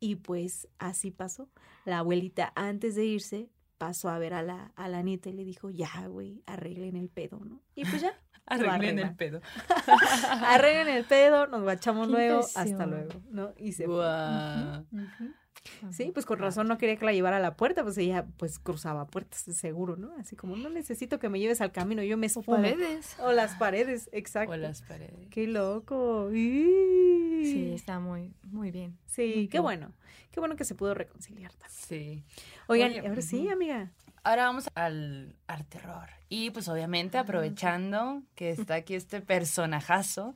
Y 0.00 0.16
pues 0.16 0.68
así 0.78 1.10
pasó. 1.10 1.48
La 1.84 1.98
abuelita 1.98 2.52
antes 2.54 2.94
de 2.94 3.04
irse 3.04 3.50
pasó 3.78 4.08
a 4.08 4.18
ver 4.18 4.34
a 4.34 4.42
la, 4.42 4.72
a 4.76 4.88
la 4.88 5.02
nieta 5.02 5.30
y 5.30 5.32
le 5.32 5.44
dijo, 5.44 5.70
ya, 5.70 6.06
güey, 6.08 6.42
arreglen 6.46 6.96
el 6.96 7.08
pedo, 7.08 7.40
¿no? 7.44 7.62
Y 7.74 7.84
pues 7.84 8.02
ya. 8.02 8.12
Arreglen 8.46 8.98
el 8.98 9.14
pedo. 9.14 9.40
Arreglen 10.30 10.88
el 10.88 11.04
pedo, 11.04 11.46
nos 11.48 11.62
guachamos 11.62 12.08
luego, 12.08 12.40
hasta 12.54 12.86
luego, 12.86 13.20
¿no? 13.30 13.52
Y 13.58 13.72
se 13.72 13.84
fue. 13.84 14.06
Sí, 15.90 16.10
pues 16.12 16.26
con 16.26 16.38
razón 16.38 16.66
no 16.66 16.76
quería 16.78 16.96
que 16.96 17.04
la 17.04 17.12
llevara 17.12 17.36
a 17.36 17.40
la 17.40 17.56
puerta, 17.56 17.82
pues 17.84 17.96
ella 17.98 18.26
pues 18.36 18.58
cruzaba 18.58 19.06
puertas, 19.06 19.42
seguro, 19.56 19.96
¿no? 19.96 20.12
Así 20.18 20.34
como, 20.34 20.56
no 20.56 20.70
necesito 20.70 21.18
que 21.18 21.28
me 21.28 21.38
lleves 21.38 21.60
al 21.60 21.72
camino, 21.72 22.02
yo 22.02 22.16
me 22.16 22.26
O 22.26 22.28
esfumo. 22.28 22.56
paredes. 22.56 23.16
O 23.20 23.32
las 23.32 23.54
paredes, 23.56 24.08
exacto. 24.12 24.52
O 24.52 24.56
las 24.56 24.82
paredes. 24.82 25.28
Qué 25.30 25.46
loco. 25.46 26.28
Sí, 26.32 27.72
está 27.74 28.00
muy, 28.00 28.32
muy 28.42 28.70
bien. 28.70 28.96
Sí, 29.06 29.22
Muy 29.36 29.48
qué 29.48 29.58
bien. 29.58 29.62
bueno. 29.62 29.92
Qué 30.30 30.40
bueno 30.40 30.56
que 30.56 30.64
se 30.64 30.74
pudo 30.74 30.94
reconciliar 30.94 31.52
también. 31.52 31.70
Sí. 31.88 32.24
Oigan, 32.66 32.90
Oye, 32.90 33.08
ahora 33.08 33.22
sí, 33.22 33.48
amiga. 33.48 33.90
Ahora 34.28 34.44
vamos 34.44 34.68
al, 34.74 35.34
al 35.46 35.66
terror. 35.66 36.08
Y 36.28 36.50
pues 36.50 36.68
obviamente 36.68 37.16
aprovechando 37.16 38.22
que 38.34 38.50
está 38.58 38.74
aquí 38.76 38.94
este 38.94 39.20
personajazo, 39.20 40.34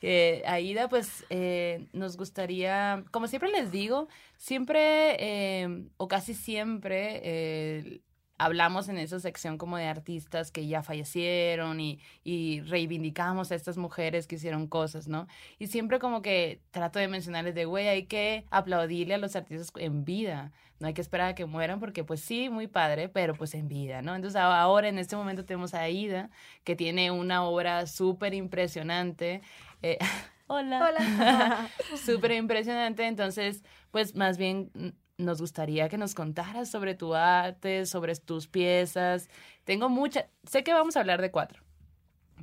que 0.00 0.42
Aida 0.46 0.88
pues 0.88 1.24
eh, 1.28 1.86
nos 1.92 2.16
gustaría, 2.16 3.04
como 3.10 3.26
siempre 3.26 3.50
les 3.50 3.70
digo, 3.70 4.08
siempre 4.38 5.16
eh, 5.18 5.84
o 5.98 6.08
casi 6.08 6.34
siempre 6.34 7.20
eh, 7.24 8.00
hablamos 8.38 8.88
en 8.88 8.98
esa 8.98 9.20
sección 9.20 9.58
como 9.58 9.76
de 9.76 9.86
artistas 9.86 10.50
que 10.50 10.66
ya 10.66 10.82
fallecieron 10.82 11.80
y, 11.80 12.00
y, 12.24 12.60
reivindicamos 12.62 13.52
a 13.52 13.54
estas 13.54 13.76
mujeres 13.76 14.26
que 14.26 14.36
hicieron 14.36 14.66
cosas, 14.66 15.06
¿no? 15.08 15.26
Y 15.58 15.68
siempre 15.68 15.98
como 15.98 16.22
que 16.22 16.60
trato 16.70 16.98
de 16.98 17.08
mencionarles 17.08 17.54
de, 17.54 17.64
güey, 17.64 17.88
hay 17.88 18.06
que 18.06 18.44
aplaudirle 18.50 19.14
a 19.14 19.18
los 19.18 19.36
artistas 19.36 19.70
en 19.76 20.04
vida, 20.04 20.52
no 20.80 20.88
hay 20.88 20.94
que 20.94 21.00
esperar 21.00 21.30
a 21.30 21.34
que 21.34 21.46
mueran 21.46 21.78
porque 21.80 22.04
pues 22.04 22.20
sí, 22.20 22.48
muy 22.48 22.66
padre, 22.66 23.08
pero 23.08 23.34
pues 23.34 23.54
en 23.54 23.68
vida, 23.68 24.02
¿no? 24.02 24.14
Entonces 24.14 24.40
ahora 24.40 24.88
en 24.88 24.98
este 24.98 25.16
momento 25.16 25.44
tenemos 25.44 25.74
a 25.74 25.80
Aida, 25.80 26.30
que 26.64 26.74
tiene 26.74 27.10
una 27.10 27.44
obra 27.44 27.86
súper 27.86 28.34
impresionante. 28.34 29.42
Eh, 29.82 29.98
hola. 30.48 30.88
Hola. 30.88 31.68
súper 32.04 32.32
impresionante, 32.32 33.06
entonces 33.06 33.62
pues 33.92 34.16
más 34.16 34.36
bien 34.36 34.70
nos 35.18 35.40
gustaría 35.40 35.88
que 35.88 35.98
nos 35.98 36.14
contaras 36.14 36.70
sobre 36.70 36.94
tu 36.94 37.14
arte, 37.14 37.86
sobre 37.86 38.14
tus 38.16 38.48
piezas. 38.48 39.28
Tengo 39.64 39.88
muchas, 39.88 40.26
sé 40.44 40.64
que 40.64 40.72
vamos 40.72 40.96
a 40.96 41.00
hablar 41.00 41.20
de 41.20 41.30
cuatro, 41.30 41.62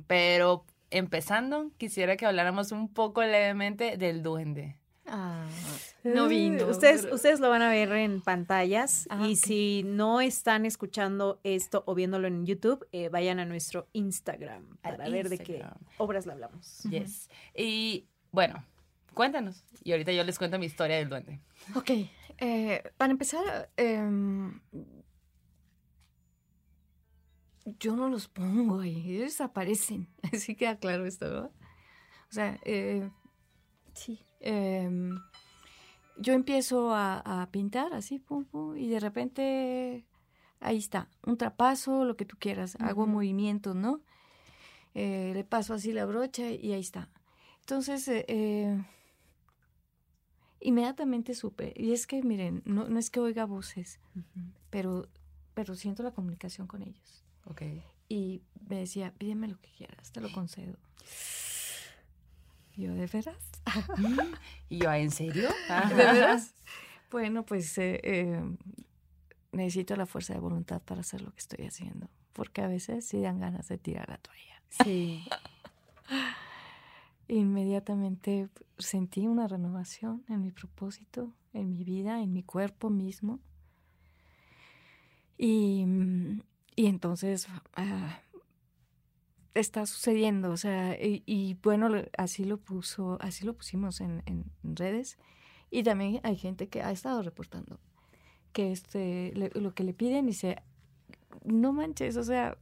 pero 0.06 0.64
empezando, 0.90 1.70
quisiera 1.78 2.16
que 2.16 2.26
habláramos 2.26 2.72
un 2.72 2.88
poco 2.92 3.22
levemente 3.22 3.96
del 3.96 4.22
duende. 4.22 4.76
Ah, 5.06 5.46
no 6.04 6.28
vino. 6.28 6.66
Ustedes, 6.66 7.06
ustedes 7.10 7.40
lo 7.40 7.50
van 7.50 7.62
a 7.62 7.70
ver 7.70 7.92
en 7.92 8.20
pantallas 8.20 9.06
ah, 9.10 9.16
y 9.16 9.22
okay. 9.22 9.36
si 9.36 9.82
no 9.84 10.20
están 10.20 10.64
escuchando 10.64 11.40
esto 11.42 11.82
o 11.86 11.94
viéndolo 11.94 12.28
en 12.28 12.46
YouTube, 12.46 12.86
eh, 12.92 13.08
vayan 13.08 13.38
a 13.40 13.44
nuestro 13.44 13.88
Instagram 13.92 14.76
para 14.80 15.04
Al 15.04 15.12
ver 15.12 15.26
Instagram. 15.26 15.38
de 15.38 15.44
qué 15.44 15.64
obras 15.98 16.26
le 16.26 16.32
hablamos. 16.32 16.78
Yes. 16.88 17.28
Y 17.54 18.06
bueno, 18.30 18.64
cuéntanos. 19.12 19.64
Y 19.82 19.92
ahorita 19.92 20.12
yo 20.12 20.24
les 20.24 20.38
cuento 20.38 20.58
mi 20.58 20.66
historia 20.66 20.96
del 20.96 21.08
duende. 21.08 21.40
Ok. 21.74 21.90
Eh, 22.38 22.82
para 22.96 23.12
empezar, 23.12 23.70
eh, 23.76 24.00
yo 27.78 27.96
no 27.96 28.08
los 28.08 28.28
pongo 28.28 28.80
ahí, 28.80 29.16
ellos 29.16 29.40
aparecen. 29.40 30.08
Así 30.32 30.54
queda 30.54 30.78
claro 30.78 31.06
esto, 31.06 31.28
¿no? 31.28 31.46
O 31.46 32.32
sea, 32.34 32.58
eh, 32.64 33.10
sí. 33.94 34.24
Em, 34.40 35.18
yo 36.16 36.32
empiezo 36.32 36.94
a, 36.94 37.18
a, 37.42 37.50
pintar 37.50 37.92
así, 37.94 38.18
pum, 38.18 38.44
pum, 38.44 38.76
y 38.76 38.88
de 38.88 39.00
repente 39.00 40.06
ahí 40.60 40.78
está, 40.78 41.08
un 41.26 41.36
trapazo, 41.36 42.04
lo 42.04 42.16
que 42.16 42.24
tú 42.24 42.36
quieras, 42.38 42.74
uh 42.74 42.78
-huh. 42.78 42.88
hago 42.88 43.06
movimientos, 43.06 43.74
¿no? 43.76 44.00
Eh, 44.94 45.32
le 45.34 45.44
paso 45.44 45.74
así 45.74 45.92
la 45.92 46.06
brocha 46.06 46.50
y 46.50 46.72
ahí 46.72 46.80
está. 46.80 47.08
Entonces, 47.60 48.08
eh, 48.08 48.84
inmediatamente 50.62 51.34
supe. 51.34 51.72
Y 51.76 51.92
es 51.92 52.06
que, 52.06 52.22
miren, 52.22 52.62
no, 52.64 52.88
no 52.88 52.98
es 52.98 53.10
que 53.10 53.20
oiga 53.20 53.44
voces, 53.44 54.00
uh 54.14 54.20
-huh. 54.20 54.52
pero, 54.70 55.08
pero 55.54 55.74
siento 55.74 56.02
la 56.02 56.12
comunicación 56.12 56.66
con 56.66 56.82
ellos. 56.82 57.24
Ok. 57.46 57.62
Y 58.08 58.42
me 58.68 58.76
decía, 58.76 59.12
pídeme 59.16 59.48
lo 59.48 59.60
que 59.60 59.70
quieras, 59.70 60.12
te 60.12 60.20
lo 60.20 60.30
concedo. 60.32 60.76
Y 62.74 62.82
yo, 62.82 62.94
¿de 62.94 63.06
veras? 63.06 63.36
y 64.68 64.78
yo, 64.78 64.92
¿en 64.92 65.10
serio? 65.10 65.48
¿De 65.88 65.94
veras? 65.94 66.54
Bueno, 67.10 67.44
pues 67.44 67.76
eh, 67.78 68.00
eh, 68.02 68.42
necesito 69.52 69.96
la 69.96 70.06
fuerza 70.06 70.32
de 70.34 70.40
voluntad 70.40 70.80
para 70.82 71.02
hacer 71.02 71.20
lo 71.20 71.30
que 71.32 71.40
estoy 71.40 71.66
haciendo. 71.66 72.08
Porque 72.32 72.62
a 72.62 72.68
veces 72.68 73.04
sí 73.04 73.20
dan 73.20 73.40
ganas 73.40 73.68
de 73.68 73.76
tirar 73.76 74.08
la 74.08 74.18
toalla. 74.18 74.62
Sí. 74.82 75.24
Inmediatamente 77.32 78.50
sentí 78.76 79.26
una 79.26 79.48
renovación 79.48 80.22
en 80.28 80.42
mi 80.42 80.50
propósito, 80.50 81.32
en 81.54 81.70
mi 81.70 81.82
vida, 81.82 82.20
en 82.20 82.30
mi 82.34 82.42
cuerpo 82.42 82.90
mismo. 82.90 83.40
Y, 85.38 85.86
y 86.76 86.86
entonces 86.86 87.48
uh, 87.78 88.10
está 89.54 89.86
sucediendo, 89.86 90.50
o 90.50 90.58
sea, 90.58 90.94
y, 91.02 91.22
y, 91.24 91.54
bueno, 91.62 91.88
así 92.18 92.44
lo 92.44 92.58
puso, 92.58 93.16
así 93.22 93.46
lo 93.46 93.54
pusimos 93.54 94.02
en, 94.02 94.22
en, 94.26 94.44
redes. 94.62 95.16
Y 95.70 95.84
también 95.84 96.20
hay 96.24 96.36
gente 96.36 96.68
que 96.68 96.82
ha 96.82 96.92
estado 96.92 97.22
reportando 97.22 97.80
que 98.52 98.72
este, 98.72 99.32
lo 99.54 99.74
que 99.74 99.84
le 99.84 99.94
piden 99.94 100.26
dice, 100.26 100.62
no 101.44 101.72
manches, 101.72 102.18
o 102.18 102.24
sea, 102.24 102.58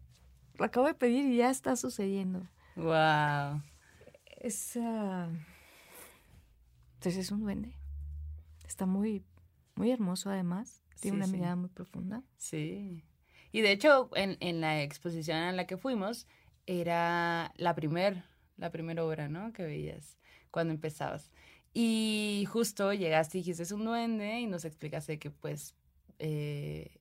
lo 0.54 0.64
acabo 0.64 0.86
de 0.86 0.94
pedir 0.94 1.26
y 1.26 1.38
ya 1.38 1.50
está 1.50 1.74
sucediendo. 1.74 2.46
Wow. 2.76 3.62
Es, 4.40 4.74
uh, 4.74 5.28
entonces 6.94 7.16
es 7.26 7.30
un 7.30 7.42
duende. 7.42 7.74
Está 8.66 8.86
muy, 8.86 9.22
muy 9.76 9.90
hermoso 9.90 10.30
además. 10.30 10.82
Tiene 11.00 11.18
sí, 11.18 11.22
una 11.22 11.32
mirada 11.32 11.56
muy 11.56 11.68
profunda. 11.68 12.22
Sí. 12.36 13.04
Y 13.52 13.60
de 13.60 13.72
hecho, 13.72 14.10
en, 14.14 14.36
en 14.40 14.60
la 14.60 14.82
exposición 14.82 15.36
en 15.38 15.56
la 15.56 15.66
que 15.66 15.76
fuimos, 15.76 16.26
era 16.66 17.52
la 17.56 17.74
primer, 17.74 18.24
la 18.56 18.70
primera 18.70 19.04
obra, 19.04 19.28
¿no? 19.28 19.52
Que 19.52 19.62
veías 19.62 20.18
cuando 20.50 20.72
empezabas. 20.72 21.30
Y 21.72 22.46
justo 22.50 22.92
llegaste 22.92 23.38
y 23.38 23.40
dijiste, 23.42 23.62
es 23.62 23.72
un 23.72 23.84
duende, 23.84 24.40
y 24.40 24.46
nos 24.46 24.64
explicaste 24.64 25.18
que 25.18 25.30
pues 25.30 25.74
eh, 26.18 26.98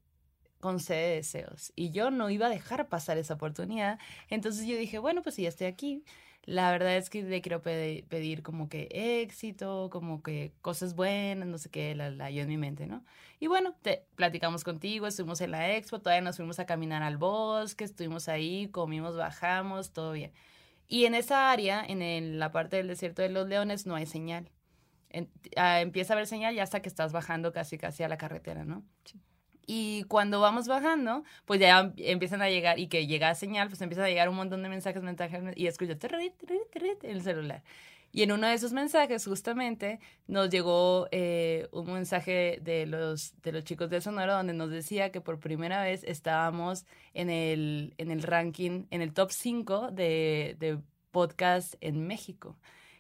concede 0.60 1.16
deseos. 1.16 1.72
Y 1.76 1.92
yo 1.92 2.12
no 2.12 2.30
iba 2.30 2.48
a 2.48 2.50
dejar 2.50 2.90
pasar 2.90 3.18
esa 3.18 3.36
oportunidad. 3.36 4.00
Entonces 4.30 4.68
yo 4.68 4.78
dije, 4.78 5.00
bueno, 5.00 5.22
pues 5.22 5.36
si 5.36 5.44
ya 5.44 5.50
estoy 5.50 5.68
aquí, 5.68 6.04
la 6.44 6.72
verdad 6.72 6.98
es 6.98 7.10
que 7.10 7.22
le 7.24 7.42
quiero 7.42 7.62
pedir, 7.62 8.06
pedir, 8.08 8.44
como 8.44 8.70
que 8.70 8.88
éxito, 8.92 9.90
como 9.92 10.24
que 10.24 10.54
cosas 10.62 10.96
buenas, 10.96 11.48
no 11.48 11.58
sé 11.58 11.70
qué, 11.70 11.96
la, 11.96 12.10
la 12.10 12.32
yo 12.32 12.42
en 12.42 12.48
mi 12.48 12.58
mente, 12.58 12.88
¿no? 12.88 13.04
Y 13.40 13.48
bueno, 13.48 13.76
te, 13.82 14.06
platicamos 14.16 14.64
contigo, 14.64 15.08
estuvimos 15.08 15.42
en 15.42 15.52
la 15.52 15.76
expo, 15.76 16.00
todavía 16.00 16.22
nos 16.22 16.38
fuimos 16.38 16.60
a 16.60 16.66
caminar 16.66 17.04
al 17.04 17.18
bosque, 17.18 17.84
estuvimos 17.84 18.28
ahí, 18.30 18.68
comimos, 18.70 19.16
bajamos, 19.16 19.94
todo 19.94 20.12
bien. 20.14 20.34
Y 20.88 21.06
en 21.06 21.16
esa 21.16 21.52
área, 21.52 21.84
en 21.88 22.02
el, 22.02 22.40
la 22.40 22.52
parte 22.52 22.78
del 22.78 22.88
desierto 22.88 23.22
de 23.22 23.30
los 23.30 23.48
leones, 23.48 23.86
no 23.86 23.96
hay 23.96 24.06
señal. 24.08 24.50
En, 25.10 25.32
a, 25.56 25.82
empieza 25.82 26.14
a 26.14 26.16
haber 26.16 26.28
señal 26.28 26.56
ya 26.56 26.64
hasta 26.64 26.82
que 26.82 26.90
estás 26.90 27.14
bajando 27.14 27.54
casi 27.54 27.78
casi 27.78 28.04
a 28.04 28.10
la 28.10 28.18
carretera, 28.18 28.66
¿no? 28.66 28.84
Sí. 29.06 29.20
Y 29.72 30.04
cuando 30.06 30.42
vamos 30.42 30.68
bajando, 30.68 31.24
pues 31.46 31.60
ya 31.60 31.94
empiezan 31.98 32.42
a 32.42 32.50
llegar, 32.50 32.80
y 32.80 32.88
que 32.88 33.06
llega 33.06 33.36
señal, 33.36 33.68
pues 33.68 33.80
empiezan 33.82 34.06
a 34.06 34.10
llegar 34.10 34.28
un 34.28 34.36
montón 34.36 34.64
de 34.64 34.70
mensajes, 34.70 35.04
mensajes, 35.04 35.44
y 35.56 35.68
escucho 35.68 35.94
en 35.94 37.00
el 37.04 37.22
celular. 37.22 37.62
Y 38.12 38.24
en 38.24 38.32
uno 38.32 38.48
de 38.48 38.56
esos 38.56 38.74
mensajes, 38.74 39.24
justamente, 39.26 40.00
nos 40.26 40.50
llegó 40.50 41.08
eh, 41.12 41.68
un 41.72 41.94
mensaje 41.94 42.58
de 42.64 42.88
los, 42.88 43.40
de 43.44 43.52
los 43.52 43.64
chicos 43.64 43.92
de 43.92 44.02
Sonora 44.02 44.34
donde 44.34 44.54
nos 44.54 44.72
decía 44.72 45.12
que 45.12 45.22
por 45.22 45.40
primera 45.40 45.84
vez 45.84 46.04
estábamos 46.04 46.88
en 47.14 47.30
el, 47.30 47.94
en 48.00 48.10
el 48.10 48.24
ranking, 48.24 48.88
en 48.90 49.04
el 49.04 49.14
top 49.14 49.30
5 49.30 49.92
de, 49.92 50.56
de 50.58 50.80
podcast 51.12 51.76
en 51.80 52.08
México. 52.08 52.58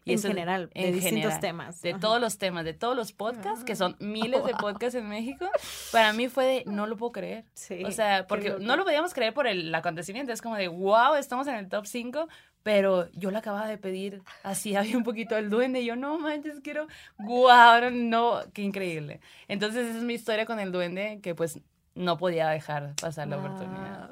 Y 0.09 0.13
en 0.13 0.19
eso, 0.19 0.27
general, 0.27 0.69
en 0.73 0.85
de 0.85 0.91
distintos 0.91 1.21
general, 1.21 1.39
temas. 1.39 1.81
De 1.81 1.91
Ajá. 1.91 1.99
todos 1.99 2.21
los 2.21 2.37
temas, 2.37 2.65
de 2.65 2.73
todos 2.73 2.95
los 2.95 3.11
podcasts, 3.11 3.63
que 3.63 3.75
son 3.75 3.95
miles 3.99 4.43
de 4.43 4.53
podcasts 4.53 4.95
en 4.95 5.07
México, 5.07 5.45
para 5.91 6.13
mí 6.13 6.27
fue 6.27 6.45
de, 6.45 6.63
no 6.65 6.87
lo 6.87 6.97
puedo 6.97 7.11
creer. 7.11 7.45
Sí, 7.53 7.83
o 7.83 7.91
sea, 7.91 8.27
porque 8.27 8.55
no 8.59 8.75
lo 8.75 8.83
podíamos 8.83 9.13
creer 9.13 9.33
por 9.33 9.47
el 9.47 9.73
acontecimiento, 9.73 10.31
es 10.31 10.41
como 10.41 10.55
de, 10.55 10.67
wow, 10.67 11.15
estamos 11.15 11.47
en 11.47 11.55
el 11.55 11.69
top 11.69 11.85
5, 11.85 12.27
pero 12.63 13.09
yo 13.13 13.31
le 13.31 13.37
acababa 13.37 13.67
de 13.67 13.77
pedir, 13.77 14.21
así 14.43 14.75
había 14.75 14.97
un 14.97 15.03
poquito 15.03 15.37
el 15.37 15.49
duende, 15.49 15.81
y 15.81 15.85
yo, 15.85 15.95
no 15.95 16.17
manches, 16.19 16.59
quiero, 16.61 16.87
wow, 17.19 17.89
no, 17.91 18.41
qué 18.53 18.61
increíble. 18.63 19.19
Entonces 19.47 19.87
esa 19.87 19.97
es 19.97 20.03
mi 20.03 20.13
historia 20.13 20.45
con 20.45 20.59
el 20.59 20.71
duende, 20.71 21.19
que 21.21 21.35
pues 21.35 21.59
no 21.95 22.17
podía 22.17 22.49
dejar 22.49 22.95
pasar 23.01 23.27
la 23.27 23.37
wow. 23.37 23.45
oportunidad. 23.45 24.09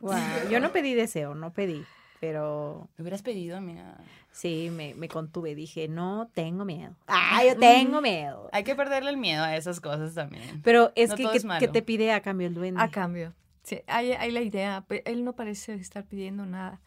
Wow. 0.00 0.16
Yo 0.50 0.60
no 0.60 0.72
pedí 0.72 0.94
deseo, 0.94 1.34
no 1.34 1.52
pedí 1.52 1.84
pero... 2.20 2.88
Me 2.96 3.02
hubieras 3.02 3.22
pedido, 3.22 3.60
mira. 3.60 3.98
Sí, 4.30 4.70
me, 4.70 4.94
me 4.94 5.08
contuve, 5.08 5.54
dije, 5.54 5.88
no 5.88 6.30
tengo 6.34 6.64
miedo. 6.64 6.94
Ah, 7.06 7.44
yo 7.44 7.56
tengo 7.56 8.00
miedo. 8.00 8.48
Hay 8.52 8.64
que 8.64 8.74
perderle 8.74 9.10
el 9.10 9.16
miedo 9.16 9.44
a 9.44 9.56
esas 9.56 9.80
cosas 9.80 10.14
también. 10.14 10.60
Pero 10.62 10.92
es 10.96 11.10
no 11.10 11.16
que, 11.16 11.28
que, 11.28 11.58
que, 11.60 11.68
te 11.68 11.82
pide 11.82 12.12
a 12.12 12.20
cambio 12.20 12.48
el 12.48 12.54
duende. 12.54 12.82
A 12.82 12.88
cambio. 12.88 13.34
Sí, 13.62 13.80
hay, 13.86 14.12
hay 14.12 14.30
la 14.32 14.40
idea, 14.40 14.84
él 15.04 15.24
no 15.24 15.34
parece 15.34 15.74
estar 15.74 16.04
pidiendo 16.04 16.46
nada. 16.46 16.80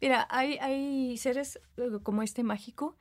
Mira, 0.00 0.26
hay, 0.30 0.58
hay 0.58 1.16
seres 1.18 1.60
como 2.02 2.22
este 2.22 2.42
mágico 2.42 2.96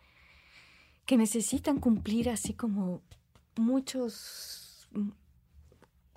que 1.06 1.18
necesitan 1.18 1.80
cumplir 1.80 2.30
así 2.30 2.54
como 2.54 3.02
muchos 3.56 4.90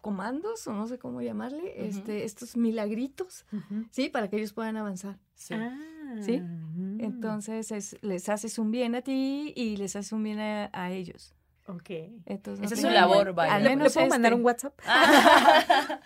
comandos, 0.06 0.66
o 0.68 0.72
no 0.72 0.86
sé 0.86 0.98
cómo 0.98 1.20
llamarle, 1.20 1.62
uh 1.76 1.80
-huh. 1.82 1.88
este, 1.88 2.24
estos 2.24 2.56
milagritos, 2.56 3.44
uh 3.52 3.56
-huh. 3.56 3.88
¿sí? 3.90 4.08
Para 4.08 4.28
que 4.28 4.36
ellos 4.36 4.52
puedan 4.52 4.76
avanzar. 4.76 5.18
Sí. 5.34 5.54
Ah, 5.54 5.76
¿Sí? 6.20 6.34
-huh. 6.40 7.02
Entonces 7.02 7.72
es, 7.72 7.96
les 8.02 8.28
haces 8.28 8.58
un 8.60 8.70
bien 8.70 8.94
a 8.94 9.02
ti 9.02 9.52
y 9.56 9.76
les 9.76 9.96
haces 9.96 10.12
un 10.12 10.22
bien 10.22 10.38
a, 10.38 10.70
a 10.72 10.92
ellos. 10.92 11.34
Ok. 11.68 11.90
Entonces, 12.26 12.60
no 12.60 12.66
Esa 12.66 12.74
es 12.76 12.80
su 12.82 12.88
labor, 12.88 13.32
vaya. 13.34 13.56
Al 13.56 13.64
¿Le, 13.64 13.70
menos 13.70 13.88
le 13.88 13.94
puedo 13.94 14.06
mandar 14.06 14.30
este. 14.32 14.38
un 14.40 14.46
WhatsApp? 14.46 14.74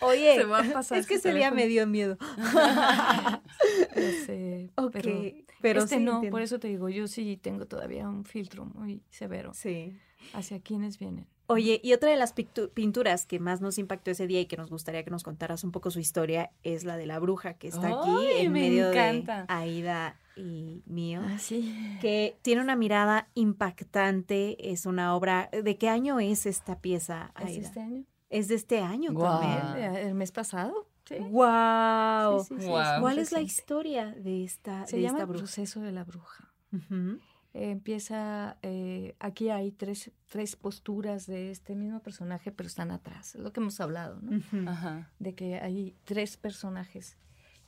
Oye, 0.00 0.30
Oye, 0.32 0.34
se 0.36 0.44
va 0.44 0.60
a 0.60 0.72
pasar 0.72 0.96
es 0.98 1.06
que 1.06 1.16
ese 1.16 1.34
día 1.34 1.50
me 1.50 1.66
dio 1.66 1.86
miedo. 1.86 2.16
Sé, 4.26 4.70
Ok, 4.76 4.90
pero, 4.92 5.12
pero 5.60 5.82
este 5.82 5.96
sí 5.98 6.02
no, 6.02 6.14
entiendo. 6.14 6.34
por 6.34 6.42
eso 6.42 6.58
te 6.58 6.68
digo, 6.68 6.88
yo 6.88 7.06
sí 7.06 7.36
tengo 7.36 7.66
todavía 7.66 8.08
un 8.08 8.24
filtro 8.24 8.64
muy 8.64 9.02
severo 9.10 9.52
Sí. 9.52 9.98
hacia 10.32 10.60
quienes 10.60 10.98
vienen. 10.98 11.26
Oye, 11.50 11.80
y 11.82 11.92
otra 11.92 12.10
de 12.10 12.16
las 12.16 12.32
pinturas 12.32 13.26
que 13.26 13.40
más 13.40 13.60
nos 13.60 13.76
impactó 13.78 14.10
ese 14.10 14.26
día 14.26 14.40
y 14.40 14.46
que 14.46 14.56
nos 14.56 14.70
gustaría 14.70 15.02
que 15.04 15.10
nos 15.10 15.22
contaras 15.24 15.64
un 15.64 15.72
poco 15.72 15.90
su 15.90 15.98
historia 15.98 16.50
es 16.62 16.84
la 16.84 16.96
de 16.96 17.06
la 17.06 17.18
bruja 17.18 17.54
que 17.54 17.68
está 17.68 17.88
aquí 17.88 18.26
en 18.38 18.52
me 18.52 18.60
medio 18.60 18.90
encanta. 18.90 19.40
de 19.42 19.46
Aida 19.48 20.16
y 20.36 20.82
mío. 20.86 21.20
Ah, 21.24 21.38
sí. 21.38 21.74
que 22.00 22.38
tiene 22.42 22.62
una 22.62 22.76
mirada 22.76 23.28
impactante, 23.34 24.70
es 24.72 24.86
una 24.86 25.14
obra. 25.16 25.48
¿De 25.52 25.76
qué 25.76 25.88
año 25.88 26.20
es 26.20 26.46
esta 26.46 26.78
pieza, 26.80 27.32
¿Es 27.40 27.46
Aida? 27.46 27.66
este 27.66 27.80
año? 27.80 28.04
Es 28.28 28.48
de 28.48 28.54
este 28.54 28.80
año 28.80 29.12
Guau. 29.12 29.40
también. 29.40 29.94
El 29.96 30.14
mes 30.14 30.30
pasado. 30.32 30.86
Sí. 31.04 31.16
¡Wow! 31.18 32.44
Sí, 32.44 32.54
sí, 32.54 32.60
sí, 32.60 32.66
Guau. 32.68 32.92
muy 32.94 33.00
¿Cuál 33.00 33.18
es 33.18 33.32
la 33.32 33.40
historia 33.40 34.14
de 34.16 34.44
esta, 34.44 34.86
Se 34.86 34.96
de 34.96 35.02
llama 35.02 35.18
esta 35.18 35.22
el 35.24 35.28
bruja? 35.30 35.42
proceso 35.44 35.80
de 35.80 35.90
la 35.92 36.04
bruja. 36.04 36.52
Ujú. 36.72 37.18
Eh, 37.52 37.70
empieza, 37.72 38.58
eh, 38.62 39.16
aquí 39.18 39.48
hay 39.50 39.72
tres, 39.72 40.12
tres 40.28 40.54
posturas 40.56 41.26
de 41.26 41.50
este 41.50 41.74
mismo 41.74 42.00
personaje, 42.00 42.52
pero 42.52 42.66
están 42.68 42.90
atrás. 42.92 43.34
Es 43.34 43.40
lo 43.40 43.52
que 43.52 43.60
hemos 43.60 43.80
hablado, 43.80 44.20
¿no? 44.22 44.70
Ajá. 44.70 45.10
De 45.18 45.34
que 45.34 45.56
hay 45.56 45.96
tres 46.04 46.36
personajes. 46.36 47.16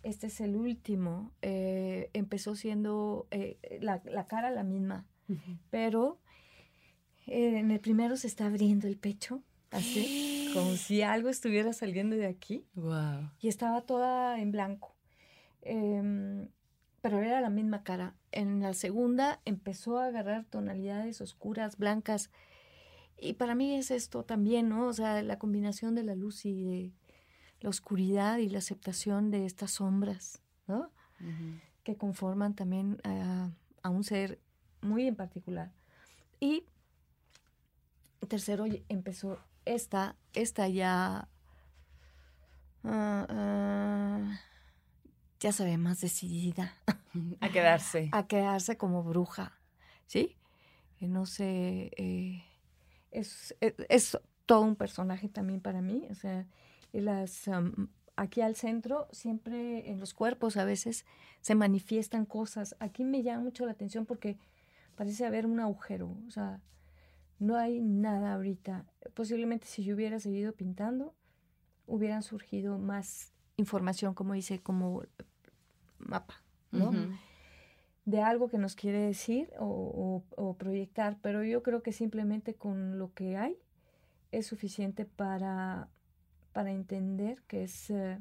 Este 0.04 0.28
es 0.28 0.40
el 0.40 0.56
último. 0.56 1.32
eh, 1.42 2.10
empezó 2.12 2.54
siendo 2.54 3.26
eh, 3.30 3.58
la, 3.80 4.00
la 4.04 4.26
cara 4.26 4.50
la 4.50 4.62
misma, 4.64 5.06
pero 5.70 6.20
eh, 7.26 7.58
en 7.58 7.70
el 7.70 7.80
primero 7.80 8.16
se 8.16 8.26
está 8.26 8.46
abriendo 8.46 8.86
el 8.88 8.98
pecho, 8.98 9.42
así, 9.70 10.50
como 10.54 10.74
si 10.76 11.02
algo 11.02 11.28
estuviera 11.28 11.72
saliendo 11.72 12.16
de 12.16 12.26
aquí. 12.26 12.66
Wow. 12.74 13.30
y 13.40 13.48
estaba 13.48 13.82
toda 13.82 14.40
en 14.40 14.50
blanco. 14.52 14.96
Em, 15.62 16.48
pero 17.02 17.20
era 17.20 17.40
la 17.40 17.50
misma 17.50 17.82
cara. 17.82 18.14
En 18.30 18.60
la 18.60 18.72
segunda 18.72 19.40
empezó 19.44 19.98
a 19.98 20.06
agarrar 20.06 20.44
tonalidades 20.44 21.20
oscuras, 21.20 21.76
blancas. 21.76 22.30
Y 23.18 23.34
para 23.34 23.54
mí 23.54 23.74
es 23.74 23.90
esto 23.90 24.24
también, 24.24 24.70
¿no? 24.70 24.86
O 24.86 24.92
sea, 24.92 25.20
la 25.22 25.38
combinación 25.38 25.94
de 25.94 26.04
la 26.04 26.14
luz 26.14 26.46
y 26.46 26.62
de 26.62 26.92
la 27.60 27.68
oscuridad 27.68 28.38
y 28.38 28.48
la 28.48 28.58
aceptación 28.58 29.30
de 29.30 29.44
estas 29.44 29.72
sombras, 29.72 30.40
¿no? 30.66 30.90
Que 31.84 31.96
conforman 31.96 32.54
también 32.54 32.98
a, 33.04 33.50
a 33.82 33.90
un 33.90 34.02
ser 34.02 34.40
muy 34.80 35.06
en 35.06 35.14
particular. 35.14 35.70
Y 36.40 36.64
tercero 38.32 38.64
empezó 38.88 39.38
esta, 39.64 40.16
esta 40.32 40.66
ya 40.66 41.28
ah, 42.84 43.26
ah, 43.28 44.40
ya 45.42 45.52
se 45.52 45.64
ve 45.64 45.76
más 45.76 46.00
decidida 46.00 46.72
A 47.40 47.48
quedarse. 47.50 48.08
a 48.12 48.26
quedarse 48.26 48.76
como 48.76 49.02
bruja, 49.02 49.58
¿sí? 50.06 50.36
Que 50.98 51.08
no 51.08 51.26
sé, 51.26 51.90
eh, 51.96 52.44
es, 53.10 53.54
es, 53.60 53.74
es 53.88 54.18
todo 54.46 54.62
un 54.62 54.76
personaje 54.76 55.28
también 55.28 55.60
para 55.60 55.82
mí, 55.82 56.06
o 56.10 56.14
sea, 56.14 56.46
y 56.92 57.00
las, 57.00 57.48
am, 57.48 57.90
aquí 58.16 58.40
al 58.40 58.54
centro 58.54 59.08
siempre 59.10 59.90
en 59.90 59.98
los 59.98 60.14
cuerpos 60.14 60.56
a 60.56 60.64
veces 60.64 61.04
se 61.40 61.54
manifiestan 61.54 62.24
cosas. 62.24 62.76
Aquí 62.78 63.04
me 63.04 63.22
llama 63.22 63.44
mucho 63.44 63.66
la 63.66 63.72
atención 63.72 64.06
porque 64.06 64.38
parece 64.94 65.26
haber 65.26 65.46
un 65.46 65.58
agujero, 65.60 66.16
o 66.26 66.30
sea, 66.30 66.60
no 67.38 67.56
hay 67.56 67.80
nada 67.80 68.34
ahorita. 68.34 68.86
Posiblemente 69.14 69.66
si 69.66 69.82
yo 69.82 69.96
hubiera 69.96 70.20
seguido 70.20 70.52
pintando, 70.52 71.14
hubieran 71.86 72.22
surgido 72.22 72.78
más 72.78 73.32
información, 73.56 74.14
como 74.14 74.34
dice, 74.34 74.60
como 74.60 75.02
mapa, 76.02 76.42
¿no? 76.70 76.92
De 78.04 78.20
algo 78.20 78.48
que 78.48 78.58
nos 78.58 78.74
quiere 78.74 78.98
decir 78.98 79.52
o, 79.58 79.66
o- 80.36 80.42
o 80.42 80.56
proyectar, 80.56 81.18
pero 81.22 81.44
yo 81.44 81.62
creo 81.62 81.82
que 81.82 81.92
simplemente 81.92 82.54
con 82.54 82.98
lo 82.98 83.12
que 83.14 83.36
hay 83.36 83.56
es 84.32 84.46
suficiente 84.46 85.04
para, 85.04 85.88
para 86.52 86.72
entender 86.72 87.42
que 87.46 87.62
es, 87.64 87.90
eh, 87.90 88.18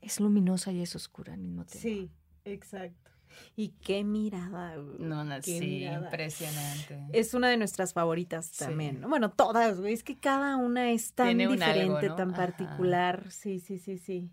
es 0.00 0.20
luminosa 0.20 0.72
y 0.72 0.82
es 0.82 0.94
oscura 0.94 1.34
al 1.34 1.40
mismo 1.40 1.64
tiempo. 1.64 1.80
Sí, 1.82 2.10
exacto. 2.44 3.10
Y 3.56 3.70
qué 3.82 4.04
mirada. 4.04 4.76
güey. 4.76 4.98
No, 5.00 5.24
no, 5.24 5.34
Qué 5.36 5.58
sí, 5.58 5.60
mirada. 5.60 6.04
impresionante. 6.04 7.06
Es 7.12 7.34
una 7.34 7.48
de 7.48 7.56
nuestras 7.58 7.92
favoritas 7.92 8.52
también. 8.52 9.00
¿no? 9.00 9.08
Bueno, 9.08 9.30
todas, 9.30 9.78
güey. 9.80 9.92
Es 9.92 10.04
que 10.04 10.16
cada 10.16 10.56
una 10.56 10.90
es 10.92 11.12
tan 11.12 11.26
Tiene 11.36 11.48
diferente, 11.48 11.82
algo, 12.06 12.08
¿no? 12.08 12.14
tan 12.16 12.28
Ajá. 12.30 12.36
particular. 12.36 13.30
Sí, 13.30 13.58
sí, 13.60 13.78
sí, 13.78 13.98
sí. 13.98 14.30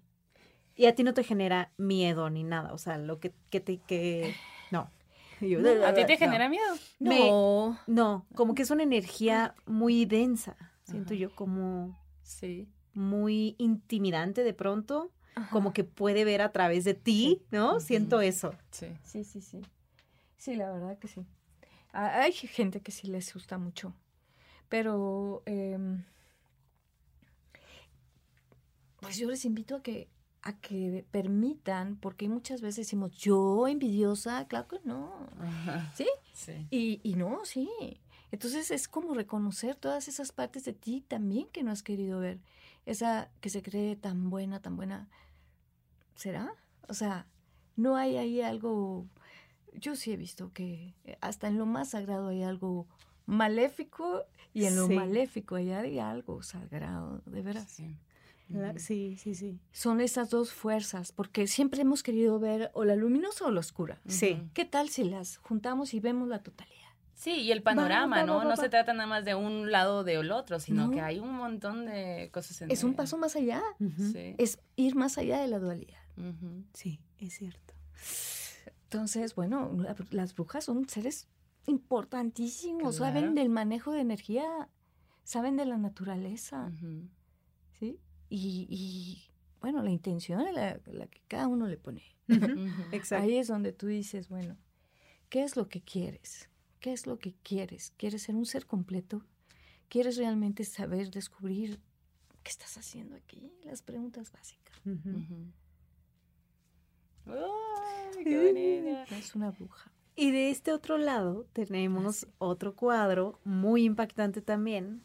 Y 0.76 0.86
a 0.88 0.96
ti 0.96 1.04
no 1.04 1.14
te 1.14 1.24
genera 1.24 1.72
miedo 1.78 2.30
ni 2.30 2.44
nada. 2.44 2.74
O 2.74 2.78
sea, 2.78 2.98
lo 2.98 3.20
que, 3.20 3.34
que 3.50 3.60
te. 3.60 3.78
Que... 3.80 4.34
No. 4.72 4.90
Yo- 5.42 5.60
¿A 5.86 5.94
ti 5.94 6.06
te 6.06 6.14
no. 6.14 6.20
genera 6.20 6.50
miedo? 6.50 6.66
Me- 7.00 7.30
No, 7.30 7.80
No, 7.88 8.26
como 8.36 8.56
que 8.56 8.62
es 8.64 8.72
una 8.72 8.84
energía 8.84 9.54
muy 9.66 10.06
densa. 10.06 10.56
Siento 10.84 11.14
Ajá. 11.14 11.20
yo 11.20 11.36
como 11.36 11.98
Sí. 12.24 12.68
muy 12.94 13.56
intimidante 13.58 14.44
de 14.44 14.54
pronto. 14.54 15.12
Ajá. 15.36 15.50
Como 15.50 15.74
que 15.74 15.84
puede 15.84 16.26
ver 16.26 16.42
a 16.42 16.52
través 16.52 16.84
de 16.86 16.94
ti, 16.94 17.42
¿no? 17.52 17.80
Siento 17.80 18.22
eso. 18.22 18.54
Sí. 18.72 18.88
Sí, 19.04 19.24
sí, 19.24 19.42
sí. 19.42 19.62
Sí, 20.38 20.56
la 20.56 20.72
verdad 20.72 20.98
que 21.00 21.08
sí. 21.08 21.26
Hay 21.92 22.32
gente 22.34 22.82
que 22.82 22.92
sí 22.92 23.08
les 23.08 23.34
gusta 23.34 23.58
mucho, 23.58 23.94
pero 24.70 25.42
em, 25.46 26.04
pues 29.00 29.18
yo 29.18 29.30
les 29.30 29.46
invito 29.46 29.76
a 29.76 29.82
que 29.84 30.08
a 30.44 30.54
que 30.60 31.06
permitan, 31.12 31.96
porque 31.96 32.28
muchas 32.30 32.62
veces 32.62 32.86
decimos, 32.86 33.12
yo 33.16 33.68
envidiosa, 33.68 34.46
claro 34.48 34.68
que 34.68 34.80
no. 34.84 35.30
Ajá. 35.40 35.92
¿Sí? 35.96 36.08
Sí. 36.34 36.68
Y, 36.70 37.00
y 37.04 37.16
no, 37.16 37.46
sí. 37.46 37.70
Entonces 38.32 38.70
es 38.72 38.88
como 38.88 39.14
reconocer 39.14 39.76
todas 39.76 40.08
esas 40.08 40.32
partes 40.32 40.66
de 40.66 40.74
ti 40.74 41.02
también 41.08 41.48
que 41.50 41.64
no 41.64 41.72
has 41.72 41.82
querido 41.84 42.20
ver. 42.20 42.40
Esa 42.86 43.32
que 43.40 43.50
se 43.50 43.62
cree 43.62 43.96
tan 43.96 44.30
buena, 44.30 44.60
tan 44.62 44.76
buena. 44.76 45.08
¿Será? 46.16 46.54
O 46.90 46.94
sea, 46.94 47.26
no 47.76 47.96
hay 47.96 48.18
ahí 48.18 48.42
algo... 48.42 49.08
Yo 49.74 49.96
sí 49.96 50.12
he 50.12 50.18
visto 50.18 50.52
que 50.54 50.94
hasta 51.22 51.48
en 51.48 51.58
lo 51.58 51.66
más 51.66 51.92
sagrado 51.92 52.28
hay 52.28 52.44
algo 52.44 52.86
maléfico 53.26 54.24
y 54.54 54.66
en 54.66 54.76
lo 54.76 54.88
Sí. 54.88 54.94
maléfico 54.96 55.56
hay, 55.56 55.72
hay 55.72 56.00
algo 56.00 56.44
sagrado, 56.44 57.22
de 57.26 57.42
veras. 57.42 57.70
Sí. 57.70 57.98
La-. 58.50 58.78
Sí, 58.78 59.18
sí, 59.18 59.34
sí. 59.36 59.60
Son 59.72 60.02
esas 60.02 60.30
dos 60.30 60.52
fuerzas, 60.54 61.12
porque 61.12 61.48
siempre 61.48 61.82
hemos 61.82 62.04
querido 62.04 62.40
ver 62.40 62.70
o 62.74 62.84
la 62.86 62.96
luminosa 62.96 63.46
o 63.46 63.52
la 63.52 63.60
oscura. 63.62 64.00
Sí. 64.08 64.42
¿Qué 64.54 64.66
tal 64.66 64.90
si 64.90 65.04
las 65.04 65.38
juntamos 65.38 65.94
y 65.94 66.00
vemos 66.00 66.28
la 66.28 66.40
totalidad? 66.44 66.74
Sí, 67.16 67.32
y 67.42 67.52
el 67.52 67.62
panorama, 67.64 68.18
Va, 68.18 68.22
va, 68.22 68.26
¿no? 68.28 68.34
va, 68.38 68.44
va, 68.44 68.50
no 68.50 68.56
se 68.58 68.68
trata 68.70 68.92
nada 68.94 69.08
más 69.08 69.24
de 69.24 69.34
un 69.36 69.72
lado 69.72 69.98
o 70.00 70.04
del 70.04 70.32
otro, 70.32 70.60
sino 70.60 70.88
No. 70.88 70.92
que 70.92 71.00
hay 71.00 71.20
un 71.20 71.32
montón 71.32 71.86
de 71.86 72.30
cosas 72.34 72.62
en 72.62 72.72
Es 72.72 72.84
un 72.84 72.96
paso 72.96 73.18
más 73.18 73.36
allá. 73.36 73.62
Sí. 73.80 74.36
es 74.38 74.60
ir 74.76 74.96
más 74.96 75.18
allá 75.18 75.40
de 75.40 75.48
la 75.48 75.60
dualidad. 75.60 76.00
Sí, 76.74 77.00
es 77.20 77.34
cierto. 77.34 77.74
Entonces, 78.86 79.36
bueno, 79.36 79.72
la- 79.78 79.96
las 80.12 80.36
brujas 80.36 80.66
son 80.66 80.88
seres 80.90 81.28
importantísimos, 81.66 82.98
Claro. 82.98 83.14
saben 83.16 83.36
del 83.36 83.50
manejo 83.50 83.92
de 83.94 84.02
energía, 84.02 84.44
saben 85.24 85.56
de 85.58 85.66
la 85.66 85.78
naturaleza. 85.78 86.72
¿sí? 87.80 88.00
Y, 88.36 88.66
y, 88.68 89.30
bueno, 89.62 89.84
la 89.84 89.92
intención 89.92 90.42
es 90.42 90.56
la, 90.56 90.80
la 90.88 91.06
que 91.06 91.22
cada 91.28 91.48
uno 91.48 91.68
le 91.68 91.78
pone. 91.78 92.02
Exacto. 92.92 93.24
Ahí 93.24 93.38
es 93.38 93.48
donde 93.48 93.74
tú 93.74 93.86
dices, 93.86 94.28
bueno, 94.28 94.58
¿qué 95.30 95.44
es 95.44 95.56
lo 95.56 95.70
que 95.70 95.84
quieres? 95.84 96.50
¿Qué 96.80 96.94
es 96.94 97.06
lo 97.06 97.20
que 97.20 97.36
quieres? 97.44 97.94
¿Quieres 97.96 98.24
ser 98.24 98.34
un 98.34 98.48
ser 98.48 98.66
completo? 98.66 99.24
¿Quieres 99.88 100.18
realmente 100.18 100.64
saber, 100.64 101.12
descubrir 101.12 101.80
qué 102.42 102.50
estás 102.50 102.76
haciendo 102.76 103.16
aquí? 103.16 103.52
Las 103.66 103.84
preguntas 103.84 104.32
básicas. 104.32 104.82
Ay, 107.28 108.24
qué 108.24 108.48
bonita. 108.48 109.16
Es 109.16 109.36
una 109.36 109.52
bruja. 109.52 109.92
Y 110.16 110.32
de 110.32 110.50
este 110.50 110.72
otro 110.72 110.98
lado 110.98 111.46
tenemos 111.54 112.26
otro 112.40 112.76
cuadro 112.76 113.40
muy 113.44 113.84
impactante 113.84 114.42
también, 114.42 115.04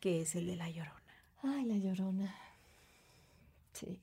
que 0.00 0.22
es 0.22 0.34
el 0.34 0.46
de 0.46 0.56
la 0.56 0.70
llorona. 0.70 0.97
Ay, 1.42 1.64
la 1.66 1.76
llorona. 1.76 2.34
Sí. 3.72 4.00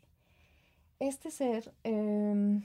Este 0.99 1.29
ser, 1.31 1.73
em, 1.83 2.63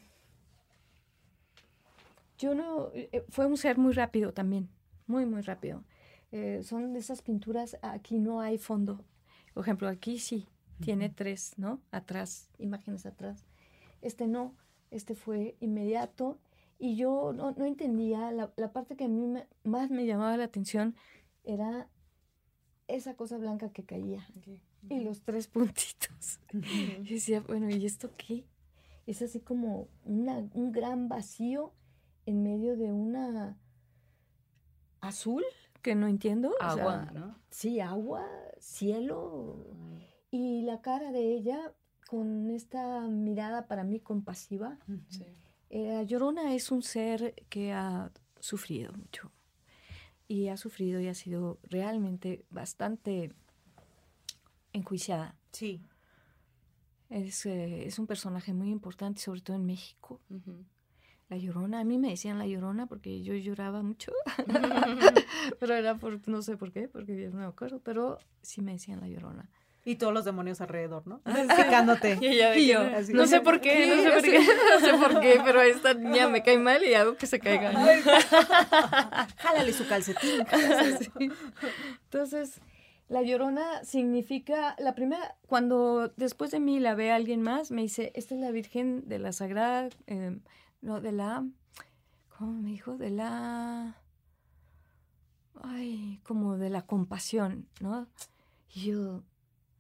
yo 2.39 2.55
no, 2.55 2.91
eh, 2.95 3.25
fue 3.29 3.47
un 3.47 3.57
ser 3.57 3.77
muy 3.79 3.93
rápido 3.93 4.33
también, 4.33 4.69
muy, 5.07 5.27
muy 5.27 5.43
rápido. 5.43 5.85
Eh, 6.33 6.63
son 6.63 6.93
de 6.93 7.01
esas 7.01 7.23
pinturas, 7.23 7.77
aquí 7.83 8.19
no 8.19 8.41
hay 8.41 8.57
fondo. 8.59 9.05
Por 9.53 9.65
ejemplo, 9.65 9.89
aquí 9.89 10.19
sí, 10.19 10.47
tiene 10.81 11.11
tres, 11.11 11.55
¿no? 11.59 11.81
Atrás, 11.91 12.49
imágenes 12.59 13.05
atrás. 13.05 13.45
Este 14.01 14.27
no, 14.27 14.55
este 14.91 15.15
fue 15.15 15.57
inmediato 15.61 16.39
Y 16.83 16.97
yo 16.97 17.33
no, 17.35 17.51
no 17.53 17.67
entendía, 17.67 18.31
la, 18.33 18.53
la 18.57 18.73
parte 18.73 18.97
que 18.97 19.05
a 19.05 19.09
mí 19.09 19.27
me- 19.27 19.47
más 19.65 19.91
me 19.91 20.07
llamaba 20.07 20.39
la 20.39 20.45
atención 20.45 20.95
era 21.45 21.89
esa 22.95 23.15
cosa 23.15 23.39
blanca 23.39 23.71
que 23.71 23.85
caía 23.85 24.27
y 24.89 25.01
los 25.01 25.23
tres 25.23 25.47
puntitos. 25.49 26.41
Y 26.53 27.15
decía, 27.15 27.41
bueno, 27.41 27.71
¿y 27.71 27.87
esto 27.87 28.11
qué? 28.17 28.45
Es 29.07 29.23
así 29.23 29.41
como 29.41 29.89
una, 30.05 30.49
un 30.55 30.73
gran 30.73 31.09
vacío 31.09 31.73
en 32.27 32.43
medio 32.43 32.77
de 32.77 32.93
una 32.93 33.59
azul 35.01 35.45
que 35.83 35.95
no 35.95 36.07
entiendo. 36.07 36.51
o 36.51 36.59
sea, 36.59 36.71
Agua, 36.71 37.11
¿no? 37.13 37.37
Sí, 37.51 37.81
agua, 37.81 38.27
cielo. 38.59 39.67
Y 40.31 40.63
la 40.63 40.81
cara 40.81 41.11
de 41.13 41.35
ella 41.35 41.73
con 42.09 42.51
esta 42.51 43.01
mirada 43.03 43.67
para 43.67 43.85
mí 43.85 44.01
compasiva. 44.01 44.79
Sí. 45.09 45.25
Eh, 45.71 45.93
la 45.95 46.03
Llorona 46.03 46.55
es 46.55 46.71
un 46.71 46.83
ser 46.83 47.35
que 47.49 47.73
ha 47.73 48.13
sufrido 48.41 48.93
mucho. 48.93 49.31
Y 50.31 50.47
ha 50.47 50.57
sufrido 50.57 51.01
y 51.01 51.09
ha 51.09 51.15
sido 51.15 51.59
realmente 51.65 52.45
bastante 52.51 53.33
enjuiciada. 54.73 55.35
Sí. 55.51 55.81
Es, 57.09 57.47
eh, 57.47 57.89
es 57.89 57.99
un 57.99 58.07
personaje 58.07 58.55
muy 58.55 58.71
importante, 58.71 59.21
sobre 59.21 59.41
todo 59.41 59.57
en 59.57 59.67
México. 59.67 60.21
La 61.29 61.37
Llorona, 61.37 61.81
a 61.81 61.85
mí 61.85 61.99
me 61.99 62.11
decían 62.11 62.39
la 62.39 62.47
Llorona 62.47 62.87
porque 62.87 63.25
yo 63.25 63.35
lloraba 63.35 63.83
mucho. 63.83 64.13
pero 65.59 65.75
era 65.75 65.97
por, 65.97 66.29
no 66.29 66.43
sé 66.43 66.57
por 66.57 66.71
qué, 66.71 66.87
porque 66.87 67.21
yo 67.21 67.31
no 67.31 67.39
me 67.39 67.47
acuerdo, 67.47 67.81
pero 67.81 68.21
sí 68.41 68.63
me 68.63 68.75
decían 68.75 69.01
la 69.01 69.09
Llorona. 69.09 69.51
Y 69.85 69.97
todos 69.97 70.13
los 70.13 70.25
demonios 70.25 70.61
alrededor, 70.61 71.07
¿no? 71.07 71.23
Y 72.21 72.27
ella 72.27 72.51
de 72.51 72.61
Y 72.61 72.67
yo, 72.67 72.81
así. 72.81 73.13
no 73.15 73.27
sé 73.27 73.41
por 73.41 73.61
qué, 73.61 73.87
no 73.87 74.03
sé 74.03 74.11
por 74.11 74.23
qué. 74.23 74.39
no 74.39 74.81
sé 74.81 74.93
por 74.99 75.21
qué, 75.21 75.41
pero 75.45 75.63
esta 75.63 75.95
niña 75.95 76.29
me 76.29 76.43
cae 76.43 76.59
mal 76.59 76.85
y 76.85 76.95
hago 76.95 77.17
que 77.17 77.27
se 77.27 77.41
caiga. 77.41 77.73
¿no? 77.73 77.81
Jálale 79.39 79.73
su 79.73 79.87
calcetín. 79.89 80.45
Sí. 80.99 81.31
Entonces, 82.05 82.61
la 83.09 83.23
llorona 83.23 83.83
significa, 83.85 84.77
la 84.79 84.95
primera, 84.95 85.37
cuando 85.47 86.13
después 86.17 86.51
de 86.51 86.61
mí 86.61 86.79
la 86.79 86.95
ve 86.95 87.11
alguien 87.11 87.43
más, 87.43 87.71
me 87.71 87.83
dice, 87.83 88.13
esta 88.15 88.35
es 88.35 88.41
la 88.41 88.53
Virgen 88.53 89.09
de 89.09 89.19
la 89.19 89.33
Sagrada, 89.33 89.89
eh, 90.07 90.39
no, 90.81 91.01
de 91.01 91.13
la, 91.13 91.45
¿cómo 92.39 92.53
me 92.53 92.69
dijo? 92.71 92.97
De 92.97 93.11
la, 93.11 93.97
ay, 95.63 96.21
como 96.23 96.57
de 96.57 96.71
la 96.71 96.83
compasión, 96.83 97.67
¿no? 97.81 98.07
Y 98.73 98.93
yo, 98.93 99.25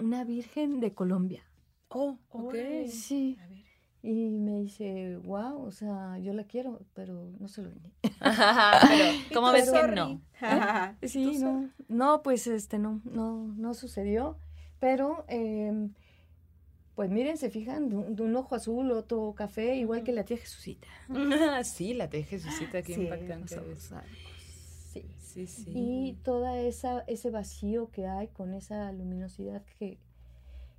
una 0.01 0.24
Virgen 0.24 0.81
de 0.81 0.93
Colombia. 0.94 1.43
Oh, 1.89 2.18
ok. 2.31 2.55
Sí. 2.89 3.36
Y 4.02 4.31
me 4.31 4.60
dice, 4.60 5.18
wow, 5.18 5.62
o 5.62 5.70
sea, 5.70 6.18
yo 6.18 6.32
la 6.32 6.44
quiero, 6.44 6.81
pero 6.94 7.31
no 7.39 7.48
se 7.48 7.62
lo 7.62 7.68
vendí. 7.68 7.93
Pero, 8.02 9.05
¿cómo 9.35 9.52
ves 9.52 9.64
que 9.64 9.70
Sorry. 9.70 9.97
no? 9.97 10.20
Sí, 11.02 11.39
no, 11.39 11.68
no, 11.89 12.22
pues 12.22 12.47
este 12.47 12.78
no, 12.78 13.02
no, 13.05 13.47
no 13.56 13.74
sucedió, 13.74 14.39
pero 14.78 15.24
em, 15.28 15.93
pues 16.94 17.10
miren, 17.10 17.36
se 17.36 17.51
fijan, 17.51 17.89
de 17.90 17.97
un, 17.97 18.16
de 18.16 18.22
un 18.22 18.36
ojo 18.36 18.55
azul, 18.55 18.90
otro 18.93 19.35
café, 19.36 19.77
igual 19.77 20.02
que 20.02 20.12
la 20.12 20.24
tía 20.24 20.39
Jesucita. 20.39 20.89
sí, 21.64 21.93
la 21.93 22.06
de 22.06 22.22
Jesucita, 22.22 22.82
qué 22.82 22.94
Sí, 22.94 23.02
impactante. 23.02 23.56
Sí. 25.32 25.47
Sí. 25.47 25.70
Y 25.74 26.12
toda 26.23 26.59
esa, 26.59 27.01
ese 27.07 27.31
vacío 27.31 27.90
que 27.90 28.07
hay 28.07 28.28
con 28.28 28.55
esa 28.55 28.90
luminosidad 28.93 29.62
que, 29.78 29.98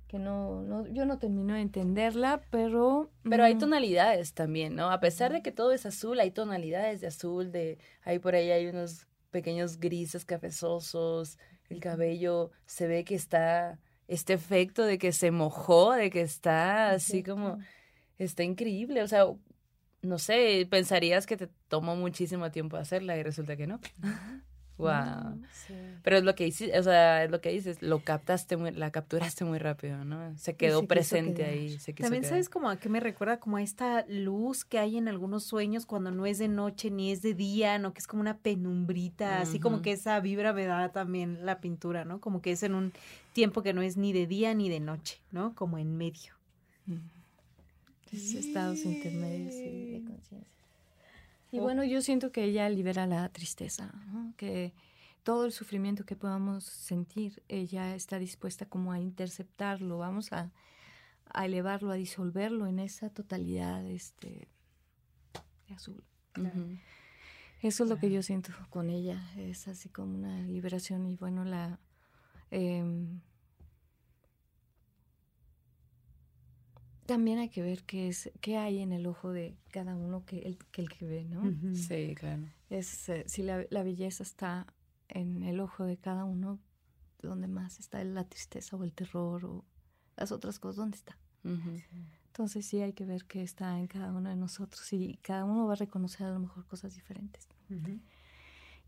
que 0.08 0.18
no, 0.18 0.62
no, 0.62 0.86
yo 0.88 1.06
no 1.06 1.18
termino 1.18 1.54
de 1.54 1.60
entenderla, 1.60 2.42
pero... 2.50 3.10
Pero 3.22 3.44
hay 3.44 3.54
mm, 3.54 3.58
tonalidades 3.58 4.34
también, 4.34 4.74
¿no? 4.74 4.90
A 4.90 5.00
pesar 5.00 5.32
de 5.32 5.42
que 5.42 5.52
todo 5.52 5.72
es 5.72 5.86
azul, 5.86 6.20
hay 6.20 6.30
tonalidades 6.30 7.00
de 7.00 7.06
azul, 7.06 7.50
de 7.50 7.78
ahí 8.02 8.18
por 8.18 8.34
ahí 8.34 8.50
hay 8.50 8.66
unos 8.66 9.06
pequeños 9.30 9.80
grises 9.80 10.24
cafezosos, 10.24 11.38
el 11.70 11.80
cabello 11.80 12.50
se 12.66 12.86
ve 12.86 13.04
que 13.04 13.14
está 13.14 13.78
este 14.06 14.34
efecto 14.34 14.84
de 14.84 14.98
que 14.98 15.12
se 15.12 15.30
mojó, 15.30 15.92
de 15.92 16.10
que 16.10 16.20
está 16.20 16.90
así 16.90 17.22
como 17.22 17.58
está 18.18 18.42
increíble, 18.42 19.02
o 19.02 19.08
sea, 19.08 19.26
no 20.02 20.18
sé, 20.18 20.66
pensarías 20.70 21.26
que 21.26 21.36
te 21.36 21.48
tomó 21.68 21.96
muchísimo 21.96 22.50
tiempo 22.50 22.76
hacerla 22.76 23.16
y 23.16 23.22
resulta 23.22 23.56
que 23.56 23.66
no. 23.66 23.80
Wow. 24.78 25.40
Pero 26.02 26.16
es 26.16 26.24
lo 26.24 26.34
que 26.34 26.44
dices, 26.44 26.76
o 26.76 26.82
sea, 26.82 27.24
es 27.24 27.30
lo 27.30 27.40
que 27.40 27.50
dices, 27.50 27.82
lo 27.82 28.00
captaste 28.00 28.56
muy, 28.56 28.72
la 28.72 28.90
capturaste 28.90 29.44
muy 29.44 29.58
rápido, 29.58 30.04
¿no? 30.04 30.36
Se 30.36 30.56
quedó 30.56 30.86
presente 30.86 31.44
ahí, 31.44 31.78
se 31.78 31.94
quiso 31.94 32.06
También 32.06 32.22
quedar. 32.22 32.30
sabes 32.30 32.48
como 32.48 32.68
a 32.68 32.76
qué 32.76 32.88
me 32.88 32.98
recuerda 32.98 33.38
como 33.38 33.58
a 33.58 33.62
esta 33.62 34.04
luz 34.08 34.64
que 34.64 34.78
hay 34.78 34.96
en 34.96 35.08
algunos 35.08 35.44
sueños 35.44 35.86
cuando 35.86 36.10
no 36.10 36.26
es 36.26 36.38
de 36.38 36.48
noche 36.48 36.90
ni 36.90 37.12
es 37.12 37.22
de 37.22 37.34
día, 37.34 37.78
¿no? 37.78 37.92
Que 37.92 38.00
es 38.00 38.06
como 38.06 38.22
una 38.22 38.38
penumbrita, 38.38 39.40
así 39.40 39.60
como 39.60 39.82
que 39.82 39.92
esa 39.92 40.18
vibra 40.20 40.52
me 40.52 40.66
da 40.66 40.90
también 40.90 41.44
la 41.46 41.60
pintura, 41.60 42.04
¿no? 42.04 42.20
Como 42.20 42.42
que 42.42 42.52
es 42.52 42.62
en 42.62 42.74
un 42.74 42.92
tiempo 43.34 43.62
que 43.62 43.74
no 43.74 43.82
es 43.82 43.96
ni 43.96 44.12
de 44.12 44.26
día 44.26 44.54
ni 44.54 44.68
de 44.68 44.80
noche, 44.80 45.20
¿no? 45.30 45.54
Como 45.54 45.78
en 45.78 45.96
medio. 45.96 46.32
Es 48.12 48.34
estados 48.34 48.84
intermedios 48.84 49.54
y 49.54 49.92
de 49.92 50.04
conciencia. 50.04 50.52
Y 51.50 51.58
bueno, 51.58 51.84
yo 51.84 52.00
siento 52.00 52.32
que 52.32 52.44
ella 52.44 52.68
libera 52.68 53.06
la 53.06 53.28
tristeza, 53.28 53.92
¿no? 54.06 54.34
que 54.36 54.72
todo 55.22 55.44
el 55.44 55.52
sufrimiento 55.52 56.04
que 56.04 56.16
podamos 56.16 56.64
sentir, 56.64 57.42
ella 57.48 57.94
está 57.94 58.18
dispuesta 58.18 58.66
como 58.66 58.92
a 58.92 58.98
interceptarlo, 59.00 59.98
vamos 59.98 60.32
a, 60.32 60.50
a 61.26 61.46
elevarlo, 61.46 61.90
a 61.90 61.94
disolverlo 61.94 62.66
en 62.66 62.78
esa 62.78 63.10
totalidad 63.10 63.86
este, 63.86 64.48
de 65.68 65.74
azul. 65.74 66.02
Ujú. 66.38 66.78
Eso 67.60 67.84
es 67.84 67.90
lo 67.90 67.98
que 67.98 68.10
yo 68.10 68.22
siento 68.22 68.52
con 68.70 68.90
ella, 68.90 69.22
es 69.36 69.68
así 69.68 69.88
como 69.88 70.14
una 70.14 70.42
liberación 70.42 71.06
y 71.06 71.16
bueno, 71.16 71.44
la... 71.44 71.78
em, 72.50 73.20
también 77.12 77.38
hay 77.38 77.50
que 77.50 77.60
ver 77.60 77.82
qué 77.82 78.08
es 78.08 78.30
qué 78.40 78.56
hay 78.56 78.78
en 78.78 78.90
el 78.90 79.06
ojo 79.06 79.32
de 79.32 79.54
cada 79.70 79.94
uno 79.94 80.24
que 80.24 80.38
el 80.38 80.56
que, 80.70 80.80
el 80.80 80.88
que 80.88 81.04
ve, 81.04 81.24
¿no? 81.24 81.42
Sí, 81.74 82.14
claro. 82.14 82.44
Es 82.70 83.06
eh, 83.10 83.24
si 83.26 83.42
la, 83.42 83.66
la 83.68 83.82
belleza 83.82 84.22
está 84.22 84.66
en 85.08 85.42
el 85.42 85.60
ojo 85.60 85.84
de 85.84 85.98
cada 85.98 86.24
uno, 86.24 86.58
donde 87.20 87.48
más 87.48 87.80
está 87.80 88.02
la 88.02 88.24
tristeza 88.24 88.76
o 88.76 88.84
el 88.84 88.94
terror 88.94 89.44
o 89.44 89.62
las 90.16 90.32
otras 90.32 90.58
cosas, 90.58 90.76
¿dónde 90.76 90.96
está? 90.96 91.18
Entonces 92.28 92.64
sí 92.64 92.80
hay 92.80 92.94
que 92.94 93.04
ver 93.04 93.26
qué 93.26 93.42
está 93.42 93.78
en 93.78 93.88
cada 93.88 94.10
uno 94.10 94.30
de 94.30 94.36
nosotros 94.36 94.90
y 94.94 95.18
cada 95.20 95.44
uno 95.44 95.66
va 95.66 95.74
a 95.74 95.76
reconocer 95.76 96.26
a 96.26 96.30
lo 96.30 96.40
mejor 96.40 96.64
cosas 96.64 96.94
diferentes. 96.94 97.46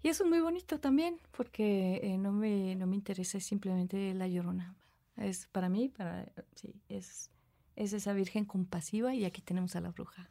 Y 0.02 0.08
eso 0.08 0.24
es 0.24 0.30
muy 0.30 0.40
bonito 0.40 0.80
también, 0.80 1.18
porque 1.36 2.00
eh, 2.02 2.16
no, 2.16 2.32
me, 2.32 2.74
no 2.74 2.86
me 2.86 2.96
interesa 2.96 3.38
simplemente 3.38 4.14
la 4.14 4.28
llorona. 4.28 4.74
Es 5.18 5.46
para 5.46 5.68
mí, 5.68 5.90
para 5.90 6.26
sí, 6.54 6.74
es, 6.88 7.30
es 7.76 7.92
esa 7.92 8.12
virgen 8.12 8.44
compasiva 8.44 9.14
y 9.14 9.24
aquí 9.24 9.42
tenemos 9.42 9.76
a 9.76 9.80
la 9.80 9.90
bruja. 9.90 10.28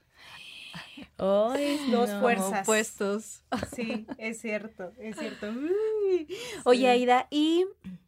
Ay, 1.18 1.80
Dos 1.92 2.10
no. 2.10 2.20
fuerzas. 2.20 2.62
Opuestos. 2.64 3.44
Sí, 3.76 4.06
es 4.18 4.42
cierto, 4.42 4.92
es 5.00 5.18
cierto. 5.18 5.48
Uy. 5.50 6.28
Oye, 6.66 6.88
Aida, 6.88 7.28
y 7.30 7.66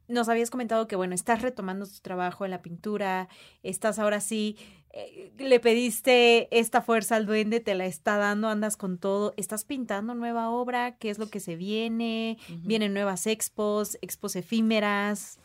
nos 0.07 0.29
habías 0.29 0.49
comentado 0.49 0.87
que, 0.87 0.95
bueno, 0.95 1.13
estás 1.15 1.41
retomando 1.41 1.85
tu 1.85 1.99
trabajo 2.01 2.45
en 2.45 2.51
la 2.51 2.61
pintura, 2.61 3.29
estás 3.63 3.99
ahora 3.99 4.19
sí, 4.19 4.57
eh, 4.91 5.31
le 5.37 5.59
pediste 5.59 6.47
esta 6.57 6.81
fuerza 6.81 7.15
al 7.17 7.25
duende, 7.25 7.59
te 7.59 7.75
la 7.75 7.85
está 7.85 8.17
dando, 8.17 8.47
andas 8.47 8.77
con 8.77 8.97
todo, 8.97 9.33
estás 9.35 9.65
pintando 9.65 10.15
nueva 10.15 10.49
obra, 10.49 10.95
¿qué 10.97 11.09
es 11.09 11.19
lo 11.19 11.29
que 11.29 11.39
se 11.39 11.55
viene? 11.55 12.37
Vienen 12.63 12.93
nuevas 12.93 13.27
expos, 13.27 13.97
expos 14.01 14.35
efímeras. 14.35 15.37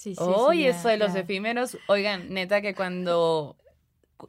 Sí, 0.00 0.14
sí. 0.14 0.22
Oye, 0.24 0.72
sí, 0.72 0.78
eso 0.78 0.88
de 0.88 0.96
los 0.96 1.12
ya. 1.12 1.20
efímeros, 1.20 1.76
oigan, 1.88 2.32
neta 2.32 2.62
que 2.62 2.74
cuando, 2.74 3.56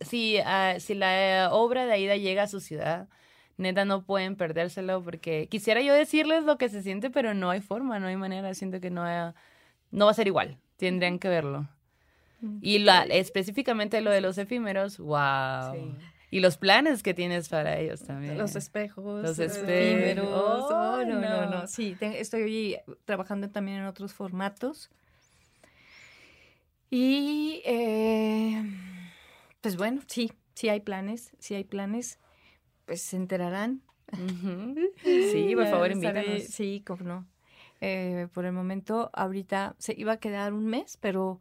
si, 0.02 0.38
ah, 0.40 0.76
si 0.80 0.96
la 0.96 1.48
obra 1.54 1.86
de 1.86 1.94
Aida 1.94 2.18
llega 2.18 2.44
a 2.44 2.48
su 2.48 2.60
ciudad, 2.60 3.08
neta 3.56 3.86
no 3.86 4.04
pueden 4.04 4.36
perdérselo 4.36 5.02
porque 5.02 5.48
quisiera 5.50 5.80
yo 5.82 5.94
decirles 5.94 6.44
lo 6.44 6.58
que 6.58 6.68
se 6.68 6.82
siente, 6.84 7.10
pero 7.10 7.34
no 7.34 7.50
hay 7.50 7.62
forma, 7.62 8.00
no 8.00 8.08
hay 8.08 8.18
manera, 8.18 8.54
siento 8.54 8.82
que 8.82 8.90
no, 8.90 9.04
hay- 9.04 9.32
no 9.92 10.06
va 10.06 10.12
a 10.12 10.14
ser 10.14 10.28
igual, 10.28 10.58
tendrían 10.76 11.20
que 11.20 11.30
verlo. 11.30 11.70
Mm. 12.42 12.58
Y 12.62 12.80
la, 12.80 13.04
específicamente 13.04 14.02
lo 14.02 14.12
de 14.12 14.20
los 14.20 14.38
efímeros, 14.38 14.98
wow. 14.98 15.74
Sí. 15.74 15.96
Y 16.32 16.40
los 16.42 16.58
planes 16.58 17.02
que 17.04 17.14
tienes 17.14 17.48
para 17.50 17.78
ellos 17.78 18.04
también. 18.04 18.38
Los 18.38 18.56
espejos, 18.58 19.22
Los 19.24 19.40
espejos. 19.40 19.70
efímeros. 19.70 20.28
Oh, 20.30 20.96
Ay, 20.98 21.06
no, 21.06 21.20
no, 21.20 21.46
no. 21.46 21.62
no. 21.62 21.68
Sí, 21.68 21.96
te- 22.00 22.20
estoy 22.20 22.78
trabajando 23.06 23.50
también 23.50 23.78
en 23.80 23.86
otros 23.86 24.14
formatos. 24.14 24.90
Y 26.94 27.62
eh, 27.66 28.64
pues 29.62 29.78
bueno, 29.78 30.02
sí, 30.08 30.32
sí 30.56 30.68
hay 30.68 30.82
planes, 30.82 31.32
sí 31.40 31.56
hay 31.56 31.64
planes. 31.64 32.20
Pues 32.86 33.02
se 33.02 33.16
enterarán. 33.16 33.82
Sí, 35.32 35.56
por 35.56 35.68
favor, 35.68 35.90
invítanos. 35.92 36.44
Sí, 36.50 36.84
cómo 36.86 37.04
no. 37.06 37.28
Eh, 37.80 38.28
por 38.34 38.44
el 38.46 38.52
momento, 38.52 39.10
ahorita 39.14 39.76
se 39.80 39.94
iba 39.98 40.12
a 40.14 40.18
quedar 40.18 40.52
un 40.54 40.66
mes, 40.66 40.98
pero 40.98 41.40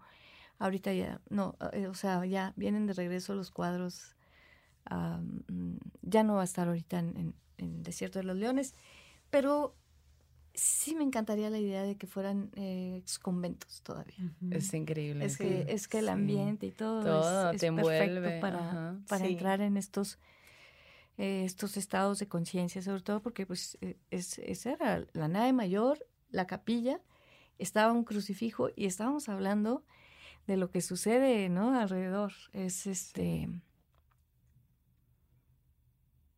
ahorita 0.60 0.92
ya, 0.92 1.20
no, 1.30 1.56
eh, 1.72 1.88
o 1.88 1.94
sea, 1.94 2.24
ya 2.26 2.52
vienen 2.56 2.86
de 2.86 2.92
regreso 2.94 3.34
los 3.34 3.50
cuadros 3.50 4.14
ya 6.02 6.22
no 6.24 6.34
va 6.34 6.40
a 6.40 6.44
estar 6.44 6.66
ahorita 6.68 6.98
en, 6.98 7.16
en- 7.16 7.34
en 7.58 7.82
Desierto 7.82 8.18
de 8.18 8.24
los 8.24 8.36
Leones, 8.36 8.74
pero 9.30 9.74
sí 10.60 10.94
me 10.94 11.04
encantaría 11.04 11.48
la 11.50 11.58
idea 11.58 11.82
de 11.82 11.96
que 11.96 12.06
fueran 12.06 12.50
eh, 12.54 12.96
exconventos 12.98 13.80
todavía. 13.82 14.14
Es 14.50 14.72
increíble. 14.74 15.24
Es 15.24 15.38
que, 15.38 15.64
es 15.68 15.88
que 15.88 15.98
el 16.00 16.06
Sí. 16.06 16.10
ambiente 16.10 16.66
y 16.66 16.70
todo, 16.72 17.00
es- 17.00 17.06
Todo 17.06 17.50
es, 17.52 17.60
te 17.60 17.66
envuelve, 17.66 18.20
perfecto 18.20 18.40
para, 18.42 18.70
ajá. 18.70 19.00
para 19.08 19.24
Sí. 19.26 19.32
entrar 19.32 19.60
en 19.62 19.76
estos 19.76 20.18
eh, 21.18 21.44
estos 21.44 21.76
estados 21.76 22.18
de 22.18 22.28
conciencia, 22.28 22.80
sobre 22.82 23.02
todo 23.02 23.20
porque 23.20 23.44
pues 23.46 23.76
eh, 23.80 23.98
es, 24.10 24.38
esa 24.38 24.72
era 24.72 25.04
la 25.12 25.28
nave 25.28 25.52
mayor, 25.52 26.06
la 26.30 26.46
capilla, 26.46 27.00
estaba 27.58 27.92
un 27.92 28.04
crucifijo 28.04 28.70
y 28.74 28.86
estábamos 28.86 29.28
hablando 29.28 29.84
de 30.46 30.56
lo 30.56 30.70
que 30.70 30.80
sucede, 30.80 31.48
¿no? 31.50 31.78
Alrededor. 31.78 32.32
Es 32.52 32.86
este 32.86 33.48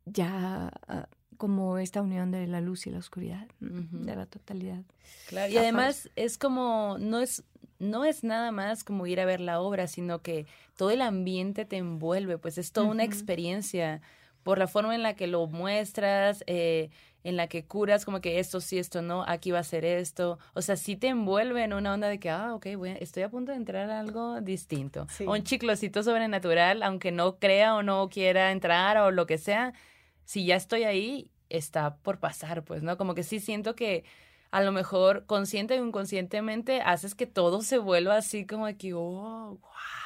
ya 0.04 0.70
ah, 0.88 1.08
como 1.42 1.78
esta 1.78 2.00
unión 2.02 2.30
de 2.30 2.46
la 2.46 2.60
luz 2.60 2.86
y 2.86 2.90
la 2.90 2.98
oscuridad, 2.98 3.48
de 3.58 4.14
la 4.14 4.26
totalidad. 4.26 4.82
Claro, 5.26 5.52
y 5.52 5.56
además 5.58 6.08
es 6.14 6.38
como, 6.38 6.98
no 7.00 7.18
es, 7.18 7.42
no 7.80 8.04
es 8.04 8.22
nada 8.22 8.52
más 8.52 8.84
como 8.84 9.08
ir 9.08 9.18
a 9.20 9.24
ver 9.24 9.40
la 9.40 9.60
obra, 9.60 9.88
sino 9.88 10.20
que 10.20 10.46
todo 10.76 10.92
el 10.92 11.02
ambiente 11.02 11.64
te 11.64 11.78
envuelve, 11.78 12.38
pues 12.38 12.58
es 12.58 12.70
toda 12.70 12.86
una 12.86 13.02
experiencia 13.02 14.02
por 14.44 14.58
la 14.58 14.68
forma 14.68 14.94
en 14.94 15.02
la 15.02 15.14
que 15.16 15.26
lo 15.26 15.48
muestras, 15.48 16.44
eh, 16.46 16.90
en 17.24 17.36
la 17.36 17.48
que 17.48 17.64
curas 17.64 18.04
como 18.04 18.20
que 18.20 18.38
esto 18.38 18.60
sí, 18.60 18.78
esto 18.78 19.02
no, 19.02 19.24
aquí 19.26 19.50
va 19.50 19.58
a 19.58 19.64
ser 19.64 19.84
esto. 19.84 20.38
O 20.54 20.62
sea, 20.62 20.76
sí 20.76 20.94
te 20.94 21.08
envuelve 21.08 21.64
en 21.64 21.72
una 21.72 21.92
onda 21.92 22.08
de 22.08 22.20
que, 22.20 22.30
ah, 22.30 22.54
ok, 22.54 22.66
a- 22.66 22.98
estoy 23.00 23.24
a 23.24 23.30
punto 23.30 23.50
de 23.50 23.56
entrar 23.58 23.90
a 23.90 23.98
algo 23.98 24.40
distinto. 24.40 25.08
Sí. 25.10 25.24
O 25.26 25.32
un 25.32 25.42
chiclosito 25.42 26.04
sobrenatural, 26.04 26.84
aunque 26.84 27.10
no 27.10 27.40
crea 27.40 27.74
o 27.74 27.82
no 27.82 28.08
quiera 28.10 28.52
entrar 28.52 28.96
o 28.98 29.10
lo 29.10 29.26
que 29.26 29.38
sea, 29.38 29.72
si 30.24 30.46
ya 30.46 30.54
estoy 30.54 30.84
ahí, 30.84 31.31
está 31.52 31.96
por 31.96 32.18
pasar, 32.18 32.64
pues, 32.64 32.82
¿no? 32.82 32.96
Como 32.96 33.14
que 33.14 33.22
sí 33.22 33.40
siento 33.40 33.74
que 33.74 34.04
a 34.50 34.62
lo 34.62 34.72
mejor 34.72 35.24
consciente 35.26 35.80
o 35.80 35.86
inconscientemente 35.86 36.82
haces 36.82 37.14
que 37.14 37.26
todo 37.26 37.62
se 37.62 37.78
vuelva 37.78 38.16
así 38.16 38.46
como 38.46 38.66
de 38.66 38.76
que, 38.76 38.92
oh, 38.94 39.58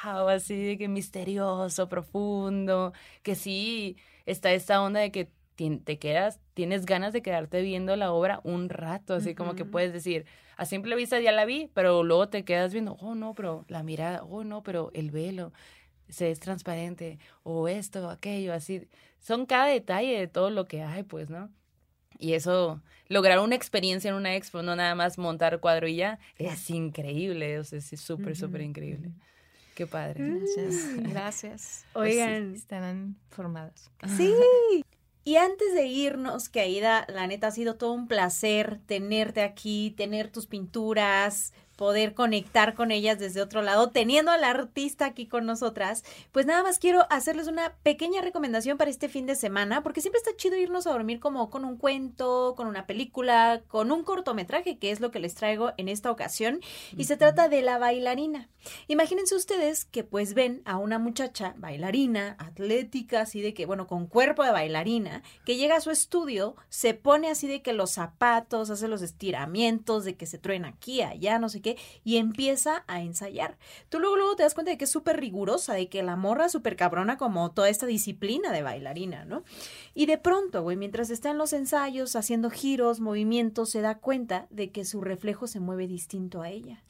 wow, 0.04 0.28
así 0.28 0.56
de 0.64 0.78
que 0.78 0.88
misterioso, 0.88 1.88
profundo, 1.88 2.92
que 3.22 3.34
sí 3.34 3.96
está 4.24 4.52
esta 4.52 4.82
onda 4.82 5.00
de 5.00 5.10
que 5.10 5.30
te 5.56 5.98
quedas, 5.98 6.38
tienes 6.54 6.84
ganas 6.84 7.12
de 7.12 7.22
quedarte 7.22 7.62
viendo 7.62 7.96
la 7.96 8.12
obra 8.12 8.40
un 8.44 8.68
rato, 8.68 9.14
así 9.14 9.34
como 9.34 9.54
que 9.54 9.64
puedes 9.64 9.92
decir, 9.92 10.26
a 10.56 10.66
simple 10.66 10.94
vista 10.96 11.18
ya 11.18 11.32
la 11.32 11.46
vi, 11.46 11.70
pero 11.74 12.02
luego 12.02 12.28
te 12.28 12.44
quedas 12.44 12.72
viendo, 12.72 12.96
oh 13.00 13.14
no, 13.14 13.34
pero 13.34 13.64
la 13.68 13.82
mirada, 13.82 14.22
oh 14.22 14.44
no, 14.44 14.62
pero 14.62 14.90
el 14.94 15.10
velo 15.10 15.52
se 16.08 16.30
es 16.30 16.40
transparente, 16.40 17.18
o 17.42 17.68
esto, 17.68 18.10
aquello, 18.10 18.52
así. 18.52 18.88
Son 19.18 19.46
cada 19.46 19.66
detalle 19.66 20.18
de 20.18 20.28
todo 20.28 20.50
lo 20.50 20.66
que 20.66 20.82
hay, 20.82 21.02
pues, 21.02 21.30
¿no? 21.30 21.50
Y 22.18 22.32
eso, 22.32 22.80
lograr 23.08 23.38
una 23.40 23.54
experiencia 23.54 24.08
en 24.08 24.14
una 24.14 24.36
expo, 24.36 24.62
no 24.62 24.74
nada 24.76 24.94
más 24.94 25.18
montar 25.18 25.60
cuadro 25.60 25.88
y 25.88 25.96
ya, 25.96 26.18
es 26.38 26.70
increíble, 26.70 27.58
o 27.58 27.64
sea, 27.64 27.78
es 27.78 28.00
súper, 28.00 28.36
súper 28.36 28.62
increíble. 28.62 29.12
Qué 29.74 29.86
padre. 29.86 30.24
Gracias, 30.24 30.74
gracias. 31.12 31.86
Oigan. 31.92 32.42
Pues 32.42 32.52
sí, 32.52 32.56
estarán 32.56 33.16
formadas. 33.28 33.90
Sí. 34.16 34.32
Y 35.22 35.36
antes 35.36 35.74
de 35.74 35.86
irnos, 35.86 36.48
que 36.48 36.60
Aida, 36.60 37.04
la 37.08 37.26
neta 37.26 37.48
ha 37.48 37.50
sido 37.50 37.74
todo 37.74 37.92
un 37.92 38.06
placer 38.08 38.78
tenerte 38.86 39.42
aquí, 39.42 39.92
tener 39.96 40.30
tus 40.30 40.46
pinturas, 40.46 41.52
poder 41.76 42.14
conectar 42.14 42.74
con 42.74 42.90
ellas 42.90 43.18
desde 43.18 43.42
otro 43.42 43.62
lado, 43.62 43.90
teniendo 43.90 44.30
al 44.30 44.44
artista 44.44 45.06
aquí 45.06 45.26
con 45.26 45.46
nosotras, 45.46 46.04
pues 46.32 46.46
nada 46.46 46.62
más 46.62 46.78
quiero 46.78 47.06
hacerles 47.10 47.48
una 47.48 47.74
pequeña 47.82 48.22
recomendación 48.22 48.78
para 48.78 48.90
este 48.90 49.08
fin 49.08 49.26
de 49.26 49.36
semana, 49.36 49.82
porque 49.82 50.00
siempre 50.00 50.18
está 50.18 50.34
chido 50.36 50.56
irnos 50.56 50.86
a 50.86 50.92
dormir 50.92 51.20
como 51.20 51.50
con 51.50 51.64
un 51.64 51.76
cuento, 51.76 52.54
con 52.56 52.66
una 52.66 52.86
película, 52.86 53.62
con 53.68 53.92
un 53.92 54.04
cortometraje, 54.04 54.78
que 54.78 54.90
es 54.90 55.00
lo 55.00 55.10
que 55.10 55.20
les 55.20 55.34
traigo 55.34 55.72
en 55.76 55.88
esta 55.88 56.10
ocasión, 56.10 56.60
y 56.96 57.04
se 57.04 57.16
trata 57.16 57.48
de 57.48 57.62
La 57.62 57.78
bailarina. 57.78 58.48
Imagínense 58.88 59.34
ustedes 59.34 59.84
que 59.84 60.04
pues 60.04 60.34
ven 60.34 60.62
a 60.64 60.78
una 60.78 60.98
muchacha 60.98 61.54
bailarina, 61.56 62.36
atlética, 62.38 63.20
así 63.20 63.40
de 63.40 63.54
que, 63.54 63.66
bueno, 63.66 63.86
con 63.86 64.06
cuerpo 64.06 64.42
de 64.42 64.50
bailarina, 64.50 65.22
que 65.44 65.56
llega 65.56 65.76
a 65.76 65.80
su 65.80 65.90
estudio, 65.90 66.56
se 66.68 66.94
pone 66.94 67.28
así 67.28 67.46
de 67.46 67.62
que 67.62 67.72
los 67.72 67.92
zapatos, 67.92 68.70
hace 68.70 68.88
los 68.88 69.02
estiramientos, 69.02 70.04
de 70.04 70.16
que 70.16 70.26
se 70.26 70.38
truena 70.38 70.68
aquí, 70.68 71.02
allá, 71.02 71.38
no 71.38 71.48
sé 71.48 71.60
qué, 71.60 71.65
y 72.04 72.18
empieza 72.18 72.84
a 72.86 73.02
ensayar. 73.02 73.58
Tú 73.88 73.98
luego, 73.98 74.16
luego 74.16 74.36
te 74.36 74.44
das 74.44 74.54
cuenta 74.54 74.70
de 74.70 74.78
que 74.78 74.84
es 74.84 74.90
súper 74.90 75.18
rigurosa, 75.18 75.74
de 75.74 75.88
que 75.88 76.02
la 76.02 76.14
morra 76.14 76.46
es 76.46 76.52
súper 76.52 76.76
cabrona 76.76 77.16
como 77.16 77.50
toda 77.50 77.68
esta 77.68 77.86
disciplina 77.86 78.52
de 78.52 78.62
bailarina, 78.62 79.24
¿no? 79.24 79.42
Y 79.94 80.06
de 80.06 80.18
pronto, 80.18 80.62
güey, 80.62 80.76
mientras 80.76 81.10
está 81.10 81.30
en 81.30 81.38
los 81.38 81.52
ensayos, 81.52 82.14
haciendo 82.14 82.50
giros, 82.50 83.00
movimientos, 83.00 83.70
se 83.70 83.80
da 83.80 83.98
cuenta 83.98 84.46
de 84.50 84.70
que 84.70 84.84
su 84.84 85.00
reflejo 85.00 85.46
se 85.46 85.60
mueve 85.60 85.88
distinto 85.88 86.42
a 86.42 86.50
ella. 86.50 86.82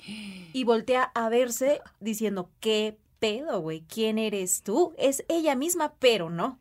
Y 0.53 0.65
voltea 0.65 1.05
a 1.15 1.29
verse 1.29 1.81
diciendo, 2.01 2.51
¿qué 2.61 2.99
pedo, 3.19 3.61
güey? 3.61 3.83
¿Quién 3.83 4.19
eres 4.19 4.63
tú? 4.63 4.95
Es 4.99 5.25
ella 5.29 5.55
misma, 5.55 5.95
pero 5.99 6.31
no. 6.31 6.59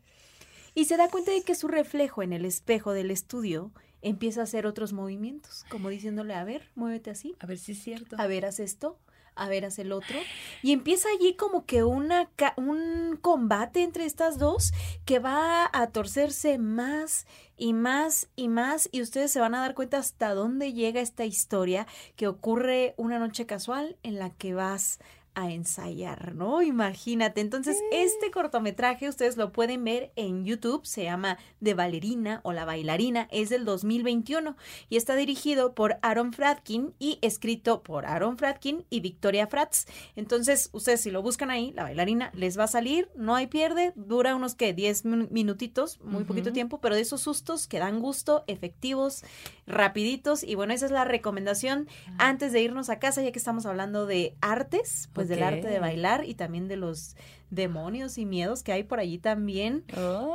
Y 0.74 0.84
se 0.84 0.96
da 0.96 1.08
cuenta 1.08 1.30
de 1.30 1.42
que 1.42 1.54
su 1.54 1.68
reflejo 1.68 2.22
en 2.22 2.32
el 2.32 2.44
espejo 2.44 2.92
del 2.92 3.10
estudio 3.10 3.72
empieza 4.02 4.40
a 4.40 4.44
hacer 4.44 4.66
otros 4.66 4.92
movimientos, 4.92 5.64
como 5.68 5.88
diciéndole, 5.88 6.34
a 6.34 6.44
ver, 6.44 6.70
muévete 6.74 7.10
así, 7.10 7.34
A 7.40 7.46
ver 7.46 7.58
si 7.58 7.72
es 7.72 7.82
cierto. 7.82 8.16
a 8.18 8.26
ver, 8.26 8.46
haz 8.46 8.60
esto, 8.60 8.98
a 9.34 9.48
ver, 9.48 9.66
haz 9.66 9.78
el 9.78 9.92
otro. 9.92 10.18
Y 10.62 10.72
empieza 10.72 11.08
allí 11.10 11.34
como 11.34 11.66
que 11.66 11.84
una, 11.84 12.30
un 12.56 13.18
combate 13.20 13.82
entre 13.82 14.06
estas 14.06 14.38
dos 14.38 14.72
que 15.04 15.18
va 15.18 15.68
a 15.72 15.86
torcerse 15.88 16.58
más 16.58 17.26
y 17.56 17.72
más 17.74 18.28
y 18.34 18.48
más 18.48 18.88
y 18.92 19.02
ustedes 19.02 19.30
se 19.30 19.40
van 19.40 19.54
a 19.54 19.60
dar 19.60 19.74
cuenta 19.74 19.98
hasta 19.98 20.34
dónde 20.34 20.72
llega 20.72 21.00
esta 21.00 21.24
historia 21.24 21.86
que 22.16 22.28
ocurre 22.28 22.94
una 22.96 23.18
noche 23.18 23.46
casual 23.46 23.96
en 24.02 24.18
la 24.18 24.30
que 24.30 24.54
vas 24.54 24.98
a 25.36 25.50
ensayar, 25.52 26.34
¿no? 26.34 26.62
Imagínate. 26.62 27.42
Entonces, 27.42 27.76
este 27.92 28.30
cortometraje 28.30 29.08
ustedes 29.08 29.36
lo 29.36 29.52
pueden 29.52 29.84
ver 29.84 30.10
en 30.16 30.44
YouTube, 30.46 30.86
se 30.86 31.04
llama 31.04 31.36
De 31.60 31.74
Valerina 31.74 32.40
o 32.42 32.52
La 32.54 32.64
Bailarina, 32.64 33.28
es 33.30 33.50
del 33.50 33.66
2021 33.66 34.56
y 34.88 34.96
está 34.96 35.14
dirigido 35.14 35.74
por 35.74 35.98
Aaron 36.00 36.32
Fratkin 36.32 36.94
y 36.98 37.18
escrito 37.20 37.82
por 37.82 38.06
Aaron 38.06 38.38
Fratkin 38.38 38.86
y 38.88 39.00
Victoria 39.00 39.46
Fratz. 39.46 39.84
Entonces, 40.16 40.70
ustedes 40.72 41.02
si 41.02 41.10
lo 41.10 41.20
buscan 41.22 41.50
ahí, 41.50 41.70
La 41.72 41.82
Bailarina, 41.82 42.30
les 42.34 42.58
va 42.58 42.64
a 42.64 42.68
salir, 42.68 43.10
no 43.14 43.34
hay 43.34 43.46
pierde, 43.46 43.92
dura 43.94 44.34
unos 44.34 44.54
que 44.54 44.72
10 44.72 45.04
min- 45.04 45.28
minutitos, 45.30 46.00
muy 46.00 46.24
poquito 46.24 46.50
tiempo, 46.54 46.80
pero 46.80 46.94
de 46.94 47.02
esos 47.02 47.20
sustos 47.20 47.68
que 47.68 47.78
dan 47.78 48.00
gusto, 48.00 48.42
efectivos, 48.46 49.22
rapiditos 49.66 50.42
y 50.42 50.54
bueno, 50.54 50.72
esa 50.72 50.86
es 50.86 50.92
la 50.92 51.04
recomendación 51.04 51.88
antes 52.18 52.52
de 52.52 52.62
irnos 52.62 52.88
a 52.88 52.98
casa, 52.98 53.22
ya 53.22 53.32
que 53.32 53.38
estamos 53.38 53.66
hablando 53.66 54.06
de 54.06 54.34
artes, 54.40 55.10
pues 55.12 55.25
del 55.28 55.42
arte 55.42 55.68
de 55.68 55.78
bailar 55.78 56.24
y 56.24 56.34
también 56.34 56.68
de 56.68 56.76
los 56.76 57.16
demonios 57.50 58.18
y 58.18 58.26
miedos 58.26 58.62
que 58.62 58.72
hay 58.72 58.82
por 58.82 58.98
allí 58.98 59.18
también 59.18 59.84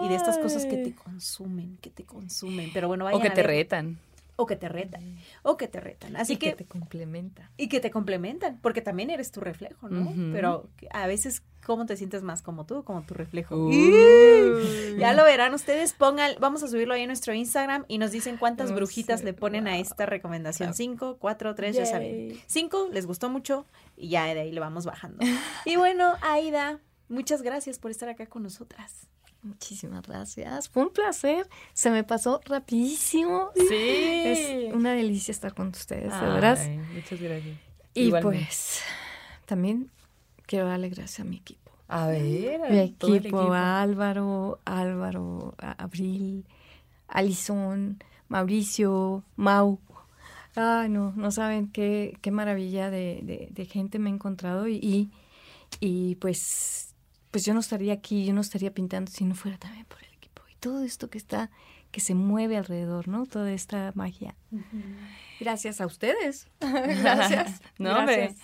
y 0.04 0.08
de 0.10 0.16
estas 0.16 0.38
cosas 0.38 0.66
que 0.66 0.78
te 0.78 0.94
consumen, 0.96 1.78
que 1.82 1.90
te 1.90 2.04
consumen, 2.04 2.70
pero 2.74 2.88
bueno, 2.88 3.04
O 3.06 3.08
vayan 3.08 3.22
que 3.22 3.28
a 3.28 3.34
te 3.34 3.42
ver. 3.42 3.48
retan. 3.48 3.98
O 4.42 4.46
que 4.48 4.56
te 4.56 4.70
retan, 4.70 5.18
o 5.44 5.56
que 5.56 5.68
te 5.68 5.80
retan. 5.80 6.16
Así 6.16 6.34
y 6.34 6.38
que, 6.38 6.50
que, 6.52 6.56
te 6.56 6.66
complementa. 6.66 7.52
y 7.58 7.68
que 7.68 7.80
te 7.80 7.92
complementan, 7.92 8.60
porque 8.62 8.82
también 8.82 9.12
eres 9.12 9.32
tu 9.32 9.40
reflejo, 9.40 9.88
¿no? 9.88 10.12
Pero 10.34 10.68
a 10.90 11.06
veces 11.06 11.44
cómo 11.64 11.86
te 11.86 11.96
sientes 11.96 12.24
más 12.24 12.42
como 12.42 12.66
tú, 12.66 12.84
como 12.84 13.04
tu 13.04 13.14
reflejo. 13.14 13.70
Ya 14.98 15.14
lo 15.14 15.24
verán 15.24 15.54
ustedes, 15.54 15.94
pongan, 15.94 16.32
vamos 16.40 16.64
a 16.64 16.68
subirlo 16.68 16.96
ahí 16.96 17.02
en 17.02 17.08
nuestro 17.08 17.36
Instagram 17.36 17.86
y 17.88 18.00
nos 18.00 18.12
dicen 18.12 18.38
cuántas 18.38 18.74
brujitas 18.74 19.24
le 19.24 19.34
ponen 19.34 19.68
a 19.68 19.78
esta 19.78 20.08
recomendación. 20.08 20.70
Ah. 20.70 20.74
Cinco, 20.74 21.18
cuatro, 21.20 21.54
tres, 21.54 21.76
ya 21.76 21.86
saben. 21.86 22.40
Cinco, 22.48 22.90
les 22.92 23.06
gustó 23.06 23.30
mucho 23.30 23.68
y 23.96 24.10
ya 24.10 24.26
de 24.34 24.40
ahí 24.40 24.52
le 24.52 24.60
vamos 24.60 24.86
bajando. 24.86 25.20
Y 25.66 25.76
bueno, 25.76 26.16
Aida, 26.22 26.80
muchas 27.08 27.44
gracias 27.44 27.78
por 27.78 27.92
estar 27.92 28.10
acá 28.10 28.26
con 28.26 28.42
nosotras. 28.42 29.08
Muchísimas 29.44 30.06
gracias. 30.08 30.70
Fue 30.70 30.84
un 30.84 30.90
placer. 30.94 31.48
Se 31.74 31.90
me 31.90 32.04
pasó 32.04 32.42
rapidísimo. 32.46 33.50
Sí. 33.56 33.66
Es 33.72 34.74
una 34.74 34.94
delicia 34.94 35.32
estar 35.32 35.54
con 35.56 35.70
ustedes, 35.70 36.12
de 36.20 36.28
veras. 36.28 36.60
Ay, 36.62 36.78
muchas 36.78 37.20
gracias. 37.20 37.58
Y 37.94 38.02
Igualmente. 38.04 38.46
pues 38.46 38.82
también 39.46 39.90
quiero 40.46 40.68
darle 40.68 40.90
gracias 40.90 41.20
a 41.22 41.24
mi 41.24 41.38
equipo. 41.38 41.72
A 41.88 42.08
ver, 42.08 42.64
a 42.64 42.70
Mi 42.70 42.80
equipo, 42.80 43.52
a 43.52 43.82
Álvaro, 43.82 44.60
Álvaro, 44.64 45.56
a 45.58 45.72
Abril, 45.84 46.46
Alison, 47.08 48.02
Mauricio, 48.30 49.24
Mau. 49.36 49.80
Ah, 50.56 50.88
no, 50.90 51.12
no 51.16 51.32
saben 51.32 51.68
qué, 51.70 52.18
qué 52.22 52.32
maravilla 52.32 52.90
de, 52.90 53.20
de- 53.24 53.48
de 53.52 53.66
gente 53.66 54.00
me 54.00 54.10
he 54.10 54.14
encontrado 54.14 54.68
y, 54.68 54.76
y, 54.76 55.10
y, 55.80 56.16
pues, 56.16 56.91
pues 57.32 57.46
yo 57.46 57.54
no 57.54 57.62
estaría 57.62 57.94
aquí, 57.94 58.26
yo 58.26 58.34
no 58.34 58.42
estaría 58.42 58.74
pintando 58.74 59.12
si 59.12 59.24
no 59.24 59.36
fuera 59.36 59.58
también 59.58 59.86
por 59.86 60.00
el 60.04 60.14
equipo. 60.14 60.42
Y 60.52 60.56
todo 60.56 60.84
esto 60.84 61.10
que 61.10 61.18
está, 61.18 61.50
que 61.92 62.02
se 62.02 62.14
mueve 62.14 62.58
alrededor, 62.58 63.08
¿no? 63.08 63.26
Toda 63.26 63.52
esta 63.52 63.92
magia. 63.96 64.36
Gracias 65.40 65.82
a 65.82 65.86
ustedes. 65.86 66.48
Gracias. 66.60 67.62
No. 67.78 67.96
Gracias. 67.96 68.36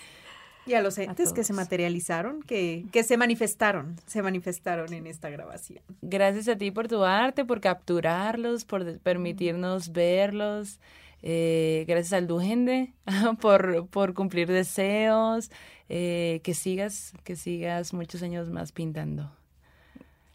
Y 0.66 0.74
a 0.74 0.82
los 0.82 0.98
entes 0.98 1.32
que 1.32 1.44
se 1.44 1.54
materializaron, 1.54 2.42
que, 2.42 2.84
que 2.92 3.02
se 3.02 3.16
manifestaron, 3.16 3.96
se 4.06 4.20
manifestaron 4.20 4.92
en 4.92 5.06
esta 5.06 5.30
grabación. 5.30 5.82
Gracias 6.02 6.46
a 6.48 6.56
ti 6.56 6.70
por 6.70 6.88
tu 6.88 7.04
arte, 7.04 7.46
por 7.46 7.62
capturarlos, 7.62 8.66
por 8.66 8.98
permitirnos 8.98 9.92
verlos. 9.92 10.78
Eh, 11.22 11.84
gracias 11.88 12.12
al 12.12 12.26
Duende 12.26 12.92
por, 13.40 13.88
por 13.88 14.14
cumplir 14.14 14.48
deseos. 14.48 15.50
Eh, 15.88 16.40
que 16.44 16.54
sigas, 16.54 17.14
que 17.24 17.34
sigas 17.34 17.94
muchos 17.94 18.22
años 18.22 18.50
más 18.50 18.72
pintando. 18.72 19.30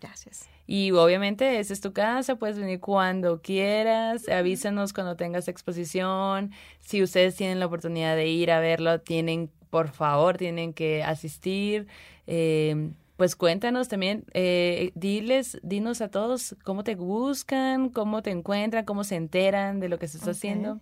Gracias. 0.02 0.50
Y 0.66 0.92
obviamente, 0.92 1.60
esa 1.60 1.74
es 1.74 1.82
tu 1.82 1.94
casa, 1.94 2.38
puedes 2.38 2.58
venir 2.58 2.80
cuando 2.80 3.42
quieras, 3.42 4.28
avísanos 4.30 4.94
cuando 4.94 5.16
tengas 5.16 5.48
exposición. 5.48 6.52
Si 6.80 7.04
ustedes 7.04 7.36
tienen 7.36 7.60
la 7.60 7.68
oportunidad 7.68 8.16
de 8.16 8.28
ir 8.28 8.52
a 8.52 8.60
verlo, 8.60 9.00
tienen, 9.02 9.50
por 9.70 9.90
favor, 9.90 10.38
tienen 10.38 10.74
que 10.74 11.04
asistir. 11.04 11.88
Eh, 12.28 12.92
pues 13.24 13.38
cuéntanos 13.38 13.88
también, 13.88 14.26
eh, 14.34 14.92
diles, 14.96 15.58
dinos 15.64 16.02
a 16.02 16.10
todos 16.10 16.58
cómo 16.66 16.84
te 16.84 16.96
buscan, 16.96 17.88
cómo 17.88 18.22
te 18.22 18.32
encuentran, 18.32 18.84
cómo 18.84 19.06
se 19.06 19.16
enteran 19.16 19.80
de 19.80 19.88
lo 19.88 19.98
que 19.98 20.10
se 20.10 20.18
está 20.18 20.32
Ok. 20.32 20.36
haciendo. 20.36 20.82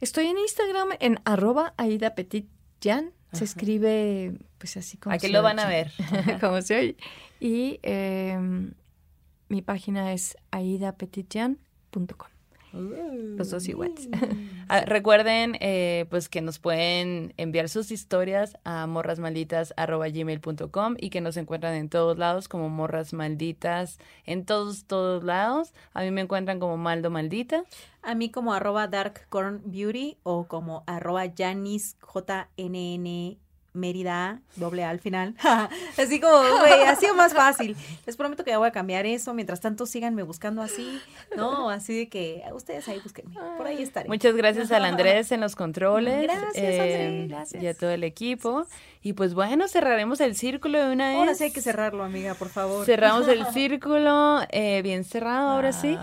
Estoy 0.00 0.26
en 0.26 0.38
Instagram 0.38 0.90
en 1.00 1.18
arroba 1.24 1.74
Aida 1.78 2.14
Petit 2.14 2.46
Jan. 2.80 3.10
Se 3.32 3.42
escribe 3.42 4.34
pues 4.58 4.76
así 4.76 4.98
como 4.98 5.16
Aquí 5.16 5.26
lo 5.26 5.42
van 5.42 5.58
a 5.58 5.66
ver. 5.66 5.90
como 6.40 6.62
se 6.62 6.78
oye. 6.78 6.96
Y 7.40 7.80
em, 7.82 8.74
mi 9.48 9.62
página 9.62 10.12
es 10.12 10.36
aidapetitjan.com. 10.52 12.31
Los 12.72 13.50
dos 13.50 13.68
iguales. 13.68 14.08
Ah, 14.68 14.82
recuerden 14.86 15.56
eh, 15.60 16.06
pues 16.08 16.28
que 16.30 16.40
nos 16.40 16.58
pueden 16.58 17.34
enviar 17.36 17.68
sus 17.68 17.90
historias 17.90 18.56
a 18.64 18.86
morrasmalditas.gmail.com 18.86 20.94
y 20.98 21.10
que 21.10 21.20
nos 21.20 21.36
encuentran 21.36 21.74
en 21.74 21.90
todos 21.90 22.16
lados 22.16 22.48
como 22.48 22.70
morras 22.70 23.12
malditas, 23.12 23.98
en 24.24 24.46
todos, 24.46 24.86
todos 24.86 25.24
lados. 25.24 25.74
A 25.92 26.00
mí 26.02 26.10
me 26.10 26.22
encuentran 26.22 26.58
como 26.58 26.78
Maldo 26.78 27.10
Maldita. 27.10 27.64
A 28.02 28.14
mí 28.14 28.30
como 28.30 28.54
arroba 28.54 28.88
darkcornbeauty 28.88 30.16
o 30.22 30.48
como 30.48 30.84
arroba 30.86 31.24
Janis, 31.36 31.98
J-N-N, 32.00 33.36
Mérida, 33.74 34.40
doble 34.56 34.84
A 34.84 34.90
al 34.90 35.00
final. 35.00 35.34
así 35.98 36.20
como, 36.20 36.36
güey, 36.58 36.82
ha 36.82 36.94
sido 36.96 37.14
más 37.14 37.32
fácil. 37.32 37.76
Les 38.06 38.16
prometo 38.16 38.44
que 38.44 38.50
ya 38.50 38.58
voy 38.58 38.68
a 38.68 38.72
cambiar 38.72 39.06
eso. 39.06 39.32
Mientras 39.34 39.60
tanto, 39.60 39.86
síganme 39.86 40.22
buscando 40.22 40.60
así, 40.60 41.00
¿no? 41.36 41.70
Así 41.70 41.96
de 41.96 42.08
que 42.08 42.42
ustedes 42.54 42.86
ahí 42.88 43.00
búsquenme. 43.02 43.34
Por 43.56 43.66
ahí 43.66 43.82
estaré. 43.82 44.08
Muchas 44.08 44.34
gracias 44.36 44.70
al 44.72 44.84
Andrés 44.86 45.32
en 45.32 45.40
los 45.40 45.56
controles. 45.56 46.14
eh, 46.14 46.22
Gracias, 46.24 46.56
Andrés, 46.56 47.28
gracias. 47.28 47.62
Y 47.62 47.66
a 47.66 47.74
todo 47.74 47.90
el 47.90 48.04
equipo. 48.04 48.66
Y 49.00 49.14
pues 49.14 49.34
bueno, 49.34 49.66
cerraremos 49.68 50.20
el 50.20 50.36
círculo 50.36 50.78
de 50.78 50.92
una 50.92 51.08
vez. 51.08 51.18
Ahora 51.18 51.34
sí 51.34 51.44
hay 51.44 51.52
que 51.52 51.60
cerrarlo, 51.62 52.04
amiga, 52.04 52.34
por 52.34 52.50
favor. 52.50 52.84
Cerramos 52.86 53.26
el 53.26 53.44
círculo, 53.52 54.40
eh, 54.50 54.82
bien 54.82 55.04
cerrado, 55.04 55.48
ahora 55.50 55.72
sí. 55.72 55.96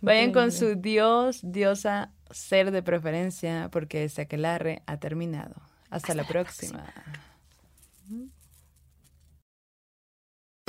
Vayan 0.00 0.32
con 0.32 0.50
su 0.52 0.74
dios, 0.76 1.40
diosa, 1.42 2.10
ser 2.30 2.70
de 2.70 2.82
preferencia, 2.82 3.68
porque 3.70 4.04
este 4.04 4.22
aquelarre 4.22 4.82
ha 4.86 4.96
terminado. 4.98 5.54
Hasta, 5.96 6.14
la, 6.14 6.24
próxima. 6.24 6.82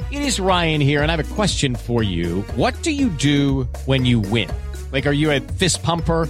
It 0.09 0.21
is 0.21 0.39
Ryan 0.39 0.79
here, 0.79 1.01
and 1.01 1.11
I 1.11 1.17
have 1.17 1.31
a 1.31 1.35
question 1.35 1.75
for 1.75 2.01
you. 2.01 2.43
What 2.55 2.81
do 2.81 2.91
you 2.91 3.09
do 3.09 3.63
when 3.85 4.05
you 4.05 4.21
win? 4.21 4.49
Like, 4.93 5.05
are 5.05 5.11
you 5.11 5.29
a 5.31 5.41
fist 5.41 5.83
pumper? 5.83 6.29